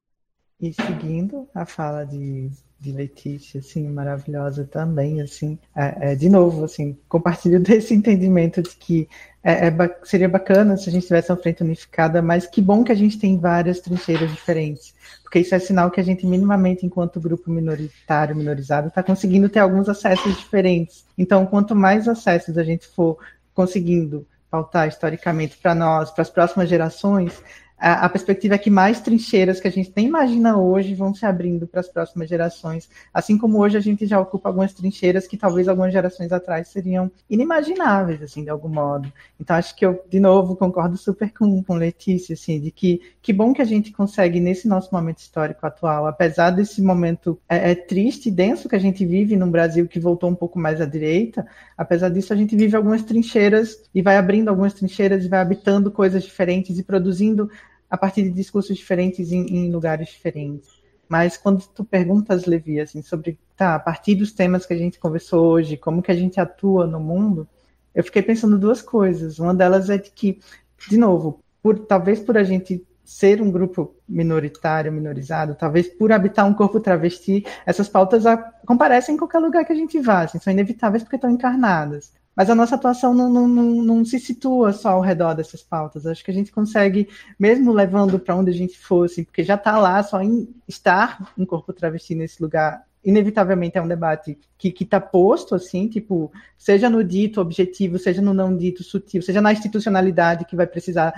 E 0.60 0.72
seguindo 0.72 1.48
a 1.54 1.66
fala 1.66 2.04
de, 2.04 2.48
de 2.78 2.92
Letícia, 2.92 3.60
assim, 3.60 3.88
maravilhosa 3.88 4.64
também, 4.64 5.20
assim, 5.20 5.58
é, 5.76 6.12
é, 6.12 6.14
de 6.14 6.28
novo, 6.28 6.64
assim, 6.64 6.96
compartilho 7.08 7.58
desse 7.60 7.92
entendimento 7.92 8.62
de 8.62 8.76
que 8.76 9.08
é, 9.44 9.68
é, 9.68 9.96
seria 10.04 10.28
bacana 10.28 10.74
se 10.74 10.88
a 10.88 10.92
gente 10.92 11.06
tivesse 11.06 11.30
uma 11.30 11.36
frente 11.36 11.62
unificada, 11.62 12.22
mas 12.22 12.46
que 12.46 12.62
bom 12.62 12.82
que 12.82 12.90
a 12.90 12.94
gente 12.94 13.18
tem 13.18 13.38
várias 13.38 13.78
trincheiras 13.78 14.30
diferentes, 14.30 14.94
porque 15.22 15.38
isso 15.38 15.54
é 15.54 15.58
sinal 15.58 15.90
que 15.90 16.00
a 16.00 16.02
gente 16.02 16.26
minimamente, 16.26 16.86
enquanto 16.86 17.20
grupo 17.20 17.50
minoritário, 17.50 18.34
minorizado, 18.34 18.88
está 18.88 19.02
conseguindo 19.02 19.50
ter 19.50 19.58
alguns 19.58 19.86
acessos 19.86 20.34
diferentes. 20.38 21.04
Então, 21.18 21.44
quanto 21.44 21.76
mais 21.76 22.08
acessos 22.08 22.56
a 22.56 22.64
gente 22.64 22.86
for 22.86 23.18
conseguindo 23.52 24.26
pautar 24.50 24.88
historicamente 24.88 25.58
para 25.58 25.74
nós, 25.74 26.10
para 26.10 26.22
as 26.22 26.30
próximas 26.30 26.68
gerações, 26.68 27.42
a, 27.84 28.06
a, 28.06 28.08
perspectiva 28.08 28.54
é 28.54 28.58
que 28.58 28.70
mais 28.70 28.98
trincheiras 29.02 29.60
que 29.60 29.68
a 29.68 29.70
gente 29.70 29.92
nem 29.94 30.06
imagina 30.06 30.56
hoje 30.56 30.94
vão 30.94 31.14
se 31.14 31.26
abrindo 31.26 31.66
para 31.66 31.80
as 31.80 31.88
próximas 31.88 32.30
gerações, 32.30 32.88
assim 33.12 33.36
como 33.36 33.58
hoje 33.58 33.76
a 33.76 33.80
gente 33.80 34.06
já 34.06 34.18
ocupa 34.18 34.48
algumas 34.48 34.72
trincheiras 34.72 35.26
que 35.26 35.36
talvez 35.36 35.68
algumas 35.68 35.92
gerações 35.92 36.32
atrás 36.32 36.68
seriam 36.68 37.12
inimagináveis, 37.28 38.22
assim, 38.22 38.42
de 38.42 38.48
algum 38.48 38.70
modo. 38.70 39.12
Então, 39.38 39.54
acho 39.54 39.76
que 39.76 39.84
eu, 39.84 40.02
de 40.08 40.18
novo, 40.18 40.56
concordo 40.56 40.96
super 40.96 41.30
com, 41.30 41.62
com 41.62 41.74
Letícia, 41.74 42.32
assim, 42.32 42.58
de 42.58 42.70
que 42.70 43.02
que 43.24 43.32
bom 43.32 43.54
que 43.54 43.62
a 43.62 43.64
gente 43.64 43.90
consegue, 43.90 44.38
nesse 44.38 44.68
nosso 44.68 44.92
momento 44.92 45.16
histórico 45.16 45.66
atual, 45.66 46.06
apesar 46.06 46.50
desse 46.50 46.82
momento 46.82 47.40
é, 47.48 47.70
é 47.70 47.74
triste 47.74 48.28
e 48.28 48.30
denso 48.30 48.68
que 48.68 48.76
a 48.76 48.78
gente 48.78 49.04
vive 49.06 49.34
num 49.34 49.50
Brasil 49.50 49.88
que 49.88 49.98
voltou 49.98 50.28
um 50.28 50.34
pouco 50.34 50.58
mais 50.58 50.78
à 50.78 50.84
direita, 50.84 51.46
apesar 51.76 52.10
disso, 52.10 52.34
a 52.34 52.36
gente 52.36 52.54
vive 52.54 52.76
algumas 52.76 53.02
trincheiras 53.02 53.82
e 53.94 54.02
vai 54.02 54.18
abrindo 54.18 54.48
algumas 54.48 54.74
trincheiras 54.74 55.24
e 55.24 55.28
vai 55.28 55.40
habitando 55.40 55.90
coisas 55.90 56.22
diferentes 56.22 56.78
e 56.78 56.82
produzindo 56.82 57.50
a 57.88 57.96
partir 57.96 58.22
de 58.22 58.30
discursos 58.30 58.76
diferentes 58.76 59.32
em, 59.32 59.46
em 59.46 59.70
lugares 59.70 60.08
diferentes. 60.08 60.82
Mas 61.08 61.36
quando 61.36 61.66
tu 61.68 61.84
perguntas, 61.84 62.46
Levi, 62.46 62.80
assim, 62.80 63.02
sobre, 63.02 63.38
tá, 63.56 63.74
a 63.74 63.78
partir 63.78 64.14
dos 64.14 64.32
temas 64.32 64.66
que 64.66 64.74
a 64.74 64.78
gente 64.78 64.98
conversou 64.98 65.46
hoje, 65.46 65.76
como 65.76 66.02
que 66.02 66.10
a 66.10 66.14
gente 66.14 66.40
atua 66.40 66.86
no 66.86 66.98
mundo, 66.98 67.46
eu 67.94 68.02
fiquei 68.02 68.22
pensando 68.22 68.58
duas 68.58 68.82
coisas. 68.82 69.38
Uma 69.38 69.54
delas 69.54 69.90
é 69.90 69.98
de 69.98 70.10
que, 70.10 70.40
de 70.88 70.96
novo, 70.96 71.40
por, 71.62 71.78
talvez 71.78 72.20
por 72.20 72.36
a 72.36 72.44
gente 72.44 72.84
ser 73.04 73.40
um 73.42 73.50
grupo 73.50 73.94
minoritário, 74.08 74.90
minorizado, 74.90 75.54
talvez 75.54 75.88
por 75.88 76.10
habitar 76.10 76.46
um 76.46 76.54
corpo 76.54 76.80
travesti, 76.80 77.44
essas 77.66 77.88
pautas 77.88 78.24
comparecem 78.66 79.14
em 79.14 79.18
qualquer 79.18 79.38
lugar 79.38 79.64
que 79.64 79.72
a 79.72 79.76
gente 79.76 80.00
vá, 80.00 80.22
assim, 80.22 80.38
são 80.38 80.52
inevitáveis 80.52 81.02
porque 81.02 81.16
estão 81.16 81.30
encarnadas. 81.30 82.12
Mas 82.36 82.50
a 82.50 82.54
nossa 82.54 82.74
atuação 82.74 83.14
não, 83.14 83.30
não, 83.30 83.46
não, 83.46 83.64
não, 83.82 84.04
se 84.04 84.18
situa 84.18 84.72
só 84.72 84.90
ao 84.90 85.00
redor 85.00 85.34
dessas 85.34 85.62
pautas. 85.62 86.06
Acho 86.06 86.24
que 86.24 86.30
a 86.30 86.34
gente 86.34 86.50
consegue, 86.50 87.08
mesmo 87.38 87.72
levando 87.72 88.18
para 88.18 88.34
onde 88.34 88.50
a 88.50 88.54
gente 88.54 88.78
fosse, 88.78 89.24
porque 89.24 89.44
já 89.44 89.54
está 89.54 89.78
lá, 89.78 90.02
só 90.02 90.20
em 90.20 90.48
estar 90.66 91.32
um 91.38 91.46
corpo 91.46 91.72
travesti 91.72 92.14
nesse 92.14 92.42
lugar, 92.42 92.84
inevitavelmente 93.04 93.76
é 93.76 93.82
um 93.82 93.88
debate 93.88 94.38
que 94.56 94.74
está 94.80 95.00
posto, 95.00 95.54
assim, 95.54 95.86
tipo, 95.88 96.32
seja 96.56 96.88
no 96.88 97.04
dito 97.04 97.40
objetivo, 97.40 97.98
seja 97.98 98.22
no 98.22 98.32
não 98.32 98.56
dito 98.56 98.82
sutil, 98.82 99.20
seja 99.20 99.40
na 99.40 99.52
institucionalidade 99.52 100.46
que 100.46 100.56
vai 100.56 100.66
precisar 100.66 101.12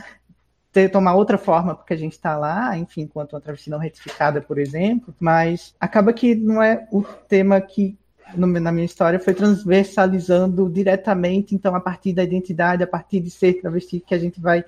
ter, 0.73 0.91
tomar 0.91 1.15
outra 1.15 1.39
forma 1.39 1.75
porque 1.75 1.95
a 1.95 1.97
gente 1.97 2.13
está 2.13 2.37
lá, 2.37 2.77
enfim, 2.77 3.03
enquanto 3.03 3.33
uma 3.33 3.41
travesti 3.41 3.71
não 3.71 3.79
retificada, 3.79 4.43
por 4.43 4.59
exemplo, 4.59 5.15
mas 5.19 5.75
acaba 5.81 6.13
que 6.13 6.35
não 6.35 6.63
é 6.63 6.87
o 6.91 7.03
tema 7.03 7.61
que 7.61 7.97
no, 8.35 8.47
na 8.47 8.73
minha 8.73 8.87
história 8.87 9.21
foi 9.21 9.35
transversalizando 9.35 10.69
diretamente, 10.69 11.55
então, 11.55 11.75
a 11.75 11.81
partir 11.81 12.13
da 12.13 12.25
identidade, 12.25 12.83
a 12.83 12.87
partir 12.87 13.21
de 13.21 13.31
ser 13.31 13.61
travesti, 13.61 14.01
que 14.01 14.15
a 14.15 14.19
gente 14.19 14.41
vai 14.41 14.65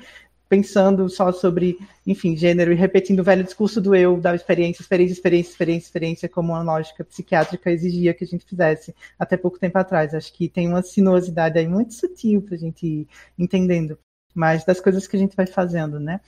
pensando 0.49 1.09
só 1.09 1.31
sobre, 1.31 1.79
enfim, 2.07 2.37
gênero 2.37 2.73
e 2.73 2.75
repetindo 2.75 3.21
o 3.21 3.25
velho 3.25 3.45
discurso 3.45 3.81
do 3.81 3.95
eu, 3.95 4.19
da 4.19 4.35
experiência, 4.35 4.81
experiência, 4.81 5.13
experiência, 5.13 5.51
experiência, 5.51 5.87
experiência, 5.87 6.29
como 6.29 6.53
uma 6.53 6.63
lógica 6.63 7.05
psiquiátrica 7.05 7.71
exigia 7.71 8.15
que 8.15 8.25
a 8.25 8.27
gente 8.27 8.47
fizesse 8.47 8.95
até 9.19 9.37
pouco 9.37 9.59
tempo 9.59 9.79
atrás. 9.79 10.15
Acho 10.15 10.33
que 10.33 10.49
tem 10.49 10.67
uma 10.67 10.83
sinuosidade 10.83 11.59
aí 11.59 11.69
muito 11.69 11.93
sutil 11.93 12.41
para 12.41 12.55
a 12.55 12.59
gente 12.59 12.87
ir 12.87 13.09
entendendo, 13.39 13.99
mas 14.35 14.65
das 14.65 14.81
coisas 14.81 15.07
que 15.07 15.17
a 15.17 15.19
gente 15.19 15.37
vai 15.37 15.47
fazendo, 15.47 16.01
né? 16.01 16.21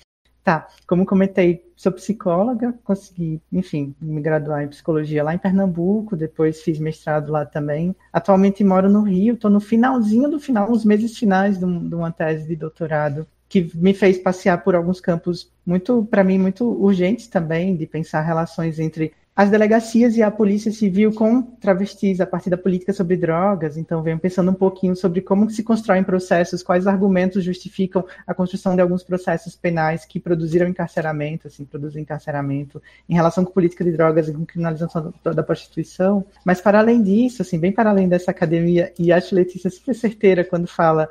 Tá, 0.42 0.68
como 0.86 1.04
comentei, 1.04 1.70
sou 1.76 1.92
psicóloga, 1.92 2.74
consegui, 2.82 3.42
enfim, 3.52 3.94
me 4.00 4.22
graduar 4.22 4.62
em 4.62 4.68
psicologia 4.68 5.22
lá 5.22 5.34
em 5.34 5.38
Pernambuco, 5.38 6.16
depois 6.16 6.62
fiz 6.62 6.78
mestrado 6.78 7.30
lá 7.30 7.44
também. 7.44 7.94
Atualmente 8.10 8.64
moro 8.64 8.88
no 8.88 9.02
Rio, 9.02 9.34
estou 9.34 9.50
no 9.50 9.60
finalzinho 9.60 10.30
do 10.30 10.40
final, 10.40 10.70
nos 10.70 10.84
meses 10.84 11.16
finais 11.16 11.58
de, 11.58 11.64
um, 11.66 11.86
de 11.86 11.94
uma 11.94 12.10
tese 12.10 12.48
de 12.48 12.56
doutorado 12.56 13.26
que 13.50 13.68
me 13.74 13.92
fez 13.92 14.16
passear 14.16 14.62
por 14.62 14.76
alguns 14.76 15.00
campos 15.00 15.50
muito, 15.66 16.06
para 16.08 16.22
mim, 16.22 16.38
muito 16.38 16.64
urgentes 16.64 17.26
também, 17.26 17.76
de 17.76 17.84
pensar 17.84 18.20
relações 18.20 18.78
entre 18.78 19.12
as 19.34 19.48
delegacias 19.48 20.16
e 20.16 20.22
a 20.22 20.30
polícia 20.30 20.70
civil 20.72 21.14
com 21.14 21.40
travestis 21.40 22.20
a 22.20 22.26
partir 22.26 22.50
da 22.50 22.58
política 22.58 22.92
sobre 22.92 23.16
drogas. 23.16 23.76
Então, 23.76 24.02
venho 24.02 24.18
pensando 24.18 24.50
um 24.50 24.54
pouquinho 24.54 24.94
sobre 24.94 25.20
como 25.20 25.48
se 25.48 25.62
constroem 25.62 26.02
processos, 26.02 26.62
quais 26.62 26.86
argumentos 26.86 27.44
justificam 27.44 28.04
a 28.26 28.34
construção 28.34 28.74
de 28.74 28.82
alguns 28.82 29.02
processos 29.02 29.56
penais 29.56 30.04
que 30.04 30.20
produziram 30.20 30.68
encarceramento, 30.68 31.46
assim, 31.46 31.64
produzem 31.64 32.02
encarceramento 32.02 32.82
em 33.08 33.14
relação 33.14 33.44
com 33.44 33.52
política 33.52 33.84
de 33.84 33.92
drogas 33.92 34.28
e 34.28 34.32
com 34.32 34.44
criminalização 34.44 35.12
da, 35.22 35.42
prostituição. 35.42 36.24
Mas, 36.44 36.60
para 36.60 36.78
além 36.80 37.02
disso, 37.02 37.40
assim, 37.40 37.58
bem 37.58 37.72
para 37.72 37.90
além 37.90 38.08
dessa 38.08 38.30
academia, 38.30 38.92
e 38.98 39.12
acho 39.12 39.34
Letícia 39.34 39.70
super 39.70 39.94
certeira 39.94 40.44
quando 40.44 40.66
fala 40.66 41.08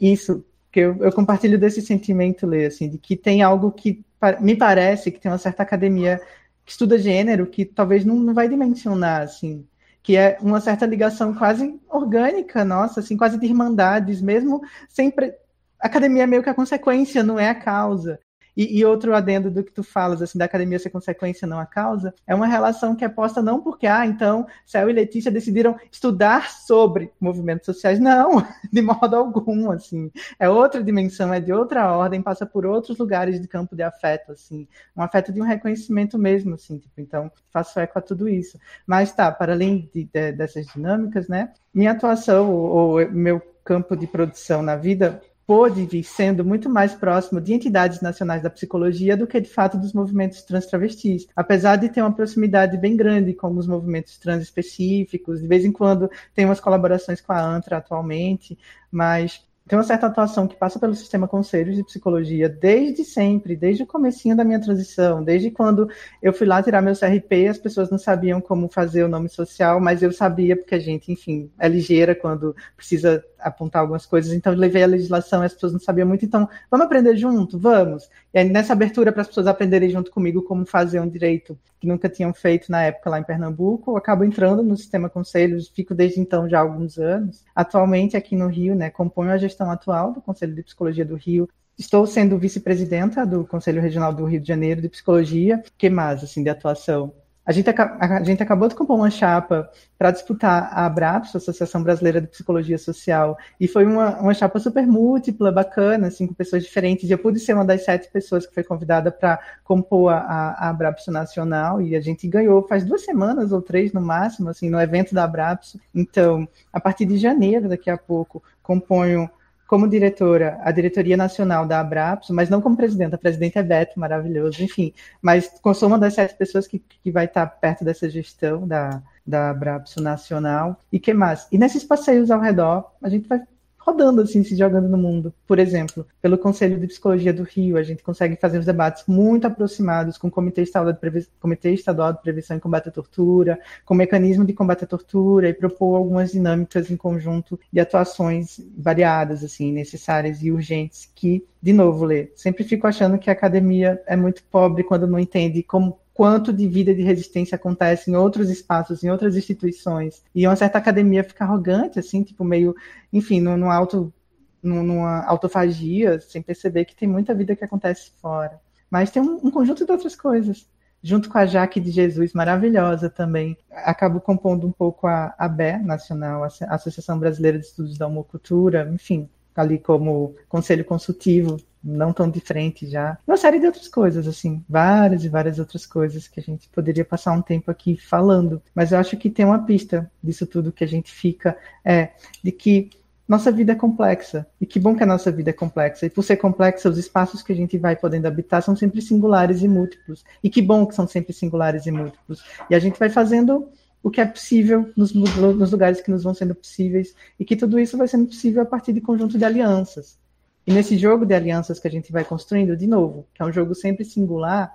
isso, 0.00 0.44
que 0.70 0.80
eu, 0.80 0.96
eu 1.00 1.12
compartilho 1.12 1.58
desse 1.58 1.80
sentimento, 1.80 2.46
Lê, 2.46 2.66
assim, 2.66 2.88
de 2.88 2.98
que 2.98 3.16
tem 3.16 3.42
algo 3.42 3.72
que 3.72 4.04
me 4.40 4.54
parece 4.54 5.10
que 5.10 5.20
tem 5.20 5.30
uma 5.30 5.38
certa 5.38 5.62
academia 5.62 6.20
que 6.64 6.72
estuda 6.72 6.98
gênero, 6.98 7.46
que 7.46 7.64
talvez 7.64 8.04
não, 8.04 8.16
não 8.16 8.34
vai 8.34 8.48
dimensionar, 8.48 9.22
assim, 9.22 9.66
que 10.02 10.16
é 10.16 10.38
uma 10.40 10.60
certa 10.60 10.86
ligação 10.86 11.34
quase 11.34 11.80
orgânica, 11.88 12.64
nossa, 12.64 13.00
assim, 13.00 13.16
quase 13.16 13.38
de 13.38 13.46
irmandades, 13.46 14.20
mesmo 14.20 14.62
sempre. 14.88 15.34
Academia 15.78 16.22
é 16.22 16.26
meio 16.26 16.42
que 16.42 16.48
a 16.48 16.54
consequência, 16.54 17.22
não 17.22 17.38
é 17.38 17.50
a 17.50 17.54
causa. 17.54 18.18
E, 18.56 18.78
e, 18.78 18.84
outro 18.84 19.14
adendo 19.14 19.50
do 19.50 19.64
que 19.64 19.72
tu 19.72 19.82
falas, 19.82 20.22
assim, 20.22 20.38
da 20.38 20.44
academia 20.44 20.78
ser 20.78 20.90
consequência, 20.90 21.46
não 21.46 21.58
a 21.58 21.66
causa, 21.66 22.14
é 22.26 22.34
uma 22.34 22.46
relação 22.46 22.94
que 22.94 23.04
é 23.04 23.08
posta 23.08 23.42
não 23.42 23.60
porque, 23.60 23.86
ah, 23.86 24.06
então, 24.06 24.46
Céu 24.64 24.88
e 24.88 24.92
Letícia 24.92 25.30
decidiram 25.30 25.76
estudar 25.90 26.50
sobre 26.50 27.12
movimentos 27.20 27.66
sociais. 27.66 27.98
Não, 27.98 28.46
de 28.72 28.82
modo 28.82 29.16
algum, 29.16 29.70
assim. 29.70 30.10
É 30.38 30.48
outra 30.48 30.82
dimensão, 30.82 31.32
é 31.32 31.40
de 31.40 31.52
outra 31.52 31.92
ordem, 31.92 32.22
passa 32.22 32.46
por 32.46 32.64
outros 32.64 32.98
lugares 32.98 33.40
de 33.40 33.48
campo 33.48 33.74
de 33.74 33.82
afeto, 33.82 34.32
assim. 34.32 34.68
Um 34.96 35.02
afeto 35.02 35.32
de 35.32 35.40
um 35.40 35.44
reconhecimento 35.44 36.18
mesmo, 36.18 36.54
assim. 36.54 36.78
Tipo, 36.78 37.00
então, 37.00 37.30
faço 37.50 37.80
eco 37.80 37.98
a 37.98 38.02
tudo 38.02 38.28
isso. 38.28 38.58
Mas 38.86 39.12
tá, 39.12 39.30
para 39.32 39.52
além 39.52 39.90
de, 39.92 40.04
de, 40.04 40.32
dessas 40.32 40.66
dinâmicas, 40.66 41.28
né, 41.28 41.52
minha 41.72 41.92
atuação, 41.92 42.50
ou, 42.52 43.00
ou 43.00 43.10
meu 43.10 43.42
campo 43.64 43.96
de 43.96 44.06
produção 44.06 44.62
na 44.62 44.76
vida 44.76 45.20
pôde 45.46 45.84
vir 45.86 46.04
sendo 46.04 46.44
muito 46.44 46.68
mais 46.68 46.94
próximo 46.94 47.40
de 47.40 47.52
entidades 47.52 48.00
nacionais 48.00 48.42
da 48.42 48.50
psicologia 48.50 49.16
do 49.16 49.26
que 49.26 49.40
de 49.40 49.48
fato 49.48 49.76
dos 49.76 49.92
movimentos 49.92 50.42
trans 50.42 50.66
travestis. 50.66 51.26
Apesar 51.36 51.76
de 51.76 51.88
ter 51.88 52.00
uma 52.00 52.12
proximidade 52.12 52.76
bem 52.76 52.96
grande 52.96 53.34
com 53.34 53.46
alguns 53.46 53.66
movimentos 53.66 54.18
trans 54.18 54.42
específicos, 54.42 55.40
de 55.40 55.46
vez 55.46 55.64
em 55.64 55.72
quando 55.72 56.10
tem 56.34 56.44
umas 56.44 56.60
colaborações 56.60 57.20
com 57.20 57.32
a 57.32 57.40
ANTRA 57.40 57.78
atualmente, 57.78 58.58
mas 58.90 59.42
tem 59.66 59.78
uma 59.78 59.84
certa 59.84 60.06
atuação 60.06 60.46
que 60.46 60.56
passa 60.56 60.78
pelo 60.78 60.94
sistema 60.94 61.26
conselhos 61.26 61.76
de 61.76 61.84
psicologia 61.84 62.50
desde 62.50 63.02
sempre, 63.02 63.56
desde 63.56 63.82
o 63.82 63.86
comecinho 63.86 64.36
da 64.36 64.44
minha 64.44 64.60
transição, 64.60 65.24
desde 65.24 65.50
quando 65.50 65.88
eu 66.20 66.34
fui 66.34 66.46
lá 66.46 66.62
tirar 66.62 66.82
meu 66.82 66.94
CRP, 66.94 67.48
as 67.48 67.58
pessoas 67.58 67.90
não 67.90 67.98
sabiam 67.98 68.42
como 68.42 68.68
fazer 68.68 69.04
o 69.04 69.08
nome 69.08 69.28
social, 69.30 69.80
mas 69.80 70.02
eu 70.02 70.12
sabia 70.12 70.54
porque 70.54 70.74
a 70.74 70.78
gente, 70.78 71.10
enfim, 71.10 71.50
é 71.58 71.66
ligeira 71.66 72.14
quando 72.14 72.54
precisa 72.76 73.24
apontar 73.38 73.82
algumas 73.82 74.06
coisas, 74.06 74.32
então 74.32 74.54
levei 74.54 74.82
a 74.82 74.86
legislação 74.86 75.42
as 75.42 75.52
pessoas 75.52 75.72
não 75.72 75.80
sabiam 75.80 76.08
muito, 76.08 76.24
então 76.24 76.48
vamos 76.70 76.86
aprender 76.86 77.16
junto? 77.16 77.58
Vamos. 77.58 78.08
E 78.32 78.38
aí, 78.38 78.48
nessa 78.48 78.72
abertura 78.72 79.12
para 79.12 79.22
as 79.22 79.28
pessoas 79.28 79.46
aprenderem 79.46 79.90
junto 79.90 80.10
comigo 80.10 80.42
como 80.42 80.64
fazer 80.64 81.00
um 81.00 81.08
direito 81.08 81.58
que 81.78 81.86
nunca 81.86 82.08
tinham 82.08 82.32
feito 82.32 82.72
na 82.72 82.82
época 82.82 83.10
lá 83.10 83.20
em 83.20 83.22
Pernambuco, 83.22 83.92
eu 83.92 83.96
acabo 83.96 84.24
entrando 84.24 84.62
no 84.62 84.76
sistema 84.76 85.10
conselhos, 85.10 85.68
fico 85.68 85.94
desde 85.94 86.18
então 86.18 86.48
já 86.48 86.58
há 86.58 86.62
alguns 86.62 86.98
anos. 86.98 87.44
Atualmente 87.54 88.16
aqui 88.16 88.34
no 88.34 88.48
Rio, 88.48 88.74
né, 88.74 88.88
componho 88.88 89.30
a 89.30 89.36
gestão 89.36 89.53
atual 89.62 90.12
do 90.12 90.20
Conselho 90.20 90.54
de 90.54 90.62
Psicologia 90.62 91.04
do 91.04 91.14
Rio, 91.14 91.48
Estou 91.76 92.06
sendo 92.06 92.38
vice-presidenta 92.38 93.26
do 93.26 93.44
Conselho 93.44 93.82
Regional 93.82 94.14
do 94.14 94.24
Rio 94.24 94.40
de 94.40 94.46
Janeiro 94.46 94.80
de 94.80 94.88
Psicologia. 94.88 95.60
que 95.76 95.90
mais, 95.90 96.22
assim, 96.22 96.40
de 96.40 96.48
atuação? 96.48 97.12
A 97.44 97.50
gente, 97.52 97.68
a 97.68 98.22
gente 98.22 98.42
acabou 98.42 98.68
de 98.68 98.76
compor 98.76 98.96
uma 98.96 99.10
chapa 99.10 99.68
para 99.98 100.12
disputar 100.12 100.70
a 100.72 100.86
ABRAPS, 100.86 101.34
Associação 101.34 101.82
Brasileira 101.82 102.20
de 102.20 102.28
Psicologia 102.28 102.78
Social, 102.78 103.36
e 103.60 103.68
foi 103.68 103.84
uma, 103.84 104.18
uma 104.18 104.32
chapa 104.32 104.58
super 104.58 104.86
múltipla, 104.86 105.52
bacana, 105.52 106.06
assim, 106.06 106.26
com 106.26 106.32
pessoas 106.32 106.62
diferentes. 106.62 107.10
Eu 107.10 107.18
pude 107.18 107.40
ser 107.40 107.52
uma 107.52 107.64
das 107.64 107.84
sete 107.84 108.10
pessoas 108.10 108.46
que 108.46 108.54
foi 108.54 108.62
convidada 108.62 109.10
para 109.10 109.38
compor 109.62 110.12
a, 110.12 110.20
a 110.20 110.70
ABRAPS 110.70 111.08
Nacional, 111.08 111.82
e 111.82 111.96
a 111.96 112.00
gente 112.00 112.26
ganhou 112.28 112.66
faz 112.66 112.84
duas 112.84 113.04
semanas 113.04 113.50
ou 113.50 113.60
três 113.60 113.92
no 113.92 114.00
máximo, 114.00 114.48
assim, 114.48 114.70
no 114.70 114.80
evento 114.80 115.12
da 115.12 115.24
ABRAPS. 115.24 115.76
Então, 115.92 116.48
a 116.72 116.80
partir 116.80 117.04
de 117.04 117.18
janeiro, 117.18 117.68
daqui 117.68 117.90
a 117.90 117.98
pouco, 117.98 118.42
componho 118.62 119.28
como 119.74 119.88
diretora, 119.88 120.60
a 120.62 120.70
diretoria 120.70 121.16
nacional 121.16 121.66
da 121.66 121.80
Abraps, 121.80 122.30
mas 122.30 122.48
não 122.48 122.62
como 122.62 122.76
presidenta. 122.76 123.16
A 123.16 123.18
presidenta 123.18 123.58
é 123.58 123.62
Beto, 123.64 123.98
maravilhoso, 123.98 124.62
enfim. 124.62 124.94
Mas 125.20 125.50
sou 125.74 125.88
uma 125.88 125.98
das 125.98 126.14
sete 126.14 126.36
pessoas 126.36 126.68
que, 126.68 126.78
que 126.78 127.10
vai 127.10 127.24
estar 127.24 127.44
perto 127.44 127.84
dessa 127.84 128.08
gestão 128.08 128.68
da, 128.68 129.02
da 129.26 129.50
Abraps 129.50 129.96
nacional. 129.96 130.78
E 130.92 131.00
que 131.00 131.12
mais? 131.12 131.48
E 131.50 131.58
nesses 131.58 131.82
passeios 131.82 132.30
ao 132.30 132.40
redor, 132.40 132.88
a 133.02 133.08
gente 133.08 133.26
vai 133.26 133.42
rodando, 133.84 134.22
assim, 134.22 134.42
se 134.42 134.56
jogando 134.56 134.88
no 134.88 134.96
mundo. 134.96 135.32
Por 135.46 135.58
exemplo, 135.58 136.06
pelo 136.20 136.38
Conselho 136.38 136.80
de 136.80 136.86
Psicologia 136.86 137.32
do 137.32 137.42
Rio, 137.42 137.76
a 137.76 137.82
gente 137.82 138.02
consegue 138.02 138.36
fazer 138.36 138.58
os 138.58 138.64
debates 138.64 139.04
muito 139.06 139.46
aproximados 139.46 140.16
com 140.16 140.28
o 140.28 140.30
Comitê 140.30 140.62
Estadual 140.62 140.92
de, 140.94 140.98
Preven 140.98 141.26
Comitê 141.38 141.70
Estadual 141.72 142.12
de 142.14 142.22
Prevenção 142.22 142.56
e 142.56 142.60
Combate 142.60 142.88
à 142.88 142.92
Tortura, 142.92 143.58
com 143.84 143.92
o 143.92 143.96
mecanismo 143.96 144.44
de 144.44 144.54
combate 144.54 144.84
à 144.84 144.86
tortura 144.86 145.48
e 145.48 145.54
propor 145.54 145.96
algumas 145.96 146.32
dinâmicas 146.32 146.90
em 146.90 146.96
conjunto 146.96 147.60
de 147.70 147.78
atuações 147.78 148.58
variadas, 148.76 149.44
assim, 149.44 149.70
necessárias 149.70 150.42
e 150.42 150.50
urgentes 150.50 151.10
que, 151.14 151.46
de 151.60 151.72
novo, 151.72 152.04
Lê, 152.04 152.30
sempre 152.34 152.64
fico 152.64 152.86
achando 152.86 153.18
que 153.18 153.28
a 153.28 153.32
academia 153.34 154.02
é 154.06 154.16
muito 154.16 154.42
pobre 154.44 154.82
quando 154.82 155.06
não 155.06 155.18
entende 155.18 155.62
como 155.62 155.98
quanto 156.14 156.52
de 156.52 156.68
vida 156.68 156.94
de 156.94 157.02
resistência 157.02 157.56
acontece 157.56 158.08
em 158.08 158.14
outros 158.14 158.48
espaços, 158.48 159.02
em 159.02 159.10
outras 159.10 159.36
instituições. 159.36 160.22
E 160.32 160.46
uma 160.46 160.54
certa 160.54 160.78
academia 160.78 161.24
fica 161.24 161.44
arrogante, 161.44 161.98
assim, 161.98 162.22
tipo, 162.22 162.44
meio, 162.44 162.74
enfim, 163.12 163.40
num 163.40 163.68
alto, 163.68 164.14
numa 164.62 165.24
autofagia, 165.24 166.20
sem 166.20 166.40
perceber 166.40 166.84
que 166.84 166.94
tem 166.94 167.08
muita 167.08 167.34
vida 167.34 167.56
que 167.56 167.64
acontece 167.64 168.12
fora. 168.22 168.60
Mas 168.88 169.10
tem 169.10 169.20
um, 169.20 169.40
um 169.42 169.50
conjunto 169.50 169.84
de 169.84 169.90
outras 169.90 170.14
coisas. 170.14 170.68
Junto 171.02 171.28
com 171.28 171.36
a 171.36 171.44
Jaque 171.44 171.80
de 171.80 171.90
Jesus, 171.90 172.32
maravilhosa 172.32 173.10
também. 173.10 173.58
Acabo 173.70 174.20
compondo 174.20 174.66
um 174.66 174.72
pouco 174.72 175.06
a 175.06 175.34
ABE, 175.36 175.82
Nacional, 175.84 176.44
a 176.44 176.74
Associação 176.74 177.18
Brasileira 177.18 177.58
de 177.58 177.66
Estudos 177.66 177.98
da 177.98 178.06
Homocultura, 178.06 178.88
enfim, 178.90 179.28
ali 179.54 179.78
como 179.78 180.34
conselho 180.48 180.84
consultivo 180.84 181.56
não 181.84 182.12
tão 182.12 182.30
de 182.30 182.40
frente 182.40 182.86
já. 182.86 183.18
Uma 183.26 183.36
série 183.36 183.60
de 183.60 183.66
outras 183.66 183.86
coisas, 183.88 184.26
assim, 184.26 184.64
várias 184.66 185.22
e 185.22 185.28
várias 185.28 185.58
outras 185.58 185.84
coisas 185.84 186.26
que 186.26 186.40
a 186.40 186.42
gente 186.42 186.68
poderia 186.70 187.04
passar 187.04 187.32
um 187.32 187.42
tempo 187.42 187.70
aqui 187.70 187.96
falando. 187.96 188.62
Mas 188.74 188.92
eu 188.92 188.98
acho 188.98 189.16
que 189.18 189.28
tem 189.28 189.44
uma 189.44 189.64
pista 189.64 190.10
disso 190.22 190.46
tudo 190.46 190.72
que 190.72 190.82
a 190.82 190.88
gente 190.88 191.12
fica, 191.12 191.56
é, 191.84 192.12
de 192.42 192.50
que 192.50 192.88
nossa 193.28 193.52
vida 193.52 193.72
é 193.72 193.74
complexa. 193.74 194.46
E 194.60 194.66
que 194.66 194.80
bom 194.80 194.94
que 194.96 195.02
a 195.02 195.06
nossa 195.06 195.30
vida 195.30 195.50
é 195.50 195.52
complexa. 195.52 196.06
E 196.06 196.10
por 196.10 196.22
ser 196.22 196.36
complexa, 196.36 196.88
os 196.88 196.98
espaços 196.98 197.42
que 197.42 197.52
a 197.52 197.56
gente 197.56 197.76
vai 197.76 197.96
podendo 197.96 198.26
habitar 198.26 198.62
são 198.62 198.74
sempre 198.74 199.02
singulares 199.02 199.62
e 199.62 199.68
múltiplos. 199.68 200.24
E 200.42 200.48
que 200.48 200.62
bom 200.62 200.86
que 200.86 200.94
são 200.94 201.06
sempre 201.06 201.32
singulares 201.32 201.86
e 201.86 201.90
múltiplos. 201.90 202.44
E 202.70 202.74
a 202.74 202.78
gente 202.78 202.98
vai 202.98 203.10
fazendo 203.10 203.68
o 204.04 204.10
que 204.10 204.20
é 204.20 204.26
possível 204.26 204.92
nos, 204.94 205.14
nos 205.14 205.72
lugares 205.72 206.02
que 206.02 206.10
nos 206.10 206.22
vão 206.22 206.34
sendo 206.34 206.54
possíveis. 206.54 207.14
E 207.40 207.44
que 207.44 207.56
tudo 207.56 207.80
isso 207.80 207.96
vai 207.96 208.06
sendo 208.06 208.26
possível 208.26 208.62
a 208.62 208.66
partir 208.66 208.92
de 208.92 209.00
conjunto 209.00 209.38
de 209.38 209.44
alianças. 209.46 210.18
E 210.66 210.72
nesse 210.72 210.98
jogo 210.98 211.24
de 211.24 211.32
alianças 211.32 211.80
que 211.80 211.88
a 211.88 211.90
gente 211.90 212.12
vai 212.12 212.22
construindo, 212.22 212.76
de 212.76 212.86
novo, 212.86 213.26
que 213.32 213.42
é 213.42 213.46
um 213.46 213.52
jogo 213.52 213.74
sempre 213.74 214.04
singular, 214.04 214.74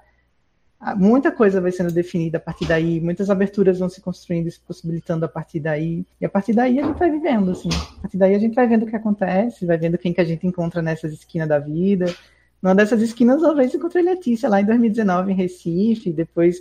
muita 0.97 1.31
coisa 1.31 1.61
vai 1.61 1.71
sendo 1.71 1.91
definida 1.91 2.39
a 2.39 2.41
partir 2.41 2.65
daí, 2.65 2.99
muitas 2.99 3.29
aberturas 3.29 3.77
vão 3.77 3.87
se 3.87 4.01
construindo 4.01 4.47
e 4.47 4.51
se 4.51 4.59
possibilitando 4.61 5.25
a 5.25 5.27
partir 5.27 5.59
daí, 5.59 6.05
e 6.19 6.25
a 6.25 6.29
partir 6.29 6.53
daí 6.53 6.79
a 6.79 6.85
gente 6.87 6.97
vai 6.97 7.11
vivendo, 7.11 7.51
assim. 7.51 7.69
A 7.97 8.01
partir 8.01 8.17
daí 8.17 8.33
a 8.33 8.39
gente 8.39 8.55
vai 8.55 8.67
vendo 8.67 8.83
o 8.83 8.87
que 8.87 8.95
acontece, 8.95 9.63
vai 9.63 9.77
vendo 9.77 9.97
quem 9.97 10.11
que 10.11 10.21
a 10.21 10.25
gente 10.25 10.47
encontra 10.47 10.81
nessas 10.81 11.13
esquinas 11.13 11.47
da 11.47 11.59
vida. 11.59 12.05
Numa 12.61 12.73
dessas 12.73 13.01
esquinas, 13.01 13.41
uma 13.41 13.55
vez 13.55 13.73
encontrei 13.75 14.03
Letícia 14.03 14.49
lá 14.49 14.59
em 14.59 14.65
2019 14.65 15.31
em 15.31 15.35
Recife, 15.35 16.11
depois 16.11 16.59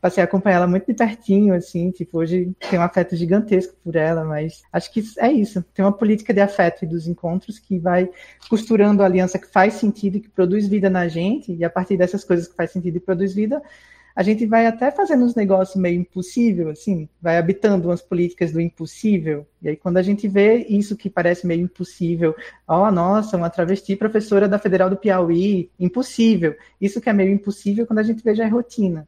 passei 0.00 0.22
a 0.22 0.24
acompanhar 0.24 0.56
ela 0.56 0.66
muito 0.66 0.86
de 0.86 0.94
pertinho, 0.94 1.54
assim, 1.54 1.90
tipo, 1.90 2.18
hoje 2.18 2.52
tem 2.70 2.78
um 2.78 2.82
afeto 2.82 3.16
gigantesco 3.16 3.74
por 3.82 3.96
ela, 3.96 4.24
mas 4.24 4.62
acho 4.72 4.92
que 4.92 5.02
é 5.18 5.30
isso. 5.32 5.64
Tem 5.74 5.84
uma 5.84 5.92
política 5.92 6.32
de 6.32 6.40
afeto 6.40 6.84
e 6.84 6.88
dos 6.88 7.06
encontros 7.08 7.58
que 7.58 7.78
vai 7.78 8.08
costurando 8.48 9.02
a 9.02 9.06
aliança 9.06 9.38
que 9.38 9.46
faz 9.48 9.74
sentido 9.74 10.16
e 10.16 10.20
que 10.20 10.28
produz 10.28 10.66
vida 10.66 10.88
na 10.88 11.08
gente, 11.08 11.52
e 11.52 11.64
a 11.64 11.70
partir 11.70 11.96
dessas 11.96 12.24
coisas 12.24 12.46
que 12.46 12.54
faz 12.54 12.70
sentido 12.70 12.96
e 12.96 13.00
produz 13.00 13.34
vida, 13.34 13.60
a 14.18 14.22
gente 14.24 14.46
vai 14.46 14.66
até 14.66 14.90
fazendo 14.90 15.24
uns 15.24 15.36
negócios 15.36 15.80
meio 15.80 16.00
impossível, 16.00 16.70
assim, 16.70 17.08
vai 17.22 17.38
habitando 17.38 17.86
umas 17.86 18.02
políticas 18.02 18.50
do 18.50 18.60
impossível. 18.60 19.46
E 19.62 19.68
aí, 19.68 19.76
quando 19.76 19.96
a 19.96 20.02
gente 20.02 20.26
vê 20.26 20.66
isso 20.68 20.96
que 20.96 21.08
parece 21.08 21.46
meio 21.46 21.62
impossível, 21.62 22.34
ó, 22.66 22.88
oh, 22.88 22.90
nossa, 22.90 23.36
uma 23.36 23.48
travesti 23.48 23.94
professora 23.94 24.48
da 24.48 24.58
Federal 24.58 24.90
do 24.90 24.96
Piauí, 24.96 25.70
impossível. 25.78 26.56
Isso 26.80 27.00
que 27.00 27.08
é 27.08 27.12
meio 27.12 27.30
impossível 27.30 27.86
quando 27.86 28.00
a 28.00 28.02
gente 28.02 28.20
vê 28.20 28.34
já 28.34 28.44
é 28.44 28.48
rotina. 28.48 29.06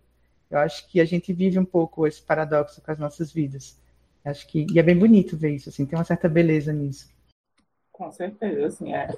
Eu 0.51 0.59
acho 0.59 0.89
que 0.89 1.01
a 1.01 1.05
gente 1.05 1.33
vive 1.33 1.59
um 1.59 1.65
pouco 1.65 2.07
esse 2.07 2.21
paradoxo 2.21 2.83
com 2.83 2.91
as 2.91 2.99
nossas 2.99 3.33
vidas. 3.33 3.81
Acho 4.25 4.47
que 4.49 4.67
e 4.73 4.79
é 4.79 4.83
bem 4.83 4.99
bonito 4.99 5.37
ver 5.37 5.55
isso, 5.55 5.69
assim, 5.69 5.87
tem 5.87 5.99
uma 5.99 6.05
certa 6.05 6.29
beleza 6.29 6.73
nisso. 6.73 7.09
Com 7.93 8.11
certeza, 8.11 8.67
assim, 8.67 8.93
é, 8.93 9.09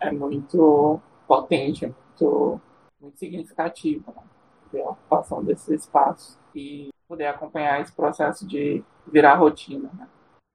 é 0.00 0.10
muito 0.10 1.00
potente, 1.26 1.86
muito, 1.86 2.60
muito 3.00 3.18
significativo 3.18 4.12
né? 4.14 4.22
ver 4.72 4.82
a 4.82 4.90
ocupação 4.90 5.42
desses 5.42 5.68
espaços 5.68 6.38
e 6.54 6.90
poder 7.08 7.26
acompanhar 7.26 7.80
esse 7.80 7.92
processo 7.92 8.46
de 8.46 8.84
virar 9.06 9.34
rotina. 9.34 9.90
Né? 9.94 10.08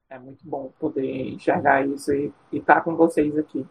É 0.09 0.19
muito 0.19 0.47
bom 0.47 0.71
poder 0.79 1.29
enxergar 1.29 1.85
isso 1.85 2.13
e 2.13 2.33
estar 2.51 2.81
com 2.81 2.95
vocês 2.95 3.37
aqui. 3.37 3.65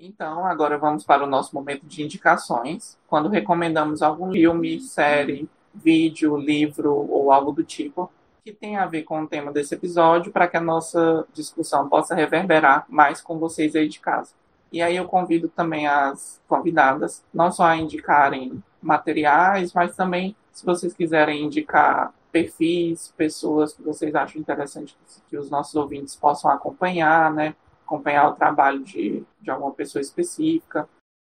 Então, 0.00 0.46
agora 0.46 0.78
vamos 0.78 1.02
para 1.02 1.24
o 1.24 1.26
nosso 1.26 1.52
momento 1.52 1.84
de 1.84 2.04
indicações, 2.04 2.96
quando 3.08 3.28
recomendamos 3.28 4.00
algum 4.00 4.30
filme, 4.30 4.80
série, 4.80 5.48
vídeo, 5.74 6.36
livro 6.36 6.94
ou 6.94 7.32
algo 7.32 7.50
do 7.50 7.64
tipo 7.64 8.08
que 8.44 8.52
tenha 8.52 8.82
a 8.82 8.86
ver 8.86 9.02
com 9.02 9.22
o 9.22 9.26
tema 9.26 9.52
desse 9.52 9.74
episódio, 9.74 10.32
para 10.32 10.46
que 10.46 10.56
a 10.56 10.60
nossa 10.60 11.26
discussão 11.34 11.88
possa 11.88 12.14
reverberar 12.14 12.86
mais 12.88 13.20
com 13.20 13.38
vocês 13.38 13.74
aí 13.74 13.88
de 13.88 13.98
casa. 13.98 14.30
E 14.72 14.80
aí 14.80 14.96
eu 14.96 15.06
convido 15.06 15.48
também 15.48 15.86
as 15.86 16.40
convidadas, 16.48 17.22
não 17.34 17.50
só 17.50 17.64
a 17.64 17.76
indicarem 17.76 18.62
materiais, 18.80 19.74
mas 19.74 19.96
também, 19.96 20.34
se 20.52 20.64
vocês 20.64 20.94
quiserem 20.94 21.44
indicar 21.44 22.14
perfis, 22.30 23.12
pessoas 23.16 23.74
que 23.74 23.82
vocês 23.82 24.14
acham 24.14 24.40
interessante 24.40 24.96
que 25.28 25.36
os 25.36 25.50
nossos 25.50 25.74
ouvintes 25.74 26.14
possam 26.14 26.50
acompanhar, 26.50 27.32
né? 27.34 27.54
Acompanhar 27.88 28.28
o 28.28 28.34
trabalho 28.34 28.84
de, 28.84 29.24
de 29.40 29.50
alguma 29.50 29.72
pessoa 29.72 30.02
específica. 30.02 30.86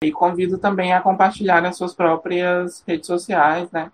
E 0.04 0.12
convido 0.12 0.58
também 0.58 0.94
a 0.94 1.02
compartilhar 1.02 1.62
nas 1.62 1.78
suas 1.78 1.94
próprias 1.94 2.84
redes 2.88 3.06
sociais, 3.06 3.70
né? 3.72 3.92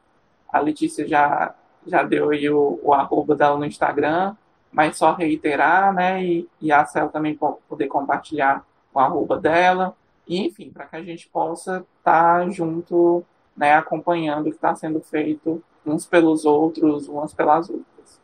A 0.48 0.60
Letícia 0.60 1.06
já, 1.06 1.54
já 1.86 2.04
deu 2.04 2.30
aí 2.30 2.50
o, 2.50 2.80
o 2.82 2.94
arroba 2.94 3.36
dela 3.36 3.58
no 3.58 3.66
Instagram, 3.66 4.36
mas 4.72 4.98
só 4.98 5.14
reiterar, 5.14 5.94
né? 5.94 6.24
E, 6.24 6.50
e 6.62 6.72
a 6.72 6.86
Cel 6.86 7.10
também 7.10 7.38
poder 7.68 7.88
compartilhar 7.88 8.64
o 8.94 9.00
arroba 9.00 9.38
dela. 9.38 9.96
E, 10.28 10.46
enfim, 10.46 10.70
para 10.70 10.86
que 10.86 10.96
a 10.96 11.04
gente 11.04 11.28
possa 11.28 11.86
estar 11.98 12.40
tá 12.40 12.50
junto, 12.50 13.26
né? 13.58 13.74
Acompanhando 13.74 14.48
o 14.48 14.50
que 14.52 14.56
está 14.56 14.76
sendo 14.76 15.02
feito 15.02 15.62
uns 15.86 16.06
pelos 16.06 16.46
outros, 16.46 17.08
umas 17.08 17.34
pelas 17.34 17.70
outras. 17.70 18.22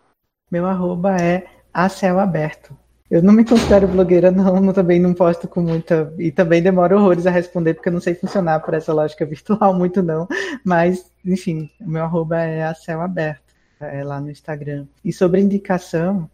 Meu 0.51 0.67
arroba 0.67 1.17
é 1.17 1.47
a 1.73 1.89
céu 1.89 2.19
aberto. 2.19 2.75
Eu 3.11 3.21
não 3.21 3.33
me 3.33 3.43
considero 3.43 3.89
blogueira, 3.89 4.31
não, 4.31 4.55
não, 4.61 4.71
também 4.71 4.97
não 4.97 5.13
posto 5.13 5.45
com 5.45 5.59
muita. 5.59 6.13
E 6.17 6.31
também 6.31 6.63
demoro 6.63 6.95
horrores 6.97 7.27
a 7.27 7.29
responder, 7.29 7.73
porque 7.73 7.89
eu 7.89 7.93
não 7.93 7.99
sei 7.99 8.15
funcionar 8.15 8.61
por 8.61 8.73
essa 8.73 8.93
lógica 8.93 9.25
virtual 9.27 9.73
muito, 9.73 10.01
não. 10.01 10.29
Mas, 10.63 11.11
enfim, 11.25 11.69
o 11.81 11.89
meu 11.89 12.03
arroba 12.03 12.39
é 12.39 12.63
a 12.63 12.73
céu 12.73 13.01
aberto, 13.01 13.53
é 13.81 14.01
lá 14.01 14.21
no 14.21 14.31
Instagram. 14.31 14.87
E 15.03 15.11
sobre 15.11 15.41
indicação, 15.41 16.29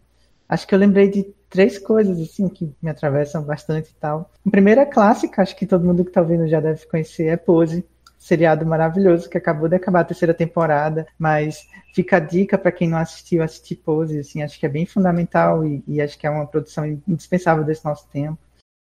acho 0.48 0.68
que 0.68 0.72
eu 0.72 0.78
lembrei 0.78 1.10
de 1.10 1.26
três 1.50 1.80
coisas, 1.80 2.20
assim, 2.20 2.48
que 2.48 2.72
me 2.80 2.90
atravessam 2.90 3.42
bastante 3.42 3.90
e 3.90 3.94
tal. 3.94 4.30
A 4.46 4.50
primeira 4.50 4.86
clássica, 4.86 5.42
acho 5.42 5.56
que 5.56 5.66
todo 5.66 5.84
mundo 5.84 6.04
que 6.04 6.10
está 6.10 6.20
ouvindo 6.20 6.46
já 6.46 6.60
deve 6.60 6.86
conhecer, 6.86 7.26
é 7.26 7.36
Pose 7.36 7.84
seriado 8.18 8.66
maravilhoso 8.66 9.28
que 9.28 9.38
acabou 9.38 9.68
de 9.68 9.76
acabar 9.76 10.00
a 10.00 10.04
terceira 10.04 10.34
temporada, 10.34 11.06
mas 11.18 11.68
fica 11.94 12.16
a 12.16 12.20
dica 12.20 12.58
para 12.58 12.72
quem 12.72 12.88
não 12.88 12.98
assistiu 12.98 13.42
assistir 13.42 13.76
Pose, 13.76 14.18
assim, 14.18 14.42
acho 14.42 14.58
que 14.58 14.66
é 14.66 14.68
bem 14.68 14.84
fundamental 14.84 15.64
e, 15.64 15.82
e 15.86 16.00
acho 16.00 16.18
que 16.18 16.26
é 16.26 16.30
uma 16.30 16.46
produção 16.46 16.84
indispensável 17.06 17.64
desse 17.64 17.84
nosso 17.84 18.08
tempo. 18.08 18.38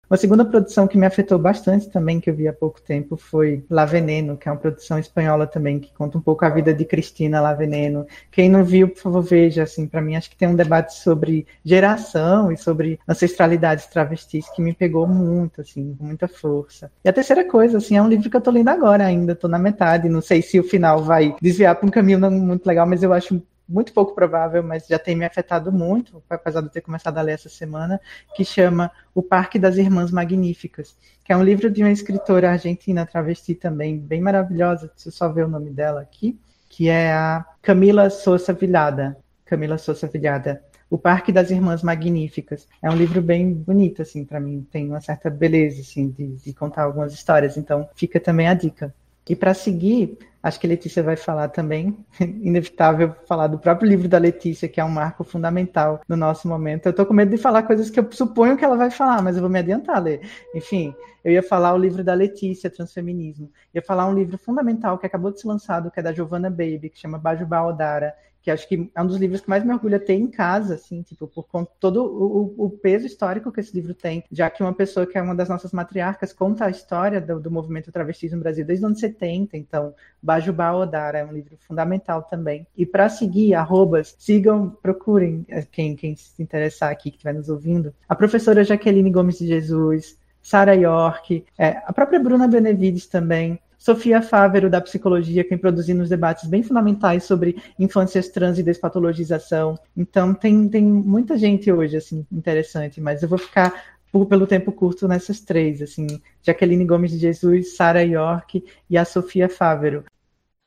Uma 0.09 0.17
segunda 0.17 0.43
produção 0.43 0.87
que 0.87 0.97
me 0.97 1.05
afetou 1.05 1.37
bastante 1.37 1.87
também, 1.87 2.19
que 2.19 2.31
eu 2.31 2.33
vi 2.33 2.47
há 2.47 2.53
pouco 2.53 2.81
tempo, 2.81 3.15
foi 3.15 3.63
La 3.69 3.85
Veneno, 3.85 4.35
que 4.35 4.49
é 4.49 4.51
uma 4.51 4.57
produção 4.57 4.97
espanhola 4.97 5.45
também, 5.45 5.79
que 5.79 5.93
conta 5.93 6.17
um 6.17 6.21
pouco 6.21 6.43
a 6.43 6.49
vida 6.49 6.73
de 6.73 6.83
Cristina 6.83 7.39
La 7.39 7.53
Veneno. 7.53 8.07
Quem 8.31 8.49
não 8.49 8.63
viu, 8.63 8.89
por 8.89 8.99
favor, 8.99 9.21
veja, 9.21 9.61
assim, 9.61 9.85
para 9.85 10.01
mim 10.01 10.15
acho 10.15 10.31
que 10.31 10.35
tem 10.35 10.47
um 10.47 10.55
debate 10.55 10.95
sobre 10.95 11.45
geração 11.63 12.51
e 12.51 12.57
sobre 12.57 12.99
ancestralidades 13.07 13.85
travestis 13.85 14.49
que 14.49 14.63
me 14.63 14.73
pegou 14.73 15.05
muito, 15.05 15.61
assim, 15.61 15.93
com 15.93 16.05
muita 16.05 16.27
força. 16.27 16.91
E 17.05 17.09
a 17.09 17.13
terceira 17.13 17.45
coisa, 17.45 17.77
assim, 17.77 17.95
é 17.95 18.01
um 18.01 18.09
livro 18.09 18.31
que 18.31 18.35
eu 18.35 18.41
tô 18.41 18.49
lendo 18.49 18.69
agora 18.69 19.05
ainda, 19.05 19.35
tô 19.35 19.47
na 19.47 19.59
metade, 19.59 20.09
não 20.09 20.21
sei 20.21 20.41
se 20.41 20.59
o 20.59 20.63
final 20.63 21.03
vai 21.03 21.35
desviar 21.39 21.75
para 21.75 21.85
um 21.85 21.91
caminho 21.91 22.17
não 22.17 22.31
muito 22.31 22.65
legal, 22.65 22.87
mas 22.87 23.03
eu 23.03 23.13
acho 23.13 23.39
muito 23.69 23.93
pouco 23.93 24.15
provável, 24.15 24.63
mas 24.63 24.87
já 24.87 24.97
tem 24.97 25.15
me 25.15 25.23
afetado 25.23 25.71
muito, 25.71 26.23
apesar 26.27 26.61
de 26.61 26.67
eu 26.67 26.71
ter 26.71 26.81
começado 26.81 27.17
a 27.19 27.21
ler 27.21 27.33
essa 27.33 27.49
semana, 27.49 28.01
que 28.35 28.43
chama 28.43 28.91
O 29.13 29.21
Parque 29.21 29.59
das 29.59 29.77
Irmãs 29.77 30.11
Magníficas, 30.11 30.97
que 31.23 31.31
é 31.31 31.37
um 31.37 31.43
livro 31.43 31.69
de 31.69 31.83
uma 31.83 31.91
escritora 31.91 32.51
argentina 32.51 33.05
travesti 33.05 33.53
também, 33.53 33.99
bem 33.99 34.19
maravilhosa, 34.19 34.87
deixa 34.87 35.09
eu 35.09 35.13
só 35.13 35.29
ver 35.31 35.45
o 35.45 35.47
nome 35.47 35.69
dela 35.69 36.01
aqui, 36.01 36.39
que 36.67 36.89
é 36.89 37.11
a 37.11 37.45
Camila 37.61 38.09
Sousa 38.09 38.53
Vilhada. 38.53 39.17
Camila 39.45 39.77
Sousa 39.77 40.07
Vilhada. 40.07 40.63
O 40.89 40.97
Parque 40.97 41.31
das 41.31 41.51
Irmãs 41.51 41.83
Magníficas. 41.83 42.67
É 42.81 42.89
um 42.89 42.95
livro 42.95 43.21
bem 43.21 43.53
bonito, 43.53 44.01
assim, 44.01 44.23
para 44.23 44.39
mim. 44.39 44.65
Tem 44.71 44.87
uma 44.87 45.01
certa 45.01 45.29
beleza, 45.29 45.81
assim, 45.81 46.09
de, 46.09 46.27
de 46.35 46.53
contar 46.53 46.83
algumas 46.83 47.13
histórias. 47.13 47.57
Então, 47.57 47.89
fica 47.95 48.19
também 48.19 48.47
a 48.47 48.53
dica. 48.53 48.93
E 49.27 49.35
para 49.35 49.53
seguir, 49.53 50.17
Acho 50.41 50.59
que 50.59 50.65
a 50.65 50.69
Letícia 50.69 51.03
vai 51.03 51.17
falar 51.17 51.49
também, 51.49 51.97
inevitável 52.19 53.13
falar 53.27 53.47
do 53.47 53.59
próprio 53.59 53.89
livro 53.89 54.07
da 54.07 54.17
Letícia, 54.17 54.69
que 54.69 54.79
é 54.79 54.85
um 54.85 54.89
marco 54.89 55.23
fundamental 55.23 56.01
no 56.07 56.15
nosso 56.15 56.47
momento. 56.47 56.85
Eu 56.85 56.91
estou 56.91 57.05
com 57.05 57.13
medo 57.13 57.31
de 57.31 57.37
falar 57.37 57.63
coisas 57.63 57.89
que 57.89 57.99
eu 57.99 58.09
suponho 58.11 58.55
que 58.55 58.63
ela 58.63 58.77
vai 58.77 58.89
falar, 58.89 59.21
mas 59.21 59.35
eu 59.35 59.41
vou 59.41 59.49
me 59.49 59.59
adiantar, 59.59 60.01
ler. 60.01 60.21
Enfim, 60.55 60.95
eu 61.25 61.33
ia 61.33 61.43
falar 61.43 61.73
o 61.73 61.77
livro 61.77 62.03
da 62.03 62.13
Letícia, 62.13 62.69
Transfeminismo. 62.69 63.51
Eu 63.73 63.79
ia 63.79 63.85
falar 63.85 64.07
um 64.07 64.13
livro 64.13 64.37
fundamental 64.37 64.97
que 64.97 65.05
acabou 65.05 65.31
de 65.31 65.41
ser 65.41 65.47
lançado, 65.47 65.91
que 65.91 65.99
é 65.99 66.03
da 66.03 66.13
Giovanna 66.13 66.49
Baby, 66.49 66.89
que 66.89 66.99
chama 66.99 67.17
Bajubá 67.17 67.61
Odara, 67.65 68.15
que 68.41 68.49
acho 68.49 68.67
que 68.67 68.89
é 68.95 69.01
um 69.01 69.07
dos 69.07 69.17
livros 69.17 69.41
que 69.41 69.49
mais 69.49 69.63
me 69.63 69.73
orgulha 69.73 69.99
ter 69.99 70.13
em 70.13 70.27
casa, 70.27 70.75
assim, 70.75 71.01
tipo, 71.01 71.27
por 71.27 71.47
conta 71.47 71.71
todo 71.79 72.03
o, 72.03 72.65
o, 72.65 72.69
peso 72.69 73.05
histórico 73.05 73.51
que 73.51 73.59
esse 73.59 73.75
livro 73.75 73.93
tem, 73.93 74.23
já 74.31 74.49
que 74.49 74.63
uma 74.63 74.73
pessoa 74.73 75.05
que 75.05 75.17
é 75.17 75.21
uma 75.21 75.35
das 75.35 75.49
nossas 75.49 75.71
matriarcas 75.71 76.31
conta 76.31 76.65
a 76.65 76.69
história 76.69 77.19
do, 77.19 77.39
do 77.39 77.51
movimento 77.51 77.91
travestis 77.91 78.31
no 78.31 78.39
Brasil 78.39 78.65
desde 78.65 78.85
os 78.85 78.87
anos 78.87 78.99
70, 78.99 79.57
então 79.57 79.93
Bajubá 80.21 80.71
Odara 80.73 81.19
é 81.19 81.25
um 81.25 81.33
livro 81.33 81.57
fundamental 81.59 82.23
também. 82.23 82.65
E 82.77 82.85
para 82.85 83.09
seguir, 83.09 83.53
arrobas, 83.53 84.15
sigam, 84.17 84.69
procurem 84.81 85.45
eh, 85.49 85.65
quem, 85.69 85.95
quem 85.95 86.15
se 86.15 86.41
interessar 86.41 86.91
aqui, 86.91 87.11
que 87.11 87.17
estiver 87.17 87.33
nos 87.33 87.49
ouvindo, 87.49 87.93
a 88.07 88.15
professora 88.15 88.63
Jaqueline 88.63 89.11
Gomes 89.11 89.37
de 89.37 89.47
Jesus, 89.47 90.17
Sara 90.41 90.73
York, 90.73 91.45
é, 91.57 91.81
a 91.85 91.93
própria 91.93 92.19
Bruna 92.19 92.47
Benevides 92.47 93.07
também, 93.07 93.59
Sofia 93.79 94.21
Fávero, 94.21 94.69
da 94.69 94.81
Psicologia, 94.81 95.45
vem 95.49 95.57
produzindo 95.57 96.03
uns 96.03 96.09
debates 96.09 96.47
bem 96.49 96.61
fundamentais 96.61 97.23
sobre 97.23 97.55
infâncias 97.79 98.27
trans 98.27 98.59
e 98.59 98.63
despatologização. 98.63 99.79
Então, 99.95 100.33
tem, 100.33 100.67
tem 100.67 100.83
muita 100.83 101.37
gente 101.37 101.71
hoje, 101.71 101.95
assim, 101.95 102.27
interessante, 102.29 102.99
mas 102.99 103.23
eu 103.23 103.29
vou 103.29 103.37
ficar 103.37 103.97
por, 104.11 104.25
pelo 104.25 104.45
tempo 104.45 104.71
curto 104.73 105.07
nessas 105.07 105.39
três, 105.39 105.81
assim, 105.81 106.07
Jaqueline 106.43 106.85
Gomes 106.85 107.11
de 107.11 107.17
Jesus, 107.17 107.77
Sara 107.77 108.03
York 108.03 108.63
e 108.89 108.97
a 108.97 109.05
Sofia 109.05 109.47
Fávero. 109.47 110.03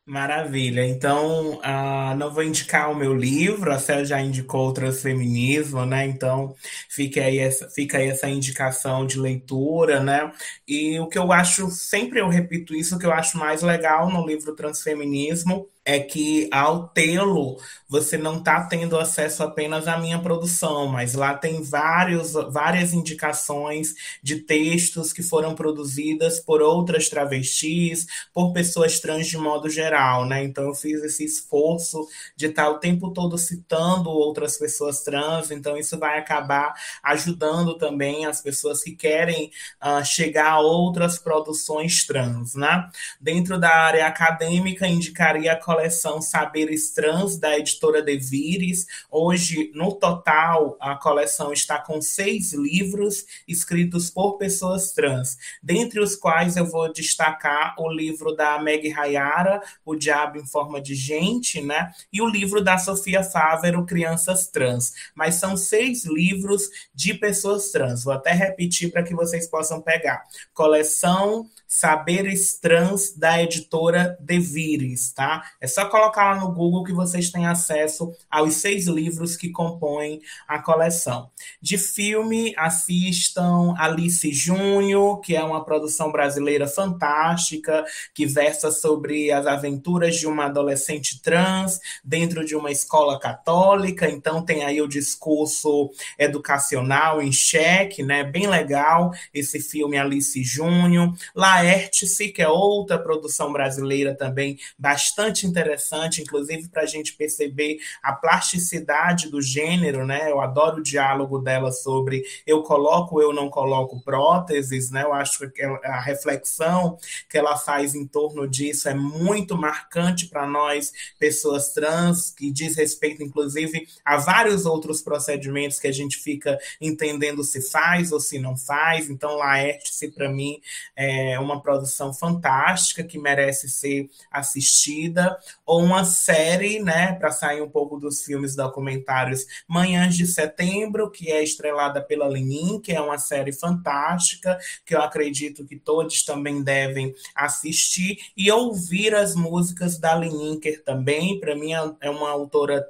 Maravilha. 0.05 0.85
Então, 0.85 1.59
uh, 1.61 2.17
não 2.17 2.35
vou 2.35 2.43
indicar 2.43 2.91
o 2.91 2.95
meu 2.95 3.15
livro, 3.15 3.71
a 3.73 3.79
Célia 3.79 4.05
já 4.05 4.21
indicou 4.21 4.69
o 4.69 4.73
transfeminismo, 4.73 5.87
né? 5.87 6.05
Então, 6.07 6.57
fica 6.91 7.21
aí, 7.23 7.39
essa, 7.39 7.71
fica 7.71 7.99
aí 7.99 8.09
essa 8.09 8.29
indicação 8.29 9.07
de 9.07 9.17
leitura, 9.17 10.03
né? 10.03 10.33
E 10.67 10.99
o 10.99 11.07
que 11.07 11.17
eu 11.17 11.31
acho, 11.31 11.71
sempre 11.71 12.19
eu 12.21 12.29
repito 12.29 12.75
isso, 12.75 12.97
o 12.97 12.99
que 12.99 13.07
eu 13.07 13.13
acho 13.13 13.39
mais 13.39 13.63
legal 13.63 14.11
no 14.11 14.27
livro 14.27 14.57
Transfeminismo 14.57 15.69
é 15.85 15.99
que 15.99 16.49
ao 16.53 16.89
tê-lo, 16.89 17.59
você 17.89 18.17
não 18.17 18.39
está 18.39 18.63
tendo 18.65 18.99
acesso 18.99 19.43
apenas 19.43 19.87
à 19.89 19.99
minha 19.99 20.19
produção, 20.19 20.87
mas 20.87 21.15
lá 21.15 21.35
tem 21.35 21.63
vários, 21.63 22.33
várias 22.51 22.93
indicações 22.93 23.95
de 24.23 24.37
textos 24.37 25.13
que 25.13 25.23
foram 25.23 25.55
produzidas 25.55 26.41
por 26.41 26.63
outras 26.63 27.09
travestis, 27.09 28.07
por 28.33 28.53
pessoas 28.53 29.01
trans 29.01 29.27
de 29.27 29.37
modo 29.37 29.69
geral, 29.69 30.25
né? 30.25 30.45
Então 30.45 30.65
eu 30.65 30.75
fiz 30.75 31.03
esse 31.03 31.25
esforço 31.25 32.07
de 32.37 32.47
estar 32.47 32.71
o 32.71 32.79
tempo 32.79 33.11
todo 33.13 33.37
citando 33.37 34.09
outras 34.09 34.57
pessoas 34.57 35.03
trans, 35.03 35.51
então 35.51 35.77
isso 35.77 35.99
vai 35.99 36.19
acabar 36.19 36.73
ajudando 37.03 37.75
também 37.77 38.25
as 38.25 38.41
pessoas 38.41 38.83
que 38.83 38.93
querem 38.93 39.51
uh, 39.83 40.05
chegar 40.05 40.53
a 40.53 40.61
outras 40.61 41.19
produções 41.19 42.07
trans, 42.07 42.55
né? 42.55 42.89
Dentro 43.21 43.59
da 43.59 43.71
área 43.71 44.07
acadêmica, 44.07 44.87
indicaria 44.87 45.53
a 45.53 45.57
coleção 45.73 46.21
Saberes 46.21 46.91
Trans, 46.91 47.39
da 47.39 47.59
editora 47.59 48.03
Devires. 48.03 48.87
Hoje, 49.11 49.73
no 49.75 49.93
total, 49.93 50.77
a 50.79 50.95
coleção 50.95 51.51
está 51.51 51.79
com 51.79 52.01
seis 52.03 52.53
livros 52.53 53.25
escritos 53.49 54.11
por 54.11 54.37
pessoas 54.37 54.93
trans, 54.93 55.39
dentre 55.63 55.99
os 55.99 56.15
quais 56.15 56.57
eu 56.59 56.67
vou 56.67 56.93
destacar 56.93 57.75
o 57.79 57.91
livro 57.91 58.37
da 58.37 58.63
Meg 58.63 58.93
Hayara, 58.93 59.63
O 59.83 59.97
Diabo 59.97 60.39
em 60.39 60.47
Forma 60.47 60.79
de 60.79 60.95
Gente, 60.95 61.63
né? 61.63 61.91
E 62.13 62.21
o 62.21 62.29
livro 62.29 62.63
da 62.63 62.77
Sofia 62.77 63.23
Fávero, 63.23 63.87
Crianças 63.87 64.49
Trans. 64.49 64.93
Mas 65.15 65.37
são 65.37 65.57
seis 65.57 66.05
livros 66.05 66.69
de 66.95 67.15
pessoas 67.15 67.71
trans. 67.71 68.05
Vou 68.05 68.13
até 68.13 68.33
repetir 68.33 68.93
para 68.93 69.03
que 69.03 69.15
vocês 69.15 69.47
possam 69.47 69.81
pegar. 69.81 70.23
Coleção 70.53 71.49
Saberes 71.73 72.59
Trans 72.59 73.15
da 73.17 73.43
editora 73.43 74.19
Devires, 74.21 75.11
tá? 75.15 75.43
É 75.63 75.69
só 75.69 75.85
colocar 75.87 76.35
lá 76.35 76.41
no 76.41 76.53
Google 76.53 76.83
que 76.83 76.93
vocês 76.93 77.31
têm 77.31 77.47
acesso 77.47 78.13
aos 78.29 78.55
seis 78.55 78.89
livros 78.89 79.37
que 79.37 79.51
compõem 79.51 80.21
a 80.49 80.59
coleção. 80.59 81.31
De 81.61 81.79
filme, 81.79 82.53
assistam 82.59 83.75
Alice 83.79 84.33
Júnior, 84.33 85.21
que 85.21 85.37
é 85.37 85.45
uma 85.45 85.65
produção 85.65 86.11
brasileira 86.11 86.67
fantástica, 86.67 87.85
que 88.13 88.27
versa 88.27 88.73
sobre 88.73 89.31
as 89.31 89.47
aventuras 89.47 90.17
de 90.17 90.27
uma 90.27 90.47
adolescente 90.47 91.23
trans 91.23 91.79
dentro 92.05 92.45
de 92.45 92.57
uma 92.57 92.73
escola 92.73 93.21
católica. 93.21 94.11
Então 94.11 94.45
tem 94.45 94.65
aí 94.65 94.83
o 94.83 94.89
discurso 94.89 95.93
educacional 96.19 97.23
em 97.23 97.31
xeque, 97.31 98.03
né? 98.03 98.25
Bem 98.25 98.49
legal 98.49 99.13
esse 99.33 99.61
filme 99.61 99.97
Alice 99.97 100.43
Júnior. 100.43 101.15
Lá 101.35 101.53
Laerte-se, 101.53 102.31
que 102.31 102.41
é 102.41 102.49
outra 102.49 102.99
produção 102.99 103.53
brasileira 103.53 104.15
também 104.15 104.59
bastante 104.79 105.47
interessante, 105.53 106.23
inclusive 106.23 106.69
para 106.69 106.83
a 106.83 106.87
gente 106.87 107.15
perceber 107.15 107.79
a 108.03 108.13
plasticidade 108.13 109.31
do 109.31 109.41
gênero, 109.41 110.07
né? 110.07 110.31
Eu 110.31 110.41
adoro 110.41 110.79
o 110.79 110.83
diálogo 110.83 111.39
dela 111.39 111.71
sobre 111.71 112.23
eu 112.47 112.63
coloco, 112.63 113.21
eu 113.21 113.33
não 113.33 113.51
coloco 113.51 114.01
próteses, 114.01 114.91
né? 114.91 115.03
Eu 115.03 115.13
acho 115.13 115.51
que 115.51 115.63
a 115.63 116.01
reflexão 116.01 116.97
que 117.29 117.37
ela 117.37 117.57
faz 117.57 117.95
em 117.95 118.07
torno 118.07 118.49
disso 118.49 118.89
é 118.89 118.95
muito 118.95 119.57
marcante 119.57 120.27
para 120.27 120.47
nós, 120.47 120.93
pessoas 121.19 121.73
trans, 121.73 122.31
que 122.31 122.51
diz 122.51 122.77
respeito, 122.77 123.23
inclusive, 123.23 123.87
a 124.05 124.17
vários 124.17 124.65
outros 124.65 125.03
procedimentos 125.03 125.79
que 125.79 125.89
a 125.89 125.93
gente 125.93 126.17
fica 126.17 126.59
entendendo 126.81 127.45
se 127.45 127.61
faz 127.71 128.13
ou 128.13 128.21
se 128.21 128.39
não 128.39 128.57
faz. 128.57 129.11
Então, 129.11 129.37
Laerte-se, 129.37 130.11
para 130.11 130.31
mim, 130.31 130.61
é 130.97 131.39
uma 131.39 131.61
produção 131.61 132.13
fantástica 132.15 133.05
que 133.05 133.19
merece 133.19 133.69
ser 133.69 134.09
assistida, 134.31 135.39
ou 135.65 135.83
uma 135.83 136.05
série, 136.05 136.81
né, 136.81 137.15
para 137.15 137.31
sair 137.31 137.61
um 137.61 137.69
pouco 137.69 137.99
dos 137.99 138.23
filmes 138.23 138.55
documentários 138.55 139.45
Manhãs 139.69 140.17
de 140.17 140.27
Setembro, 140.27 141.11
que 141.11 141.31
é 141.31 141.43
estrelada 141.43 142.03
pela 142.03 142.27
Lenin, 142.27 142.81
que 142.81 142.93
é 142.93 143.01
uma 143.01 143.19
série 143.19 143.53
fantástica, 143.53 144.59
que 144.85 144.95
eu 144.95 145.03
acredito 145.03 145.65
que 145.65 145.77
todos 145.77 146.25
também 146.25 146.63
devem 146.63 147.15
assistir, 147.35 148.19
e 148.37 148.51
ouvir 148.51 149.15
as 149.15 149.35
músicas 149.35 149.99
da 149.99 150.15
Leninker 150.15 150.83
também, 150.85 151.39
para 151.41 151.55
mim 151.55 151.73
é 151.73 152.11
uma 152.11 152.31
autora 152.31 152.87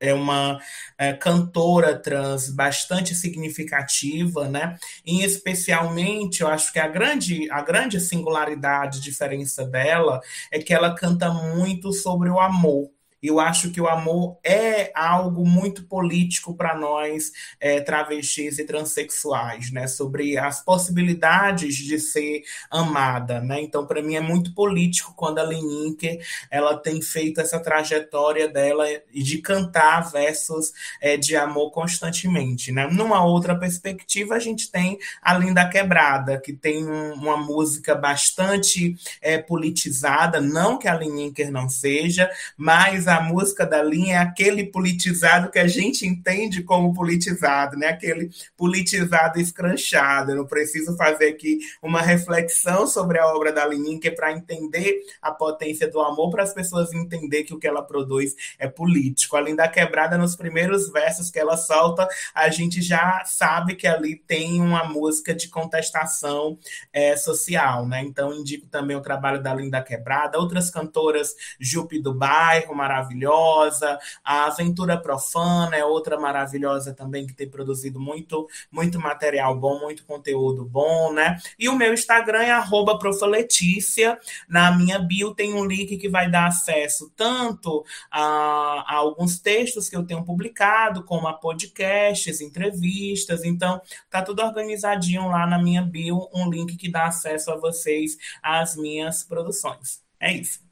é 0.00 0.12
uma 0.12 0.58
é, 0.98 1.12
cantora 1.12 1.98
trans 1.98 2.50
bastante 2.50 3.14
significativa, 3.14 4.48
né? 4.48 4.78
E 5.04 5.22
especialmente, 5.22 6.42
eu 6.42 6.48
acho 6.48 6.72
que 6.72 6.78
a 6.78 6.88
grande, 6.88 7.50
a 7.50 7.62
grande 7.62 8.00
singularidade, 8.00 9.00
diferença 9.00 9.64
dela 9.66 10.20
é 10.50 10.58
que 10.58 10.74
ela 10.74 10.94
canta 10.94 11.30
muito 11.30 11.92
sobre 11.92 12.28
o 12.30 12.40
amor. 12.40 12.95
Eu 13.22 13.40
acho 13.40 13.70
que 13.70 13.80
o 13.80 13.88
amor 13.88 14.38
é 14.44 14.92
algo 14.94 15.46
muito 15.46 15.84
político 15.84 16.54
para 16.54 16.76
nós, 16.76 17.32
é, 17.58 17.80
travestis 17.80 18.58
e 18.58 18.64
transexuais, 18.64 19.72
né? 19.72 19.86
Sobre 19.86 20.38
as 20.38 20.62
possibilidades 20.62 21.76
de 21.76 21.98
ser 21.98 22.42
amada, 22.70 23.40
né? 23.40 23.60
Então, 23.60 23.86
para 23.86 24.02
mim 24.02 24.16
é 24.16 24.20
muito 24.20 24.54
político 24.54 25.14
quando 25.16 25.38
a 25.38 25.42
Leninker 25.42 26.24
ela 26.50 26.76
tem 26.76 27.00
feito 27.00 27.40
essa 27.40 27.58
trajetória 27.58 28.48
dela 28.48 28.84
de 29.12 29.38
cantar 29.38 30.10
versos 30.10 30.72
é, 31.00 31.16
de 31.16 31.36
amor 31.36 31.70
constantemente, 31.70 32.70
né? 32.70 32.86
Numa 32.86 33.24
outra 33.24 33.58
perspectiva, 33.58 34.34
a 34.34 34.38
gente 34.38 34.70
tem 34.70 34.98
a 35.22 35.36
Linda 35.36 35.68
Quebrada, 35.68 36.38
que 36.38 36.52
tem 36.52 36.86
um, 36.86 37.14
uma 37.14 37.36
música 37.36 37.94
bastante 37.94 38.94
é, 39.20 39.38
politizada, 39.38 40.40
não 40.40 40.78
que 40.78 40.88
a 40.88 40.94
Leninker 40.94 41.50
não 41.50 41.68
seja, 41.68 42.30
mas 42.56 43.08
a 43.08 43.15
a 43.16 43.22
música 43.22 43.64
da 43.64 43.82
linha 43.82 44.16
é 44.16 44.18
aquele 44.18 44.64
politizado 44.64 45.50
que 45.50 45.58
a 45.58 45.66
gente 45.66 46.06
entende 46.06 46.62
como 46.62 46.92
politizado, 46.92 47.76
né? 47.76 47.88
Aquele 47.88 48.30
politizado 48.56 49.40
escranchado. 49.40 50.32
Eu 50.32 50.36
não 50.36 50.46
preciso 50.46 50.96
fazer 50.96 51.28
aqui 51.28 51.58
uma 51.82 52.02
reflexão 52.02 52.86
sobre 52.86 53.18
a 53.18 53.26
obra 53.26 53.52
da 53.52 53.66
Lineker 53.66 54.14
para 54.14 54.32
entender 54.32 55.00
a 55.20 55.30
potência 55.30 55.90
do 55.90 56.00
amor, 56.00 56.30
para 56.30 56.42
as 56.42 56.52
pessoas 56.52 56.92
entender 56.92 57.44
que 57.44 57.54
o 57.54 57.58
que 57.58 57.66
ela 57.66 57.82
produz 57.82 58.34
é 58.58 58.68
político. 58.68 59.36
Além 59.36 59.56
da 59.56 59.66
quebrada, 59.66 60.18
nos 60.18 60.36
primeiros 60.36 60.90
versos 60.90 61.30
que 61.30 61.38
ela 61.38 61.56
solta, 61.56 62.06
a 62.34 62.48
gente 62.50 62.82
já 62.82 63.22
sabe 63.24 63.76
que 63.76 63.86
ali 63.86 64.16
tem 64.16 64.60
uma 64.60 64.84
música 64.84 65.34
de 65.34 65.48
contestação 65.48 66.58
é, 66.92 67.16
social, 67.16 67.86
né? 67.86 68.02
Então, 68.02 68.34
indico 68.34 68.66
também 68.66 68.96
o 68.96 69.02
trabalho 69.02 69.42
da 69.42 69.54
Linda 69.54 69.82
Quebrada, 69.82 70.38
outras 70.38 70.70
cantoras, 70.70 71.34
Jupe 71.58 72.00
do 72.00 72.12
Bairro, 72.12 72.74
maravilhosa 72.74 72.95
maravilhosa, 72.96 73.98
a 74.24 74.46
Aventura 74.46 74.96
Profana 74.96 75.76
é 75.76 75.84
outra 75.84 76.18
maravilhosa 76.18 76.94
também 76.94 77.26
que 77.26 77.34
tem 77.34 77.48
produzido 77.48 78.00
muito, 78.00 78.48
muito 78.70 78.98
material 78.98 79.58
bom, 79.58 79.80
muito 79.80 80.04
conteúdo 80.04 80.64
bom, 80.64 81.12
né? 81.12 81.38
E 81.58 81.68
o 81.68 81.76
meu 81.76 81.92
Instagram 81.92 82.42
é 82.42 82.66
@profaletícia. 82.98 84.18
Na 84.48 84.72
minha 84.72 84.98
bio 84.98 85.34
tem 85.34 85.54
um 85.54 85.64
link 85.64 85.96
que 85.96 86.08
vai 86.08 86.30
dar 86.30 86.46
acesso 86.46 87.12
tanto 87.16 87.84
a, 88.10 88.84
a 88.86 88.94
alguns 88.94 89.38
textos 89.38 89.88
que 89.88 89.96
eu 89.96 90.06
tenho 90.06 90.24
publicado, 90.24 91.04
como 91.04 91.28
a 91.28 91.34
podcasts, 91.34 92.40
entrevistas. 92.40 93.44
Então, 93.44 93.80
tá 94.10 94.22
tudo 94.22 94.42
organizadinho 94.42 95.28
lá 95.28 95.46
na 95.46 95.62
minha 95.62 95.82
bio, 95.82 96.28
um 96.34 96.48
link 96.50 96.76
que 96.76 96.90
dá 96.90 97.06
acesso 97.06 97.50
a 97.50 97.56
vocês 97.56 98.16
às 98.42 98.76
minhas 98.76 99.22
produções. 99.22 100.02
É 100.18 100.32
isso. 100.32 100.65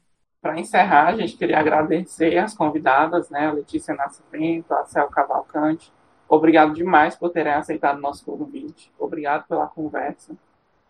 Para 0.45 0.59
encerrar, 0.59 1.07
a 1.07 1.15
gente 1.15 1.35
queria 1.37 1.57
agradecer 1.57 2.37
as 2.37 2.53
convidadas, 2.55 3.31
né, 3.31 3.47
a 3.47 3.51
Letícia 3.51 3.95
Nascimento, 3.95 4.71
a 4.75 4.85
Cel 4.85 5.07
Cavalcante. 5.07 5.91
Obrigado 6.29 6.71
demais 6.71 7.15
por 7.15 7.31
terem 7.31 7.53
aceitado 7.53 7.99
nosso 7.99 8.23
convite. 8.23 8.93
Obrigado 8.99 9.47
pela 9.47 9.65
conversa. 9.65 10.37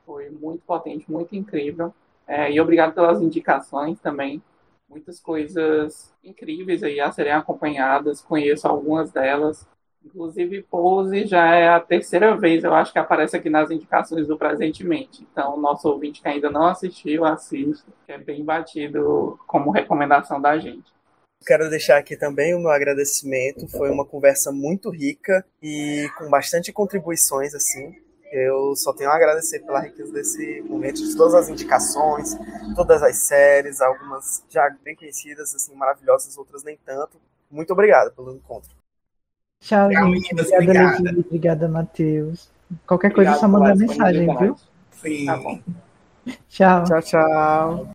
Foi 0.06 0.30
muito 0.30 0.62
potente, 0.66 1.10
muito 1.10 1.38
incrível. 1.38 1.96
É, 2.28 2.52
e 2.52 2.60
obrigado 2.60 2.94
pelas 2.94 3.22
indicações 3.22 3.98
também. 4.02 4.44
Muitas 4.90 5.22
coisas 5.22 6.14
incríveis 6.22 6.84
aí 6.84 7.00
a 7.00 7.10
serem 7.14 7.32
acompanhadas. 7.32 8.20
Conheço 8.20 8.68
algumas 8.68 9.10
delas. 9.10 9.66
Inclusive, 10.06 10.62
Pose 10.64 11.26
já 11.26 11.56
é 11.56 11.68
a 11.68 11.80
terceira 11.80 12.38
vez, 12.38 12.64
eu 12.64 12.74
acho 12.74 12.94
que 12.94 13.00
aparece 13.00 13.36
aqui 13.36 13.50
nas 13.50 13.72
indicações 13.72 14.28
do 14.28 14.38
Presentemente. 14.38 15.26
Então, 15.32 15.60
nosso 15.60 15.90
ouvinte 15.90 16.22
que 16.22 16.28
ainda 16.28 16.50
não 16.50 16.68
assistiu, 16.68 17.26
assista, 17.26 17.92
que 18.06 18.12
é 18.12 18.18
bem 18.18 18.44
batido 18.44 19.40
como 19.48 19.72
recomendação 19.72 20.40
da 20.40 20.58
gente. 20.60 20.94
Quero 21.46 21.70
deixar 21.70 21.98
aqui 21.98 22.16
também 22.16 22.54
o 22.56 22.60
meu 22.60 22.70
agradecimento. 22.70 23.68
Foi 23.68 23.90
uma 23.90 24.06
conversa 24.06 24.52
muito 24.52 24.90
rica 24.90 25.46
e 25.62 26.08
com 26.18 26.30
bastante 26.30 26.72
contribuições, 26.72 27.54
assim. 27.54 27.96
Eu 28.32 28.76
só 28.76 28.94
tenho 28.94 29.10
a 29.10 29.16
agradecer 29.16 29.60
pela 29.60 29.80
riqueza 29.80 30.12
desse 30.12 30.62
momento, 30.64 30.98
de 30.98 31.16
todas 31.16 31.36
as 31.36 31.50
indicações, 31.50 32.36
todas 32.76 33.02
as 33.02 33.18
séries, 33.28 33.82
algumas 33.82 34.44
já 34.50 34.70
bem 34.84 34.96
conhecidas, 34.96 35.54
assim, 35.56 35.74
maravilhosas, 35.76 36.38
outras 36.38 36.64
nem 36.64 36.78
tanto. 36.86 37.20
Muito 37.50 37.72
obrigado 37.72 38.14
pelo 38.14 38.34
encontro. 38.34 38.76
Tchau, 39.66 39.90
gente. 39.92 40.32
Obrigada, 40.32 41.02
Levi. 41.02 41.20
Obrigada, 41.22 41.68
Matheus. 41.68 42.50
Qualquer 42.86 43.12
Obrigado 43.12 43.40
coisa, 43.40 43.40
só 43.40 43.48
mandar 43.48 43.76
mensagem, 43.76 44.38
viu? 44.38 44.56
Sim. 44.92 45.26
Tá 45.26 45.38
bom. 45.38 45.60
Tchau. 46.48 46.84
Tchau, 46.84 47.02
tchau. 47.02 47.90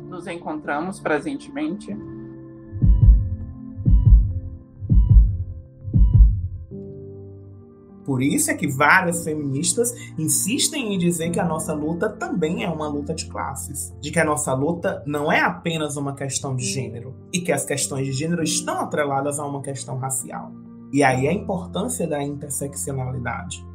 Nos 0.10 0.26
encontramos 0.26 1.00
presentemente 1.00 1.96
Por 8.04 8.24
isso 8.24 8.50
é 8.50 8.56
que 8.56 8.68
várias 8.68 9.24
feministas 9.24 9.94
insistem 10.18 10.96
em 10.96 10.98
dizer 10.98 11.30
que 11.30 11.40
a 11.40 11.46
nossa 11.46 11.76
luta 11.76 12.10
também 12.10 12.64
é 12.64 12.68
uma 12.68 12.88
luta 12.88 13.14
de 13.14 13.28
classes, 13.28 13.94
de 14.02 14.10
que 14.10 14.20
a 14.20 14.26
nossa 14.26 14.52
luta 14.52 15.04
não 15.06 15.32
é 15.32 15.40
apenas 15.40 15.96
uma 15.96 16.16
questão 16.16 16.56
de 16.56 16.66
gênero 16.66 17.14
e 17.32 17.40
que 17.40 17.52
as 17.52 17.64
questões 17.64 18.08
de 18.08 18.14
gênero 18.14 18.42
estão 18.42 18.80
atreladas 18.80 19.40
a 19.40 19.46
uma 19.46 19.62
questão 19.62 20.00
racial. 20.00 20.52
E 20.92 21.04
aí 21.04 21.28
a 21.28 21.32
importância 21.32 22.08
da 22.08 22.24
interseccionalidade. 22.24 23.69